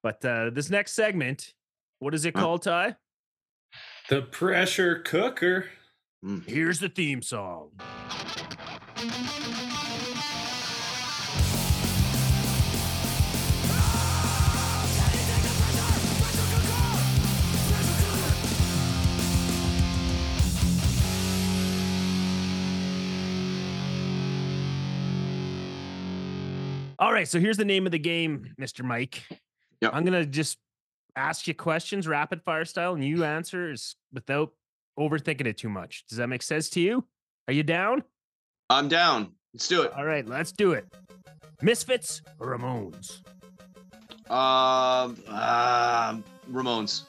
but 0.03 0.25
uh, 0.25 0.51
this 0.51 0.69
next 0.71 0.93
segment, 0.93 1.55
what 2.01 2.15
is 2.15 2.25
it 2.25 2.37
Huh? 2.37 2.43
called, 2.43 2.63
Ty? 2.63 2.97
the 4.09 4.23
pressure 4.23 4.97
cooker. 4.99 5.67
Mm. 6.25 6.45
Here's 6.47 6.81
the 6.81 6.89
theme 6.89 7.23
song. 7.23 7.71
All 27.01 27.15
right, 27.15 27.27
so 27.27 27.41
here's 27.41 27.57
the 27.57 27.65
name 27.65 27.87
of 27.87 27.93
the 27.93 27.99
game, 27.99 28.55
Mr. 28.61 28.85
Mike. 28.85 29.23
Yep. 29.81 29.93
I'm 29.95 30.05
gonna 30.05 30.27
just 30.27 30.59
ask 31.17 31.47
you 31.49 31.55
questions 31.55 32.07
rapid 32.07 32.43
fire 32.43 32.67
style, 32.67 32.93
and 32.93 33.03
you 33.03 33.25
answer 33.25 33.71
is 33.71 33.97
without 34.13 34.53
overthinking 34.99 35.47
it 35.47 35.57
too 35.57 35.71
much. 35.71 36.05
Does 36.11 36.19
that 36.19 36.27
make 36.27 36.43
sense 36.43 36.69
to 36.71 36.81
you? 36.81 37.07
Are 37.49 37.55
you 37.55 37.63
down? 37.63 38.05
I'm 38.69 38.89
down. 38.89 39.33
Let's 39.55 39.67
do 39.67 39.81
it. 39.81 39.95
All 39.95 40.05
right, 40.05 40.27
let's 40.29 40.53
do 40.53 40.73
it. 40.73 40.85
Misfits 41.63 42.21
or 42.39 42.55
Ramones? 42.55 43.23
Um, 44.31 45.17
um, 45.35 46.23
Ramones. 46.53 47.05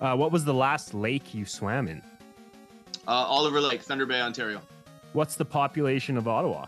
Uh, 0.00 0.16
what 0.16 0.32
was 0.32 0.46
the 0.46 0.54
last 0.54 0.94
lake 0.94 1.34
you 1.34 1.44
swam 1.44 1.86
in? 1.86 2.00
Uh, 3.06 3.10
Oliver 3.10 3.60
Lake, 3.60 3.82
Thunder 3.82 4.06
Bay, 4.06 4.22
Ontario. 4.22 4.62
What's 5.12 5.34
the 5.36 5.44
population 5.44 6.16
of 6.16 6.26
Ottawa? 6.26 6.64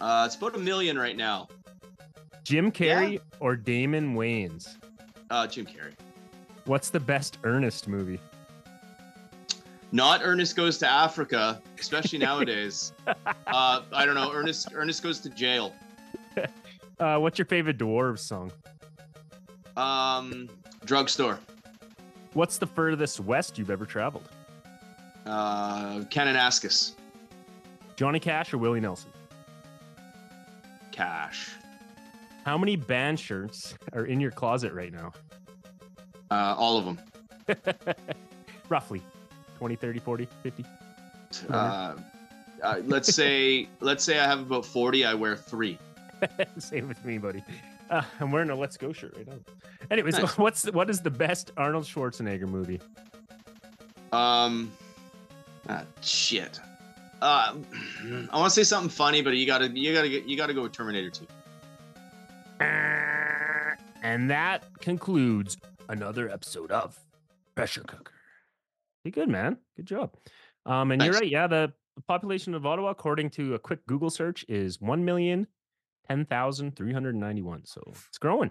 Uh, 0.00 0.22
it's 0.24 0.36
about 0.36 0.54
a 0.54 0.58
million 0.58 0.96
right 0.96 1.16
now. 1.16 1.48
Jim 2.44 2.70
Carrey 2.70 3.20
or 3.40 3.56
Damon 3.56 4.14
Wayans? 4.14 4.76
Uh, 5.30 5.46
Jim 5.46 5.66
Carrey. 5.66 5.94
What's 6.66 6.90
the 6.90 7.00
best 7.00 7.38
Ernest 7.42 7.88
movie? 7.88 8.20
Not 9.92 10.20
Ernest 10.22 10.54
goes 10.56 10.78
to 10.78 10.88
Africa, 10.88 11.60
especially 11.78 12.18
nowadays. 12.30 12.92
uh, 13.06 13.82
I 13.92 14.04
don't 14.06 14.14
know. 14.14 14.30
Ernest 14.32 14.68
Ernest 14.74 15.02
goes 15.02 15.20
to 15.20 15.30
jail. 15.30 15.72
Uh, 17.00 17.18
what's 17.18 17.36
your 17.40 17.46
favorite 17.46 17.76
Dwarves 17.76 18.20
song? 18.20 18.52
Um, 19.76 20.48
drugstore. 20.84 21.40
What's 22.34 22.56
the 22.56 22.68
furthest 22.68 23.18
west 23.18 23.58
you've 23.58 23.68
ever 23.68 23.84
traveled? 23.84 24.28
Uh, 25.26 26.02
Kananaskis. 26.08 26.92
Johnny 27.96 28.20
Cash 28.20 28.54
or 28.54 28.58
Willie 28.58 28.78
Nelson? 28.78 29.10
Cash. 30.92 31.50
How 32.44 32.58
many 32.58 32.76
band 32.76 33.18
shirts 33.18 33.74
are 33.94 34.04
in 34.04 34.20
your 34.20 34.30
closet 34.30 34.72
right 34.72 34.92
now? 34.92 35.12
Uh, 36.30 36.54
all 36.58 36.76
of 36.76 36.84
them. 36.84 37.00
Roughly 38.68 39.02
20, 39.58 39.76
30, 39.76 39.98
40, 39.98 40.28
50. 40.42 40.64
Uh, 41.48 41.94
uh, 42.62 42.80
let's 42.84 43.14
say 43.14 43.68
let's 43.80 44.04
say 44.04 44.18
I 44.18 44.24
have 44.26 44.40
about 44.40 44.64
forty. 44.64 45.04
I 45.04 45.14
wear 45.14 45.36
three. 45.36 45.78
Same 46.58 46.88
with 46.88 47.04
me, 47.04 47.18
buddy. 47.18 47.42
Uh, 47.90 48.02
I'm 48.20 48.32
wearing 48.32 48.50
a 48.50 48.54
Let's 48.54 48.76
Go 48.76 48.92
shirt 48.92 49.14
right 49.16 49.26
now. 49.26 49.34
Anyways, 49.90 50.18
Nice. 50.18 50.38
what's 50.38 50.64
what 50.72 50.88
is 50.88 51.00
the 51.00 51.10
best 51.10 51.52
Arnold 51.56 51.84
Schwarzenegger 51.84 52.48
movie? 52.48 52.80
Um, 54.12 54.70
ah, 55.68 55.82
shit. 56.00 56.60
Uh, 57.20 57.56
I 58.32 58.38
want 58.38 58.44
to 58.44 58.50
say 58.50 58.62
something 58.62 58.88
funny, 58.90 59.22
but 59.22 59.34
you 59.34 59.46
gotta 59.46 59.68
you 59.68 59.92
gotta 59.92 60.08
get 60.08 60.24
you 60.24 60.36
gotta 60.36 60.54
go 60.54 60.62
with 60.62 60.72
Terminator 60.72 61.10
Two. 61.10 61.26
And 62.60 64.30
that 64.30 64.64
concludes 64.80 65.56
another 65.88 66.28
episode 66.30 66.70
of 66.70 66.98
Pressure 67.54 67.82
Cooker. 67.82 68.12
Be 69.04 69.10
good, 69.10 69.28
man. 69.28 69.58
Good 69.76 69.86
job. 69.86 70.14
Um, 70.66 70.90
and 70.92 71.02
you're 71.02 71.12
right. 71.12 71.28
Yeah, 71.28 71.46
the 71.46 71.72
population 72.08 72.54
of 72.54 72.64
Ottawa, 72.64 72.90
according 72.90 73.30
to 73.30 73.54
a 73.54 73.58
quick 73.58 73.86
Google 73.86 74.10
search, 74.10 74.44
is 74.48 74.80
one 74.80 75.04
million 75.04 75.46
ten 76.08 76.24
thousand 76.24 76.76
three 76.76 76.92
hundred 76.92 77.16
ninety-one. 77.16 77.64
So 77.66 77.82
it's 78.08 78.18
growing. 78.18 78.50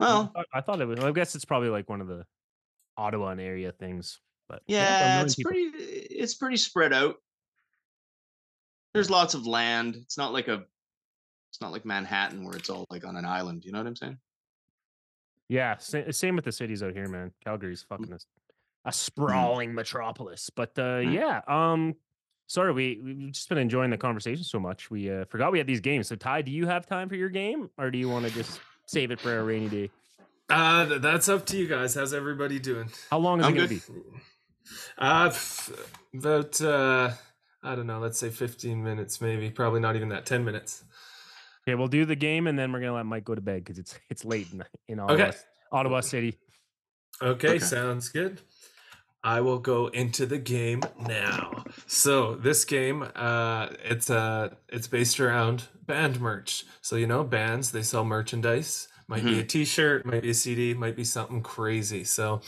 I 0.00 0.04
Well, 0.04 0.32
thought, 0.34 0.46
I 0.54 0.60
thought 0.60 0.80
it 0.80 0.86
was. 0.86 1.00
I 1.00 1.10
guess 1.12 1.34
it's 1.34 1.44
probably 1.44 1.68
like 1.68 1.88
one 1.88 2.00
of 2.00 2.08
the 2.08 2.24
Ottawa 2.96 3.30
and 3.30 3.40
area 3.40 3.72
things. 3.72 4.20
But 4.48 4.62
yeah, 4.66 5.22
it's 5.22 5.34
people. 5.36 5.50
pretty 5.52 5.68
it's 5.76 6.34
pretty 6.34 6.56
spread 6.58 6.92
out. 6.92 7.16
There's 8.94 9.10
lots 9.10 9.34
of 9.34 9.46
land. 9.46 9.96
It's 9.96 10.18
not 10.18 10.32
like 10.32 10.48
a 10.48 10.64
it's 11.52 11.60
not 11.60 11.70
like 11.70 11.84
Manhattan 11.84 12.44
where 12.44 12.56
it's 12.56 12.70
all 12.70 12.86
like 12.88 13.04
on 13.06 13.14
an 13.16 13.26
island. 13.26 13.62
You 13.66 13.72
know 13.72 13.78
what 13.78 13.86
I'm 13.86 13.94
saying? 13.96 14.16
Yeah, 15.50 15.76
sa- 15.76 16.10
same 16.10 16.34
with 16.34 16.46
the 16.46 16.52
cities 16.52 16.82
out 16.82 16.94
here, 16.94 17.06
man. 17.08 17.30
Calgary's 17.44 17.82
fucking 17.82 18.10
a, 18.10 18.18
a 18.88 18.92
sprawling 18.92 19.74
metropolis. 19.74 20.48
But 20.48 20.70
uh, 20.78 21.02
Mm. 21.02 21.12
yeah, 21.12 21.40
um, 21.46 21.94
sorry, 22.46 22.72
we 22.72 23.00
we've 23.04 23.32
just 23.32 23.50
been 23.50 23.58
enjoying 23.58 23.90
the 23.90 23.98
conversation 23.98 24.44
so 24.44 24.58
much. 24.58 24.90
We 24.90 25.10
uh, 25.10 25.26
forgot 25.26 25.52
we 25.52 25.58
had 25.58 25.66
these 25.66 25.80
games. 25.80 26.08
So 26.08 26.16
Ty, 26.16 26.40
do 26.40 26.50
you 26.50 26.66
have 26.66 26.86
time 26.86 27.10
for 27.10 27.16
your 27.16 27.28
game, 27.28 27.68
or 27.76 27.90
do 27.90 27.98
you 27.98 28.08
want 28.08 28.24
to 28.26 28.32
just 28.32 28.58
save 28.86 29.10
it 29.10 29.20
for 29.20 29.38
a 29.38 29.44
rainy 29.44 29.68
day? 29.68 29.90
Uh, 30.48 30.98
that's 31.00 31.28
up 31.28 31.44
to 31.46 31.58
you 31.58 31.66
guys. 31.68 31.94
How's 31.96 32.14
everybody 32.14 32.58
doing? 32.58 32.88
How 33.10 33.18
long 33.18 33.40
is 33.40 33.46
I'm 33.46 33.52
it 33.52 33.56
gonna 33.56 33.68
good. 33.68 33.82
be? 33.88 34.00
Uh, 34.96 35.26
f- 35.26 35.70
about 36.14 36.58
uh, 36.62 37.10
I 37.62 37.74
don't 37.74 37.86
know. 37.86 37.98
Let's 37.98 38.18
say 38.18 38.30
fifteen 38.30 38.82
minutes, 38.82 39.20
maybe. 39.20 39.50
Probably 39.50 39.80
not 39.80 39.96
even 39.96 40.08
that. 40.08 40.24
Ten 40.24 40.46
minutes. 40.46 40.84
Okay, 41.66 41.74
we'll 41.76 41.88
do 41.88 42.04
the 42.04 42.16
game, 42.16 42.46
and 42.46 42.58
then 42.58 42.72
we're 42.72 42.80
gonna 42.80 42.94
let 42.94 43.06
Mike 43.06 43.24
go 43.24 43.34
to 43.34 43.40
bed 43.40 43.64
because 43.64 43.78
it's 43.78 43.98
it's 44.10 44.24
late 44.24 44.48
in, 44.52 44.64
in 44.88 44.98
Ottawa, 45.00 45.28
Okay. 45.28 45.36
Ottawa 45.70 46.00
City. 46.00 46.38
Okay, 47.20 47.48
Okay. 47.50 47.58
sounds 47.60 48.08
good. 48.08 48.40
I 49.24 49.40
will 49.40 49.60
go 49.60 49.86
into 49.86 50.26
the 50.26 50.38
game 50.38 50.82
now. 51.06 51.64
So 51.86 52.34
this 52.34 52.64
game, 52.64 53.06
uh, 53.14 53.68
it's 53.84 54.10
uh, 54.10 54.54
it's 54.68 54.88
based 54.88 55.20
around 55.20 55.64
band 55.86 56.20
merch. 56.20 56.64
So 56.80 56.96
you 56.96 57.06
know, 57.06 57.22
bands 57.22 57.70
they 57.70 57.82
sell 57.82 58.04
merchandise. 58.04 58.88
Might 59.08 59.24
be 59.24 59.40
a 59.40 59.44
T-shirt, 59.44 60.06
might 60.06 60.22
be 60.22 60.30
a 60.30 60.34
CD, 60.34 60.72
might 60.74 60.96
be 60.96 61.04
something 61.04 61.42
crazy. 61.42 62.02
So 62.04 62.40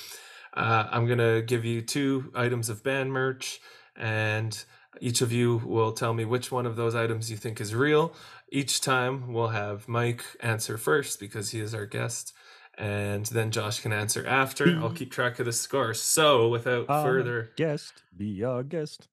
uh, 0.54 0.86
I'm 0.90 1.06
gonna 1.06 1.42
give 1.42 1.64
you 1.64 1.82
two 1.82 2.32
items 2.34 2.68
of 2.70 2.82
band 2.82 3.12
merch, 3.12 3.60
and 3.96 4.64
each 5.00 5.20
of 5.20 5.30
you 5.30 5.58
will 5.58 5.92
tell 5.92 6.14
me 6.14 6.24
which 6.24 6.50
one 6.50 6.64
of 6.64 6.74
those 6.76 6.94
items 6.94 7.30
you 7.30 7.36
think 7.36 7.60
is 7.60 7.74
real. 7.74 8.14
Each 8.54 8.80
time 8.80 9.32
we'll 9.32 9.48
have 9.48 9.88
Mike 9.88 10.24
answer 10.38 10.78
first 10.78 11.18
because 11.18 11.50
he 11.50 11.58
is 11.58 11.74
our 11.74 11.86
guest, 11.86 12.32
and 12.78 13.26
then 13.26 13.50
Josh 13.50 13.80
can 13.80 13.92
answer 13.92 14.24
after. 14.24 14.78
I'll 14.80 14.92
keep 14.92 15.10
track 15.10 15.40
of 15.40 15.46
the 15.46 15.52
score. 15.52 15.92
So 15.92 16.48
without 16.48 16.88
Um, 16.88 17.04
further, 17.04 17.50
guest, 17.56 18.04
be 18.16 18.44
our 18.44 18.62
guest. 18.62 19.08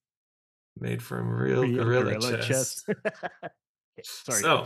made 0.80 1.02
from 1.02 1.28
real 1.28 1.64
Be 1.64 1.74
gorilla, 1.74 2.20
gorilla 2.20 2.44
chest. 2.44 2.88
Okay, 3.94 4.04
Sorry. 4.04 4.42
So, 4.42 4.66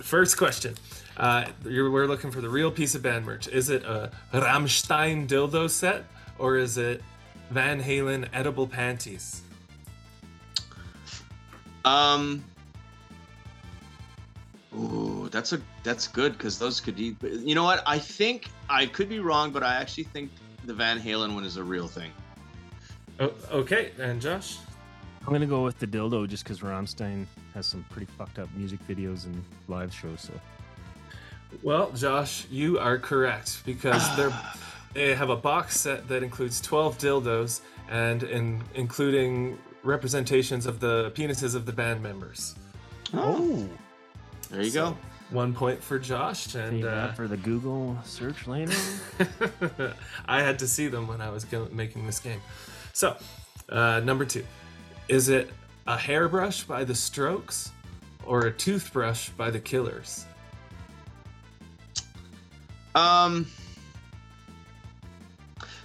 first 0.00 0.38
question. 0.38 0.74
Uh, 1.18 1.44
you're, 1.68 1.90
we're 1.90 2.06
looking 2.06 2.30
for 2.30 2.40
the 2.40 2.48
real 2.48 2.70
piece 2.70 2.94
of 2.94 3.02
band 3.02 3.26
merch. 3.26 3.46
Is 3.48 3.68
it 3.68 3.84
a 3.84 4.10
Rammstein 4.32 5.28
dildo 5.28 5.68
set 5.68 6.04
or 6.38 6.56
is 6.56 6.78
it 6.78 7.02
Van 7.50 7.82
Halen 7.82 8.28
edible 8.32 8.66
panties? 8.66 9.42
Um. 11.84 12.44
Ooh, 14.76 15.28
that's 15.30 15.52
a 15.52 15.60
that's 15.82 16.08
good 16.08 16.32
because 16.32 16.58
those 16.58 16.80
could 16.80 16.96
be. 16.96 17.16
You 17.22 17.54
know 17.54 17.64
what? 17.64 17.82
I 17.86 17.98
think 17.98 18.48
I 18.70 18.86
could 18.86 19.08
be 19.08 19.20
wrong, 19.20 19.52
but 19.52 19.62
I 19.62 19.74
actually 19.74 20.04
think 20.04 20.30
the 20.64 20.72
Van 20.72 20.98
Halen 20.98 21.34
one 21.34 21.44
is 21.44 21.56
a 21.58 21.62
real 21.62 21.88
thing. 21.88 22.10
Oh, 23.20 23.32
okay, 23.50 23.92
and 23.98 24.20
Josh? 24.20 24.58
I'm 25.26 25.32
gonna 25.32 25.46
go 25.46 25.62
with 25.62 25.78
the 25.78 25.86
dildo 25.86 26.26
just 26.26 26.44
because 26.44 26.60
Rammstein 26.60 27.26
has 27.54 27.66
some 27.66 27.84
pretty 27.90 28.10
fucked 28.18 28.38
up 28.38 28.48
music 28.56 28.80
videos 28.88 29.26
and 29.26 29.44
live 29.68 29.92
shows. 29.92 30.22
So 30.22 30.32
Well, 31.62 31.92
Josh, 31.92 32.46
you 32.50 32.78
are 32.78 32.98
correct 32.98 33.62
because 33.66 34.04
they're 34.16 34.32
they 34.94 35.14
have 35.14 35.30
a 35.30 35.36
box 35.36 35.78
set 35.78 36.08
that 36.08 36.22
includes 36.22 36.60
12 36.60 36.98
dildos 36.98 37.60
and 37.90 38.22
in 38.22 38.62
including 38.74 39.58
representations 39.82 40.64
of 40.64 40.80
the 40.80 41.12
penises 41.14 41.54
of 41.54 41.66
the 41.66 41.72
band 41.72 42.02
members. 42.02 42.54
Oh, 43.12 43.68
oh. 43.68 43.68
There 44.52 44.62
you 44.62 44.70
So, 44.70 44.96
One 45.30 45.54
point 45.54 45.82
for 45.82 45.98
Josh, 45.98 46.54
and 46.54 46.84
uh, 46.84 47.12
for 47.12 47.26
the 47.26 47.36
Google 47.36 47.98
search 48.04 48.46
later. 48.46 48.76
I 50.26 50.42
had 50.42 50.58
to 50.60 50.68
see 50.68 50.88
them 50.88 51.08
when 51.08 51.20
I 51.20 51.30
was 51.30 51.46
making 51.72 52.06
this 52.06 52.18
game. 52.18 52.40
So, 52.92 53.16
uh, 53.70 54.00
number 54.04 54.24
two, 54.24 54.44
is 55.08 55.28
it 55.30 55.50
a 55.86 55.96
hairbrush 55.96 56.64
by 56.64 56.84
the 56.84 56.94
Strokes 56.94 57.70
or 58.24 58.46
a 58.46 58.52
toothbrush 58.52 59.30
by 59.30 59.50
the 59.50 59.60
Killers? 59.60 60.26
Um. 62.94 63.46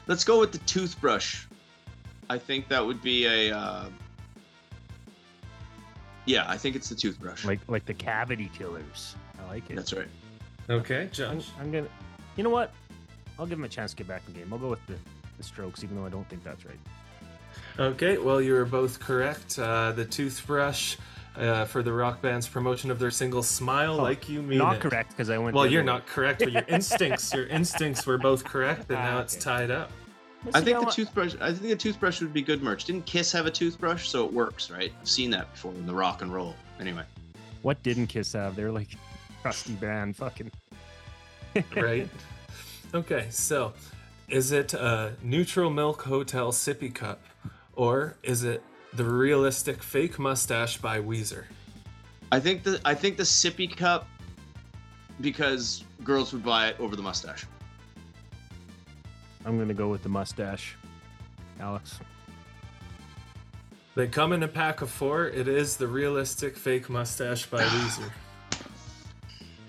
Let's 0.07 0.23
go 0.23 0.39
with 0.39 0.53
the 0.53 0.59
toothbrush. 0.59 1.45
I 2.29 2.37
think 2.37 2.67
that 2.69 2.85
would 2.85 3.01
be 3.01 3.25
a. 3.25 3.55
Uh, 3.57 3.89
yeah, 6.27 6.45
I 6.47 6.57
think 6.57 6.75
it's 6.75 6.89
the 6.89 6.95
toothbrush. 6.95 7.43
like 7.45 7.59
like 7.67 7.85
the 7.85 7.93
cavity 7.93 8.51
killers. 8.55 9.15
I 9.43 9.47
like 9.47 9.69
it. 9.69 9.75
That's 9.75 9.93
right. 9.93 10.07
Okay, 10.69 11.09
I'm, 11.19 11.41
I'm 11.59 11.71
gonna. 11.71 11.87
You 12.35 12.43
know 12.43 12.49
what? 12.51 12.73
I'll 13.39 13.45
give 13.47 13.57
him 13.57 13.63
a 13.65 13.69
chance 13.69 13.91
to 13.91 13.97
get 13.97 14.07
back 14.07 14.21
in 14.27 14.33
the 14.33 14.39
game. 14.39 14.51
I'll 14.53 14.59
go 14.59 14.67
with 14.69 14.85
the, 14.87 14.95
the 15.37 15.43
strokes, 15.43 15.83
even 15.83 15.95
though 15.95 16.05
I 16.05 16.09
don't 16.09 16.27
think 16.29 16.43
that's 16.43 16.65
right. 16.65 16.77
Okay, 17.79 18.17
well, 18.17 18.41
you 18.41 18.55
are 18.55 18.65
both 18.65 18.99
correct. 18.99 19.57
Uh, 19.59 19.91
the 19.93 20.03
toothbrush 20.05 20.97
uh, 21.37 21.65
for 21.65 21.83
the 21.83 21.93
rock 21.93 22.21
band's 22.21 22.47
promotion 22.47 22.91
of 22.91 22.99
their 22.99 23.11
single 23.11 23.43
"Smile 23.43 23.99
Oh, 23.99 24.03
Like 24.03 24.27
You 24.27 24.41
Mean 24.41 24.57
Not 24.57 24.75
It." 24.77 24.81
correct 24.81 25.11
because 25.11 25.29
I 25.29 25.37
went. 25.37 25.55
Well, 25.55 25.65
you're 25.65 25.81
other 25.81 25.91
way. 25.91 25.97
not 25.99 26.07
correct, 26.07 26.39
but 26.39 26.51
your 26.51 26.65
instincts, 26.67 27.33
your 27.33 27.47
instincts 27.59 28.05
were 28.05 28.17
both 28.17 28.43
correct, 28.43 28.89
and 28.89 28.99
now 28.99 29.17
Ah, 29.19 29.21
it's 29.21 29.35
tied 29.35 29.71
up. 29.71 29.91
I 30.53 30.61
think 30.61 30.79
the 30.79 30.85
what- 30.85 30.93
toothbrush. 30.93 31.35
I 31.41 31.47
think 31.53 31.69
the 31.69 31.75
toothbrush 31.75 32.21
would 32.21 32.33
be 32.33 32.41
good 32.41 32.61
merch. 32.63 32.85
Didn't 32.85 33.05
Kiss 33.05 33.31
have 33.31 33.45
a 33.45 33.51
toothbrush? 33.51 34.07
So 34.07 34.25
it 34.25 34.31
works, 34.33 34.69
right? 34.69 34.93
I've 35.01 35.09
seen 35.09 35.29
that 35.31 35.51
before 35.51 35.73
in 35.73 35.85
the 35.85 35.93
rock 35.93 36.21
and 36.21 36.33
roll. 36.33 36.55
Anyway, 36.79 37.03
What 37.63 37.81
didn't 37.83 38.07
Kiss 38.07 38.33
have? 38.33 38.55
They're 38.55 38.71
like 38.71 38.89
crusty 39.41 39.73
band. 39.73 40.15
Fucking. 40.15 40.51
right? 41.75 42.07
Okay, 42.93 43.27
so 43.31 43.73
is 44.29 44.51
it 44.51 44.73
a 44.73 45.13
neutral 45.23 45.69
milk 45.69 46.03
hotel 46.03 46.51
sippy 46.51 46.93
cup, 46.93 47.21
or 47.75 48.15
is 48.23 48.43
it 48.43 48.61
the 48.93 49.03
realistic 49.03 49.81
fake 49.83 50.19
mustache 50.19 50.77
by 50.77 50.99
Weezer? 50.99 51.45
I 52.31 52.39
think 52.39 52.63
the 52.63 52.79
I 52.85 52.93
think 52.93 53.17
the 53.17 53.23
sippy 53.23 53.73
cup 53.75 54.07
because 55.21 55.83
girls 56.03 56.31
would 56.31 56.43
buy 56.43 56.67
it 56.67 56.79
over 56.79 56.95
the 56.95 57.01
mustache. 57.01 57.45
I'm 59.47 59.57
gonna 59.57 59.73
go 59.73 59.87
with 59.87 60.03
the 60.03 60.09
mustache, 60.09 60.75
Alex. 61.61 62.01
They 63.95 64.05
come 64.05 64.33
in 64.33 64.43
a 64.43 64.47
pack 64.47 64.81
of 64.81 64.89
four. 64.89 65.27
It 65.27 65.47
is 65.47 65.77
the 65.77 65.87
realistic 65.87 66.57
fake 66.57 66.89
mustache 66.89 67.45
by 67.45 67.61
Weezer. 67.63 68.11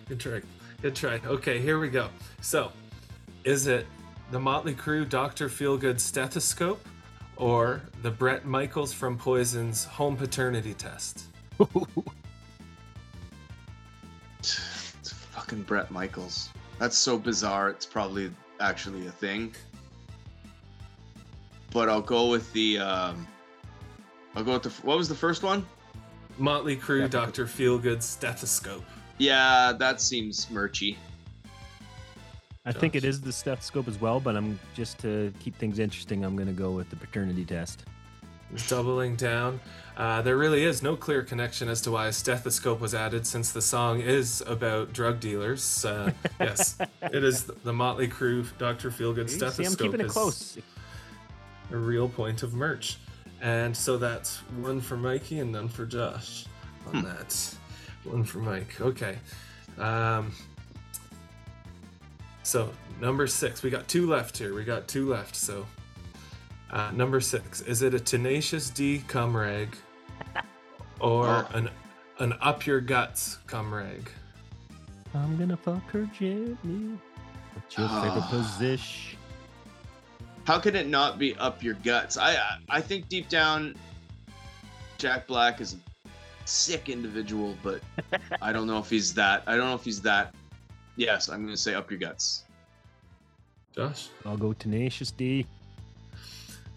Good 0.09 0.19
try. 0.19 0.43
Good 0.83 0.97
try. 0.97 1.21
Okay, 1.25 1.61
here 1.61 1.79
we 1.79 1.91
go. 1.91 2.09
So, 2.41 2.73
is 3.45 3.69
it 3.69 3.87
the 4.33 4.41
Motley 4.41 4.75
Crue 4.75 5.09
Dr. 5.09 5.49
Feelgood 5.49 6.01
stethoscope 6.01 6.85
or 7.37 7.81
the 8.03 8.11
Bret 8.11 8.45
Michaels 8.45 8.93
from 8.93 9.17
Poison's 9.17 9.85
home 9.85 10.17
paternity 10.17 10.75
test? 10.75 11.27
It's 14.41 15.13
fucking 15.13 15.63
Bret 15.63 15.91
Michaels. 15.91 16.51
That's 16.79 16.97
so 16.97 17.19
bizarre. 17.19 17.71
It's 17.71 17.85
probably 17.85 18.31
actually 18.61 19.07
a 19.07 19.11
thing. 19.11 19.53
But 21.73 21.89
I'll 21.89 22.01
go 22.01 22.29
with 22.29 22.53
the. 22.53 22.79
Um, 22.79 23.27
I'll 24.35 24.45
go 24.45 24.55
with 24.55 24.63
the. 24.63 24.71
What 24.87 24.99
was 24.99 25.09
the 25.09 25.15
first 25.15 25.43
one? 25.43 25.67
Motley 26.39 26.77
Crue 26.77 27.11
Dr. 27.11 27.47
Feelgood 27.47 28.03
stethoscope. 28.03 28.85
Yeah, 29.19 29.73
that 29.79 30.01
seems 30.01 30.47
merchy. 30.47 30.97
I 32.65 32.73
think 32.73 32.95
it 32.95 33.05
is 33.05 33.21
the 33.21 33.33
stethoscope 33.33 33.89
as 33.89 33.99
well, 33.99 34.21
but 34.21 34.37
I'm 34.37 34.61
just 34.75 34.99
to 34.99 35.33
keep 35.41 35.57
things 35.57 35.79
interesting. 35.79 36.25
I'm 36.25 36.37
gonna 36.37 36.53
go 36.53 36.71
with 36.73 36.91
the 36.91 36.97
paternity 36.97 37.45
test. 37.45 37.85
Doubling 38.67 39.17
down. 39.17 39.61
Uh, 39.97 40.23
there 40.23 40.37
really 40.37 40.65
is 40.65 40.83
no 40.83 40.97
clear 40.97 41.23
connection 41.23 41.69
as 41.69 41.81
to 41.83 41.91
why 41.91 42.07
a 42.07 42.13
stethoscope 42.13 42.81
was 42.81 42.95
added 42.95 43.27
since 43.27 43.53
the 43.53 43.61
song 43.61 44.01
is 44.01 44.43
about 44.47 44.93
drug 44.93 45.19
dealers. 45.19 45.85
Uh, 45.85 46.13
yes, 46.41 46.79
it 47.03 47.25
is 47.25 47.45
the 47.45 47.73
Motley 47.73 48.07
Crue 48.09 48.47
Dr. 48.59 48.91
Feelgood 48.91 49.29
See, 49.29 49.37
stethoscope. 49.39 49.87
I'm 49.87 49.93
keeping 49.93 50.07
it 50.07 50.11
close. 50.11 50.59
A 51.71 51.77
real 51.77 52.09
point 52.09 52.43
of 52.43 52.55
merch. 52.55 52.97
And 53.41 53.77
so 53.77 53.99
that's 53.99 54.39
one 54.63 54.81
for 54.81 54.97
Mikey 54.97 55.39
and 55.41 55.53
none 55.53 55.69
for 55.69 55.87
Josh 55.87 56.47
on 56.93 57.03
that. 57.05 57.55
One 58.05 58.25
for 58.25 58.39
Mike. 58.39 58.81
Okay. 58.81 59.19
Um, 59.79 60.33
so 62.43 62.71
number 63.01 63.27
six, 63.27 63.63
we 63.63 63.71
got 63.71 63.87
two 63.89 64.09
left 64.09 64.37
here. 64.39 64.55
We 64.55 64.65
got 64.65 64.89
two 64.89 65.09
left. 65.09 65.37
So 65.37 65.67
uh, 66.71 66.91
number 66.93 67.21
six, 67.21 67.61
is 67.61 67.83
it 67.83 67.95
a 67.95 68.01
tenacious 68.01 68.71
D 68.71 69.05
cum 69.07 69.37
rag 69.37 69.77
or 71.01 71.27
Oh. 71.29 71.49
an 71.55 71.71
an 72.19 72.35
up 72.41 72.67
your 72.67 72.81
guts 72.81 73.39
cum 73.47 73.73
rag? 73.73 74.11
I'm 75.15 75.37
gonna 75.39 75.57
fuck 75.57 75.89
her 75.91 76.09
gently. 76.19 76.99
What's 77.55 77.77
your 77.79 77.89
favorite 77.89 78.23
Ah. 78.25 78.29
position? 78.31 79.18
How 80.49 80.59
can 80.59 80.75
it 80.75 80.87
not 80.87 81.19
be 81.19 81.35
up 81.35 81.63
your 81.63 81.75
guts? 81.75 82.17
I 82.17 82.33
I- 82.37 82.59
I 82.71 82.81
think 82.81 83.11
deep 83.11 83.29
down, 83.29 83.75
Jack 84.97 85.27
Black 85.27 85.61
is 85.61 85.75
a 85.75 86.09
sick 86.47 86.89
individual, 86.89 87.55
but 87.63 87.83
I 88.41 88.51
don't 88.51 88.67
know 88.67 88.79
if 88.79 88.89
he's 88.89 89.13
that. 89.13 89.43
I 89.47 89.59
don't 89.59 89.67
know 89.69 89.75
if 89.75 89.85
he's 89.85 90.01
that. 90.01 90.35
Yes, 90.97 91.29
I'm 91.29 91.45
gonna 91.45 91.55
say 91.55 91.75
up 91.75 91.91
your 91.91 92.01
guts. 92.01 92.45
Josh? 93.77 94.09
I'll 94.25 94.39
go 94.39 94.55
tenacious 94.55 95.11
D. 95.11 95.45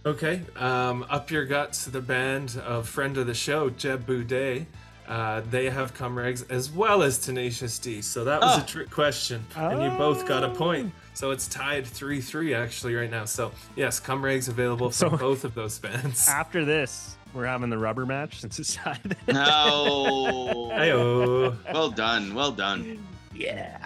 Okay, 0.05 0.41
um, 0.57 1.05
Up 1.09 1.31
Your 1.31 1.45
Guts, 1.45 1.85
the 1.85 2.01
band 2.01 2.57
of 2.65 2.89
friend 2.89 3.17
of 3.17 3.25
the 3.27 3.33
show, 3.35 3.69
Jeb 3.69 4.05
Boudet, 4.05 4.65
uh, 5.07 5.41
they 5.49 5.69
have 5.69 5.93
cum 5.93 6.17
rags 6.17 6.41
as 6.49 6.69
well 6.71 7.03
as 7.03 7.19
Tenacious 7.19 7.79
D. 7.79 8.01
So 8.01 8.25
that 8.25 8.41
was 8.41 8.57
Oh. 8.57 8.63
a 8.63 8.65
trick 8.65 8.89
question, 8.89 9.45
and 9.55 9.81
you 9.81 9.89
both 9.97 10.27
got 10.27 10.43
a 10.43 10.49
point. 10.49 10.91
So 11.21 11.29
it's 11.29 11.47
tied 11.47 11.85
3 11.85 12.19
3 12.19 12.55
actually 12.55 12.95
right 12.95 13.11
now. 13.11 13.25
So, 13.25 13.51
yes, 13.75 13.99
cum 13.99 14.25
rags 14.25 14.47
available 14.47 14.89
for 14.89 14.95
So- 14.95 15.09
both 15.17 15.43
of 15.43 15.53
those 15.53 15.77
bands. 15.77 16.27
After 16.27 16.65
this, 16.65 17.15
we're 17.35 17.45
having 17.45 17.69
the 17.69 17.77
rubber 17.77 18.07
match 18.07 18.39
since 18.41 18.57
it's 18.57 18.73
tied. 18.73 19.15
No. 19.27 20.71
Heyo. 20.73 21.55
well 21.71 21.91
done. 21.91 22.33
Well 22.33 22.51
done. 22.51 23.05
yeah. 23.35 23.85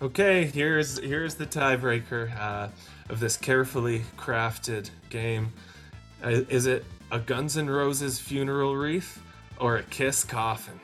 Okay, 0.00 0.46
here's 0.46 0.98
here's 1.00 1.34
the 1.34 1.44
tiebreaker 1.44 2.34
uh, 2.34 2.68
of 3.10 3.20
this 3.20 3.36
carefully 3.36 4.02
crafted 4.16 4.88
game. 5.10 5.52
Uh, 6.24 6.28
is 6.48 6.64
it 6.64 6.86
a 7.10 7.18
Guns 7.18 7.58
N' 7.58 7.68
Roses 7.68 8.18
funeral 8.18 8.74
wreath 8.74 9.20
or 9.58 9.76
a 9.76 9.82
Kiss 9.82 10.24
coffin? 10.24 10.80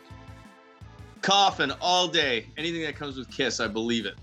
Coffin 1.23 1.73
all 1.81 2.07
day. 2.07 2.49
Anything 2.59 2.83
that 2.83 2.97
comes 2.97 3.17
with 3.17 3.31
kiss, 3.31 3.61
I 3.61 3.67
believe 3.67 4.05
it. 4.05 4.17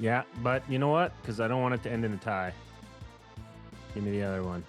Yeah, 0.00 0.22
but 0.42 0.62
you 0.70 0.78
know 0.78 0.88
what? 0.88 1.12
Because 1.20 1.40
I 1.40 1.48
don't 1.48 1.60
want 1.60 1.74
it 1.74 1.82
to 1.84 1.90
end 1.90 2.04
in 2.04 2.12
a 2.12 2.16
tie. 2.18 2.52
Give 3.94 4.04
me 4.04 4.12
the 4.12 4.22
other 4.22 4.42
one. 4.42 4.64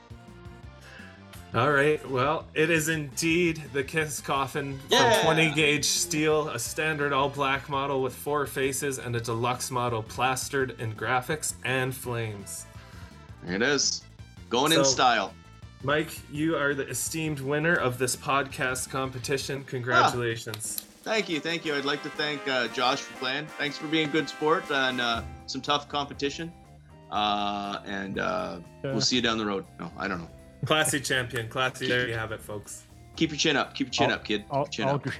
All 1.53 1.72
right. 1.72 2.07
Well, 2.10 2.45
it 2.53 2.69
is 2.69 2.89
indeed 2.89 3.64
the 3.73 3.84
Kiss 3.84 4.22
coffin 4.22 4.80
Yeah. 4.89 5.14
from 5.14 5.23
20 5.35 5.51
gauge 5.56 5.85
steel, 5.85 6.49
a 6.49 6.60
standard 6.60 7.11
all 7.11 7.30
black 7.30 7.69
model 7.69 8.03
with 8.03 8.14
four 8.14 8.45
faces, 8.45 8.99
and 8.99 9.15
a 9.15 9.19
deluxe 9.19 9.72
model 9.72 10.03
plastered 10.03 10.80
in 10.80 10.93
graphics 10.93 11.53
and 11.65 11.93
flames. 11.95 12.68
There 13.43 13.56
it 13.56 13.64
is. 13.64 14.03
Going 14.49 14.72
in 14.73 14.85
style. 14.85 15.34
Mike, 15.81 16.19
you 16.31 16.56
are 16.56 16.76
the 16.76 16.88
esteemed 16.88 17.39
winner 17.39 17.73
of 17.76 17.97
this 17.97 18.15
podcast 18.15 18.89
competition. 18.89 19.64
Ah. 19.65 19.69
Congratulations. 19.69 20.85
Thank 21.01 21.30
you, 21.30 21.39
thank 21.39 21.65
you. 21.65 21.76
I'd 21.76 21.85
like 21.85 22.03
to 22.03 22.09
thank 22.09 22.45
uh, 22.47 22.67
Josh 22.69 22.99
for 23.01 23.17
playing. 23.19 23.47
Thanks 23.57 23.77
for 23.77 23.88
being 23.88 24.09
a 24.09 24.11
good 24.11 24.27
sport 24.30 24.69
and 24.69 24.99
uh, 25.01 25.21
some 25.45 25.61
tough 25.61 25.88
competition. 25.88 26.51
Uh, 27.09 27.80
and 27.85 28.19
uh, 28.19 28.59
we'll 28.84 29.01
see 29.01 29.15
you 29.15 29.21
down 29.21 29.38
the 29.38 29.45
road. 29.45 29.65
No, 29.80 29.91
I 29.97 30.07
don't 30.07 30.19
know. 30.19 30.30
Classy 30.65 30.99
champion. 30.99 31.47
Classy. 31.47 31.88
There 31.88 32.07
you 32.07 32.13
have 32.15 32.31
it, 32.31 32.41
folks. 32.41 32.84
Keep 33.15 33.31
your 33.31 33.38
chin 33.38 33.55
up. 33.57 33.73
Keep 33.73 33.88
your 33.88 33.91
chin 33.91 34.09
I'll- 34.09 34.15
up, 34.15 34.23
kid. 34.26 34.43
I'll, 34.51 34.67
chin 34.67 34.88
I'll 34.88 34.95
up. 34.95 35.03
gr- 35.03 35.11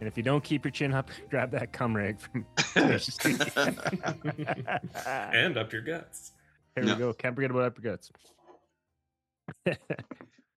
and 0.00 0.08
if 0.08 0.16
you 0.16 0.22
don't 0.24 0.42
keep 0.42 0.64
your 0.64 0.72
chin 0.72 0.92
up, 0.92 1.10
grab 1.30 1.52
that 1.52 1.72
cum 1.72 1.94
rag 1.94 2.18
from 2.18 2.44
Tenacious 2.56 3.18
And 5.06 5.56
up 5.56 5.72
your 5.72 5.82
guts. 5.82 6.32
Here 6.74 6.84
No. 6.84 6.94
we 6.94 6.98
go. 6.98 7.12
Can't 7.12 7.34
forget 7.36 7.50
about 7.52 7.64
up 7.64 7.78
your 7.80 7.92
guts. 7.92 8.10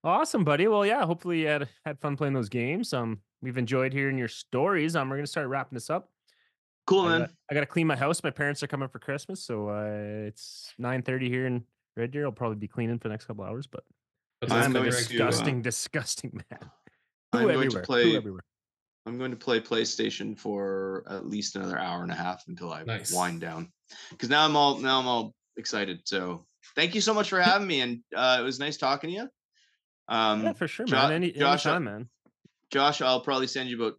awesome, 0.03 0.43
buddy. 0.43 0.67
Well, 0.67 0.83
yeah. 0.85 1.05
Hopefully 1.05 1.41
you 1.41 1.47
had 1.47 1.67
had 1.85 1.99
fun 1.99 2.15
playing 2.17 2.33
those 2.33 2.49
games. 2.49 2.91
Um, 2.93 3.19
we've 3.45 3.57
enjoyed 3.59 3.93
hearing 3.93 4.17
your 4.17 4.27
stories. 4.27 4.95
Um, 4.95 5.07
we're 5.09 5.17
gonna 5.17 5.27
start 5.27 5.47
wrapping 5.47 5.75
this 5.75 5.89
up. 5.91 6.09
cool, 6.87 7.01
I 7.01 7.09
man. 7.09 7.19
got, 7.21 7.29
I 7.49 7.53
got 7.53 7.59
to 7.61 7.65
clean 7.67 7.85
my 7.87 7.95
house. 7.95 8.23
My 8.23 8.31
parents 8.31 8.63
are 8.63 8.67
coming 8.67 8.89
for 8.89 8.99
Christmas, 8.99 9.43
so 9.45 9.69
uh, 9.69 10.25
it's 10.27 10.73
nine 10.79 11.03
thirty 11.03 11.29
here 11.29 11.45
in 11.45 11.63
Red 11.95 12.11
Deer. 12.11 12.25
I'll 12.25 12.31
probably 12.31 12.57
be 12.57 12.67
cleaning 12.67 12.97
for 12.97 13.07
the 13.07 13.13
next 13.13 13.25
couple 13.25 13.45
hours, 13.45 13.67
but 13.67 13.83
But 14.41 14.51
I'm 14.51 14.55
let's 14.57 14.65
I'm 14.65 14.73
go 14.73 14.79
a 14.79 14.81
going 14.83 14.93
right 14.95 15.05
to, 15.05 15.13
uh, 15.23 15.27
disgusting, 15.27 15.61
disgusting 15.71 16.31
man. 16.51 16.59
I'm 17.31 17.39
Who 17.41 17.45
going 17.47 17.47
to 17.47 17.53
everywhere? 17.77 17.81
Who 17.81 17.85
play- 18.31 18.41
I'm 19.07 19.19
going 19.19 19.29
to 19.31 19.37
play 19.37 19.59
PlayStation 19.61 20.35
for 20.35 21.03
at 21.07 21.27
least 21.27 21.55
another 21.55 21.77
hour 21.77 22.01
and 22.01 22.11
a 22.11 22.15
half 22.15 22.43
until 22.47 22.73
I 22.73 22.81
Nice. 22.83 23.13
wind 23.13 23.39
down. 23.39 23.71
Because 24.09 24.29
now 24.29 24.43
I'm 24.43 24.55
all 24.55 24.79
now 24.79 24.99
I'm 24.99 25.05
all 25.07 25.35
excited. 25.57 25.99
So 26.05 26.47
thank 26.75 26.95
you 26.95 27.01
so 27.01 27.13
much 27.13 27.29
for 27.29 27.39
having 27.39 27.67
me, 27.67 27.81
and 27.81 27.99
uh, 28.15 28.37
it 28.39 28.43
was 28.43 28.57
nice 28.59 28.77
talking 28.77 29.11
to 29.11 29.15
you. 29.15 29.29
Um, 30.07 30.43
Yeah, 30.43 30.53
for 30.53 30.67
sure, 30.67 30.87
Jo- 30.87 30.95
man. 30.95 31.11
Any, 31.11 31.31
Josh, 31.31 31.67
uh, 31.67 31.69
anytime, 31.73 31.83
man. 31.83 32.09
Josh, 32.71 33.01
I'll 33.01 33.21
probably 33.21 33.47
send 33.47 33.69
you 33.69 33.81
about. 33.81 33.93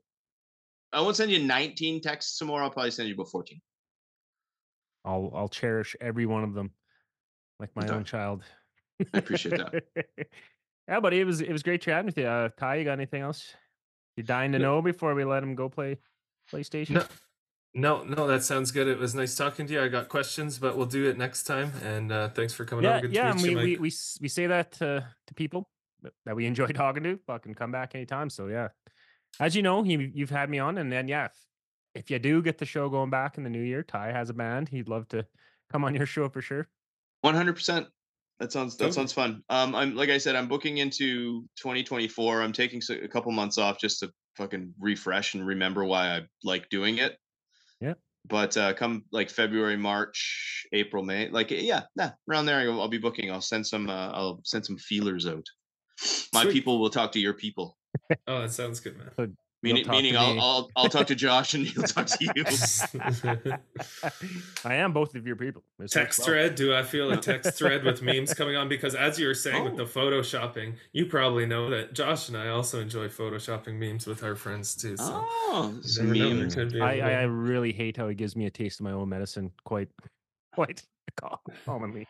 I 0.92 1.00
won't 1.00 1.16
send 1.16 1.30
you 1.30 1.42
19 1.42 2.00
texts 2.00 2.38
tomorrow. 2.38 2.64
I'll 2.64 2.70
probably 2.70 2.90
send 2.90 3.08
you 3.08 3.14
about 3.14 3.28
14. 3.28 3.60
I'll 5.04 5.32
I'll 5.34 5.48
cherish 5.48 5.94
every 6.00 6.26
one 6.26 6.44
of 6.44 6.54
them, 6.54 6.72
like 7.60 7.70
my 7.76 7.84
Okay. 7.84 7.94
own 7.94 8.04
child. 8.04 8.42
I 9.14 9.18
appreciate 9.18 9.56
that. 9.56 9.84
yeah, 10.88 11.00
buddy, 11.00 11.20
it 11.20 11.24
was 11.24 11.40
it 11.40 11.52
was 11.52 11.62
great 11.62 11.82
chatting 11.82 12.06
with 12.06 12.18
you. 12.18 12.26
Uh, 12.26 12.48
Ty, 12.56 12.76
you 12.76 12.84
got 12.84 12.92
anything 12.92 13.22
else 13.22 13.54
you're 14.16 14.24
dying 14.24 14.52
to 14.52 14.58
No. 14.58 14.76
know 14.76 14.82
before 14.82 15.14
we 15.14 15.24
let 15.24 15.42
him 15.42 15.54
go 15.54 15.68
play 15.68 15.98
PlayStation? 16.52 16.94
No, 16.94 17.04
no, 17.74 18.04
no, 18.04 18.26
that 18.26 18.42
sounds 18.42 18.70
good. 18.70 18.88
It 18.88 18.98
was 18.98 19.14
nice 19.14 19.34
talking 19.34 19.66
to 19.66 19.72
you. 19.72 19.82
I 19.82 19.88
got 19.88 20.08
questions, 20.08 20.58
but 20.58 20.76
we'll 20.76 20.86
do 20.86 21.06
it 21.06 21.18
next 21.18 21.44
time. 21.44 21.72
And 21.84 22.10
uh, 22.10 22.30
thanks 22.30 22.54
for 22.54 22.64
coming 22.64 22.84
yeah, 22.84 22.96
on. 22.96 23.02
Good 23.02 23.12
yeah, 23.12 23.28
to 23.28 23.30
and 23.32 23.42
meet 23.42 23.56
we, 23.56 23.64
we 23.64 23.76
we 23.76 23.92
we 24.20 24.28
say 24.28 24.46
that 24.46 24.72
to 24.72 25.06
to 25.26 25.34
people 25.34 25.68
that, 26.24 26.36
we 26.36 26.46
enjoy 26.46 26.66
talking 26.74 27.02
to. 27.04 27.18
Fucking 27.26 27.54
come 27.54 27.72
back 27.72 27.94
anytime. 27.94 28.30
So 28.30 28.48
yeah, 28.48 28.68
as 29.40 29.54
you 29.54 29.62
know, 29.62 29.82
you 29.84 30.10
you've 30.12 30.30
had 30.30 30.50
me 30.50 30.58
on, 30.58 30.78
and 30.78 30.90
then 30.90 31.08
yeah, 31.08 31.26
if, 31.26 31.32
if 31.94 32.10
you 32.10 32.18
do 32.18 32.42
get 32.42 32.58
the 32.58 32.66
show 32.66 32.88
going 32.88 33.10
back 33.10 33.38
in 33.38 33.44
the 33.44 33.50
new 33.50 33.62
year, 33.62 33.82
Ty 33.82 34.12
has 34.12 34.30
a 34.30 34.34
band. 34.34 34.68
He'd 34.68 34.88
love 34.88 35.08
to 35.08 35.26
come 35.70 35.84
on 35.84 35.94
your 35.94 36.06
show 36.06 36.28
for 36.28 36.40
sure. 36.40 36.68
100%. 37.24 37.86
That 38.38 38.52
sounds 38.52 38.76
that 38.76 38.92
sounds 38.92 39.14
fun. 39.14 39.42
Um, 39.48 39.74
I'm 39.74 39.94
like 39.94 40.10
I 40.10 40.18
said, 40.18 40.36
I'm 40.36 40.46
booking 40.46 40.76
into 40.76 41.40
2024. 41.56 42.42
I'm 42.42 42.52
taking 42.52 42.82
a 42.90 43.08
couple 43.08 43.32
months 43.32 43.56
off 43.56 43.80
just 43.80 44.00
to 44.00 44.10
fucking 44.36 44.74
refresh 44.78 45.32
and 45.32 45.46
remember 45.46 45.86
why 45.86 46.16
I 46.16 46.20
like 46.44 46.68
doing 46.68 46.98
it. 46.98 47.16
Yeah. 47.80 47.94
But 48.28 48.54
uh, 48.58 48.74
come 48.74 49.04
like 49.10 49.30
February, 49.30 49.78
March, 49.78 50.66
April, 50.74 51.02
May, 51.02 51.30
like 51.30 51.50
yeah, 51.50 51.84
nah, 51.94 52.10
around 52.28 52.44
there 52.44 52.60
I'll, 52.60 52.82
I'll 52.82 52.88
be 52.88 52.98
booking. 52.98 53.30
I'll 53.30 53.40
send 53.40 53.66
some. 53.66 53.88
Uh, 53.88 54.10
I'll 54.12 54.40
send 54.44 54.66
some 54.66 54.76
feelers 54.76 55.26
out. 55.26 55.46
My 56.32 56.42
Sweet. 56.42 56.52
people 56.52 56.78
will 56.78 56.90
talk 56.90 57.12
to 57.12 57.20
your 57.20 57.32
people. 57.34 57.76
Oh, 58.26 58.42
that 58.42 58.52
sounds 58.52 58.80
good, 58.80 58.96
man. 58.98 59.10
So 59.16 59.28
Meaning, 59.62 59.88
meaning 59.88 60.16
I'll, 60.16 60.34
me. 60.34 60.40
I'll 60.40 60.70
I'll 60.76 60.88
talk 60.88 61.06
to 61.08 61.14
Josh 61.24 61.54
and 61.54 61.66
he'll 61.66 61.82
talk 61.84 62.06
to 62.06 62.32
you. 62.36 62.44
I 64.64 64.74
am 64.74 64.92
both 64.92 65.14
of 65.14 65.26
your 65.26 65.34
people. 65.34 65.62
This 65.78 65.84
works 65.86 65.92
text 65.94 66.18
well. 66.20 66.26
thread 66.28 66.54
do 66.54 66.74
i 66.74 66.82
feel 66.82 67.10
a 67.10 67.16
text 67.16 67.54
thread 67.58 67.82
with 67.82 68.02
memes 68.08 68.34
coming 68.34 68.54
on 68.54 68.68
because 68.68 68.94
as 68.94 69.18
you 69.18 69.26
were 69.26 69.34
saying 69.34 69.64
with 69.64 69.72
Oh. 69.72 69.76
the 69.78 69.84
photoshopping 69.84 70.74
you 70.92 71.06
probably 71.06 71.46
know 71.46 71.68
that 71.70 71.94
josh 71.94 72.28
and 72.28 72.36
i 72.36 72.48
also 72.48 72.80
enjoy 72.80 73.08
photoshopping 73.08 73.74
memes 73.78 74.06
with 74.06 74.22
our 74.22 74.34
friends 74.36 74.74
too 74.76 74.96
so 74.96 75.24
Oh, 75.26 75.72
you 75.76 75.82
some 75.82 76.06
never 76.12 76.18
know, 76.18 76.28
there 76.28 76.38
memes. 76.38 76.54
could 76.54 76.72
be 76.72 76.78
a 76.78 76.84
I, 76.84 76.92
I 76.92 76.98
I 76.98 77.20
little- 77.22 77.36
really 77.36 77.72
hate 77.72 77.96
how 77.96 78.06
it 78.08 78.16
gives 78.16 78.36
me 78.36 78.46
a 78.46 78.50
taste 78.50 78.80
of 78.80 78.84
my 78.84 78.92
own 78.92 79.08
medicine 79.08 79.50
quite 79.64 79.88
quite 80.54 80.82
commonly. 81.64 82.06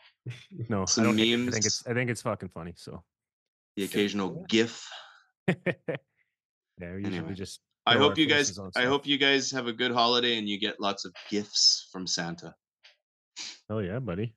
No, 0.68 0.84
I 0.98 1.02
don't 1.02 1.16
hate 1.18 1.30
it. 1.30 1.34
I 1.34 1.36
memes. 1.36 1.54
think 1.54 1.66
it's 1.66 1.86
I 1.86 1.94
think 1.94 2.10
it's 2.10 2.22
fucking 2.22 2.48
funny. 2.50 2.74
So 2.76 3.02
The 3.76 3.84
occasional 3.84 4.44
GIF. 4.48 4.88
yeah, 5.48 5.54
we 6.78 6.84
usually 6.98 7.16
Anyway. 7.18 7.34
just. 7.34 7.60
I 7.88 7.96
hope 7.96 8.18
you 8.18 8.26
guys. 8.26 8.58
I 8.74 8.84
hope 8.84 9.06
you 9.06 9.16
guys 9.16 9.50
have 9.52 9.68
a 9.68 9.72
good 9.72 9.92
holiday 9.92 10.38
and 10.38 10.48
you 10.48 10.58
get 10.58 10.80
lots 10.80 11.04
of 11.04 11.14
gifts 11.30 11.88
from 11.92 12.06
Santa. 12.06 12.54
Oh 13.70 13.78
yeah, 13.78 14.00
buddy. 14.00 14.34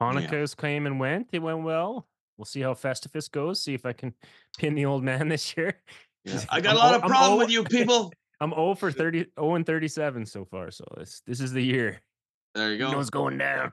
Hanukkah's 0.00 0.54
came 0.54 0.86
and 0.86 1.00
went. 1.00 1.28
It 1.32 1.40
went 1.40 1.62
well. 1.64 2.06
We'll 2.36 2.44
see 2.44 2.60
how 2.60 2.74
Festivus 2.74 3.30
goes. 3.30 3.62
See 3.62 3.74
if 3.74 3.84
I 3.86 3.92
can 3.92 4.12
pin 4.58 4.74
the 4.74 4.84
old 4.84 5.02
man 5.02 5.28
this 5.28 5.56
year. 5.56 5.80
Yeah. 6.24 6.40
I 6.50 6.60
got 6.60 6.72
I'm 6.72 6.76
a 6.76 6.78
lot 6.78 6.94
o- 6.94 6.96
of 6.98 7.02
problem 7.04 7.32
o- 7.32 7.38
with 7.38 7.50
you 7.50 7.64
people. 7.64 8.12
I'm 8.40 8.50
0 8.50 8.74
for 8.74 8.90
30, 8.92 9.26
0 9.40 9.54
and 9.54 9.64
37 9.66 10.26
so 10.26 10.44
far. 10.44 10.70
So 10.70 10.84
this 10.96 11.22
this 11.26 11.40
is 11.40 11.52
the 11.52 11.62
year. 11.64 12.00
There 12.54 12.68
you 12.68 12.74
You 12.74 12.84
know 12.84 12.92
go. 12.92 13.00
it's 13.00 13.10
going 13.10 13.38
down. 13.38 13.72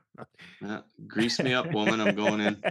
Yeah. 0.61 0.79
Grease 1.05 1.39
me 1.39 1.53
up, 1.53 1.71
woman. 1.71 1.99
I'm 2.01 2.15
going 2.15 2.39
in. 2.41 2.63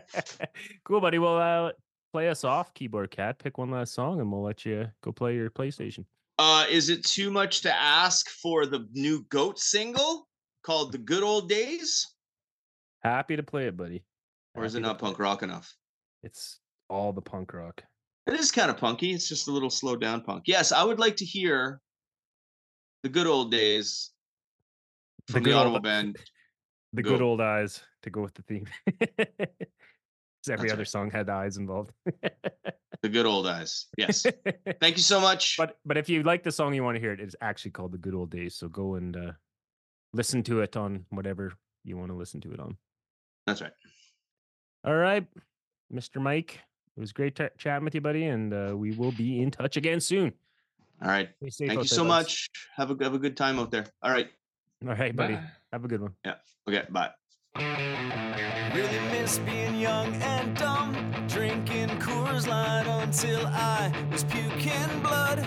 cool, 0.84 1.00
buddy. 1.00 1.18
Well, 1.20 1.38
uh, 1.38 1.72
play 2.12 2.28
us 2.28 2.44
off, 2.44 2.74
keyboard 2.74 3.10
cat. 3.10 3.38
Pick 3.38 3.58
one 3.58 3.70
last 3.70 3.94
song, 3.94 4.20
and 4.20 4.30
we'll 4.30 4.42
let 4.42 4.64
you 4.64 4.86
go 5.02 5.12
play 5.12 5.34
your 5.34 5.50
PlayStation. 5.50 6.04
Uh, 6.38 6.64
is 6.70 6.88
it 6.88 7.04
too 7.04 7.30
much 7.30 7.60
to 7.62 7.74
ask 7.74 8.28
for 8.30 8.66
the 8.66 8.88
new 8.92 9.24
Goat 9.28 9.58
single 9.58 10.28
called 10.62 10.92
"The 10.92 10.98
Good 10.98 11.22
Old 11.22 11.48
Days"? 11.48 12.14
Happy 13.02 13.36
to 13.36 13.42
play 13.42 13.66
it, 13.66 13.76
buddy. 13.76 14.04
Or 14.54 14.64
is 14.64 14.74
it 14.74 14.80
not 14.80 14.98
punk 14.98 15.18
rock 15.18 15.42
enough? 15.42 15.72
It's 16.22 16.58
all 16.88 17.12
the 17.12 17.22
punk 17.22 17.54
rock. 17.54 17.82
It 18.26 18.34
is 18.34 18.50
kind 18.50 18.70
of 18.70 18.76
punky. 18.76 19.12
It's 19.12 19.28
just 19.28 19.48
a 19.48 19.50
little 19.50 19.70
slowed 19.70 20.00
down 20.00 20.22
punk. 20.22 20.44
Yes, 20.46 20.72
I 20.72 20.84
would 20.84 20.98
like 20.98 21.16
to 21.16 21.24
hear 21.24 21.80
the 23.02 23.08
good 23.08 23.26
old 23.26 23.50
days 23.50 24.10
from 25.28 25.42
the, 25.42 25.50
good 25.50 25.66
old- 25.66 25.82
band. 25.82 26.16
The 26.92 27.02
good 27.02 27.22
old 27.22 27.40
eyes 27.40 27.80
to 28.02 28.10
go 28.10 28.20
with 28.20 28.34
the 28.34 28.42
theme. 28.42 28.66
'Cause 30.42 30.52
every 30.52 30.68
That's 30.68 30.72
other 30.74 30.80
right. 30.80 30.88
song 30.88 31.10
had 31.10 31.28
eyes 31.28 31.56
involved. 31.58 31.92
The 33.02 33.08
good 33.08 33.26
old 33.26 33.46
eyes. 33.46 33.86
Yes. 33.98 34.24
Thank 34.80 34.96
you 34.96 35.02
so 35.02 35.20
much. 35.20 35.56
but 35.56 35.78
but 35.84 35.96
if 35.96 36.08
you 36.08 36.22
like 36.22 36.42
the 36.42 36.52
song 36.52 36.74
you 36.74 36.82
want 36.82 36.96
to 36.96 37.00
hear 37.00 37.12
it, 37.12 37.20
it's 37.20 37.36
actually 37.40 37.72
called 37.72 37.92
The 37.92 37.98
Good 37.98 38.14
Old 38.14 38.30
Days. 38.30 38.54
So 38.54 38.68
go 38.68 38.94
and 38.94 39.16
uh, 39.16 39.32
listen 40.12 40.42
to 40.44 40.60
it 40.60 40.76
on 40.76 41.04
whatever 41.10 41.52
you 41.84 41.96
want 41.96 42.10
to 42.10 42.16
listen 42.16 42.40
to 42.42 42.52
it 42.52 42.60
on. 42.60 42.76
That's 43.46 43.60
right. 43.60 43.72
All 44.84 44.94
right, 44.96 45.26
Mr. 45.92 46.20
Mike. 46.22 46.58
It 46.96 47.00
was 47.00 47.12
great 47.12 47.36
t- 47.36 47.48
chatting 47.58 47.84
with 47.84 47.94
you, 47.94 48.00
buddy, 48.00 48.24
and 48.24 48.52
uh, 48.52 48.74
we 48.76 48.92
will 48.92 49.12
be 49.12 49.40
in 49.42 49.50
touch 49.50 49.76
again 49.76 50.00
soon. 50.00 50.32
All 51.02 51.08
right. 51.08 51.30
Thank 51.58 51.72
you 51.80 51.84
so 51.84 52.04
much. 52.04 52.48
Have 52.76 52.90
a 52.90 53.04
have 53.04 53.14
a 53.14 53.18
good 53.18 53.36
time 53.36 53.58
out 53.58 53.70
there. 53.70 53.86
All 54.02 54.10
right. 54.10 54.28
All 54.86 54.94
right, 54.94 55.14
buddy. 55.14 55.34
Bye. 55.34 55.50
Have 55.72 55.84
a 55.84 55.88
good 55.88 56.00
one. 56.00 56.14
Yeah. 56.24 56.34
Okay. 56.68 56.84
Bye. 56.90 57.10
Really 57.56 59.00
miss 59.10 59.38
being 59.38 59.74
young 59.74 60.14
and 60.22 60.56
dumb, 60.56 60.94
drinking 61.26 61.88
Coors 61.98 62.46
Light 62.46 62.86
until 62.86 63.44
I 63.48 63.92
was 64.10 64.22
puking 64.24 65.00
blood, 65.02 65.44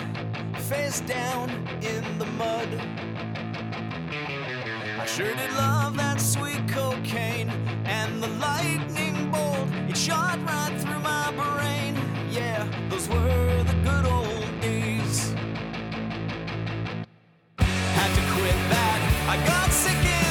face 0.58 1.00
down 1.02 1.50
in 1.82 2.04
the 2.20 2.26
mud. 2.26 2.68
I 5.00 5.06
sure 5.06 5.34
did 5.34 5.54
love 5.54 5.96
that 5.98 6.20
sweet 6.20 6.68
cocaine 6.68 7.50
and 7.86 8.22
the 8.22 8.28
lightning 8.28 9.32
bolt. 9.32 9.70
It 9.90 9.96
shot 9.98 10.40
right 10.46 10.76
through 10.80 11.00
my 11.00 11.32
brain. 11.32 11.96
Yeah, 12.30 12.68
those 12.90 13.08
were 13.08 13.64
the 13.64 13.76
good 13.84 14.06
old 14.06 14.62
days. 14.62 15.34
Had 17.60 18.14
to 18.14 18.22
quit 18.34 18.60
that. 18.72 19.00
I 19.30 19.48
got 19.48 19.72
sick 19.72 20.23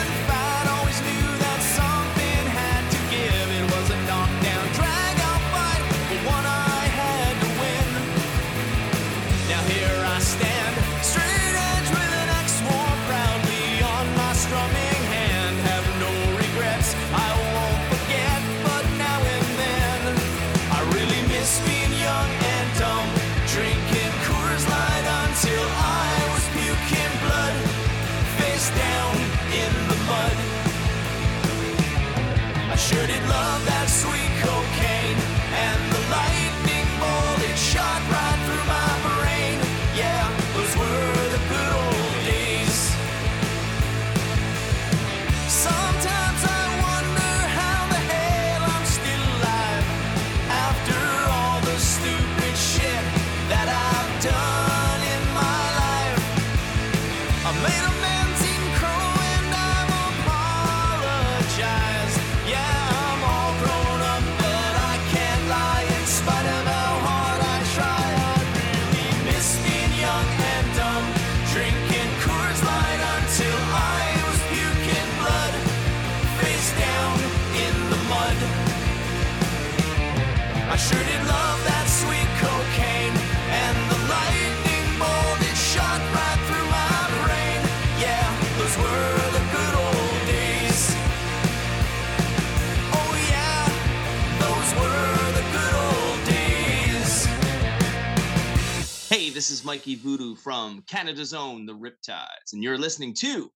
this 99.43 99.51
is 99.51 99.64
Mikey 99.64 99.97
Voodoo 99.97 100.36
from 100.36 100.85
Canada's 100.89 101.35
own 101.35 101.66
The 101.66 101.73
Riptides, 101.73 102.52
and 102.52 102.62
you're 102.62 102.78
listening 102.78 103.12
to 103.14 103.51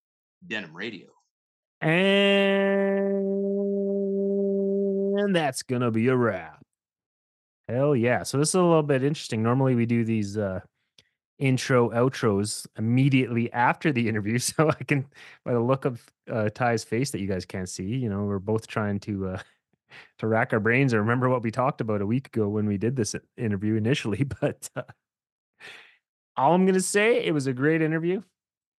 Denim 0.45 0.75
Radio. 0.75 1.07
And 5.17 5.33
that's 5.33 5.63
gonna 5.63 5.89
be 5.89 6.09
a 6.09 6.15
wrap. 6.17 6.61
Hell 7.69 7.95
yeah. 7.95 8.23
So 8.23 8.37
this 8.37 8.49
is 8.49 8.55
a 8.55 8.61
little 8.61 8.83
bit 8.83 9.01
interesting. 9.01 9.41
Normally 9.41 9.75
we 9.75 9.85
do 9.85 10.03
these 10.03 10.37
uh 10.37 10.59
intro 11.39 11.89
outros 11.91 12.67
immediately 12.77 13.49
after 13.53 13.93
the 13.93 14.09
interview. 14.09 14.39
So 14.39 14.69
I 14.69 14.83
can 14.83 15.05
by 15.45 15.53
the 15.53 15.61
look 15.61 15.85
of 15.85 16.05
uh 16.29 16.49
Ty's 16.49 16.83
face 16.83 17.11
that 17.11 17.21
you 17.21 17.27
guys 17.29 17.45
can't 17.45 17.69
see, 17.69 17.95
you 17.95 18.09
know, 18.09 18.25
we're 18.25 18.39
both 18.39 18.67
trying 18.67 18.99
to 18.99 19.29
uh 19.29 19.39
to 20.17 20.27
rack 20.27 20.51
our 20.51 20.59
brains 20.59 20.93
or 20.93 20.99
remember 20.99 21.29
what 21.29 21.43
we 21.43 21.49
talked 21.49 21.79
about 21.79 22.01
a 22.01 22.05
week 22.05 22.27
ago 22.27 22.49
when 22.49 22.65
we 22.65 22.77
did 22.77 22.97
this 22.97 23.15
interview 23.37 23.75
initially. 23.75 24.27
But 24.41 24.69
uh, 24.75 24.83
all 26.37 26.53
I'm 26.53 26.65
gonna 26.65 26.79
say, 26.79 27.23
it 27.25 27.33
was 27.33 27.47
a 27.47 27.53
great 27.53 27.81
interview. 27.81 28.21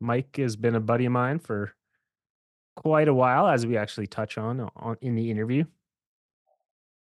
Mike 0.01 0.37
has 0.37 0.57
been 0.57 0.77
a 0.77 0.81
buddy 0.81 1.07
of 1.07 1.13
mine 1.13 1.39
for 1.39 1.75
quite 2.77 3.09
a 3.09 3.15
while, 3.15 3.49
as 3.49 3.67
we 3.67 3.77
actually 3.77 4.07
touch 4.07 4.39
on, 4.39 4.71
on 4.77 4.97
in 5.01 5.15
the 5.15 5.31
interview. 5.31 5.65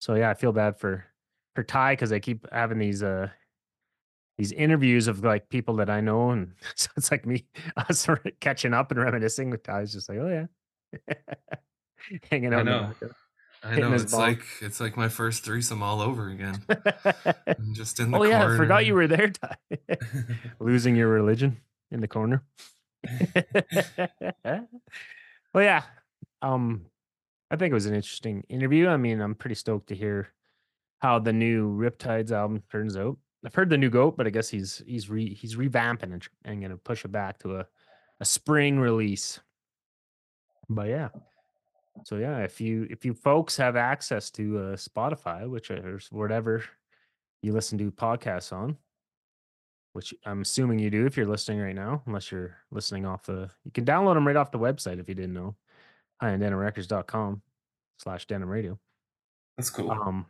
So 0.01 0.15
yeah, 0.15 0.31
I 0.31 0.35
feel 0.35 0.53
bad 0.53 0.79
for 0.79 1.05
for 1.55 1.63
Ty 1.63 1.93
because 1.93 2.13
I 2.13 2.19
keep 2.19 2.47
having 2.53 2.79
these 2.79 3.03
uh 3.03 3.29
these 4.39 4.53
interviews 4.53 5.09
of 5.09 5.25
like 5.25 5.49
people 5.49 5.77
that 5.77 5.91
I 5.91 6.01
know, 6.01 6.31
and 6.31 6.53
so 6.75 6.89
it's 6.97 7.11
like 7.11 7.27
me 7.27 7.47
us 7.77 8.01
sort 8.01 8.25
of 8.27 8.33
catching 8.41 8.75
up 8.75 8.91
and 8.91 9.01
reminiscing 9.01 9.51
with 9.51 9.63
Ty. 9.63 9.83
It's 9.83 9.93
just 9.93 10.09
like, 10.09 10.19
oh 10.19 10.47
yeah, 11.09 11.17
hanging 12.31 12.55
out. 12.55 12.67
I 13.63 13.69
know. 13.69 13.71
background. 13.71 13.73
I 13.73 13.75
hitting 13.75 13.85
know 13.85 13.93
his 13.93 14.03
it's 14.03 14.13
bong. 14.13 14.21
like 14.21 14.43
it's 14.61 14.81
like 14.81 14.97
my 14.97 15.09
first 15.09 15.45
threesome 15.45 15.83
all 15.83 16.01
over 16.01 16.29
again. 16.29 16.63
I'm 17.47 17.75
just 17.75 18.01
in 18.01 18.11
the 18.11 18.19
oh 18.19 18.25
yeah, 18.25 18.45
I 18.45 18.57
forgot 18.57 18.87
you 18.87 18.95
were 18.95 19.07
there. 19.07 19.33
Losing 20.61 20.97
your 20.97 21.09
religion 21.09 21.59
in 21.91 22.01
the 22.01 22.09
corner. 22.09 22.43
well, 24.45 25.65
yeah. 25.65 25.83
Um, 26.43 26.87
I 27.51 27.57
think 27.57 27.71
it 27.71 27.75
was 27.75 27.87
an 27.87 27.95
interesting 27.95 28.45
interview. 28.49 28.89
I 28.89 28.97
mean, 28.97 29.21
I'm 29.21 29.35
pretty 29.35 29.55
stoked 29.55 29.89
to 29.89 29.95
hear 29.95 30.29
how 30.99 31.19
the 31.19 31.33
new 31.33 31.71
Riptides 31.71 32.33
album 32.33 32.63
turns 32.71 32.97
out. 32.97 33.19
I've 33.45 33.55
heard 33.55 33.71
the 33.71 33.79
new 33.79 33.91
Goat, 33.91 34.17
but 34.17 34.27
I 34.27 34.31
guess 34.31 34.49
he's 34.49 34.83
he's 34.87 35.09
re 35.09 35.33
he's 35.33 35.57
revamping 35.57 36.13
and, 36.13 36.29
and 36.45 36.63
gonna 36.63 36.77
push 36.77 37.05
it 37.05 37.13
back 37.13 37.39
to 37.41 37.57
a 37.57 37.67
a 38.21 38.25
spring 38.25 38.79
release. 38.79 39.41
But 40.69 40.89
yeah. 40.89 41.09
So 42.05 42.17
yeah, 42.17 42.39
if 42.39 42.61
you 42.61 42.87
if 42.91 43.05
you 43.05 43.15
folks 43.15 43.57
have 43.57 43.77
access 43.77 44.31
to 44.33 44.59
uh, 44.59 44.77
Spotify, 44.77 45.49
which 45.49 45.71
is 45.71 46.09
whatever 46.11 46.65
you 47.43 47.53
listen 47.53 47.79
to 47.79 47.91
podcasts 47.91 48.53
on, 48.53 48.77
which 49.93 50.15
I'm 50.25 50.43
assuming 50.43 50.79
you 50.79 50.91
do 50.91 51.07
if 51.07 51.17
you're 51.17 51.27
listening 51.27 51.61
right 51.61 51.75
now, 51.75 52.03
unless 52.07 52.31
you're 52.31 52.57
listening 52.71 53.07
off 53.07 53.25
the 53.25 53.51
you 53.65 53.71
can 53.71 53.85
download 53.85 54.15
them 54.15 54.27
right 54.27 54.37
off 54.37 54.51
the 54.51 54.59
website 54.59 55.01
if 55.01 55.09
you 55.09 55.15
didn't 55.15 55.35
know. 55.35 55.57
HighEndDenimRecords.com 56.23 57.43
slash 57.99 58.27
denim 58.27 58.49
radio. 58.49 58.79
That's 59.57 59.71
cool. 59.71 59.91
Um 59.91 60.27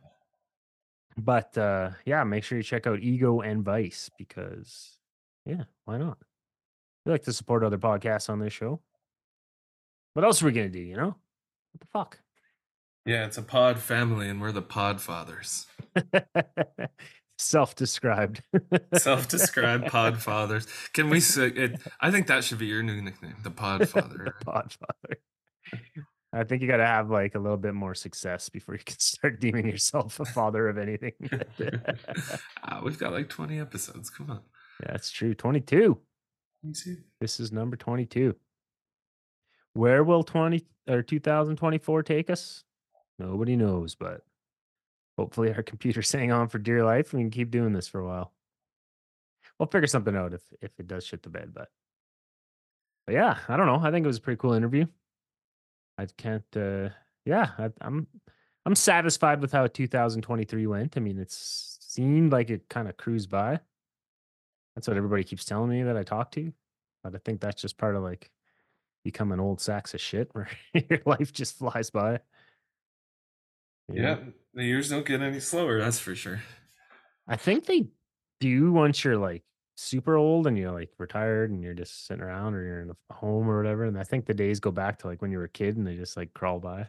but 1.17 1.57
uh 1.59 1.91
yeah, 2.05 2.25
make 2.25 2.45
sure 2.45 2.59
you 2.59 2.65
check 2.65 2.87
out 2.87 3.01
Ego 3.01 3.41
and 3.41 3.65
Vice 3.65 4.11
because 4.19 4.99
yeah, 5.45 5.65
why 5.85 5.99
not? 5.99 6.19
We 7.05 7.13
like 7.13 7.25
to 7.25 7.33
support 7.33 7.65
other 7.65 7.79
podcasts 7.79 8.31
on 8.31 8.39
this 8.39 8.53
show. 8.53 8.81
What 10.15 10.25
else 10.25 10.43
are 10.43 10.47
we 10.47 10.53
gonna 10.53 10.69
do, 10.69 10.81
you 10.81 10.97
know? 10.97 11.17
What 11.77 11.81
the 11.81 11.87
fuck? 11.93 12.19
yeah, 13.05 13.27
it's 13.27 13.37
a 13.37 13.43
pod 13.43 13.79
family, 13.79 14.29
and 14.31 14.41
we're 14.41 14.51
the 14.53 14.63
pod 14.63 14.99
fathers. 15.03 15.67
Self-described. 17.39 18.43
Self-described 18.95 19.89
pod 19.89 20.23
fathers. 20.23 20.67
Can 20.95 21.11
we 21.11 21.21
say 21.21 21.49
it? 21.49 21.81
I 22.01 22.11
think 22.11 22.29
that 22.29 22.45
should 22.45 22.59
be 22.59 22.67
your 22.67 22.83
new 22.83 23.03
nickname, 23.03 23.35
the 23.43 23.51
pod 23.51 23.87
father. 23.91 24.35
Pod 24.43 24.73
father. 24.73 25.21
I 26.33 26.45
think 26.45 26.63
you 26.63 26.69
got 26.69 26.79
to 26.79 26.87
have 26.87 27.11
like 27.11 27.35
a 27.35 27.39
little 27.39 27.59
bit 27.59 27.75
more 27.75 27.95
success 27.95 28.49
before 28.49 28.75
you 28.75 28.81
can 28.85 28.99
start 28.99 29.39
deeming 29.39 29.67
yourself 29.69 30.19
a 30.19 30.25
father 30.25 30.67
of 30.69 30.79
anything. 30.79 31.13
Ah, 32.65 32.81
we've 32.83 32.99
got 32.99 33.13
like 33.13 33.29
20 33.29 33.61
episodes. 33.61 34.09
Come 34.09 34.31
on. 34.31 34.41
Yeah, 34.83 34.93
That's 34.93 35.11
true. 35.11 35.35
22. 35.35 36.01
You 36.63 36.75
see? 36.75 36.97
This 37.21 37.39
is 37.39 37.53
number 37.53 37.77
22. 37.77 38.35
Where 39.77 40.03
will 40.03 40.25
20 40.25 40.65
or 40.89 41.03
2024 41.03 42.03
take 42.03 42.31
us? 42.31 42.65
Nobody 43.19 43.57
knows, 43.57 43.95
but 43.95 44.23
hopefully 45.19 45.53
our 45.53 45.63
computer's 45.71 46.11
hang 46.11 46.33
on 46.33 46.49
for 46.49 46.59
dear 46.59 46.83
life 46.83 47.13
and 47.13 47.21
we 47.21 47.25
can 47.25 47.31
keep 47.31 47.51
doing 47.51 47.75
this 47.75 47.87
for 47.87 48.01
a 48.01 48.07
while. 48.07 48.33
We'll 49.59 49.69
figure 49.69 49.87
something 49.87 50.17
out 50.17 50.33
if 50.33 50.43
if 50.63 50.73
it 50.79 50.87
does 50.87 51.05
shit 51.05 51.23
the 51.23 51.29
bed, 51.29 51.53
but 51.55 51.69
but 53.07 53.15
yeah, 53.15 53.39
I 53.49 53.57
don't 53.57 53.67
know. 53.67 53.81
I 53.81 53.91
think 53.91 54.05
it 54.05 54.07
was 54.07 54.19
a 54.19 54.21
pretty 54.21 54.39
cool 54.39 54.55
interview. 54.55 54.87
I 55.99 56.07
can't 56.17 56.45
uh 56.57 56.91
yeah, 57.27 57.51
I, 57.59 57.71
I'm 57.81 58.07
I'm 58.65 58.75
satisfied 58.75 59.41
with 59.41 59.53
how 59.53 59.67
2023 59.67 60.67
went. 60.67 60.97
I 60.97 61.01
mean, 61.01 61.19
it's 61.19 61.79
seemed 61.81 62.33
like 62.33 62.51
it 62.51 62.69
kind 62.69 62.89
of 62.89 62.97
cruised 62.97 63.31
by. 63.31 63.61
That's 64.75 64.89
what 64.89 64.97
everybody 64.97 65.25
keeps 65.25 65.45
telling 65.45 65.71
me 65.71 65.83
that 65.83 65.97
I 65.97 66.03
talk 66.03 66.31
to. 66.33 66.53
But 67.03 67.15
I 67.15 67.19
think 67.25 67.41
that's 67.41 67.61
just 67.61 67.79
part 67.79 67.95
of 67.95 68.03
like 68.03 68.31
becoming 69.07 69.39
old 69.39 69.61
sacks 69.61 69.95
of 69.95 70.01
shit 70.01 70.29
where 70.33 70.49
your 70.91 71.01
life 71.07 71.33
just 71.33 71.57
flies 71.59 71.91
by. 71.91 72.19
Know? 73.89 74.03
Yeah, 74.03 74.19
the 74.53 74.65
years 74.65 74.91
don't 74.91 75.07
get 75.07 75.23
any 75.23 75.39
slower. 75.39 75.79
That's 75.79 76.01
for 76.01 76.17
sure. 76.17 76.41
I 77.29 77.37
think 77.37 77.67
they 77.67 77.87
do 78.41 78.73
once 78.73 79.05
you're 79.05 79.17
like 79.17 79.45
super 79.77 80.17
old 80.17 80.49
and 80.49 80.59
you're 80.59 80.73
like 80.73 80.91
retired 80.99 81.53
and 81.53 81.63
you're 81.63 81.73
just 81.73 82.09
sitting 82.09 82.23
around 82.23 82.55
or 82.55 82.65
you're 82.65 82.81
in 82.81 82.91
a 82.91 83.15
home 83.15 83.49
or 83.49 83.57
whatever. 83.59 83.85
And 83.85 83.97
I 83.97 84.03
think 84.03 84.27
the 84.27 84.35
days 84.35 84.59
go 84.59 84.73
back 84.73 84.99
to 84.99 85.07
like 85.07 85.23
when 85.23 85.31
you 85.31 85.39
were 85.39 85.45
a 85.45 85.49
kid 85.49 85.77
and 85.77 85.87
they 85.87 85.95
just 85.95 86.17
like 86.17 86.35
crawl 86.35 86.59
by. 86.59 86.89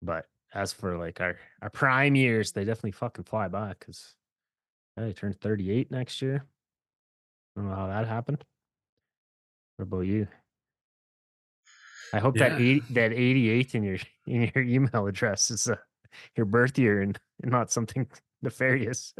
But 0.00 0.24
as 0.54 0.72
for 0.72 0.96
like 0.96 1.20
our, 1.20 1.36
our 1.60 1.68
prime 1.68 2.14
years, 2.14 2.52
they 2.52 2.64
definitely 2.64 2.92
fucking 2.92 3.24
fly 3.24 3.48
by 3.48 3.74
because 3.78 4.14
I 4.96 5.12
turned 5.12 5.38
38 5.38 5.90
next 5.90 6.22
year. 6.22 6.46
I 7.56 7.60
don't 7.60 7.68
know 7.68 7.76
how 7.76 7.88
that 7.88 8.08
happened. 8.08 8.42
What 9.76 9.82
about 9.82 10.06
you? 10.06 10.28
I 12.12 12.18
hope 12.18 12.36
that 12.36 12.60
80, 12.60 12.82
that 12.90 13.12
88 13.12 13.74
in 13.74 13.82
your 13.82 13.98
in 14.26 14.50
your 14.54 14.64
email 14.64 15.06
address 15.06 15.50
is 15.50 15.68
uh, 15.68 15.76
your 16.36 16.46
birth 16.46 16.78
year 16.78 17.00
and, 17.00 17.18
and 17.42 17.50
not 17.50 17.70
something 17.70 18.06
nefarious. 18.42 19.14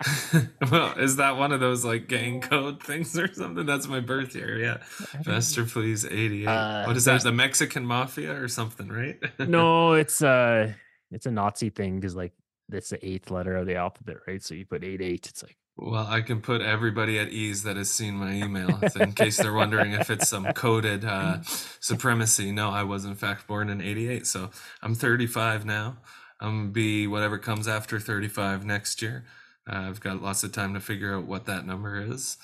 well, 0.70 0.98
is 0.98 1.16
that 1.16 1.36
one 1.36 1.52
of 1.52 1.60
those 1.60 1.84
like 1.84 2.08
gang 2.08 2.40
code 2.40 2.82
things 2.82 3.16
or 3.18 3.32
something? 3.32 3.66
That's 3.66 3.86
my 3.88 4.00
birth 4.00 4.34
year. 4.34 4.58
Yeah. 4.58 4.78
Faster, 5.24 5.64
please. 5.64 6.04
88. 6.04 6.46
Uh, 6.46 6.84
what 6.84 6.96
is 6.96 7.04
that? 7.04 7.22
The 7.22 7.32
Mexican 7.32 7.84
mafia 7.84 8.40
or 8.40 8.48
something, 8.48 8.88
right? 8.88 9.18
no, 9.38 9.92
it's 9.92 10.22
uh 10.22 10.72
it's 11.10 11.26
a 11.26 11.30
Nazi 11.30 11.70
thing 11.70 12.00
because 12.00 12.16
like 12.16 12.32
it's 12.70 12.90
the 12.90 13.06
eighth 13.06 13.30
letter 13.30 13.56
of 13.56 13.66
the 13.66 13.76
alphabet, 13.76 14.16
right? 14.26 14.42
So 14.42 14.54
you 14.54 14.66
put 14.66 14.84
eight 14.84 15.00
eight. 15.00 15.26
It's 15.26 15.42
like 15.42 15.56
Well, 15.80 16.06
I 16.08 16.22
can 16.22 16.40
put 16.40 16.60
everybody 16.60 17.18
at 17.20 17.28
ease 17.28 17.62
that 17.62 17.76
has 17.76 17.88
seen 17.88 18.14
my 18.14 18.32
email 18.32 18.80
in 19.00 19.12
case 19.12 19.36
they're 19.36 19.52
wondering 19.52 19.92
if 19.92 20.10
it's 20.10 20.28
some 20.28 20.52
coded 20.52 21.04
uh, 21.04 21.38
supremacy. 21.78 22.50
No, 22.50 22.70
I 22.70 22.82
was 22.82 23.04
in 23.04 23.14
fact 23.14 23.46
born 23.46 23.70
in 23.70 23.80
88. 23.80 24.26
So 24.26 24.50
I'm 24.82 24.96
35 24.96 25.64
now. 25.64 25.98
I'm 26.40 26.48
going 26.48 26.66
to 26.66 26.72
be 26.72 27.06
whatever 27.06 27.38
comes 27.38 27.68
after 27.68 28.00
35 28.00 28.64
next 28.64 29.00
year. 29.00 29.24
Uh, 29.70 29.76
I've 29.76 30.00
got 30.00 30.20
lots 30.20 30.42
of 30.42 30.50
time 30.50 30.74
to 30.74 30.80
figure 30.80 31.14
out 31.14 31.26
what 31.26 31.46
that 31.46 31.64
number 31.64 32.00
is 32.00 32.38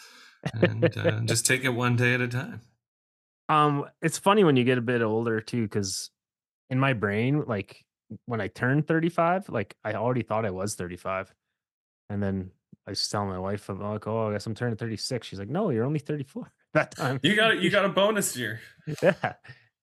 and 0.52 0.96
uh, 0.96 1.20
just 1.24 1.46
take 1.46 1.64
it 1.64 1.70
one 1.70 1.96
day 1.96 2.14
at 2.14 2.20
a 2.20 2.28
time. 2.28 2.60
um 3.48 3.86
it's 4.02 4.18
funny 4.18 4.44
when 4.44 4.56
you 4.56 4.64
get 4.64 4.78
a 4.78 4.82
bit 4.82 5.02
older 5.02 5.40
too, 5.40 5.62
because 5.62 6.10
in 6.70 6.78
my 6.78 6.92
brain, 6.92 7.44
like 7.46 7.84
when 8.26 8.40
I 8.40 8.48
turned 8.48 8.86
35, 8.86 9.48
like 9.48 9.74
I 9.84 9.94
already 9.94 10.22
thought 10.22 10.46
I 10.46 10.50
was 10.50 10.74
35. 10.74 11.32
And 12.10 12.22
then 12.22 12.50
I 12.86 12.90
was 12.90 13.08
telling 13.08 13.28
my 13.28 13.38
wife, 13.38 13.68
I'm 13.68 13.80
like, 13.80 14.06
oh, 14.06 14.28
I 14.28 14.32
guess 14.32 14.46
I'm 14.46 14.54
turning 14.54 14.76
36. 14.76 15.26
She's 15.26 15.38
like, 15.38 15.48
no, 15.48 15.70
you're 15.70 15.84
only 15.84 15.98
34 15.98 16.52
that 16.74 16.90
time. 16.90 17.20
You 17.22 17.34
got 17.34 17.60
you 17.60 17.70
got 17.70 17.84
a 17.84 17.88
bonus 17.88 18.36
year. 18.36 18.60
yeah. 19.02 19.34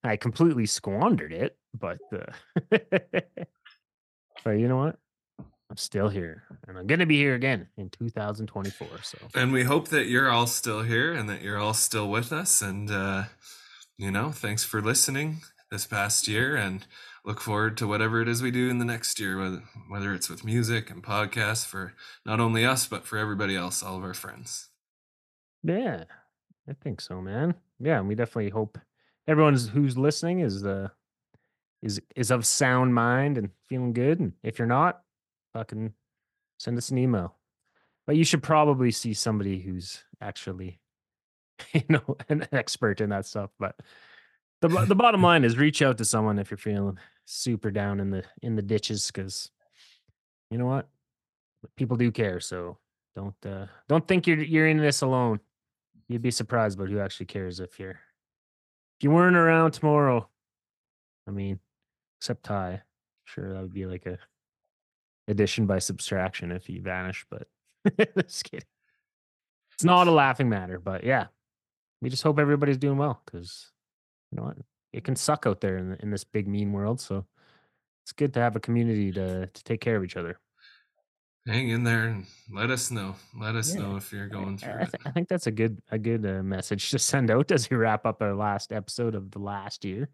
I 0.03 0.15
completely 0.17 0.65
squandered 0.65 1.31
it, 1.31 1.57
but 1.77 1.99
uh, 2.11 2.25
but 4.43 4.51
you 4.51 4.67
know 4.67 4.77
what? 4.77 4.97
I'm 5.69 5.77
still 5.77 6.09
here, 6.09 6.43
and 6.67 6.77
I'm 6.77 6.85
gonna 6.85 7.05
be 7.05 7.17
here 7.17 7.35
again 7.35 7.67
in 7.77 7.89
2024. 7.89 8.87
So 9.03 9.17
And 9.35 9.53
we 9.53 9.63
hope 9.63 9.87
that 9.87 10.07
you're 10.07 10.29
all 10.29 10.47
still 10.47 10.81
here 10.81 11.13
and 11.13 11.29
that 11.29 11.41
you're 11.41 11.57
all 11.57 11.73
still 11.73 12.09
with 12.09 12.33
us. 12.33 12.61
And, 12.61 12.91
uh, 12.91 13.23
you 13.97 14.11
know, 14.11 14.31
thanks 14.31 14.65
for 14.65 14.81
listening 14.81 15.37
this 15.69 15.85
past 15.85 16.27
year 16.27 16.57
and 16.57 16.85
look 17.25 17.39
forward 17.39 17.77
to 17.77 17.87
whatever 17.87 18.21
it 18.21 18.27
is 18.27 18.41
we 18.41 18.51
do 18.51 18.69
in 18.69 18.79
the 18.79 18.85
next 18.85 19.19
year, 19.19 19.61
whether, 19.89 20.13
it's 20.13 20.29
with 20.29 20.43
music 20.43 20.89
and 20.89 21.03
podcasts 21.03 21.65
for 21.65 21.93
not 22.25 22.39
only 22.39 22.65
us, 22.65 22.87
but 22.87 23.05
for 23.05 23.17
everybody 23.17 23.55
else, 23.55 23.83
all 23.83 23.97
of 23.97 24.03
our 24.03 24.13
friends. 24.13 24.69
yeah, 25.63 26.05
I 26.67 26.73
think 26.73 27.01
so, 27.01 27.21
man. 27.21 27.55
Yeah, 27.79 27.99
and 27.99 28.07
we 28.07 28.15
definitely 28.15 28.49
hope 28.49 28.77
everyone's 29.27 29.69
who's 29.69 29.97
listening 29.97 30.39
is 30.39 30.65
uh 30.65 30.89
is 31.81 32.01
is 32.15 32.31
of 32.31 32.45
sound 32.45 32.93
mind 32.93 33.37
and 33.37 33.49
feeling 33.67 33.93
good. 33.93 34.19
And 34.19 34.33
if 34.43 34.59
you're 34.59 34.67
not, 34.67 35.01
fucking 35.53 35.93
send 36.59 36.77
us 36.77 36.89
an 36.89 36.97
email. 36.97 37.35
But 38.05 38.15
you 38.15 38.23
should 38.23 38.43
probably 38.43 38.91
see 38.91 39.13
somebody 39.13 39.59
who's 39.59 40.03
actually, 40.21 40.79
you 41.73 41.83
know, 41.89 42.17
an 42.29 42.47
expert 42.51 43.01
in 43.01 43.09
that 43.09 43.25
stuff. 43.25 43.51
But 43.59 43.75
the 44.61 44.85
the 44.85 44.95
bottom 44.95 45.21
line 45.29 45.43
is 45.43 45.57
reach 45.57 45.81
out 45.81 45.97
to 45.97 46.05
someone 46.05 46.39
if 46.39 46.49
you're 46.49 46.57
feeling 46.57 46.97
super 47.25 47.71
down 47.71 47.99
in 47.99 48.09
the 48.11 48.23
in 48.41 48.55
the 48.55 48.61
ditches, 48.61 49.07
because 49.07 49.49
you 50.49 50.57
know 50.57 50.65
what, 50.65 50.87
people 51.75 51.97
do 51.97 52.11
care. 52.11 52.39
So 52.39 52.77
don't 53.15 53.35
uh 53.45 53.65
don't 53.89 54.07
think 54.07 54.27
you're 54.27 54.41
you're 54.41 54.67
in 54.67 54.77
this 54.77 55.01
alone. 55.01 55.39
You'd 56.07 56.21
be 56.21 56.31
surprised 56.31 56.77
about 56.77 56.89
who 56.89 56.99
actually 56.99 57.27
cares 57.27 57.59
if 57.59 57.79
you're 57.79 57.91
if 57.91 59.03
you 59.03 59.11
weren't 59.11 59.35
around 59.35 59.71
tomorrow. 59.71 60.29
I 61.27 61.31
mean, 61.31 61.59
except 62.19 62.43
Ty. 62.43 62.81
Sure, 63.25 63.53
that 63.53 63.61
would 63.61 63.73
be 63.73 63.85
like 63.85 64.05
a 64.05 64.17
addition 65.27 65.65
by 65.65 65.79
subtraction 65.79 66.51
if 66.51 66.67
you 66.69 66.81
vanished 66.81 67.25
but 67.29 67.47
just 68.17 68.43
kidding. 68.43 68.65
It's 69.73 69.83
not 69.83 70.07
a 70.07 70.11
laughing 70.11 70.49
matter, 70.49 70.79
but 70.79 71.03
yeah, 71.03 71.27
we 72.01 72.09
just 72.09 72.23
hope 72.23 72.37
everybody's 72.37 72.77
doing 72.77 72.97
well 72.97 73.21
because 73.25 73.70
you 74.31 74.37
know 74.37 74.43
what, 74.43 74.57
it 74.93 75.03
can 75.03 75.15
suck 75.15 75.45
out 75.45 75.61
there 75.61 75.77
in, 75.77 75.93
in 75.99 76.09
this 76.11 76.23
big 76.23 76.47
mean 76.47 76.71
world. 76.73 76.99
So 77.01 77.25
it's 78.03 78.11
good 78.13 78.33
to 78.33 78.39
have 78.39 78.55
a 78.55 78.59
community 78.59 79.11
to 79.11 79.47
to 79.47 79.63
take 79.63 79.81
care 79.81 79.95
of 79.97 80.03
each 80.03 80.17
other. 80.17 80.39
Hang 81.47 81.69
in 81.69 81.83
there 81.83 82.05
and 82.07 82.25
let 82.51 82.69
us 82.69 82.91
know. 82.91 83.15
Let 83.35 83.55
us 83.55 83.73
Yeah. 83.73 83.81
know 83.81 83.95
if 83.95 84.13
you're 84.13 84.27
going 84.27 84.57
through 84.59 84.73
I, 84.73 84.85
th- 84.85 85.01
I 85.05 85.11
think 85.11 85.27
that's 85.27 85.47
a 85.47 85.51
good 85.51 85.81
a 85.89 85.97
good 85.97 86.25
uh, 86.25 86.43
message 86.43 86.91
to 86.91 86.99
send 86.99 87.31
out 87.31 87.51
as 87.55 87.69
we 87.69 87.77
wrap 87.77 88.05
up 88.05 88.21
our 88.21 88.35
last 88.35 88.71
episode 88.71 89.15
of 89.15 89.31
the 89.31 89.39
last 89.39 89.83
year. 89.85 90.09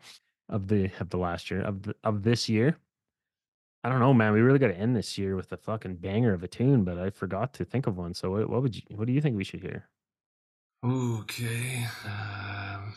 of 0.50 0.68
the 0.70 0.90
of 1.02 1.10
the 1.10 1.18
last 1.18 1.52
year 1.52 1.62
of 1.62 1.82
the, 1.84 1.96
of 2.04 2.24
this 2.24 2.48
year. 2.48 2.78
I 3.84 3.90
don't 3.90 4.00
know, 4.00 4.14
man. 4.14 4.34
We 4.34 4.42
really 4.42 4.60
got 4.60 4.68
to 4.70 4.78
end 4.78 4.96
this 4.96 5.18
year 5.18 5.36
with 5.36 5.52
a 5.52 5.58
fucking 5.58 5.98
banger 5.98 6.34
of 6.34 6.44
a 6.44 6.48
tune, 6.48 6.84
but 6.84 6.98
I 6.98 7.10
forgot 7.10 7.54
to 7.56 7.66
think 7.66 7.88
of 7.88 7.98
one. 7.98 8.14
So 8.14 8.32
what, 8.32 8.50
what 8.50 8.62
would 8.62 8.76
you? 8.76 8.82
What 8.96 9.06
do 9.08 9.14
you 9.14 9.22
think 9.22 9.36
we 9.38 9.44
should 9.44 9.62
hear? 9.62 9.90
Okay. 10.84 11.86
Um, 12.06 12.94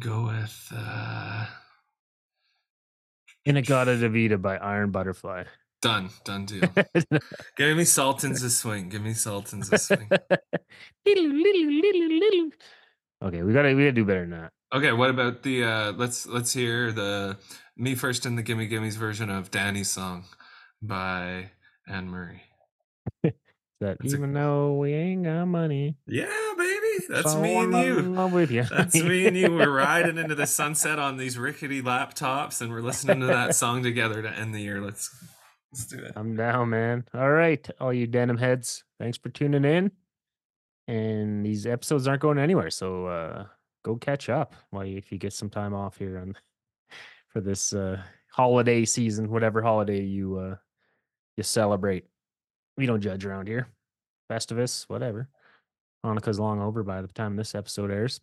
go 0.00 0.26
with. 0.26 0.72
Uh, 0.74 1.46
In-A-Gadda-Da-Vida 3.44 4.38
by 4.38 4.56
Iron 4.58 4.90
Butterfly. 4.90 5.44
done. 5.80 6.10
Done 6.24 6.44
deal. 6.46 6.68
Give 7.56 7.76
me 7.76 7.84
Sultans 7.84 8.42
a 8.42 8.50
swing. 8.50 8.88
Give 8.88 9.02
me 9.02 9.14
Sultans 9.14 9.72
a 9.72 9.78
swing. 9.78 10.08
okay, 11.06 11.28
we 13.42 13.52
gotta 13.52 13.74
we 13.74 13.82
gotta 13.84 13.92
do 13.92 14.04
better 14.04 14.20
than 14.26 14.30
that. 14.30 14.52
Okay, 14.74 14.92
what 14.92 15.10
about 15.10 15.42
the 15.42 15.64
uh 15.64 15.92
let's 15.92 16.26
let's 16.26 16.52
hear 16.52 16.92
the 16.92 17.36
Me 17.76 17.94
First 17.94 18.26
in 18.26 18.36
the 18.36 18.42
Gimme 18.42 18.66
Gimme's 18.66 18.96
version 18.96 19.30
of 19.30 19.50
Danny's 19.50 19.90
song 19.90 20.24
by 20.82 21.50
Anne 21.86 22.08
Murray. 22.08 22.42
That 23.80 23.98
That's 24.00 24.12
a- 24.12 24.16
even 24.16 24.32
though 24.32 24.74
we 24.74 24.92
ain't 24.92 25.22
got 25.22 25.44
money, 25.46 25.94
Yeah. 26.04 26.26
That's 27.08 27.32
so 27.32 27.40
me 27.40 27.56
and 27.56 27.72
you. 27.72 27.78
I'm 27.78 27.86
you. 27.86 27.98
in 27.98 28.14
love 28.14 28.32
with 28.32 28.50
you. 28.50 28.64
That's 28.64 28.94
me 28.94 29.26
and 29.26 29.36
you. 29.36 29.52
We're 29.52 29.70
riding 29.76 30.18
into 30.18 30.34
the 30.34 30.46
sunset 30.46 30.98
on 30.98 31.16
these 31.16 31.38
rickety 31.38 31.82
laptops 31.82 32.60
and 32.60 32.70
we're 32.70 32.80
listening 32.80 33.20
to 33.20 33.26
that 33.26 33.54
song 33.54 33.82
together 33.82 34.22
to 34.22 34.30
end 34.30 34.54
the 34.54 34.60
year. 34.60 34.80
Let's 34.80 35.14
let's 35.72 35.86
do 35.86 35.98
it. 35.98 36.12
I'm 36.16 36.36
down, 36.36 36.70
man. 36.70 37.04
All 37.14 37.30
right, 37.30 37.68
all 37.80 37.92
you 37.92 38.06
denim 38.06 38.38
heads, 38.38 38.84
thanks 38.98 39.18
for 39.18 39.28
tuning 39.28 39.64
in. 39.64 39.90
And 40.86 41.44
these 41.44 41.66
episodes 41.66 42.08
aren't 42.08 42.22
going 42.22 42.38
anywhere, 42.38 42.70
so 42.70 43.06
uh 43.06 43.44
go 43.84 43.96
catch 43.96 44.28
up 44.28 44.54
while 44.70 44.84
you, 44.84 44.96
if 44.96 45.12
you 45.12 45.18
get 45.18 45.32
some 45.32 45.50
time 45.50 45.74
off 45.74 45.98
here 45.98 46.18
on 46.18 46.36
for 47.28 47.40
this 47.40 47.72
uh 47.72 48.00
holiday 48.32 48.84
season, 48.84 49.30
whatever 49.30 49.62
holiday 49.62 50.02
you 50.02 50.38
uh 50.38 50.56
you 51.36 51.42
celebrate. 51.42 52.04
We 52.76 52.86
don't 52.86 53.00
judge 53.00 53.24
around 53.24 53.48
here. 53.48 53.68
Festivus, 54.30 54.84
whatever. 54.88 55.28
Hanukkah's 56.04 56.38
long 56.40 56.60
over 56.60 56.82
by 56.82 57.02
the 57.02 57.08
time 57.08 57.36
this 57.36 57.54
episode 57.54 57.90
airs. 57.90 58.20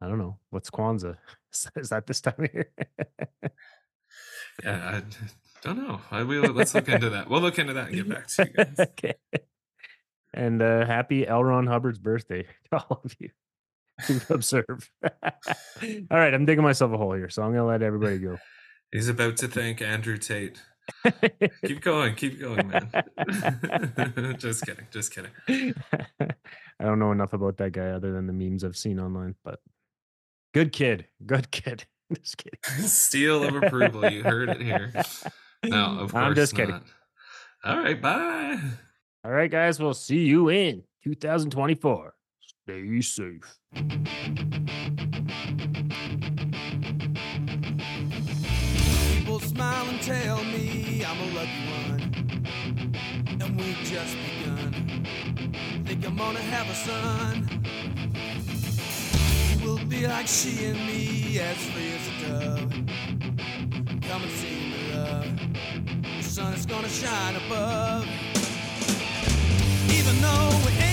I 0.00 0.08
don't 0.08 0.18
know. 0.18 0.38
What's 0.50 0.70
Kwanzaa? 0.70 1.16
Is 1.76 1.90
that 1.90 2.06
this 2.06 2.20
time 2.20 2.34
of 2.38 2.52
year? 2.52 2.70
Yeah, 4.62 5.00
I 5.00 5.02
don't 5.62 5.78
know. 5.78 6.00
I, 6.10 6.22
we, 6.24 6.38
let's 6.40 6.74
look 6.74 6.88
into 6.88 7.10
that. 7.10 7.30
We'll 7.30 7.40
look 7.40 7.58
into 7.58 7.72
that 7.74 7.88
and 7.88 7.96
get 7.96 8.08
back 8.08 8.26
to 8.28 8.44
you 8.46 8.64
guys. 8.64 8.74
okay. 8.78 9.14
And 10.34 10.62
uh, 10.62 10.86
happy 10.86 11.26
L. 11.26 11.44
Ron 11.44 11.66
Hubbard's 11.66 11.98
birthday 11.98 12.42
to 12.70 12.76
all 12.78 13.00
of 13.04 13.14
you 13.18 13.30
who 14.06 14.20
observe. 14.28 14.90
all 15.02 15.10
right, 16.10 16.34
I'm 16.34 16.44
digging 16.44 16.64
myself 16.64 16.92
a 16.92 16.96
hole 16.96 17.12
here, 17.12 17.28
so 17.28 17.42
I'm 17.42 17.52
gonna 17.52 17.66
let 17.66 17.82
everybody 17.82 18.18
go. 18.18 18.38
He's 18.90 19.08
about 19.08 19.36
to 19.38 19.48
thank 19.48 19.80
Andrew 19.82 20.18
Tate. 20.18 20.60
Keep 21.64 21.80
going, 21.82 22.14
keep 22.14 22.40
going, 22.40 22.68
man. 22.68 24.36
just 24.38 24.66
kidding, 24.66 24.86
just 24.90 25.14
kidding. 25.14 25.74
I 26.80 26.84
don't 26.84 26.98
know 26.98 27.12
enough 27.12 27.32
about 27.32 27.58
that 27.58 27.72
guy 27.72 27.88
other 27.90 28.12
than 28.12 28.26
the 28.26 28.32
memes 28.32 28.64
I've 28.64 28.76
seen 28.76 28.98
online, 28.98 29.34
but 29.44 29.60
good 30.54 30.72
kid, 30.72 31.06
good 31.24 31.50
kid. 31.52 31.86
Just 32.14 32.36
kidding. 32.36 32.60
Seal 32.86 33.42
of 33.44 33.62
approval. 33.62 34.10
You 34.10 34.22
heard 34.22 34.50
it 34.50 34.60
here. 34.60 34.92
No, 35.64 35.98
of 36.00 36.12
course 36.12 36.24
I'm 36.24 36.34
just 36.34 36.54
kidding. 36.54 36.80
All 37.64 37.78
right, 37.78 38.00
bye. 38.00 38.58
All 39.24 39.30
right, 39.30 39.50
guys, 39.50 39.80
we'll 39.80 39.94
see 39.94 40.24
you 40.24 40.48
in 40.50 40.82
2024. 41.04 42.14
Stay 42.64 43.00
safe. 43.00 43.58
People 49.14 49.40
smile 49.40 49.88
and 49.88 50.02
tell 50.02 50.44
me 50.44 50.51
Gonna 56.24 56.38
have 56.38 56.70
a 56.70 56.74
son. 56.74 57.34
We'll 59.60 59.84
be 59.86 60.06
like 60.06 60.28
she 60.28 60.66
and 60.66 60.78
me, 60.86 61.40
as 61.40 61.56
free 61.70 61.94
as 61.98 62.06
a 62.10 62.14
dove. 62.22 62.70
Come 64.08 64.22
and 64.22 64.32
see 64.40 64.58
me, 64.70 64.80
love. 64.94 65.26
The 66.18 66.22
sun 66.22 66.52
is 66.54 66.64
gonna 66.64 66.88
shine 66.88 67.34
above. 67.44 68.06
Even 69.98 70.14
though 70.22 70.50
we 70.64 70.72
ain't 70.84 70.91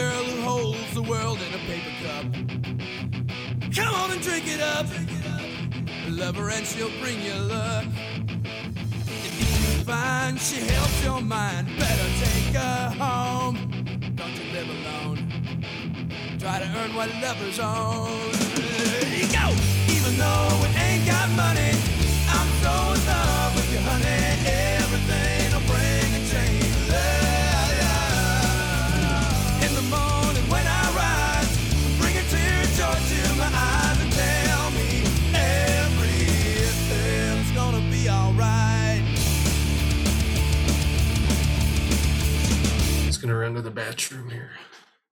girl 0.00 0.24
who 0.24 0.40
holds 0.42 0.94
the 0.94 1.02
world 1.02 1.38
in 1.46 1.50
a 1.60 1.62
paper 1.70 1.92
cup. 2.02 2.24
Come 3.76 3.94
on 3.94 4.10
and 4.12 4.22
drink 4.22 4.44
it 4.46 4.60
up. 4.60 4.86
Love 6.08 6.36
her 6.36 6.48
and 6.50 6.66
she'll 6.66 6.94
bring 7.00 7.20
you 7.20 7.34
luck. 7.34 7.84
If 9.26 9.34
you 9.40 9.84
find 9.84 10.40
she 10.40 10.60
helps 10.72 11.04
your 11.04 11.20
mind, 11.20 11.66
better 11.78 12.08
take 12.24 12.54
her 12.54 12.94
home. 13.04 13.56
Don't 14.16 14.34
you 14.40 14.46
live 14.56 14.68
alone. 14.76 15.18
Try 16.38 16.56
to 16.64 16.68
earn 16.78 16.94
what 16.94 17.08
lovers 17.24 17.58
own. 17.58 18.32
You 19.18 19.26
go. 19.36 19.46
Even 19.96 20.12
though 20.22 20.50
we 20.62 20.68
ain't 20.86 21.04
got 21.06 21.28
money, 21.44 21.72
I'm 22.36 22.50
so 22.62 22.74
in 22.94 23.00
love 23.12 23.54
with 23.56 23.72
you, 23.72 23.80
honey. 23.88 24.20
Everything'll 24.80 25.39
Just 43.30 43.40
gonna 43.40 43.54
to 43.54 43.62
the 43.62 43.70
bathroom 43.70 44.28
here. 44.30 44.50